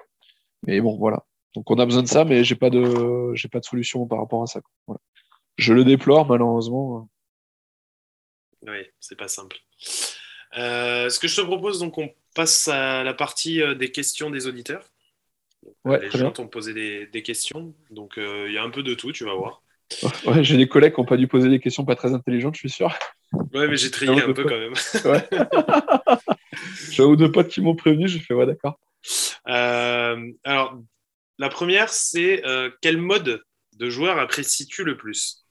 Mais 0.66 0.81
bon, 0.81 0.97
voilà. 0.98 1.24
Donc 1.55 1.70
on 1.70 1.78
a 1.78 1.86
besoin 1.86 2.02
de 2.02 2.09
ça, 2.09 2.24
mais 2.24 2.44
j'ai 2.44 2.56
pas 2.56 2.70
de 2.70 3.32
j'ai 3.35 3.48
pas 3.48 3.60
de 3.60 3.65
solution 3.65 4.06
par 4.06 4.19
rapport 4.19 4.43
à 4.43 4.47
ça. 4.47 4.60
Je 5.56 5.73
le 5.73 5.85
déplore 5.85 6.27
malheureusement. 6.27 7.09
Oui, 8.62 8.85
c'est 9.01 9.16
pas 9.16 9.28
simple. 9.28 9.56
Euh, 10.56 11.09
ce 11.10 11.19
que 11.19 11.28
je 11.28 11.36
te 11.36 11.40
propose, 11.43 11.78
donc, 11.78 11.98
on 11.98 12.12
passe 12.35 12.69
à 12.69 13.05
la 13.05 13.15
partie 13.15 13.62
euh, 13.62 13.74
des 13.74 13.90
questions 13.90 14.31
des 14.31 14.47
auditeurs. 14.47 14.85
Ouais, 15.85 16.01
les 16.01 16.10
gens 16.10 16.31
t'ont 16.31 16.48
posé 16.48 16.73
des, 17.06 17.23
questions, 17.23 17.74
donc 17.90 18.16
euh, 18.16 18.47
il 18.48 18.55
y 18.55 18.59
a 18.59 18.62
un 18.62 18.70
peu 18.70 18.82
de 18.82 18.94
tout, 18.94 19.12
tu 19.12 19.24
vas 19.24 19.35
voir. 19.35 19.62
Ouais, 20.27 20.44
j'ai 20.44 20.56
des 20.56 20.69
collègues 20.69 20.94
qui 20.94 21.01
n'ont 21.01 21.06
pas 21.06 21.16
dû 21.16 21.27
poser 21.27 21.48
des 21.48 21.60
questions 21.60 21.85
pas 21.85 21.97
très 21.97 22.12
intelligentes, 22.12 22.55
je 22.55 22.60
suis 22.60 22.70
sûr. 22.70 22.94
Ouais, 23.32 23.69
mais 23.69 23.77
j'ai 23.77 23.90
trié 23.90 24.23
un 24.23 24.32
peu 24.32 24.44
quand 24.44 24.59
même. 24.59 24.74
Ouais. 25.05 25.28
j'ai 26.90 27.02
un 27.02 27.06
ou 27.06 27.16
deux 27.16 27.32
potes 27.32 27.48
qui 27.48 27.60
m'ont 27.60 27.74
prévenu, 27.74 28.06
j'ai 28.09 28.20
fait 28.20 28.35
ouais, 28.35 28.47
d'accord. 28.47 28.78
alors, 29.44 30.78
la 31.39 31.48
première, 31.48 31.89
c'est 31.89 32.43
quel 32.82 32.98
mode 32.98 33.43
de 33.78 33.90
joueur 33.90 34.19
apprécies-tu 34.19 34.85
le 34.85 34.97
plus? 34.97 35.44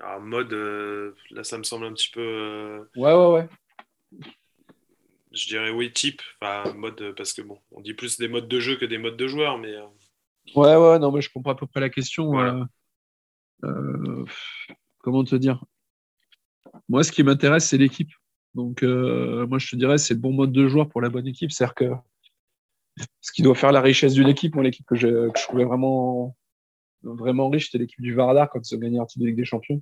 Alors, 0.00 0.20
mode, 0.20 0.52
euh, 0.52 1.14
là, 1.30 1.42
ça 1.42 1.56
me 1.58 1.62
semble 1.62 1.86
un 1.86 1.92
petit 1.92 2.10
peu. 2.10 2.20
Euh, 2.20 2.80
ouais, 2.96 3.14
ouais, 3.14 3.32
ouais. 3.32 4.28
Je 5.32 5.46
dirais 5.46 5.70
oui, 5.70 5.92
type. 5.92 6.22
Enfin, 6.40 6.72
mode, 6.74 7.14
parce 7.16 7.32
que 7.32 7.42
bon, 7.42 7.58
on 7.72 7.80
dit 7.80 7.94
plus 7.94 8.18
des 8.18 8.28
modes 8.28 8.48
de 8.48 8.60
jeu 8.60 8.76
que 8.76 8.84
des 8.84 8.98
modes 8.98 9.16
de 9.16 9.26
joueurs, 9.26 9.58
mais. 9.58 9.74
Euh, 9.74 9.86
ouais, 10.54 10.76
ouais, 10.76 10.98
non, 10.98 11.12
mais 11.12 11.22
je 11.22 11.30
comprends 11.30 11.52
à 11.52 11.56
peu 11.56 11.66
près 11.66 11.80
la 11.80 11.90
question. 11.90 12.32
Comment 14.98 15.24
te 15.24 15.36
dire? 15.36 15.64
Moi, 16.88 17.04
ce 17.04 17.12
qui 17.12 17.22
m'intéresse, 17.22 17.66
c'est 17.66 17.78
l'équipe. 17.78 18.12
Donc, 18.54 18.82
moi, 18.82 19.58
je 19.58 19.70
te 19.70 19.76
dirais, 19.76 19.98
c'est 19.98 20.14
le 20.14 20.20
bon 20.20 20.32
mode 20.32 20.52
de 20.52 20.68
joueur 20.68 20.88
pour 20.88 21.00
la 21.00 21.08
bonne 21.08 21.26
équipe. 21.26 21.52
C'est-à-dire 21.52 21.74
que 21.74 21.90
ce 23.20 23.32
qui 23.32 23.42
doit 23.42 23.54
faire 23.54 23.72
la 23.72 23.80
richesse 23.80 24.14
d'une 24.14 24.28
équipe, 24.28 24.54
moi, 24.54 24.64
l'équipe 24.64 24.86
que, 24.86 24.94
que 24.94 25.38
je 25.38 25.42
trouvais 25.42 25.64
vraiment 25.64 26.36
vraiment 27.02 27.48
riche, 27.48 27.66
c'était 27.66 27.78
l'équipe 27.78 28.00
du 28.00 28.14
Vardar 28.14 28.50
quand 28.50 28.60
ils 28.60 28.74
ont 28.74 28.78
gagné 28.78 28.98
un 28.98 29.06
titre 29.06 29.22
de 29.22 29.26
Ligue 29.26 29.36
des 29.36 29.44
Champions. 29.44 29.80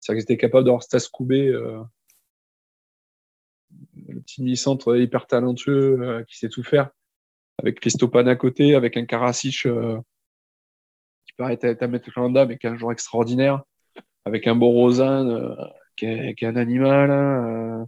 C'est-à-dire 0.00 0.24
qu'ils 0.24 0.32
étaient 0.32 0.40
capables 0.40 0.64
d'avoir 0.64 0.82
Stas 0.82 1.08
Koubé, 1.12 1.48
euh, 1.48 1.82
le 4.08 4.20
petit 4.20 4.42
mi-centre 4.42 4.96
hyper 4.96 5.26
talentueux 5.26 6.00
euh, 6.02 6.24
qui 6.24 6.38
sait 6.38 6.48
tout 6.48 6.62
faire, 6.62 6.90
avec 7.58 7.80
Christopan 7.80 8.26
à 8.26 8.36
côté, 8.36 8.74
avec 8.74 8.96
un 8.96 9.04
Karasic 9.04 9.66
euh, 9.66 9.98
mettre 11.40 12.10
Landa, 12.16 12.46
mais 12.46 12.58
qui 12.58 12.66
est 12.66 12.70
un 12.70 12.76
joueur 12.76 12.92
extraordinaire, 12.92 13.62
avec 14.24 14.46
un 14.46 14.54
Borozan 14.54 15.56
qui, 15.96 16.06
est, 16.06 16.42
un 16.44 16.56
animal. 16.56 17.10
Hein, 17.10 17.86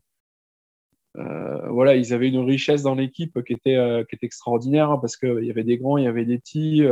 voilà, 1.68 1.96
ils 1.96 2.12
avaient 2.14 2.28
une 2.28 2.44
richesse 2.44 2.82
dans 2.82 2.94
l'équipe 2.94 3.42
qui 3.44 3.52
était, 3.52 4.04
qui 4.08 4.16
était 4.16 4.26
extraordinaire 4.26 4.90
hein, 4.90 4.98
parce 4.98 5.16
qu'il 5.16 5.44
y 5.44 5.50
avait 5.50 5.64
des 5.64 5.78
grands, 5.78 5.98
il 5.98 6.04
y 6.04 6.08
avait 6.08 6.24
des 6.24 6.38
petits 6.38 6.82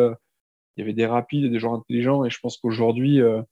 il 0.77 0.81
y 0.81 0.83
avait 0.85 0.95
des 0.95 1.07
rapides 1.07 1.51
des 1.51 1.59
joueurs 1.59 1.75
intelligents. 1.75 2.25
Et 2.25 2.31
je 2.31 2.39
pense 2.41 2.57
qu'aujourd'hui, 2.57 3.21
euh, 3.21 3.43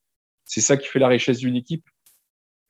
c'est 0.45 0.61
ça 0.61 0.77
qui 0.77 0.89
fait 0.89 0.99
la 0.99 1.09
richesse 1.09 1.39
d'une 1.39 1.57
équipe. 1.57 1.85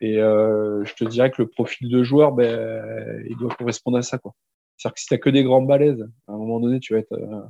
Et 0.00 0.18
euh, 0.18 0.84
je 0.84 0.94
te 0.94 1.04
dirais 1.04 1.30
que 1.30 1.42
le 1.42 1.48
profil 1.48 1.88
de 1.88 2.02
joueur, 2.02 2.32
ben, 2.32 3.24
il 3.28 3.36
doit 3.36 3.54
correspondre 3.54 3.98
à 3.98 4.02
ça. 4.02 4.18
C'est-à-dire 4.76 4.94
que 4.94 5.00
si 5.00 5.06
tu 5.06 5.14
n'as 5.14 5.18
que 5.18 5.30
des 5.30 5.44
grands 5.44 5.62
balaises, 5.62 6.08
à 6.28 6.32
un 6.32 6.36
moment 6.36 6.60
donné, 6.60 6.80
tu 6.80 6.92
vas, 6.92 7.00
être, 7.00 7.12
euh, 7.12 7.42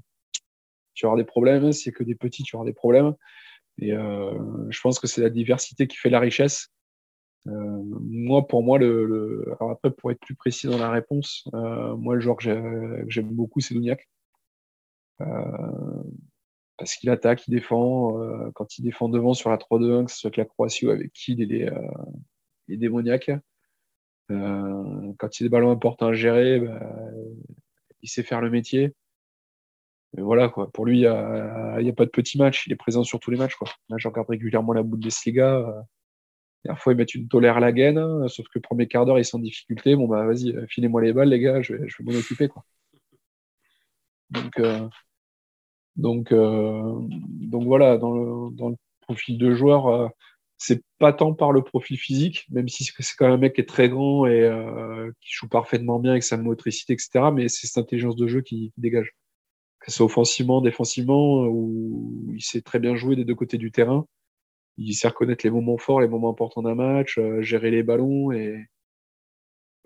tu 0.98 1.06
avoir 1.06 1.16
des 1.16 1.24
problèmes. 1.24 1.72
C'est 1.72 1.92
que 1.92 2.04
des 2.04 2.14
petits, 2.14 2.42
tu 2.42 2.56
avoir 2.56 2.66
des 2.66 2.72
problèmes. 2.72 3.14
Et 3.80 3.90
je 3.90 4.80
pense 4.80 4.98
que 4.98 5.06
c'est 5.06 5.20
la 5.20 5.30
diversité 5.30 5.86
qui 5.86 5.96
fait 5.96 6.10
la 6.10 6.20
richesse. 6.20 6.68
moi, 7.46 8.46
pour 8.48 8.62
moi, 8.64 8.78
le, 8.78 9.54
Alors 9.60 9.72
après, 9.72 9.90
pour 9.92 10.10
être 10.10 10.20
plus 10.20 10.34
précis 10.34 10.66
dans 10.66 10.78
la 10.78 10.90
réponse, 10.90 11.48
moi, 11.52 12.14
le 12.14 12.20
joueur 12.20 12.36
que 12.36 13.04
j'aime 13.08 13.30
beaucoup, 13.30 13.60
c'est 13.60 13.74
Douniac 13.74 14.08
parce 16.78 16.94
qu'il 16.94 17.10
attaque, 17.10 17.46
il 17.48 17.50
défend. 17.50 18.22
Euh, 18.22 18.50
quand 18.54 18.78
il 18.78 18.82
défend 18.82 19.08
devant 19.10 19.34
sur 19.34 19.50
la 19.50 19.58
3-2-1, 19.58 20.06
que 20.06 20.12
ce 20.12 20.18
soit 20.18 20.28
avec 20.28 20.38
la 20.38 20.44
Croatie 20.46 20.86
ou 20.86 20.90
avec 20.90 21.12
qui, 21.12 21.32
il 21.32 21.52
est, 21.52 21.70
euh, 21.70 21.88
démoniaque. 22.68 23.30
Euh, 24.30 25.12
quand 25.18 25.40
il 25.40 25.42
a 25.42 25.46
des 25.46 25.50
ballons 25.50 25.72
importants 25.72 26.06
à 26.06 26.12
gérer, 26.12 26.60
bah, 26.60 26.80
il 28.02 28.08
sait 28.08 28.22
faire 28.22 28.40
le 28.40 28.50
métier. 28.50 28.94
Voilà, 30.16 30.48
quoi. 30.48 30.70
Pour 30.72 30.86
lui, 30.86 31.00
il 31.00 31.00
n'y 31.00 31.06
a, 31.06 31.92
pas 31.96 32.04
de 32.04 32.10
petit 32.10 32.38
match. 32.38 32.66
Il 32.66 32.72
est 32.72 32.76
présent 32.76 33.04
sur 33.04 33.20
tous 33.20 33.30
les 33.30 33.36
matchs. 33.36 33.56
Quoi. 33.56 33.68
Là, 33.88 33.96
je 33.98 34.08
regarde 34.08 34.28
régulièrement 34.28 34.72
la 34.72 34.82
Bundesliga. 34.82 35.56
Euh, 35.56 35.80
Parfois, 36.64 36.92
ils 36.92 36.96
mettent 36.96 37.14
une 37.14 37.28
tolère 37.28 37.60
la 37.60 37.72
gaine, 37.72 38.28
sauf 38.28 38.46
que 38.46 38.56
le 38.56 38.60
premier 38.60 38.88
quart 38.88 39.06
d'heure, 39.06 39.18
ils 39.18 39.24
sont 39.24 39.38
en 39.38 39.40
difficulté. 39.40 39.94
Bon, 39.94 40.08
bah, 40.08 40.26
vas-y, 40.26 40.54
filez-moi 40.68 41.00
les 41.00 41.12
balles, 41.12 41.28
les 41.28 41.38
gars, 41.38 41.62
je 41.62 41.74
vais, 41.74 41.86
m'en 42.00 42.12
occuper. 42.12 42.48
Quoi. 42.48 42.64
Donc, 44.30 44.60
donc, 45.98 46.32
euh, 46.32 47.00
donc 47.10 47.64
voilà, 47.64 47.98
dans 47.98 48.12
le, 48.12 48.76
profil 49.00 49.38
de 49.38 49.54
joueur, 49.54 49.88
euh, 49.88 50.08
c'est 50.58 50.82
pas 50.98 51.12
tant 51.12 51.34
par 51.34 51.52
le 51.52 51.62
profil 51.62 51.98
physique, 51.98 52.46
même 52.50 52.68
si 52.68 52.84
c'est 52.84 53.16
quand 53.16 53.26
même 53.26 53.34
un 53.34 53.38
mec 53.38 53.54
qui 53.54 53.62
est 53.62 53.68
très 53.68 53.88
grand 53.88 54.26
et 54.26 54.42
euh, 54.42 55.10
qui 55.20 55.30
joue 55.32 55.48
parfaitement 55.48 55.98
bien 55.98 56.12
avec 56.12 56.22
sa 56.22 56.36
motricité, 56.36 56.92
etc. 56.92 57.30
Mais 57.32 57.48
c'est 57.48 57.66
cette 57.66 57.78
intelligence 57.78 58.16
de 58.16 58.28
jeu 58.28 58.42
qui, 58.42 58.72
dégage. 58.76 59.12
Que 59.88 59.92
ce 59.92 59.96
soit 59.96 60.06
offensivement, 60.06 60.60
défensivement, 60.60 61.46
où 61.46 62.26
il 62.34 62.42
sait 62.42 62.60
très 62.60 62.78
bien 62.78 62.94
jouer 62.94 63.16
des 63.16 63.24
deux 63.24 63.34
côtés 63.34 63.56
du 63.56 63.72
terrain. 63.72 64.06
Il 64.76 64.92
sait 64.94 65.08
reconnaître 65.08 65.46
les 65.46 65.50
moments 65.50 65.78
forts, 65.78 66.02
les 66.02 66.08
moments 66.08 66.28
importants 66.28 66.60
d'un 66.60 66.74
match, 66.74 67.18
gérer 67.40 67.70
les 67.70 67.82
ballons 67.82 68.30
et 68.30 68.66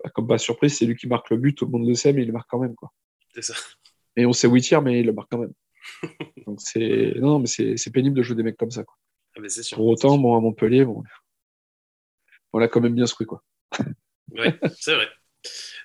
bah, 0.03 0.09
comme 0.13 0.27
pas 0.27 0.37
surprise, 0.37 0.77
c'est 0.77 0.85
lui 0.85 0.97
qui 0.97 1.07
marque 1.07 1.29
le 1.29 1.37
but. 1.37 1.57
Tout 1.57 1.65
le 1.65 1.71
monde 1.71 1.87
le 1.87 1.95
sait, 1.95 2.11
mais 2.11 2.23
il 2.23 2.27
le 2.27 2.33
marque 2.33 2.49
quand 2.49 2.59
même, 2.59 2.75
quoi. 2.75 2.91
C'est 3.33 3.43
ça. 3.43 3.53
Et 4.17 4.25
on 4.25 4.33
sait 4.33 4.47
où 4.47 4.57
il 4.57 4.61
tire, 4.61 4.81
mais 4.81 4.99
il 4.99 5.05
le 5.05 5.13
marque 5.13 5.31
quand 5.31 5.39
même. 5.39 5.53
Donc 6.45 6.59
c'est 6.61 7.13
non, 7.15 7.39
mais 7.39 7.47
c'est 7.47 7.91
pénible 7.91 8.17
de 8.17 8.23
jouer 8.23 8.35
des 8.35 8.43
mecs 8.43 8.57
comme 8.57 8.71
ça. 8.71 8.83
Quoi. 8.83 8.95
Ah, 9.37 9.41
Pour 9.73 9.87
autant, 9.87 10.17
bon, 10.17 10.35
à 10.35 10.41
Montpellier, 10.41 10.83
bon, 10.83 11.01
on 12.51 12.59
l'a 12.59 12.67
quand 12.67 12.81
même 12.81 12.93
bien 12.93 13.05
secoué. 13.05 13.25
Quoi. 13.25 13.41
Oui, 14.31 14.47
c'est 14.77 14.95
vrai. 14.95 15.07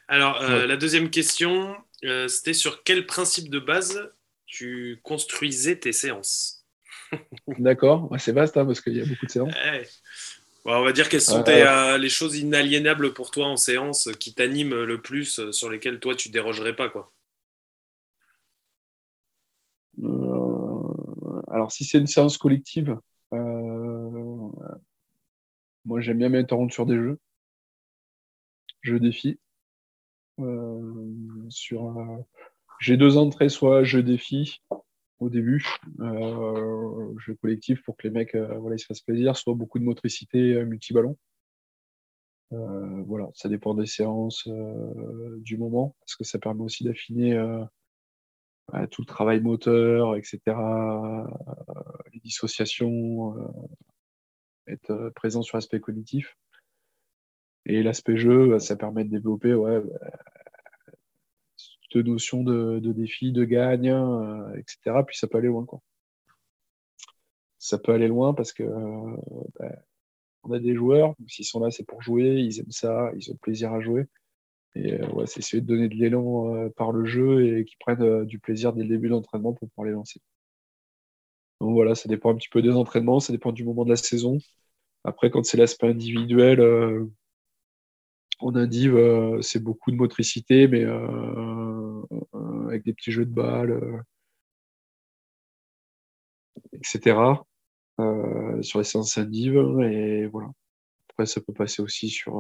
Alors, 0.09 0.40
euh, 0.43 0.66
la 0.66 0.77
deuxième 0.77 1.11
question, 1.11 1.77
euh, 2.05 2.29
c'était 2.29 2.53
sur 2.53 2.83
quel 2.83 3.07
principe 3.07 3.51
de 3.51 3.59
base 3.59 4.12
tu 4.47 5.01
construisais 5.03 5.77
tes 5.77 5.93
séances 5.93 6.66
D'accord, 7.59 8.11
c'est 8.19 8.33
vaste 8.33 8.57
hein, 8.57 8.66
parce 8.66 8.81
qu'il 8.81 8.97
y 8.97 9.01
a 9.01 9.05
beaucoup 9.05 9.27
de 9.27 9.31
séances. 9.31 9.55
on 10.65 10.85
va 10.85 10.93
dire 10.93 11.09
quelles 11.09 11.20
sont 11.20 11.45
euh, 11.47 11.99
les 11.99 12.09
choses 12.09 12.37
inaliénables 12.37 13.15
pour 13.15 13.31
toi 13.31 13.47
en 13.47 13.57
séance 13.57 14.11
qui 14.20 14.35
t'animent 14.35 14.85
le 14.85 15.01
plus, 15.01 15.51
sur 15.51 15.70
lesquelles 15.70 16.01
toi 16.01 16.15
tu 16.15 16.29
dérogerais 16.29 16.77
pas. 16.77 16.89
quoi. 16.89 17.12
alors, 21.51 21.73
si 21.73 21.85
c'est 21.85 21.99
une 21.99 22.07
séance 22.07 22.39
collective, 22.39 22.99
euh, 23.33 24.49
moi 25.85 26.01
j'aime 26.01 26.19
bien 26.19 26.29
m'interrompre 26.29 26.73
sur 26.73 26.87
des 26.87 26.97
jeux. 26.97 27.19
Jeux 28.83 29.01
défi. 29.01 29.39
Euh, 30.40 31.47
sur, 31.48 31.98
euh, 31.98 32.16
j'ai 32.81 32.97
deux 32.97 33.16
entrées, 33.16 33.48
soit 33.48 33.82
jeu 33.82 34.02
défi 34.02 34.62
au 35.19 35.31
début, 35.31 35.66
jeu 37.19 37.35
collectif 37.43 37.82
pour 37.82 37.97
que 37.97 38.06
les 38.06 38.12
mecs 38.12 38.36
voilà, 38.36 38.77
ils 38.77 38.78
se 38.78 38.86
fassent 38.86 39.01
plaisir, 39.01 39.36
soit 39.36 39.55
beaucoup 39.55 39.81
de 39.81 39.85
motricité 39.85 40.65
multi-ballon. 40.65 41.19
voilà, 42.52 43.28
ça 43.35 43.48
dépend 43.48 43.74
des 43.74 43.86
séances, 43.86 44.47
du 45.39 45.59
moment, 45.59 45.97
parce 46.01 46.15
que 46.15 46.23
ça 46.23 46.39
permet 46.39 46.62
aussi 46.62 46.85
d'affiner 46.85 47.36
tout 48.90 49.02
le 49.02 49.06
travail 49.06 49.40
moteur, 49.40 50.16
etc., 50.16 50.40
euh, 50.47 51.27
les 52.12 52.20
dissociations, 52.20 53.36
euh, 53.39 54.73
être 54.73 54.90
euh, 54.90 55.10
présent 55.10 55.43
sur 55.43 55.56
l'aspect 55.56 55.81
cognitif. 55.81 56.36
Et 57.67 57.83
l'aspect 57.83 58.17
jeu, 58.17 58.59
ça 58.59 58.77
permet 58.77 59.05
de 59.05 59.11
développer 59.11 59.55
ouais, 59.55 59.83
cette 61.57 62.05
notion 62.07 62.43
de, 62.43 62.79
défi, 62.81 63.33
de 63.33 63.45
gagne, 63.45 63.95
etc. 64.57 65.03
Puis 65.07 65.17
ça 65.19 65.27
peut 65.27 65.39
aller 65.39 65.49
loin. 65.49 65.65
Quoi. 65.65 65.81
ça 67.59 67.79
peut 67.79 67.93
aller 67.93 68.09
loin 68.09 68.35
parce 68.35 68.53
que 68.53 68.65
ben, 69.59 69.77
on 70.45 70.53
a 70.53 70.59
des 70.59 70.75
joueurs, 70.75 71.15
s'ils 71.27 71.45
sont 71.45 71.61
là, 71.61 71.71
c'est 71.71 71.85
pour 71.85 72.03
jouer, 72.03 72.41
ils 72.41 72.61
aiment 72.61 72.71
ça, 72.71 73.11
ils 73.17 73.31
ont 73.31 73.37
plaisir 73.37 73.73
à 73.73 73.81
jouer. 73.81 74.07
Et 74.75 75.03
ouais, 75.03 75.27
c'est 75.27 75.41
essayer 75.41 75.61
de 75.61 75.67
donner 75.67 75.89
de 75.89 75.95
l'élan 75.95 76.71
par 76.71 76.93
le 76.93 77.05
jeu 77.05 77.59
et 77.59 77.65
qu'ils 77.65 77.79
prennent 77.79 78.25
du 78.25 78.39
plaisir 78.39 78.73
dès 78.73 78.83
le 78.83 78.89
début 78.89 79.09
de 79.09 79.13
l'entraînement 79.13 79.53
pour 79.53 79.69
pouvoir 79.71 79.87
les 79.87 79.93
lancer. 79.93 80.21
Donc 81.61 81.73
voilà, 81.73 81.95
ça 81.95 82.09
dépend 82.09 82.31
un 82.33 82.37
petit 82.37 82.49
peu 82.49 82.63
des 82.63 82.71
entraînements, 82.71 83.21
ça 83.21 83.33
dépend 83.33 83.53
du 83.53 83.65
moment 83.65 83.85
de 83.85 83.91
la 83.91 83.97
saison. 83.97 84.39
Après, 85.05 85.31
quand 85.31 85.45
c'est 85.45 85.57
l'aspect 85.57 85.89
individuel, 85.89 86.61
on 88.40 88.55
a 88.55 88.66
dit 88.66 88.89
c'est 89.43 89.62
beaucoup 89.62 89.90
de 89.90 89.97
motricité, 89.97 90.69
mais 90.69 90.85
avec 92.69 92.85
des 92.85 92.93
petits 92.93 93.12
jeux 93.12 93.27
de 93.27 93.35
balles, 93.35 94.02
etc. 96.73 97.44
sur 98.62 98.78
les 98.78 98.85
séances 98.85 99.19
indives. 99.19 99.56
Et 99.82 100.27
voilà. 100.27 100.51
Après, 101.10 101.27
ça 101.27 101.40
peut 101.40 101.52
passer 101.52 101.82
aussi 101.82 102.09
sur 102.09 102.39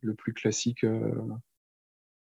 le 0.00 0.14
plus 0.14 0.32
classique 0.32 0.86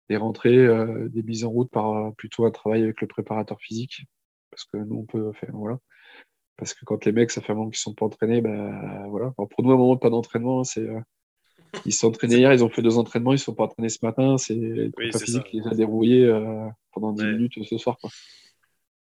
des 0.08 0.16
rentrées, 0.16 0.66
des 1.08 1.22
mises 1.22 1.44
en 1.44 1.50
route 1.50 1.70
par 1.70 2.14
plutôt 2.16 2.44
un 2.44 2.50
travail 2.50 2.82
avec 2.82 3.00
le 3.00 3.06
préparateur 3.06 3.60
physique. 3.60 4.04
Parce 4.50 4.64
que 4.64 4.76
nous, 4.76 4.96
on 4.96 5.04
peut 5.04 5.32
faire. 5.32 5.50
Voilà. 5.52 5.78
Parce 6.56 6.74
que 6.74 6.84
quand 6.84 7.04
les 7.04 7.12
mecs, 7.12 7.30
ça 7.30 7.40
fait 7.40 7.52
un 7.52 7.56
moment 7.56 7.70
qu'ils 7.70 7.78
sont 7.78 7.94
pas 7.94 8.06
entraînés, 8.06 8.40
ben 8.40 9.06
voilà. 9.08 9.32
pour 9.32 9.62
nous, 9.62 9.72
un 9.72 9.76
moment 9.76 9.96
pas 9.96 10.10
d'entraînement, 10.10 10.60
hein, 10.60 10.64
c'est 10.64 10.88
ils 11.84 11.92
sont 11.92 12.08
entraînés 12.08 12.36
hier, 12.36 12.52
ils 12.52 12.64
ont 12.64 12.68
fait 12.68 12.82
deux 12.82 12.98
entraînements, 12.98 13.32
ils 13.32 13.36
ne 13.36 13.40
sont 13.40 13.54
pas 13.54 13.64
entraînés 13.64 13.88
ce 13.88 13.98
matin. 14.02 14.38
C'est 14.38 14.90
oui, 14.96 15.12
physique 15.12 15.44
qui 15.44 15.60
les 15.60 15.66
a 15.66 15.74
dérouillés 15.74 16.24
euh, 16.24 16.66
pendant 16.92 17.12
10 17.12 17.24
minutes 17.24 17.64
ce 17.64 17.78
soir. 17.78 17.98
Quoi. 17.98 18.10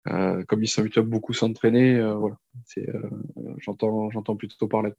Euh, 0.08 0.42
comme 0.44 0.62
ils 0.62 0.68
sont 0.68 0.82
habitués 0.82 1.00
à 1.00 1.04
beaucoup 1.04 1.32
s'entraîner, 1.32 1.96
euh, 1.96 2.14
voilà. 2.14 2.36
j'entends, 3.58 4.10
j'entends 4.10 4.36
plutôt 4.36 4.68
par 4.68 4.82
là. 4.82 4.90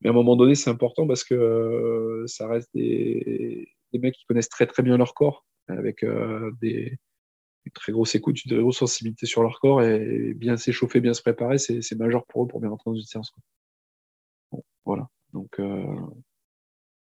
Mais 0.00 0.08
à 0.08 0.12
un 0.12 0.14
moment 0.14 0.36
donné, 0.36 0.54
c'est 0.54 0.70
important 0.70 1.06
parce 1.06 1.24
que 1.24 2.24
ça 2.26 2.46
reste 2.46 2.70
des, 2.74 3.68
des, 3.92 3.98
mecs 3.98 4.14
qui 4.14 4.24
connaissent 4.24 4.48
très 4.48 4.66
très 4.66 4.82
bien 4.82 4.96
leur 4.96 5.14
corps, 5.14 5.44
avec 5.68 6.04
des, 6.60 6.98
très 7.74 7.92
grosses 7.92 8.14
écoutes, 8.14 8.42
une 8.44 8.52
très 8.52 8.60
grosse 8.60 8.78
sensibilité 8.78 9.26
sur 9.26 9.42
leur 9.42 9.60
corps 9.60 9.82
et 9.82 10.32
bien 10.34 10.56
s'échauffer, 10.56 11.00
bien 11.00 11.12
se 11.12 11.20
préparer, 11.20 11.58
c'est, 11.58 11.94
majeur 11.96 12.24
pour 12.26 12.44
eux 12.44 12.46
pour 12.46 12.60
bien 12.60 12.70
rentrer 12.70 12.90
dans 12.90 12.96
une 12.96 13.02
séance. 13.02 13.32
Bon, 14.50 14.62
voilà. 14.86 15.08
Donc, 15.34 15.60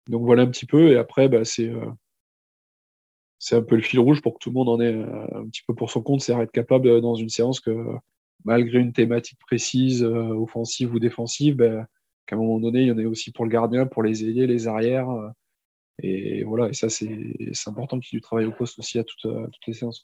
donc 0.08 0.24
voilà 0.24 0.42
un 0.42 0.48
petit 0.48 0.66
peu. 0.66 0.90
Et 0.92 0.96
après, 0.96 1.28
bah, 1.28 1.44
c'est 1.44 1.68
euh, 1.68 1.86
c'est 3.38 3.56
un 3.56 3.62
peu 3.62 3.76
le 3.76 3.82
fil 3.82 4.00
rouge 4.00 4.20
pour 4.22 4.34
que 4.34 4.38
tout 4.40 4.50
le 4.50 4.54
monde 4.54 4.68
en 4.68 4.80
ait 4.80 4.92
euh, 4.92 5.40
un 5.40 5.48
petit 5.48 5.62
peu 5.66 5.74
pour 5.74 5.90
son 5.90 6.02
compte, 6.02 6.20
c'est 6.22 6.32
être 6.32 6.50
capable 6.50 6.88
euh, 6.88 7.00
dans 7.00 7.14
une 7.14 7.28
séance 7.28 7.60
que 7.60 7.70
malgré 8.44 8.78
une 8.78 8.92
thématique 8.92 9.38
précise, 9.40 10.02
offensive 10.04 10.94
ou 10.94 10.98
défensive, 10.98 11.56
bah, 11.56 11.86
qu'à 12.26 12.36
un 12.36 12.38
moment 12.38 12.60
donné, 12.60 12.82
il 12.82 12.88
y 12.88 12.92
en 12.92 12.98
ait 12.98 13.04
aussi 13.04 13.32
pour 13.32 13.44
le 13.44 13.50
gardien, 13.50 13.86
pour 13.86 14.02
les 14.02 14.24
ailiers, 14.24 14.46
les 14.46 14.68
arrières. 14.68 15.08
et 16.02 16.44
voilà, 16.44 16.68
et 16.68 16.72
ça, 16.72 16.88
c'est 16.88 17.08
important 17.66 17.98
qu'il 17.98 18.14
y 18.14 18.16
ait 18.16 18.20
du 18.20 18.22
travail 18.22 18.46
au 18.46 18.52
poste 18.52 18.78
aussi 18.78 18.98
à, 18.98 19.04
toutes 19.04 19.26
les 19.66 19.72
séances. 19.72 20.02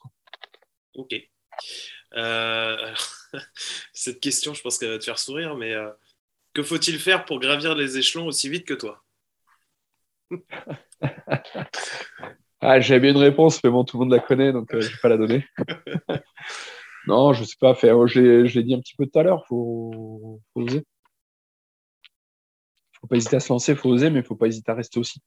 Ok. 0.95 1.15
cette 3.93 4.19
question, 4.19 4.53
je 4.53 4.61
pense 4.61 4.77
qu'elle 4.77 4.89
va 4.89 4.99
te 4.99 5.05
faire 5.05 5.19
sourire, 5.19 5.55
mais 5.55 5.73
que 6.53 6.61
faut-il 6.61 6.99
faire 6.99 7.23
pour 7.23 7.39
gravir 7.39 7.73
les 7.73 7.97
échelons 7.97 8.27
aussi 8.27 8.49
vite 8.49 8.65
que 8.65 8.73
toi? 8.73 9.04
Ah, 12.61 12.79
J'avais 12.79 12.99
bien 12.99 13.11
une 13.11 13.17
réponse, 13.17 13.63
mais 13.63 13.69
bon, 13.69 13.83
tout 13.83 13.97
le 13.97 14.05
monde 14.05 14.13
la 14.13 14.19
connaît, 14.19 14.51
donc 14.51 14.73
euh, 14.73 14.81
je 14.81 14.87
ne 14.87 14.91
vais 14.91 14.99
pas 15.01 15.09
la 15.09 15.17
donner. 15.17 15.45
non, 17.07 17.33
je 17.33 17.41
ne 17.41 17.45
sais 17.45 17.57
pas 17.59 17.75
faire. 17.75 18.07
Je 18.07 18.19
l'ai 18.43 18.63
dit 18.63 18.73
un 18.73 18.79
petit 18.79 18.95
peu 18.95 19.05
tout 19.05 19.19
à 19.19 19.23
l'heure, 19.23 19.43
il 19.45 19.47
faut, 19.47 20.41
faut, 20.53 20.61
oser. 20.61 20.77
Il 20.77 20.81
ne 22.95 22.99
faut 23.01 23.07
pas 23.07 23.17
hésiter 23.17 23.35
à 23.35 23.39
se 23.39 23.51
lancer, 23.53 23.73
il 23.73 23.77
faut 23.77 23.89
oser, 23.89 24.09
mais 24.09 24.19
il 24.19 24.23
ne 24.23 24.27
faut 24.27 24.35
pas 24.35 24.47
hésiter 24.47 24.71
à 24.71 24.75
rester 24.75 24.99
aussi. 24.99 25.21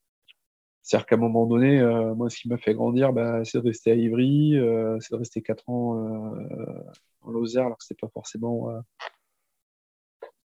C'est-à-dire 0.83 1.07
qu'à 1.07 1.17
un 1.17 1.19
moment 1.19 1.47
donné, 1.47 1.81
euh, 1.81 2.15
moi, 2.15 2.31
ce 2.31 2.39
qui 2.39 2.49
m'a 2.49 2.57
fait 2.57 2.75
grandir, 2.75 3.13
bah, 3.13 3.45
c'est 3.45 3.59
de 3.59 3.65
rester 3.65 3.91
à 3.91 3.95
Ivry, 3.95 4.57
euh, 4.57 4.97
c'est 5.01 5.13
de 5.13 5.19
rester 5.19 5.43
4 5.43 5.69
ans 5.69 6.43
en 7.21 7.31
Lozère, 7.31 7.67
alors 7.67 7.79
que 7.79 7.85
ce 7.85 7.95
pas 7.95 8.09
forcément 8.09 8.71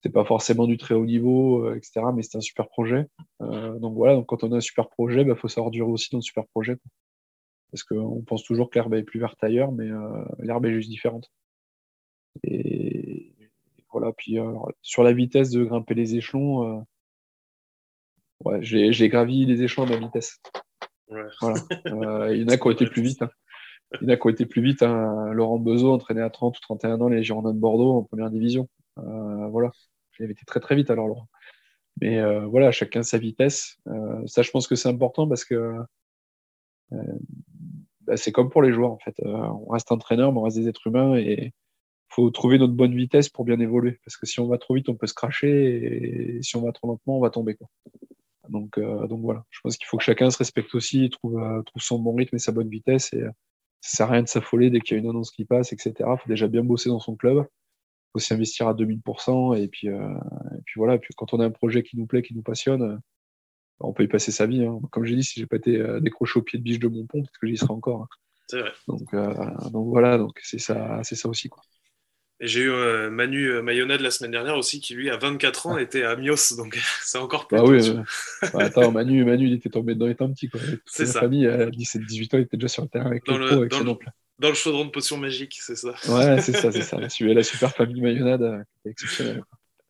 c'est 0.03 0.11
pas 0.11 0.25
forcément 0.25 0.67
du 0.67 0.77
très 0.77 0.95
haut 0.95 1.05
niveau, 1.05 1.65
euh, 1.65 1.75
etc. 1.75 2.01
Mais 2.13 2.23
c'était 2.23 2.37
un 2.37 2.41
super 2.41 2.67
projet. 2.67 3.07
Euh, 3.41 3.79
donc 3.79 3.95
voilà, 3.95 4.15
donc 4.15 4.25
quand 4.27 4.43
on 4.43 4.51
a 4.51 4.57
un 4.57 4.61
super 4.61 4.89
projet, 4.89 5.21
il 5.21 5.27
bah, 5.27 5.35
faut 5.35 5.47
savoir 5.47 5.71
durer 5.71 5.89
aussi 5.89 6.09
dans 6.11 6.17
le 6.17 6.23
super 6.23 6.45
projet. 6.47 6.77
Parce 7.71 7.83
qu'on 7.83 8.21
pense 8.21 8.43
toujours 8.43 8.69
que 8.69 8.77
l'herbe 8.77 8.93
est 8.95 9.03
plus 9.03 9.19
verte 9.19 9.41
ailleurs, 9.43 9.71
mais 9.71 9.89
euh, 9.89 10.25
l'herbe 10.39 10.65
est 10.65 10.73
juste 10.73 10.89
différente. 10.89 11.31
Et 12.43 13.33
voilà, 13.91 14.11
puis 14.11 14.37
sur 14.81 15.03
la 15.03 15.13
vitesse 15.13 15.51
de 15.51 15.63
grimper 15.63 15.93
les 15.93 16.15
échelons, 16.15 16.83
ouais, 18.43 18.57
j'ai 18.61 19.07
gravi 19.07 19.45
les 19.45 19.61
échelons 19.61 19.85
à 19.85 19.89
ma 19.89 19.97
vitesse. 19.97 20.41
Voilà. 21.07 22.33
il 22.33 22.41
y 22.41 22.43
en 22.43 22.47
a 22.47 22.57
qui 22.57 22.67
ont 22.67 22.71
été 22.71 22.87
plus 22.87 23.03
vite. 23.03 23.21
Hein. 23.21 23.29
Il 24.01 24.07
y 24.07 24.11
en 24.11 24.13
a 24.15 24.17
qui 24.17 24.25
ont 24.25 24.31
été 24.31 24.47
plus 24.47 24.63
vite. 24.63 24.81
Hein. 24.81 25.31
Laurent 25.33 25.59
Bezo, 25.59 25.93
entraîné 25.93 26.21
à 26.21 26.31
30 26.31 26.57
ou 26.57 26.61
31 26.61 27.01
ans 27.01 27.07
les 27.07 27.23
Girondins 27.23 27.53
de 27.53 27.59
Bordeaux 27.59 27.93
en 27.93 28.03
première 28.03 28.31
division. 28.31 28.67
voilà. 28.97 29.71
J'avais 30.17 30.33
été 30.33 30.45
très 30.45 30.59
très 30.59 30.75
vite 30.75 30.89
alors 30.89 31.07
Laurent. 31.07 31.27
Mais 32.01 32.19
euh, 32.19 32.45
voilà, 32.45 32.71
chacun 32.71 33.03
sa 33.03 33.17
vitesse. 33.17 33.77
Euh, 33.87 34.25
ça, 34.25 34.41
je 34.41 34.51
pense 34.51 34.67
que 34.67 34.75
c'est 34.75 34.89
important 34.89 35.27
parce 35.27 35.45
que 35.45 35.75
euh, 36.91 36.97
bah, 38.01 38.17
c'est 38.17 38.31
comme 38.31 38.49
pour 38.49 38.61
les 38.61 38.73
joueurs 38.73 38.91
en 38.91 38.99
fait. 38.99 39.15
on 39.23 39.67
reste 39.69 39.91
entraîneur, 39.91 40.31
mais 40.31 40.39
on 40.39 40.43
reste 40.43 40.57
des 40.57 40.67
êtres 40.67 40.87
humains 40.87 41.15
et 41.15 41.53
faut 42.09 42.29
trouver 42.29 42.59
notre 42.59 42.73
bonne 42.73 42.95
vitesse 42.95 43.29
pour 43.29 43.45
bien 43.45 43.59
évoluer. 43.59 43.99
Parce 44.05 44.17
que 44.17 44.25
si 44.25 44.39
on 44.39 44.47
va 44.47 44.57
trop 44.57 44.75
vite, 44.75 44.89
on 44.89 44.95
peut 44.95 45.07
se 45.07 45.13
cracher 45.13 46.37
et 46.37 46.43
si 46.43 46.55
on 46.55 46.61
va 46.61 46.71
trop 46.71 46.87
lentement, 46.87 47.17
on 47.17 47.21
va 47.21 47.29
tomber. 47.29 47.55
Quoi. 47.55 47.67
Donc, 48.49 48.79
donc 48.79 49.21
voilà, 49.21 49.45
je 49.49 49.59
pense 49.63 49.77
qu'il 49.77 49.87
faut 49.87 49.97
que 49.97 50.03
chacun 50.03 50.29
se 50.29 50.37
respecte 50.37 50.75
aussi, 50.75 51.09
trouve, 51.09 51.41
trouve 51.65 51.81
son 51.81 51.99
bon 51.99 52.13
rythme 52.13 52.35
et 52.35 52.39
sa 52.39 52.51
bonne 52.51 52.69
vitesse. 52.69 53.13
Et 53.13 53.21
ça 53.81 53.97
sert 53.97 54.09
à 54.09 54.11
rien 54.13 54.23
de 54.23 54.27
s'affoler 54.27 54.69
dès 54.69 54.79
qu'il 54.79 54.95
y 54.95 54.99
a 54.99 55.03
une 55.03 55.09
annonce 55.09 55.31
qui 55.31 55.45
passe, 55.45 55.73
etc. 55.73 55.93
Il 55.99 56.17
faut 56.21 56.29
déjà 56.29 56.47
bien 56.47 56.63
bosser 56.63 56.89
dans 56.89 56.99
son 56.99 57.15
club 57.15 57.47
faut 58.13 58.19
s'investir 58.19 58.67
à 58.67 58.73
2000%. 58.73 59.57
Et 59.57 59.67
puis, 59.67 59.89
euh, 59.89 59.99
et 60.57 60.61
puis 60.65 60.75
voilà, 60.77 60.97
puis 60.97 61.13
quand 61.15 61.33
on 61.33 61.39
a 61.39 61.45
un 61.45 61.51
projet 61.51 61.83
qui 61.83 61.97
nous 61.97 62.05
plaît, 62.05 62.21
qui 62.21 62.33
nous 62.33 62.43
passionne, 62.43 62.83
euh, 62.83 62.97
on 63.79 63.91
peut 63.91 64.03
y 64.03 64.07
passer 64.07 64.31
sa 64.31 64.45
vie. 64.45 64.63
Hein. 64.63 64.79
Comme 64.91 65.03
j'ai 65.03 65.15
dit, 65.15 65.23
si 65.23 65.39
j'ai 65.39 65.47
pas 65.47 65.57
été 65.57 65.77
euh, 65.77 65.99
décroché 65.99 66.39
au 66.39 66.43
pied 66.43 66.59
de 66.59 66.63
biche 66.63 66.79
de 66.79 66.87
mon 66.87 67.05
pont, 67.05 67.21
peut-être 67.21 67.39
que 67.39 67.47
j'y 67.47 67.57
serais 67.57 67.73
encore. 67.73 68.03
Hein. 68.03 68.07
C'est 68.47 68.59
vrai. 68.59 68.71
Donc, 68.87 69.15
donc 69.71 69.87
voilà, 69.89 70.17
donc 70.17 70.39
c'est 70.43 70.59
ça, 70.59 70.99
c'est 71.03 71.15
ça 71.15 71.29
aussi. 71.29 71.49
Quoi. 71.49 71.63
Et 72.39 72.47
j'ai 72.47 72.63
eu 72.63 73.09
Manu 73.09 73.61
Mayonnaise 73.61 74.01
la 74.01 74.11
semaine 74.11 74.31
dernière 74.31 74.57
aussi, 74.57 74.81
qui 74.81 74.95
lui, 74.95 75.09
à 75.09 75.15
24 75.15 75.67
ans, 75.67 75.77
était 75.77 76.03
à 76.03 76.17
Mios, 76.17 76.57
donc 76.57 76.77
c'est 77.01 77.17
encore 77.17 77.47
plus. 77.47 77.57
Ah 77.57 77.63
oui, 77.63 77.79
bah, 78.41 78.65
attends, 78.65 78.91
Manu, 78.91 79.23
Manu, 79.23 79.47
il 79.47 79.53
était 79.53 79.69
tombé 79.69 79.95
dedans 79.95 80.07
étant 80.07 80.31
petit. 80.31 80.49
C'est 80.85 81.05
ça. 81.05 81.21
famille, 81.21 81.47
à 81.47 81.69
17-18 81.69 82.35
ans, 82.35 82.37
il 82.39 82.41
était 82.41 82.57
déjà 82.57 82.67
sur 82.67 82.83
le 82.83 82.89
terrain 82.89 83.05
avec 83.05 83.25
dans 83.25 83.37
le, 83.37 83.47
pro, 83.47 83.59
avec 83.59 83.71
dans, 83.71 83.79
le, 83.79 83.95
dans 84.39 84.49
le 84.49 84.55
chaudron 84.55 84.85
de 84.85 84.89
potions 84.89 85.17
magiques, 85.17 85.59
c'est 85.61 85.75
ça. 85.75 85.93
Ouais, 86.09 86.41
c'est 86.41 86.53
ça, 86.53 86.71
c'est 86.71 86.81
ça. 86.81 86.97
La, 87.21 87.43
super 87.43 87.71
famille 87.71 88.01
Mayonnaise, 88.01 88.41
euh, 88.41 88.63
exceptionnelle. 88.85 89.43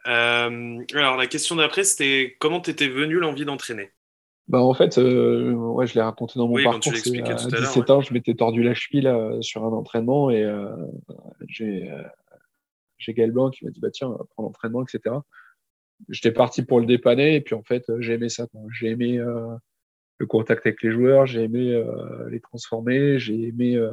Euh, 0.05 0.79
alors, 0.93 1.15
la 1.15 1.27
question 1.27 1.55
d'après, 1.55 1.83
c'était 1.83 2.35
comment 2.39 2.59
t'étais 2.59 2.89
venu 2.89 3.19
l'envie 3.19 3.45
d'entraîner? 3.45 3.91
Bah, 4.49 4.59
En 4.59 4.73
fait, 4.73 4.97
euh, 4.97 5.53
ouais, 5.53 5.87
je 5.87 5.93
l'ai 5.93 6.01
raconté 6.01 6.33
dans 6.37 6.47
mon 6.47 6.61
parcours. 6.61 6.91
à 6.91 7.35
17 7.35 7.89
ans, 7.89 8.01
je 8.01 8.13
m'étais 8.13 8.33
tordu 8.33 8.63
la 8.63 8.73
cheville 8.73 9.09
sur 9.41 9.63
un 9.63 9.71
entraînement 9.71 10.29
et 10.29 10.45
j'ai 11.47 11.89
Gaël 13.07 13.31
Blanc 13.31 13.49
qui 13.49 13.63
m'a 13.63 13.71
dit 13.71 13.79
bah, 13.79 13.91
Tiens, 13.91 14.13
prends 14.31 14.43
l'entraînement, 14.43 14.83
etc. 14.83 15.15
J'étais 16.09 16.31
parti 16.31 16.63
pour 16.63 16.81
le 16.81 16.85
dépanner 16.85 17.35
et 17.35 17.41
puis 17.41 17.55
en 17.55 17.63
fait, 17.63 17.85
j'ai 17.99 18.13
aimé 18.13 18.27
ça. 18.27 18.47
J'ai 18.77 18.89
aimé 18.89 19.21
le 20.17 20.25
contact 20.25 20.65
avec 20.65 20.81
les 20.81 20.91
joueurs, 20.91 21.25
j'ai 21.25 21.43
aimé 21.43 21.73
euh, 21.73 22.29
les 22.29 22.39
transformer, 22.39 23.19
j'ai 23.19 23.47
aimé 23.47 23.75
euh, 23.75 23.91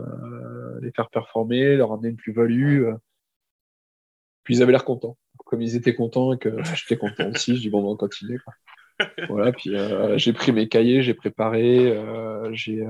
les 0.80 0.92
faire 0.92 1.10
performer, 1.10 1.76
leur 1.76 1.92
amener 1.92 2.08
une 2.08 2.16
plus-value. 2.16 2.84
Euh. 2.84 2.94
Puis 4.44 4.56
ils 4.56 4.62
avaient 4.62 4.72
l'air 4.72 4.84
contents. 4.84 5.16
Comme 5.46 5.62
ils 5.62 5.76
étaient 5.76 5.94
contents 5.94 6.32
et 6.32 6.38
que 6.38 6.62
j'étais 6.74 6.96
content 6.96 7.30
aussi, 7.30 7.56
je 7.56 7.62
dis 7.62 7.70
bon, 7.70 7.84
on 7.84 7.90
va 7.90 7.96
continuer. 7.96 8.38
Voilà, 9.28 9.50
puis 9.52 9.72
j'ai 10.16 10.32
pris 10.34 10.52
mes 10.52 10.68
cahiers, 10.68 11.02
j'ai 11.02 11.14
préparé, 11.14 11.98
j'ai 12.52 12.86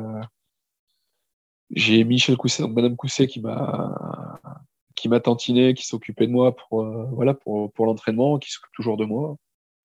j'ai 1.70 2.02
Michel 2.02 2.36
Cousset, 2.36 2.64
donc 2.64 2.74
Madame 2.74 2.96
Cousset 2.96 3.28
qui 3.28 3.40
m'a 3.40 4.40
qui 4.96 5.08
m'a 5.08 5.20
tantiné, 5.20 5.72
qui 5.72 5.86
s'occupait 5.86 6.26
de 6.26 6.32
moi 6.32 6.56
pour 6.56 6.84
voilà 7.12 7.32
pour, 7.32 7.72
pour 7.72 7.86
l'entraînement, 7.86 8.40
qui 8.40 8.50
s'occupe 8.50 8.72
toujours 8.74 8.96
de 8.96 9.04
moi. 9.04 9.36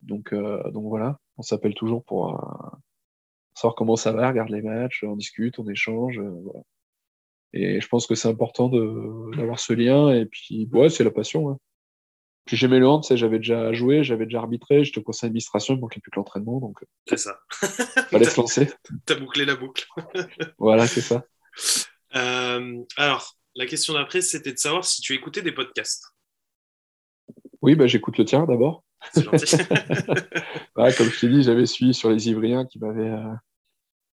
Donc 0.02 0.34
donc 0.34 0.88
voilà, 0.88 1.20
on 1.38 1.44
s'appelle 1.44 1.76
toujours 1.76 2.04
pour 2.04 2.42
savoir 3.56 3.76
comment 3.76 3.96
ça 3.96 4.12
va, 4.12 4.30
regarde 4.30 4.50
les 4.50 4.62
matchs, 4.62 5.04
on 5.04 5.16
discute, 5.16 5.58
on 5.60 5.68
échange. 5.68 6.20
Euh, 6.20 6.30
voilà. 6.44 6.62
Et 7.54 7.80
je 7.80 7.88
pense 7.88 8.06
que 8.06 8.16
c'est 8.16 8.28
important 8.28 8.70
d'avoir 8.70 9.60
ce 9.60 9.74
lien. 9.74 10.14
Et 10.14 10.26
puis, 10.26 10.70
ouais, 10.74 10.90
c'est 10.90 11.06
la 11.06 11.12
passion. 11.12 11.50
Hein. 11.50 11.58
Puis 12.46 12.58
j'aimais 12.58 12.80
le 12.80 12.88
hand, 12.88 13.04
j'avais 13.10 13.40
déjà 13.40 13.74
joué, 13.74 14.04
j'avais 14.04 14.26
déjà 14.26 14.40
arbitré, 14.40 14.84
j'étais 14.84 15.00
au 15.00 15.04
conseil 15.04 15.30
d'administration, 15.30 15.74
il 15.74 15.80
manquait 15.80 16.00
plus 16.00 16.12
que 16.12 16.20
l'entraînement. 16.20 16.60
Donc, 16.60 16.84
euh, 16.84 16.86
c'est 17.08 17.18
ça. 17.18 17.40
fallait 18.12 18.26
se 18.26 18.40
lancer. 18.40 18.70
T'as 19.06 19.16
bouclé 19.16 19.46
la 19.46 19.56
boucle. 19.56 19.88
voilà, 20.60 20.86
c'est 20.86 21.02
ça. 21.02 21.24
Euh, 22.16 22.84
alors, 22.98 23.36
la 23.56 23.66
question 23.66 23.94
d'après, 23.94 24.22
c'était 24.22 24.54
de 24.54 24.60
savoir 24.60 24.86
si 24.86 25.02
tu 25.02 25.14
écoutais 25.14 25.42
des 25.42 25.54
podcasts. 25.54 26.06
Oui, 27.64 27.74
bah, 27.76 27.88
j'écoute 27.88 28.18
le 28.20 28.26
tien 28.26 28.46
d'abord. 28.46 28.84
Comme 30.76 31.10
je 31.10 31.20
t'ai 31.20 31.30
dit, 31.30 31.44
j'avais 31.44 31.66
suivi 31.66 31.94
sur 31.94 32.10
les 32.10 32.30
Ivriens 32.30 32.66
qui 32.66 32.80
m'avaient, 32.80 33.12
euh, 33.12 33.34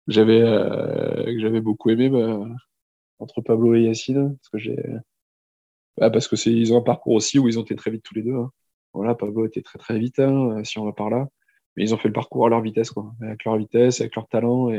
j'avais, 0.08 0.42
euh, 0.42 1.38
j'avais 1.38 1.60
beaucoup 1.60 1.90
aimé 1.90 2.08
bah, 2.08 2.40
entre 3.18 3.40
Pablo 3.40 3.74
et 3.74 3.82
Yacine, 3.82 4.36
parce 4.36 4.48
que 4.48 4.58
j'ai, 4.58 4.76
bah, 5.98 6.10
parce 6.10 6.28
ont 6.72 6.78
un 6.78 6.82
parcours 6.82 7.14
aussi 7.14 7.38
où 7.38 7.48
ils 7.48 7.58
ont 7.58 7.62
été 7.62 7.74
très 7.76 7.90
vite 7.90 8.02
tous 8.02 8.14
les 8.14 8.22
deux. 8.22 8.34
Hein. 8.34 8.50
Voilà, 8.94 9.14
Pablo 9.14 9.46
était 9.46 9.62
très 9.62 9.78
très 9.78 9.98
vite, 9.98 10.18
hein, 10.18 10.62
si 10.64 10.78
on 10.78 10.84
va 10.84 10.92
par 10.92 11.10
là, 11.10 11.28
mais 11.76 11.84
ils 11.84 11.94
ont 11.94 11.98
fait 11.98 12.08
le 12.08 12.14
parcours 12.14 12.46
à 12.46 12.48
leur 12.50 12.60
vitesse, 12.60 12.90
quoi, 12.90 13.14
avec 13.22 13.44
leur 13.44 13.56
vitesse, 13.56 14.00
avec 14.00 14.14
leur 14.14 14.28
talent, 14.28 14.70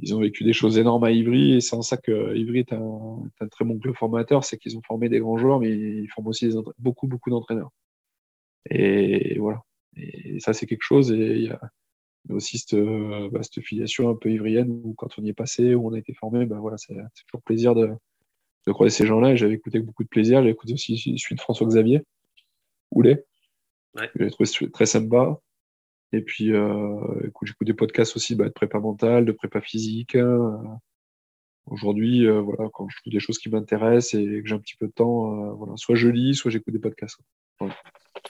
ils 0.00 0.14
ont 0.14 0.20
vécu 0.20 0.44
des 0.44 0.52
choses 0.52 0.78
énormes 0.78 1.04
à 1.04 1.10
Ivry, 1.10 1.54
et 1.54 1.60
c'est 1.60 1.76
en 1.76 1.82
ça 1.82 1.96
que 1.96 2.34
Ivry 2.36 2.60
est 2.60 2.72
un, 2.72 3.22
un 3.40 3.48
très 3.48 3.64
bon 3.64 3.78
club 3.78 3.94
formateur, 3.94 4.44
c'est 4.44 4.56
qu'ils 4.56 4.76
ont 4.76 4.82
formé 4.82 5.08
des 5.08 5.20
grands 5.20 5.36
joueurs, 5.36 5.60
mais 5.60 5.70
ils 5.70 6.08
forment 6.08 6.28
aussi 6.28 6.50
beaucoup 6.78 7.06
beaucoup 7.06 7.30
d'entraîneurs. 7.30 7.70
Et 8.68 9.38
voilà. 9.38 9.62
Et 9.96 10.40
ça, 10.40 10.52
c'est 10.52 10.66
quelque 10.66 10.82
chose. 10.82 11.12
Et 11.12 11.36
il 11.36 11.42
y 11.44 11.50
a 11.50 11.60
aussi 12.30 12.58
cette, 12.58 12.76
bah, 13.32 13.42
cette, 13.42 13.62
filiation 13.64 14.08
un 14.10 14.14
peu 14.14 14.30
ivrienne 14.30 14.70
où 14.84 14.94
quand 14.94 15.18
on 15.18 15.22
y 15.24 15.30
est 15.30 15.34
passé, 15.34 15.74
où 15.74 15.88
on 15.88 15.94
a 15.94 15.98
été 15.98 16.14
formé, 16.14 16.46
bah, 16.46 16.58
voilà, 16.60 16.76
c'est 16.78 16.94
toujours 17.26 17.42
plaisir 17.42 17.74
de, 17.74 17.90
de 18.66 18.72
croiser 18.72 18.94
ces 18.94 19.06
gens-là. 19.06 19.32
Et 19.32 19.36
j'avais 19.36 19.54
écouté 19.54 19.78
avec 19.78 19.86
beaucoup 19.86 20.04
de 20.04 20.08
plaisir. 20.08 20.42
J'ai 20.42 20.50
écouté 20.50 20.74
aussi 20.74 20.98
celui 20.98 21.36
de 21.36 21.40
François 21.40 21.66
Xavier, 21.66 22.02
Oulet. 22.90 23.24
Ouais. 23.94 24.10
Je 24.14 24.24
l'ai 24.24 24.30
trouvé 24.30 24.48
très 24.70 24.86
sympa. 24.86 25.40
Et 26.12 26.22
puis, 26.22 26.52
euh, 26.52 27.30
j'écoute 27.42 27.66
des 27.66 27.74
podcasts 27.74 28.16
aussi 28.16 28.34
bah, 28.34 28.46
de 28.46 28.52
prépa 28.52 28.80
mentale, 28.80 29.24
de 29.24 29.32
prépa 29.32 29.60
physique. 29.60 30.16
Hein. 30.16 30.80
Aujourd'hui, 31.66 32.26
euh, 32.26 32.40
voilà, 32.40 32.68
quand 32.72 32.88
je 32.88 32.96
trouve 33.00 33.12
des 33.12 33.20
choses 33.20 33.38
qui 33.38 33.48
m'intéressent 33.48 34.14
et 34.14 34.42
que 34.42 34.48
j'ai 34.48 34.54
un 34.54 34.58
petit 34.58 34.76
peu 34.76 34.86
de 34.88 34.92
temps, 34.92 35.32
euh, 35.32 35.52
voilà, 35.52 35.74
soit 35.76 35.94
je 35.94 36.08
lis, 36.08 36.34
soit 36.34 36.50
j'écoute 36.50 36.74
des 36.74 36.80
podcasts. 36.80 37.20
Voilà. 37.60 37.76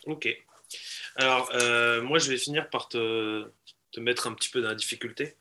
Ok. 0.07 0.29
Alors, 1.17 1.51
euh, 1.55 2.03
moi, 2.03 2.19
je 2.19 2.31
vais 2.31 2.37
finir 2.37 2.69
par 2.71 2.89
te, 2.89 3.45
te, 3.93 4.01
mettre 4.01 4.27
un 4.27 4.33
petit 4.33 4.49
peu 4.51 4.63
dans 4.63 4.69
la 4.69 4.75
difficulté. 4.75 5.37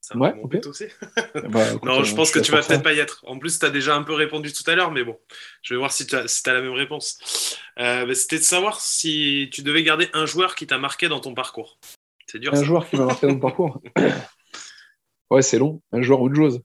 Ça 0.00 0.16
ouais, 0.16 0.32
ok. 0.42 0.66
Aussi. 0.66 0.86
bah, 1.50 1.74
non, 1.82 2.02
je 2.02 2.14
pense 2.14 2.30
que 2.30 2.38
tu 2.38 2.52
vas 2.52 2.62
peut-être 2.62 2.82
pas 2.82 2.94
y 2.94 2.98
être. 2.98 3.22
En 3.26 3.38
plus, 3.38 3.58
tu 3.58 3.66
as 3.66 3.70
déjà 3.70 3.94
un 3.94 4.02
peu 4.02 4.14
répondu 4.14 4.52
tout 4.52 4.68
à 4.68 4.74
l'heure, 4.74 4.90
mais 4.90 5.04
bon, 5.04 5.18
je 5.62 5.74
vais 5.74 5.78
voir 5.78 5.92
si 5.92 6.06
tu 6.06 6.16
as, 6.16 6.26
si 6.26 6.48
as, 6.48 6.54
la 6.54 6.62
même 6.62 6.72
réponse. 6.72 7.58
Euh, 7.78 8.06
bah, 8.06 8.14
C'était 8.14 8.38
de 8.38 8.42
savoir 8.42 8.80
si 8.80 9.50
tu 9.52 9.62
devais 9.62 9.82
garder 9.82 10.08
un 10.14 10.26
joueur 10.26 10.54
qui 10.54 10.66
t'a 10.66 10.78
marqué 10.78 11.08
dans 11.08 11.20
ton 11.20 11.34
parcours. 11.34 11.78
C'est 12.26 12.38
dur. 12.38 12.54
Un 12.54 12.64
joueur 12.64 12.88
qui 12.88 12.96
m'a 12.96 13.06
marqué 13.06 13.26
dans 13.26 13.34
mon 13.34 13.40
parcours 13.40 13.80
Ouais, 15.30 15.42
c'est 15.42 15.58
long. 15.58 15.80
Un 15.92 16.02
joueur 16.02 16.22
ou 16.22 16.28
une 16.28 16.34
joueuse 16.34 16.60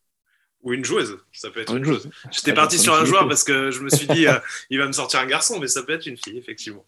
ou 0.66 0.74
une 0.74 0.84
joueuse, 0.84 1.20
ça 1.32 1.52
peut 1.52 1.62
être 1.62 1.76
une, 1.76 1.86
joueuse. 1.86 2.10
J'étais 2.32 2.54
parti 2.54 2.80
sur 2.80 2.96
un 2.96 3.06
joueur 3.06 3.28
parce 3.28 3.44
que 3.44 3.70
je 3.70 3.82
me 3.82 3.90
suis 3.90 4.08
dit, 4.08 4.28
euh, 4.28 4.40
il 4.72 4.80
va 4.80 4.88
me 4.88 4.92
sortir 4.92 5.20
un 5.20 5.28
garçon, 5.28 5.60
mais 5.60 5.68
ça 5.68 5.84
peut 5.84 5.94
être 5.94 6.08
une 6.08 6.18
fille, 6.18 6.40
effectivement. 6.40 6.84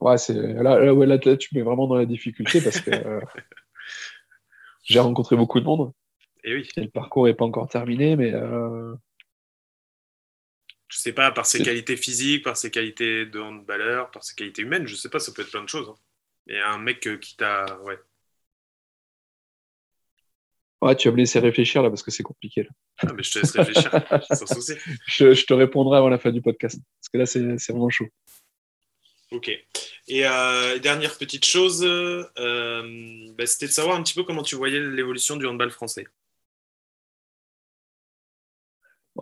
Ouais, 0.00 0.18
c'est 0.18 0.34
là, 0.34 0.78
là, 0.78 0.94
ouais, 0.94 1.06
là, 1.06 1.18
tu 1.18 1.54
mets 1.54 1.62
vraiment 1.62 1.86
dans 1.86 1.96
la 1.96 2.06
difficulté 2.06 2.60
parce 2.60 2.80
que 2.80 2.90
euh, 2.90 3.20
j'ai 4.82 4.98
rencontré 4.98 5.36
beaucoup 5.36 5.60
de 5.60 5.64
monde. 5.64 5.92
Et 6.42 6.54
oui. 6.54 6.68
le 6.76 6.88
parcours 6.88 7.26
n'est 7.26 7.34
pas 7.34 7.44
encore 7.44 7.68
terminé, 7.68 8.16
mais. 8.16 8.32
Euh... 8.34 8.94
Je 10.88 10.98
sais 10.98 11.12
pas, 11.12 11.32
par 11.32 11.46
ses 11.46 11.62
qualités 11.62 11.96
physiques, 11.96 12.44
par 12.44 12.56
ses 12.56 12.70
qualités 12.70 13.26
de 13.26 13.40
handballeur, 13.40 14.10
par 14.10 14.22
ses 14.22 14.34
qualités 14.34 14.62
humaines, 14.62 14.86
je 14.86 14.94
sais 14.94 15.08
pas, 15.08 15.18
ça 15.18 15.32
peut 15.32 15.42
être 15.42 15.50
plein 15.50 15.64
de 15.64 15.68
choses. 15.68 15.88
Hein. 15.88 15.96
Et 16.46 16.60
un 16.60 16.78
mec 16.78 17.06
euh, 17.06 17.16
qui 17.16 17.36
t'a. 17.36 17.80
Ouais. 17.80 17.98
Ouais, 20.82 20.94
tu 20.94 21.08
vas 21.08 21.12
me 21.12 21.18
laisser 21.18 21.38
réfléchir 21.38 21.82
là 21.82 21.88
parce 21.88 22.02
que 22.02 22.10
c'est 22.10 22.22
compliqué. 22.22 22.64
Là. 22.64 22.68
Ah, 22.98 23.12
mais 23.14 23.22
je 23.22 23.32
te 23.32 23.38
laisse 23.38 23.52
réfléchir, 23.52 23.90
sans 24.30 24.46
souci. 24.46 24.74
Je, 25.06 25.32
je, 25.32 25.46
te 25.46 25.54
répondrai 25.54 25.96
avant 25.96 26.10
la 26.10 26.18
fin 26.18 26.30
du 26.30 26.42
podcast 26.42 26.78
parce 27.00 27.08
que 27.08 27.18
là, 27.18 27.26
c'est 27.26 27.72
vraiment 27.72 27.88
chaud. 27.88 28.06
Ok. 29.34 29.50
Et 30.06 30.26
euh, 30.26 30.78
dernière 30.78 31.18
petite 31.18 31.44
chose, 31.44 31.82
euh, 31.84 32.22
bah, 33.36 33.46
c'était 33.46 33.66
de 33.66 33.72
savoir 33.72 33.96
un 33.96 34.02
petit 34.02 34.14
peu 34.14 34.22
comment 34.22 34.44
tu 34.44 34.54
voyais 34.54 34.78
l'évolution 34.78 35.36
du 35.36 35.46
handball 35.46 35.72
français. 35.72 36.06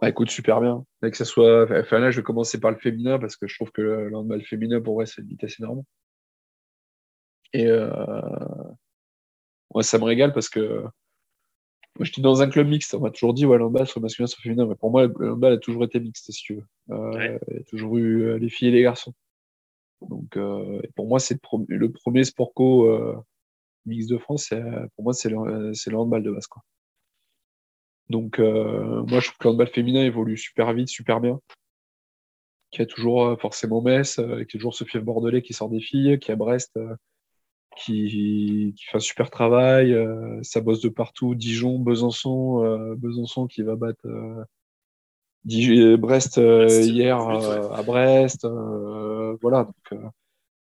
écoute, 0.03 0.31
super 0.31 0.61
bien. 0.61 0.85
que 1.01 1.17
ça 1.17 1.25
soit... 1.25 1.67
enfin, 1.81 1.99
là, 1.99 2.11
je 2.11 2.19
vais 2.19 2.23
commencer 2.23 2.61
par 2.61 2.73
le 2.73 2.77
féminin 2.77 3.19
parce 3.19 3.37
que 3.37 3.47
je 3.47 3.55
trouve 3.55 3.73
que 3.73 3.81
le 3.81 4.15
handball 4.15 4.43
féminin, 4.45 4.83
pour 4.83 4.95
moi, 4.95 5.07
c'est 5.07 5.23
une 5.23 5.29
vitesse 5.29 5.59
énorme. 5.61 5.83
Et 7.55 7.69
euh... 7.69 7.91
ça 9.81 9.99
me 9.99 10.05
régale 10.05 10.35
parce 10.35 10.51
que 10.51 10.85
moi, 11.99 12.05
j'étais 12.05 12.21
dans 12.21 12.43
un 12.43 12.51
club 12.51 12.69
mixte. 12.69 12.93
On 12.93 13.01
m'a 13.01 13.11
toujours 13.11 13.33
dit, 13.33 13.47
ouais, 13.47 13.57
le 13.57 13.65
handball, 13.65 13.87
soit 13.87 14.03
masculin, 14.03 14.27
soit 14.27 14.43
féminin. 14.43 14.67
Mais 14.67 14.75
pour 14.75 14.91
moi, 14.91 15.07
le 15.07 15.33
handball 15.33 15.55
a 15.55 15.59
toujours 15.59 15.85
été 15.85 16.01
mixte, 16.01 16.31
si 16.33 16.43
tu 16.43 16.55
veux. 16.57 16.67
Euh, 16.91 17.39
Il 17.49 17.57
y 17.57 17.61
a 17.61 17.65
toujours 17.65 17.97
eu 17.97 18.39
les 18.39 18.51
filles 18.51 18.69
et 18.69 18.73
les 18.73 18.83
garçons. 18.83 19.15
Donc, 20.09 20.37
euh, 20.37 20.81
pour 20.97 21.07
moi, 21.07 21.21
c'est 21.21 21.39
le, 21.69 21.93
premier 21.93 22.25
sport 22.25 22.53
co 22.55 22.89
euh, 22.89 23.17
mix 23.87 24.07
de 24.07 24.19
France. 24.19 24.53
Pour 24.95 25.05
moi, 25.05 25.13
c'est 25.13 25.29
le, 25.31 25.97
handball 25.97 26.23
de 26.23 26.31
base. 26.31 26.49
Donc, 28.09 28.39
euh, 28.39 29.03
moi, 29.05 29.21
je 29.21 29.27
trouve 29.29 29.39
que 29.39 29.45
le 29.45 29.51
handball 29.51 29.69
féminin 29.69 30.05
évolue 30.05 30.37
super 30.37 30.73
vite, 30.73 30.89
super 30.89 31.21
bien. 31.21 31.41
Qui 32.71 32.83
a 32.83 32.87
toujours 32.87 33.39
forcément 33.41 33.83
Metz, 33.83 34.17
qui 34.17 34.23
a 34.57 34.59
toujours 34.59 34.75
Sophie 34.75 34.99
Bordelais 34.99 35.43
qui 35.43 35.53
sort 35.53 35.69
des 35.69 35.81
filles, 35.81 36.19
qui 36.19 36.33
a 36.33 36.37
Brest 36.37 36.79
qui, 37.77 38.75
fait 38.91 38.97
un 38.97 39.01
super 39.01 39.31
travail. 39.31 39.95
ça 40.43 40.61
bosse 40.61 40.81
de 40.81 40.89
partout. 40.89 41.35
Dijon, 41.35 41.79
Besançon, 41.79 42.95
Besançon 42.97 43.47
qui 43.47 43.63
va 43.63 43.77
battre 43.77 44.07
Brest 45.45 46.37
hier 46.37 47.19
à 47.19 47.83
Brest. 47.83 48.47
voilà. 49.41 49.65
Donc, 49.65 50.01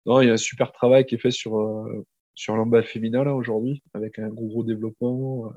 non, 0.07 0.21
il 0.21 0.29
y 0.29 0.31
a 0.31 0.35
un 0.35 0.37
super 0.37 0.73
travail 0.73 1.05
qui 1.05 1.17
est 1.17 1.19
fait 1.19 1.31
sur, 1.31 1.87
sur 2.35 2.57
l'emballage 2.57 2.89
féminin 2.89 3.25
là 3.25 3.35
aujourd'hui, 3.35 3.83
avec 3.95 4.19
un 4.19 4.29
gros, 4.29 4.47
gros 4.47 4.65
développement. 4.65 5.53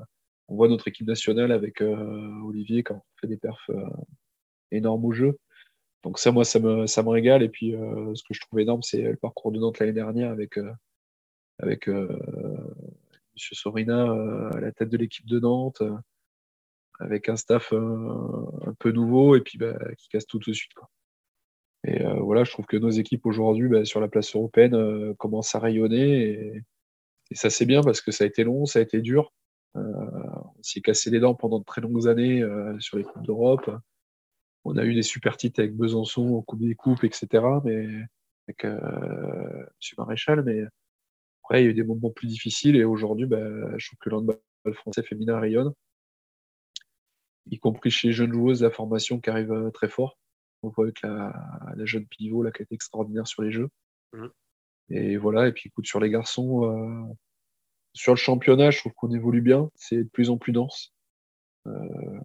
On 0.48 0.56
voit 0.56 0.68
notre 0.68 0.88
équipe 0.88 1.06
nationale 1.06 1.52
avec 1.52 1.80
Olivier 1.80 2.82
quand 2.82 2.96
on 2.96 3.20
fait 3.20 3.28
des 3.28 3.36
perfs 3.38 3.70
énormes 4.70 5.04
au 5.04 5.12
jeu. 5.12 5.38
Donc 6.02 6.18
ça, 6.18 6.32
moi, 6.32 6.44
ça 6.44 6.58
me, 6.58 6.86
ça 6.86 7.02
me 7.02 7.08
régale. 7.08 7.42
Et 7.42 7.48
puis, 7.48 7.70
ce 7.70 8.22
que 8.22 8.34
je 8.34 8.40
trouve 8.40 8.60
énorme, 8.60 8.82
c'est 8.82 9.02
le 9.02 9.16
parcours 9.16 9.52
de 9.52 9.58
Nantes 9.58 9.78
l'année 9.78 9.92
dernière 9.92 10.30
avec, 10.30 10.58
avec 11.58 11.88
M. 11.88 12.08
Sorina 13.36 14.12
à 14.52 14.60
la 14.60 14.72
tête 14.72 14.90
de 14.90 14.96
l'équipe 14.96 15.26
de 15.26 15.38
Nantes 15.38 15.82
avec 17.02 17.28
un 17.28 17.36
staff 17.36 17.72
euh, 17.72 18.46
un 18.66 18.74
peu 18.78 18.92
nouveau 18.92 19.36
et 19.36 19.40
puis 19.40 19.58
bah, 19.58 19.76
qui 19.98 20.08
casse 20.08 20.26
tout 20.26 20.38
de 20.38 20.52
suite. 20.52 20.72
Et 21.84 22.00
euh, 22.02 22.20
voilà, 22.20 22.44
je 22.44 22.52
trouve 22.52 22.66
que 22.66 22.76
nos 22.76 22.90
équipes 22.90 23.26
aujourd'hui 23.26 23.68
bah, 23.68 23.84
sur 23.84 24.00
la 24.00 24.08
place 24.08 24.34
européenne 24.34 24.74
euh, 24.74 25.14
commencent 25.14 25.54
à 25.54 25.58
rayonner 25.58 26.22
et, 26.22 26.62
ça 27.34 27.48
c'est 27.48 27.64
bien 27.64 27.82
parce 27.82 28.02
que 28.02 28.12
ça 28.12 28.24
a 28.24 28.26
été 28.26 28.44
long, 28.44 28.66
ça 28.66 28.78
a 28.78 28.82
été 28.82 29.00
dur. 29.00 29.32
on 29.74 30.62
s'est 30.62 30.82
cassé 30.82 31.08
les 31.08 31.18
dents 31.18 31.34
pendant 31.34 31.60
de 31.60 31.64
très 31.64 31.80
longues 31.80 32.06
années 32.06 32.44
sur 32.78 32.98
les 32.98 33.04
Coupes 33.04 33.24
d'Europe. 33.24 33.70
On 34.64 34.76
a 34.76 34.84
eu 34.84 34.94
des 34.94 35.02
super 35.02 35.38
titres 35.38 35.60
avec 35.60 35.74
Besançon 35.74 36.28
au 36.28 36.42
Coupe 36.42 36.60
des 36.60 36.74
Coupes, 36.74 37.04
etc. 37.04 37.26
Mais 37.64 37.86
avec 38.48 38.64
M. 38.64 39.66
Maréchal, 39.96 40.42
mais 40.42 40.62
après 41.42 41.62
il 41.62 41.64
y 41.64 41.68
a 41.68 41.70
eu 41.70 41.74
des 41.74 41.84
moments 41.84 42.10
plus 42.10 42.28
difficiles 42.28 42.76
et 42.76 42.84
aujourd'hui, 42.84 43.24
bah, 43.24 43.78
je 43.78 43.86
trouve 43.86 43.98
que 43.98 44.10
l'handball 44.10 44.38
français 44.74 45.02
féminin 45.02 45.40
rayonne 45.40 45.72
y 47.50 47.58
compris 47.58 47.90
chez 47.90 48.08
les 48.08 48.14
jeunes 48.14 48.32
joueuses, 48.32 48.62
la 48.62 48.70
formation 48.70 49.20
qui 49.20 49.30
arrive 49.30 49.52
euh, 49.52 49.70
très 49.70 49.88
fort. 49.88 50.18
On 50.62 50.68
voit 50.68 50.84
avec 50.84 51.02
la, 51.02 51.32
jeune 51.84 52.06
pivot 52.06 52.42
là, 52.42 52.52
qui 52.52 52.62
a 52.62 52.64
été 52.64 52.74
extraordinaire 52.74 53.26
sur 53.26 53.42
les 53.42 53.50
jeux. 53.50 53.68
Mmh. 54.12 54.26
Et 54.90 55.16
voilà, 55.16 55.48
et 55.48 55.52
puis 55.52 55.68
écoute, 55.68 55.86
sur 55.86 55.98
les 55.98 56.10
garçons, 56.10 56.64
euh, 56.64 57.14
sur 57.94 58.12
le 58.12 58.18
championnat, 58.18 58.70
je 58.70 58.78
trouve 58.78 58.92
qu'on 58.92 59.10
évolue 59.10 59.40
bien. 59.40 59.68
C'est 59.74 60.04
de 60.04 60.08
plus 60.08 60.30
en 60.30 60.38
plus 60.38 60.52
dense. 60.52 60.94
Euh, 61.66 62.20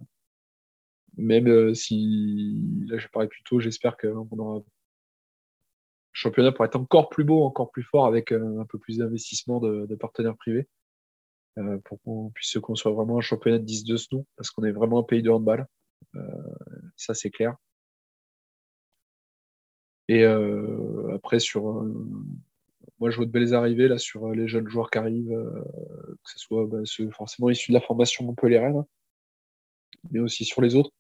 même 1.17 1.73
si, 1.73 2.83
là 2.87 2.99
je 2.99 3.07
parlais 3.07 3.27
plus 3.27 3.43
tôt, 3.43 3.59
j'espère 3.59 3.97
qu'on 3.97 4.27
aura 4.37 4.59
le 4.59 4.65
championnat 6.13 6.51
pour 6.51 6.65
être 6.65 6.75
encore 6.75 7.09
plus 7.09 7.23
beau, 7.23 7.43
encore 7.43 7.71
plus 7.71 7.83
fort 7.83 8.05
avec 8.05 8.31
un 8.31 8.65
peu 8.69 8.77
plus 8.77 8.97
d'investissement 8.97 9.59
de, 9.59 9.95
partenaires 9.95 10.37
privés. 10.37 10.67
Euh, 11.57 11.79
pour 11.85 12.01
qu'on 12.01 12.29
puisse 12.31 12.51
se 12.51 12.59
construire 12.59 12.95
vraiment 12.95 13.17
un 13.17 13.21
championnat 13.21 13.57
de 13.57 13.63
10 13.63 13.83
de 13.83 13.97
snow, 13.97 14.25
parce 14.35 14.51
qu'on 14.51 14.63
est 14.63 14.71
vraiment 14.71 14.99
un 14.99 15.03
pays 15.03 15.23
de 15.23 15.29
handball. 15.31 15.65
Euh, 16.15 16.21
ça, 16.95 17.13
c'est 17.15 17.31
clair. 17.31 17.55
Et 20.07 20.23
euh, 20.23 21.15
après, 21.15 21.39
sur. 21.39 21.63
moi, 22.99 23.09
je 23.09 23.17
vois 23.17 23.25
de 23.25 23.31
belles 23.31 23.53
arrivées 23.55 23.87
là, 23.87 23.97
sur 23.97 24.29
les 24.31 24.47
jeunes 24.47 24.67
joueurs 24.67 24.91
qui 24.91 24.99
arrivent, 24.99 25.35
que 26.23 26.31
ce 26.31 26.39
soit 26.39 26.65
bah, 26.67 26.79
ceux 26.85 27.09
forcément 27.11 27.49
issus 27.49 27.71
de 27.71 27.77
la 27.77 27.81
formation 27.81 28.25
Montpellier-Rennes, 28.25 28.83
mais 30.11 30.19
aussi 30.19 30.45
sur 30.45 30.61
les 30.61 30.75
autres 30.75 30.91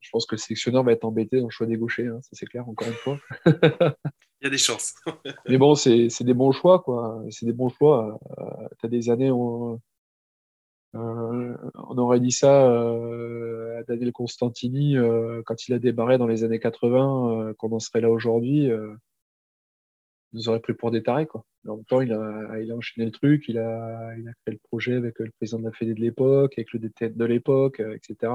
je 0.00 0.10
pense 0.10 0.26
que 0.26 0.36
le 0.36 0.40
sélectionneur 0.40 0.84
va 0.84 0.92
être 0.92 1.04
embêté 1.04 1.38
dans 1.38 1.48
le 1.48 1.50
choix 1.50 1.66
des 1.66 1.76
gauchers, 1.76 2.06
hein, 2.06 2.20
ça 2.22 2.30
c'est 2.32 2.46
clair, 2.46 2.66
encore 2.66 2.88
une 2.88 2.94
fois. 2.94 3.18
Il 4.40 4.44
y 4.44 4.46
a 4.46 4.50
des 4.50 4.58
chances. 4.58 4.94
Mais 5.48 5.58
bon, 5.58 5.74
c'est 5.74 6.08
des 6.22 6.34
bons 6.34 6.52
choix, 6.52 6.80
quoi. 6.80 7.22
C'est 7.30 7.46
des 7.46 7.52
bons 7.52 7.70
choix. 7.70 8.20
Euh, 8.38 8.68
tu 8.78 8.86
as 8.86 8.88
des 8.88 9.10
années 9.10 9.30
où 9.30 9.80
on 10.94 11.98
aurait 11.98 12.20
dit 12.20 12.32
ça 12.32 12.66
à 12.66 13.82
Daniel 13.86 14.12
Constantini 14.12 14.96
quand 15.44 15.68
il 15.68 15.74
a 15.74 15.78
démarré 15.78 16.18
dans 16.18 16.26
les 16.26 16.44
années 16.44 16.60
80, 16.60 17.54
qu'on 17.58 17.72
en 17.72 17.78
serait 17.78 18.00
là 18.00 18.10
aujourd'hui. 18.10 18.70
nous 20.32 20.48
aurait 20.48 20.60
pris 20.60 20.74
pour 20.74 20.90
des 20.90 21.02
tarés. 21.02 21.26
Quoi. 21.26 21.44
En 21.66 21.76
même 21.76 21.84
temps, 21.84 22.00
il 22.00 22.12
a, 22.12 22.60
il 22.60 22.70
a 22.70 22.76
enchaîné 22.76 23.06
le 23.06 23.12
truc, 23.12 23.44
il 23.48 23.58
a, 23.58 24.14
il 24.16 24.28
a 24.28 24.32
créé 24.44 24.54
le 24.54 24.60
projet 24.68 24.94
avec 24.94 25.18
le 25.18 25.30
président 25.38 25.58
de 25.58 25.64
la 25.64 25.72
Fédé 25.72 25.94
de 25.94 26.00
l'époque, 26.00 26.54
avec 26.56 26.72
le 26.72 26.78
DTN 26.78 27.14
de 27.14 27.24
l'époque, 27.24 27.80
etc. 27.80 28.32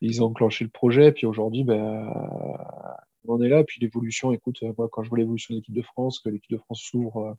Ils 0.00 0.22
ont 0.22 0.26
enclenché 0.26 0.64
le 0.64 0.70
projet, 0.70 1.12
puis 1.12 1.26
aujourd'hui, 1.26 1.64
ben, 1.64 2.08
on 3.24 3.34
en 3.34 3.42
est 3.42 3.48
là. 3.48 3.64
Puis 3.64 3.80
l'évolution, 3.80 4.32
écoute, 4.32 4.62
moi, 4.78 4.88
quand 4.90 5.02
je 5.02 5.08
vois 5.08 5.18
l'évolution 5.18 5.54
de 5.54 5.58
l'équipe 5.60 5.74
de 5.74 5.82
France, 5.82 6.20
que 6.20 6.28
l'équipe 6.28 6.52
de 6.52 6.58
France 6.58 6.80
s'ouvre 6.82 7.36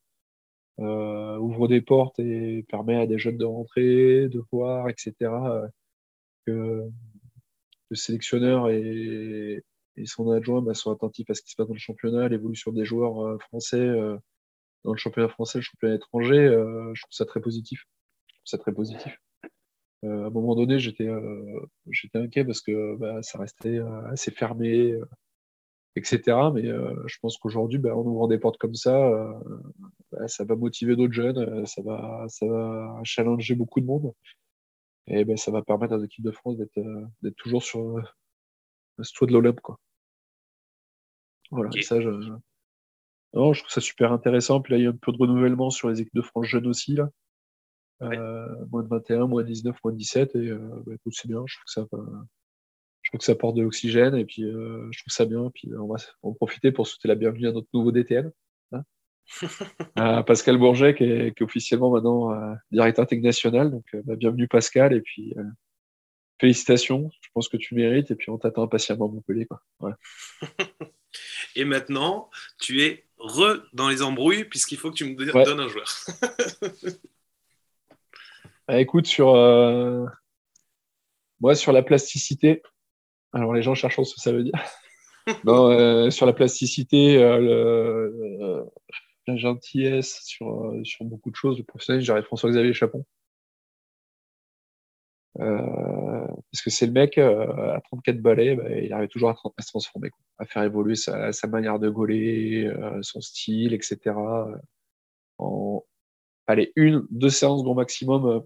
euh, 0.79 1.37
ouvre 1.37 1.67
des 1.67 1.81
portes 1.81 2.19
et 2.19 2.65
permet 2.67 2.95
à 2.95 3.05
des 3.05 3.19
jeunes 3.19 3.37
de 3.37 3.45
rentrer, 3.45 4.27
de 4.27 4.43
voir, 4.51 4.89
etc. 4.89 5.13
Euh, 5.21 5.67
que 6.45 6.89
le 7.89 7.95
sélectionneur 7.95 8.69
et, 8.69 9.63
son 10.05 10.31
adjoint 10.31 10.61
bah, 10.63 10.73
sont 10.73 10.91
attentifs 10.91 11.29
à 11.29 11.35
ce 11.35 11.43
qui 11.43 11.51
se 11.51 11.55
passe 11.55 11.67
dans 11.67 11.73
le 11.73 11.79
championnat, 11.79 12.27
l'évolution 12.27 12.71
des 12.71 12.85
joueurs 12.85 13.23
euh, 13.23 13.37
français 13.39 13.87
dans 14.83 14.91
le 14.93 14.97
championnat 14.97 15.29
français, 15.29 15.59
le 15.59 15.63
championnat 15.63 15.95
étranger, 15.95 16.47
je 16.93 17.01
trouve 17.01 17.13
ça 17.13 17.25
très 17.25 17.39
positif. 17.39 17.85
Je 18.27 18.33
trouve 18.33 18.45
ça 18.45 18.57
très 18.57 18.73
positif. 18.73 19.17
à 20.03 20.07
un 20.07 20.29
moment 20.29 20.55
donné, 20.55 20.79
j'étais 20.79 21.07
j'étais 21.89 22.17
inquiet 22.17 22.43
parce 22.43 22.61
que 22.61 22.97
bah, 22.97 23.21
ça 23.23 23.37
restait 23.37 23.79
assez 24.11 24.31
fermé, 24.31 24.99
etc. 25.95 26.37
Mais 26.53 26.63
je 26.63 27.17
pense 27.21 27.37
qu'aujourd'hui, 27.37 27.79
bah, 27.79 27.95
en 27.95 28.01
ouvrant 28.01 28.27
des 28.27 28.37
portes 28.37 28.57
comme 28.57 28.75
ça, 28.75 29.09
bah, 30.13 30.27
ça 30.27 30.43
va 30.43 30.55
motiver 30.55 30.95
d'autres 30.95 31.13
jeunes, 31.13 31.39
euh, 31.39 31.65
ça 31.65 31.81
va, 31.81 32.25
ça 32.29 32.45
va 32.45 32.99
challenger 33.03 33.55
beaucoup 33.55 33.81
de 33.81 33.85
monde. 33.85 34.13
Et 35.07 35.25
ben, 35.25 35.37
ça 35.37 35.51
va 35.51 35.63
permettre 35.63 35.93
à 35.93 35.97
l'équipe 35.97 36.23
de 36.23 36.31
France 36.31 36.57
d'être 36.57 36.77
euh, 36.77 37.31
toujours 37.37 37.63
sur 37.63 37.97
euh, 37.97 38.01
ce 39.01 39.11
toit 39.13 39.27
de 39.27 39.33
l'Olympe. 39.33 39.59
Quoi. 39.61 39.79
Voilà, 41.51 41.69
ça, 41.81 41.99
je... 41.99 42.09
Non, 43.33 43.53
je 43.53 43.61
trouve 43.61 43.71
ça 43.71 43.81
super 43.81 44.11
intéressant. 44.11 44.61
Puis 44.61 44.73
là, 44.73 44.77
il 44.77 44.83
y 44.83 44.87
a 44.87 44.91
un 44.91 44.95
peu 44.95 45.11
de 45.11 45.17
renouvellement 45.17 45.71
sur 45.71 45.89
les 45.89 46.01
équipes 46.01 46.15
de 46.15 46.21
France 46.21 46.45
jeunes 46.45 46.67
aussi. 46.67 46.95
Là. 46.95 47.09
moins 47.99 48.83
de 48.83 48.87
21, 48.87 49.25
moins 49.25 49.41
de 49.41 49.47
19, 49.47 49.75
moins 49.83 49.91
de 49.91 49.97
17. 49.97 50.35
Et 50.35 50.51
bah, 50.51 50.93
écoute, 50.93 51.13
c'est 51.15 51.27
bien. 51.27 51.43
Je 51.47 51.55
trouve 51.55 51.63
que 51.65 51.71
ça, 51.71 51.87
je 51.91 52.42
trouve 53.13 53.19
que 53.19 53.25
ça 53.25 53.33
apporte 53.33 53.55
de 53.55 53.61
l'oxygène. 53.61 54.15
Et 54.15 54.25
puis, 54.25 54.43
je 54.43 54.99
trouve 54.99 55.13
ça 55.13 55.25
bien. 55.25 55.51
Puis, 55.53 55.69
on 55.77 55.87
va 55.87 55.97
en 56.23 56.33
profiter 56.33 56.71
pour 56.71 56.87
souhaiter 56.87 57.07
la 57.07 57.15
bienvenue 57.15 57.47
à 57.47 57.51
notre 57.51 57.67
nouveau 57.73 57.91
DTN. 57.91 58.31
Pascal 60.25 60.57
Bourget, 60.57 60.95
qui 60.95 61.03
est, 61.03 61.41
officiellement 61.41 61.91
maintenant 61.91 62.31
euh, 62.31 62.53
directeur 62.71 63.07
technique 63.07 63.25
national. 63.25 63.71
Donc, 63.71 63.85
euh, 63.93 64.01
bah, 64.05 64.15
bienvenue 64.15 64.47
Pascal, 64.47 64.93
et 64.93 65.01
puis 65.01 65.33
euh, 65.37 65.43
félicitations. 66.39 67.09
Je 67.21 67.29
pense 67.33 67.49
que 67.49 67.57
tu 67.57 67.75
mérites, 67.75 68.11
et 68.11 68.15
puis 68.15 68.29
on 68.29 68.37
t'attend 68.37 68.63
impatiemment 68.63 69.05
à 69.05 69.09
Montpellier. 69.09 69.47
Quoi. 69.47 69.97
et 71.55 71.65
maintenant, 71.65 72.29
tu 72.59 72.81
es 72.83 73.05
re 73.17 73.63
dans 73.73 73.89
les 73.89 74.01
embrouilles, 74.01 74.45
puisqu'il 74.45 74.77
faut 74.77 74.91
que 74.91 74.95
tu 74.95 75.05
me 75.05 75.45
donnes 75.45 75.59
un 75.59 75.67
joueur. 75.67 75.89
Bah, 78.65 78.79
écoute, 78.79 79.07
sur, 79.07 79.33
moi, 81.41 81.53
sur 81.53 81.73
la 81.73 81.83
plasticité, 81.83 82.63
alors 83.33 83.53
les 83.53 83.61
gens 83.61 83.75
cherchent 83.75 84.01
ce 84.01 84.15
que 84.15 84.21
ça 84.21 84.31
veut 84.31 84.43
dire. 84.43 84.63
non, 85.45 86.09
sur 86.11 86.25
la 86.25 86.33
plasticité, 86.33 87.17
le, 87.17 88.65
la 89.27 89.37
gentillesse 89.37 90.21
sur, 90.23 90.65
euh, 90.65 90.83
sur 90.83 91.05
beaucoup 91.05 91.31
de 91.31 91.35
choses. 91.35 91.57
Le 91.57 91.63
professionnel, 91.63 92.01
j'arrive 92.03 92.25
François-Xavier 92.25 92.73
Chapon. 92.73 93.05
Euh, 95.39 96.27
parce 96.51 96.61
que 96.63 96.69
c'est 96.69 96.85
le 96.85 96.91
mec, 96.91 97.17
euh, 97.17 97.73
à 97.73 97.81
34 97.81 98.21
balais, 98.21 98.55
bah, 98.55 98.69
il 98.69 98.93
arrive 98.93 99.09
toujours 99.09 99.29
à, 99.29 99.35
se 99.35 99.67
transformer, 99.69 100.11
à 100.37 100.45
faire 100.45 100.63
évoluer 100.63 100.95
sa, 100.95 101.31
manière 101.47 101.79
de 101.79 101.89
gauler, 101.89 102.71
son 103.01 103.21
style, 103.21 103.73
etc. 103.73 104.15
En 105.37 105.83
allez, 106.47 106.71
une, 106.75 107.07
deux 107.09 107.29
séances 107.29 107.63
grand 107.63 107.75
maximum, 107.75 108.43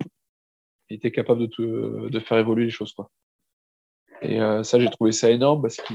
il 0.90 0.98
était 0.98 1.12
capable 1.12 1.48
de, 1.48 2.10
de 2.10 2.20
faire 2.20 2.38
évoluer 2.38 2.66
les 2.66 2.72
choses. 2.72 2.94
Quoi. 2.94 3.12
Et 4.22 4.40
ça, 4.64 4.80
j'ai 4.80 4.90
trouvé 4.90 5.12
ça 5.12 5.30
énorme 5.30 5.62
parce 5.62 5.78
que 5.78 5.94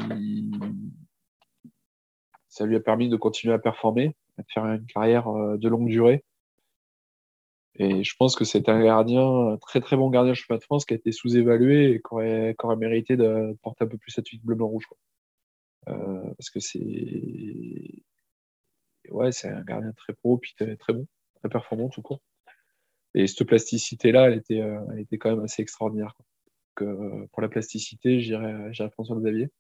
ça 2.49 2.67
lui 2.67 2.77
a 2.77 2.81
permis 2.81 3.09
de 3.09 3.17
continuer 3.17 3.55
à 3.55 3.59
performer 3.59 4.15
de 4.39 4.45
faire 4.53 4.67
une 4.67 4.87
carrière 4.87 5.29
euh, 5.29 5.57
de 5.57 5.69
longue 5.69 5.89
durée. 5.89 6.25
Et 7.77 8.05
je 8.05 8.15
pense 8.19 8.37
que 8.37 8.45
c'est 8.45 8.69
un 8.69 8.83
gardien, 8.83 9.25
un 9.25 9.57
très 9.57 9.81
très 9.81 9.97
bon 9.97 10.11
gardien 10.11 10.35
chemin 10.35 10.59
de 10.59 10.63
France 10.63 10.85
qui 10.85 10.93
a 10.93 10.97
été 10.97 11.11
sous-évalué 11.11 11.93
et 11.93 11.97
qui 12.01 12.07
aurait, 12.11 12.77
mérité 12.77 13.17
de 13.17 13.57
porter 13.63 13.85
un 13.85 13.89
peu 13.89 13.97
plus 13.97 14.11
cette 14.11 14.27
suite 14.27 14.45
bleu-blanc-rouge. 14.45 14.85
Euh, 15.89 16.23
parce 16.37 16.51
que 16.51 16.61
c'est 16.61 18.03
ouais, 19.11 19.33
c'est 19.33 19.49
un 19.49 19.63
gardien 19.63 19.93
très 19.93 20.13
pro, 20.13 20.37
puis 20.37 20.55
très, 20.55 20.77
bon, 20.93 21.07
très 21.37 21.49
performant 21.49 21.89
tout 21.89 22.03
court. 22.03 22.21
Et 23.15 23.27
cette 23.27 23.45
plasticité-là, 23.45 24.29
elle 24.29 24.39
était, 24.39 24.61
euh, 24.61 24.81
elle 24.93 25.01
était 25.01 25.19
quand 25.19 25.31
même 25.31 25.45
assez 25.45 25.63
extraordinaire. 25.63 26.15
Donc, 26.81 27.29
pour 27.31 27.43
la 27.43 27.49
plasticité, 27.49 28.21
j'irais 28.21 28.73
François 28.93 29.17
Xavier. 29.17 29.51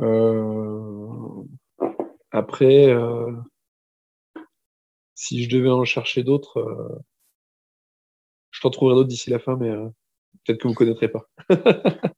Euh, 0.00 1.44
après, 2.30 2.88
euh, 2.88 3.30
si 5.14 5.44
je 5.44 5.50
devais 5.50 5.68
en 5.68 5.84
chercher 5.84 6.22
d'autres, 6.22 6.58
euh, 6.58 6.98
je 8.50 8.60
t'en 8.60 8.70
trouverai 8.70 8.96
d'autres 8.96 9.08
d'ici 9.08 9.30
la 9.30 9.38
fin, 9.38 9.56
mais 9.56 9.68
euh, 9.68 9.88
peut-être 10.44 10.58
que 10.58 10.64
vous 10.64 10.72
ne 10.72 10.78
connaîtrez 10.78 11.08
pas. 11.08 11.28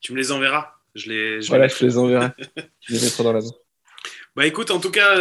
tu 0.00 0.12
me 0.12 0.18
les 0.18 0.32
enverras. 0.32 0.72
Je 0.94 1.10
les, 1.10 1.42
je 1.42 1.48
voilà, 1.48 1.66
les 1.66 1.74
je 1.74 1.84
les 1.84 1.98
enverrai. 1.98 2.30
je 2.80 2.94
les 2.94 3.00
mettrai 3.00 3.24
dans 3.24 3.32
la 3.32 3.40
zone. 3.40 3.52
Bah 4.36 4.46
écoute, 4.46 4.70
en 4.70 4.80
tout 4.80 4.90
cas, 4.90 5.14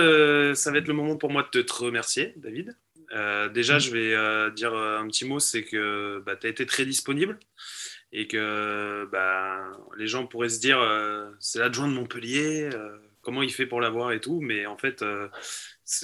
ça 0.56 0.72
va 0.72 0.80
être 0.80 0.88
le 0.88 0.94
moment 0.94 1.18
pour 1.18 1.30
moi 1.30 1.48
de 1.54 1.62
te 1.62 1.74
remercier, 1.74 2.34
David. 2.38 2.76
Déjà, 3.54 3.80
je 3.80 3.92
vais 3.92 4.52
dire 4.52 4.74
un 4.74 5.08
petit 5.08 5.26
mot, 5.26 5.40
c'est 5.40 5.64
que 5.64 6.22
bah, 6.26 6.36
tu 6.36 6.48
as 6.48 6.50
été 6.50 6.66
très 6.66 6.86
disponible 6.86 7.40
et 8.12 8.28
que 8.28 9.08
bah, 9.12 9.72
les 9.98 10.08
gens 10.08 10.28
pourraient 10.28 10.50
se 10.50 10.60
dire 10.60 10.80
c'est 11.40 11.60
l'adjoint 11.60 11.88
de 11.88 11.94
Montpellier, 11.94 12.70
comment 13.24 13.42
il 13.42 13.52
fait 13.52 13.66
pour 13.66 13.82
l'avoir 13.82 14.12
et 14.12 14.22
tout. 14.22 14.40
Mais 14.42 14.68
en 14.68 14.78
fait, 14.78 15.02
euh, 15.02 15.30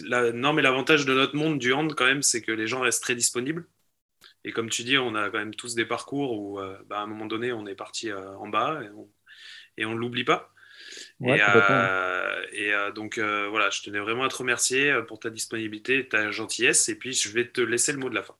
la, 0.03 0.31
non, 0.31 0.53
mais 0.53 0.63
l'avantage 0.63 1.05
de 1.05 1.13
notre 1.13 1.35
monde 1.35 1.59
du 1.59 1.71
hand, 1.73 1.93
quand 1.93 2.05
même, 2.05 2.23
c'est 2.23 2.41
que 2.41 2.51
les 2.51 2.67
gens 2.67 2.81
restent 2.81 3.03
très 3.03 3.15
disponibles. 3.15 3.67
Et 4.43 4.51
comme 4.51 4.69
tu 4.69 4.83
dis, 4.83 4.97
on 4.97 5.15
a 5.15 5.29
quand 5.29 5.37
même 5.37 5.55
tous 5.55 5.75
des 5.75 5.85
parcours 5.85 6.39
où, 6.39 6.59
euh, 6.59 6.77
bah, 6.87 6.99
à 6.99 7.03
un 7.03 7.07
moment 7.07 7.27
donné, 7.27 7.51
on 7.53 7.67
est 7.67 7.75
parti 7.75 8.09
euh, 8.09 8.35
en 8.37 8.47
bas 8.47 8.81
et 9.77 9.85
on 9.85 9.93
ne 9.93 9.99
l'oublie 9.99 10.23
pas. 10.23 10.51
Et, 11.21 12.71
donc, 12.95 13.19
voilà, 13.19 13.69
je 13.69 13.81
tenais 13.81 13.99
vraiment 13.99 14.23
à 14.23 14.29
te 14.29 14.37
remercier 14.37 14.93
pour 15.07 15.19
ta 15.19 15.29
disponibilité, 15.29 16.07
ta 16.07 16.31
gentillesse. 16.31 16.89
Et 16.89 16.95
puis, 16.95 17.13
je 17.13 17.29
vais 17.29 17.47
te 17.47 17.61
laisser 17.61 17.91
le 17.91 17.99
mot 17.99 18.09
de 18.09 18.15
la 18.15 18.23
fin. 18.23 18.35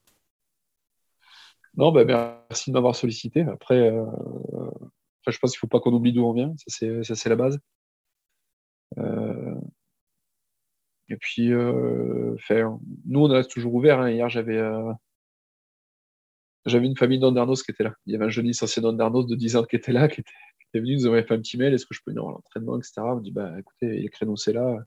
Non, 1.76 1.91
bah, 1.91 2.03
merci 2.06 2.72
de 2.72 2.73
m'avoir 2.73 2.95
sollicité. 2.95 3.41
Après, 3.41 3.91
je 5.27 5.38
pense 5.39 5.51
qu'il 5.51 5.57
ne 5.57 5.61
faut 5.61 5.68
pas 5.68 5.80
qu'on 5.80 5.93
oublie 5.93 6.14
d'où 6.14 6.26
on 6.26 6.34
vient. 6.34 6.53
Ça, 6.68 7.15
c'est 7.15 7.30
la 7.30 7.35
base. 7.35 7.60
Euh, 8.97 9.56
et 11.10 11.18
puis, 11.18 11.51
euh, 11.51 12.35
nous, 13.06 13.26
on 13.26 13.27
reste 13.27 13.51
toujours 13.51 13.73
ouvert. 13.73 13.99
Hein. 13.99 14.11
Hier, 14.11 14.30
j'avais 14.30 14.57
euh, 14.57 14.91
j'avais 16.69 16.85
une 16.85 16.97
famille 16.97 17.19
d'Andernos 17.19 17.63
qui 17.63 17.71
était 17.71 17.83
là. 17.83 17.93
Il 18.05 18.13
y 18.13 18.15
avait 18.15 18.25
un 18.25 18.29
jeune 18.29 18.45
licencié 18.45 18.81
d'Andernos 18.81 19.27
de 19.27 19.35
10 19.35 19.57
ans 19.57 19.63
qui 19.63 19.75
était 19.75 19.91
là, 19.91 20.07
qui 20.07 20.21
était, 20.21 20.79
venu, 20.79 20.95
nous 20.95 21.05
avait 21.05 21.23
fait 21.23 21.33
un 21.33 21.39
petit 21.39 21.57
mail, 21.57 21.73
est-ce 21.73 21.85
que 21.85 21.93
je 21.93 22.01
peux 22.05 22.11
venir 22.11 22.27
à 22.27 22.31
l'entraînement, 22.31 22.77
etc. 22.77 22.93
On 22.99 23.15
me 23.17 23.21
dit, 23.21 23.31
bah 23.31 23.53
écoutez, 23.59 23.99
les 23.99 24.09
créneaux, 24.09 24.37
c'est 24.37 24.53
là. 24.53 24.77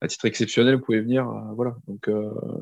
À 0.00 0.08
titre 0.08 0.24
exceptionnel, 0.24 0.76
vous 0.76 0.80
pouvez 0.80 1.00
venir. 1.00 1.26
voilà. 1.56 1.76
Donc, 1.86 2.08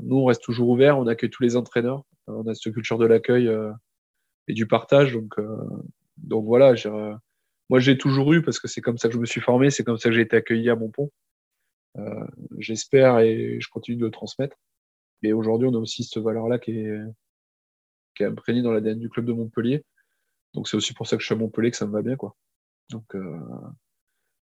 nous, 0.03 0.17
on 0.17 0.25
reste 0.25 0.43
toujours 0.43 0.69
ouvert, 0.71 0.99
on 0.99 1.07
accueille 1.07 1.31
tous 1.31 1.45
les 1.45 1.55
entraîneurs. 1.55 2.03
On 2.27 2.47
a 2.49 2.55
cette 2.55 2.73
culture 2.73 2.99
de 2.99 3.07
l'accueil 3.07 3.49
et 4.49 4.55
du 4.55 4.67
partage. 4.67 5.13
Donc, 5.13 5.37
donc 6.17 6.45
voilà, 6.47 6.75
moi, 7.71 7.81
j'ai 7.81 7.99
toujours 7.99 8.33
eu, 8.33 8.43
parce 8.43 8.59
que 8.59 8.69
c'est 8.69 8.81
comme 8.81 8.99
ça 8.99 9.09
que 9.09 9.15
je 9.15 9.21
me 9.21 9.27
suis 9.27 9.41
formé, 9.41 9.71
c'est 9.71 9.85
comme 9.85 9.99
ça 9.99 10.09
que 10.09 10.15
j'ai 10.15 10.23
été 10.23 10.37
accueilli 10.37 10.71
à 10.71 10.77
mon 10.77 10.89
pont. 10.91 11.11
Euh, 11.99 12.27
j'espère 12.59 13.19
et 13.19 13.59
je 13.61 13.69
continue 13.69 13.97
de 13.97 14.05
le 14.05 14.11
transmettre. 14.11 14.57
Et 15.23 15.33
aujourd'hui, 15.33 15.69
on 15.69 15.75
a 15.75 15.79
aussi 15.79 16.05
cette 16.05 16.23
valeur-là 16.23 16.59
qui 16.59 16.73
est, 16.79 17.01
qui 18.19 18.25
est 18.25 18.27
imprégnée 18.27 18.61
dans 18.61 18.73
l'ADN 18.73 18.99
du 18.99 19.09
club 19.09 19.25
de 19.25 19.33
Montpellier. 19.33 19.85
Donc, 20.53 20.69
c'est 20.69 20.77
aussi 20.77 20.93
pour 20.93 21.07
ça 21.07 21.17
que 21.17 21.23
je 21.23 21.27
suis 21.27 21.35
à 21.35 21.39
Montpellier 21.39 21.71
que 21.71 21.77
ça 21.77 21.87
me 21.87 21.93
va 21.93 22.03
bien. 22.03 22.17
Quoi. 22.17 22.37
Donc, 22.91 23.15
euh, 23.15 23.39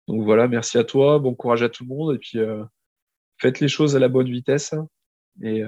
donc 0.09 0.23
voilà, 0.23 0.49
merci 0.49 0.77
à 0.77 0.83
toi, 0.83 1.19
bon 1.19 1.33
courage 1.33 1.63
à 1.63 1.69
tout 1.69 1.83
le 1.83 1.89
monde. 1.89 2.15
Et 2.15 2.19
puis, 2.19 2.39
euh, 2.39 2.63
faites 3.39 3.61
les 3.61 3.69
choses 3.69 3.95
à 3.95 3.99
la 3.99 4.09
bonne 4.09 4.29
vitesse. 4.29 4.73
Et 5.43 5.61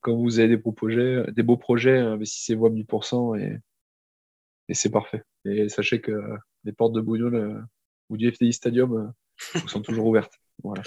quand 0.00 0.14
vous 0.14 0.38
avez 0.38 0.46
des 0.46 0.56
beaux 0.56 0.70
projets, 0.70 1.24
des 1.32 1.42
beaux 1.42 1.56
projets 1.56 1.98
investissez-vous 1.98 2.66
à 2.66 2.70
1000% 2.70 3.36
et, 3.40 3.58
et 4.68 4.74
c'est 4.74 4.90
parfait. 4.90 5.24
Et 5.44 5.68
sachez 5.68 6.00
que 6.00 6.12
les 6.64 6.72
portes 6.72 6.92
de 6.92 7.00
Bouillon 7.00 7.32
euh, 7.32 7.60
ou 8.08 8.16
du 8.16 8.30
FTI 8.30 8.52
Stadium 8.52 9.14
euh, 9.56 9.60
sont 9.66 9.82
toujours 9.82 10.06
ouvertes. 10.06 10.34
Voilà. 10.62 10.82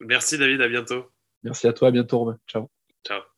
Merci 0.00 0.38
David, 0.38 0.60
à 0.60 0.68
bientôt. 0.68 1.06
Merci 1.42 1.66
à 1.66 1.72
toi, 1.72 1.88
à 1.88 1.90
bientôt 1.90 2.18
Romain. 2.18 2.38
Ciao. 2.46 2.70
Ciao. 3.06 3.33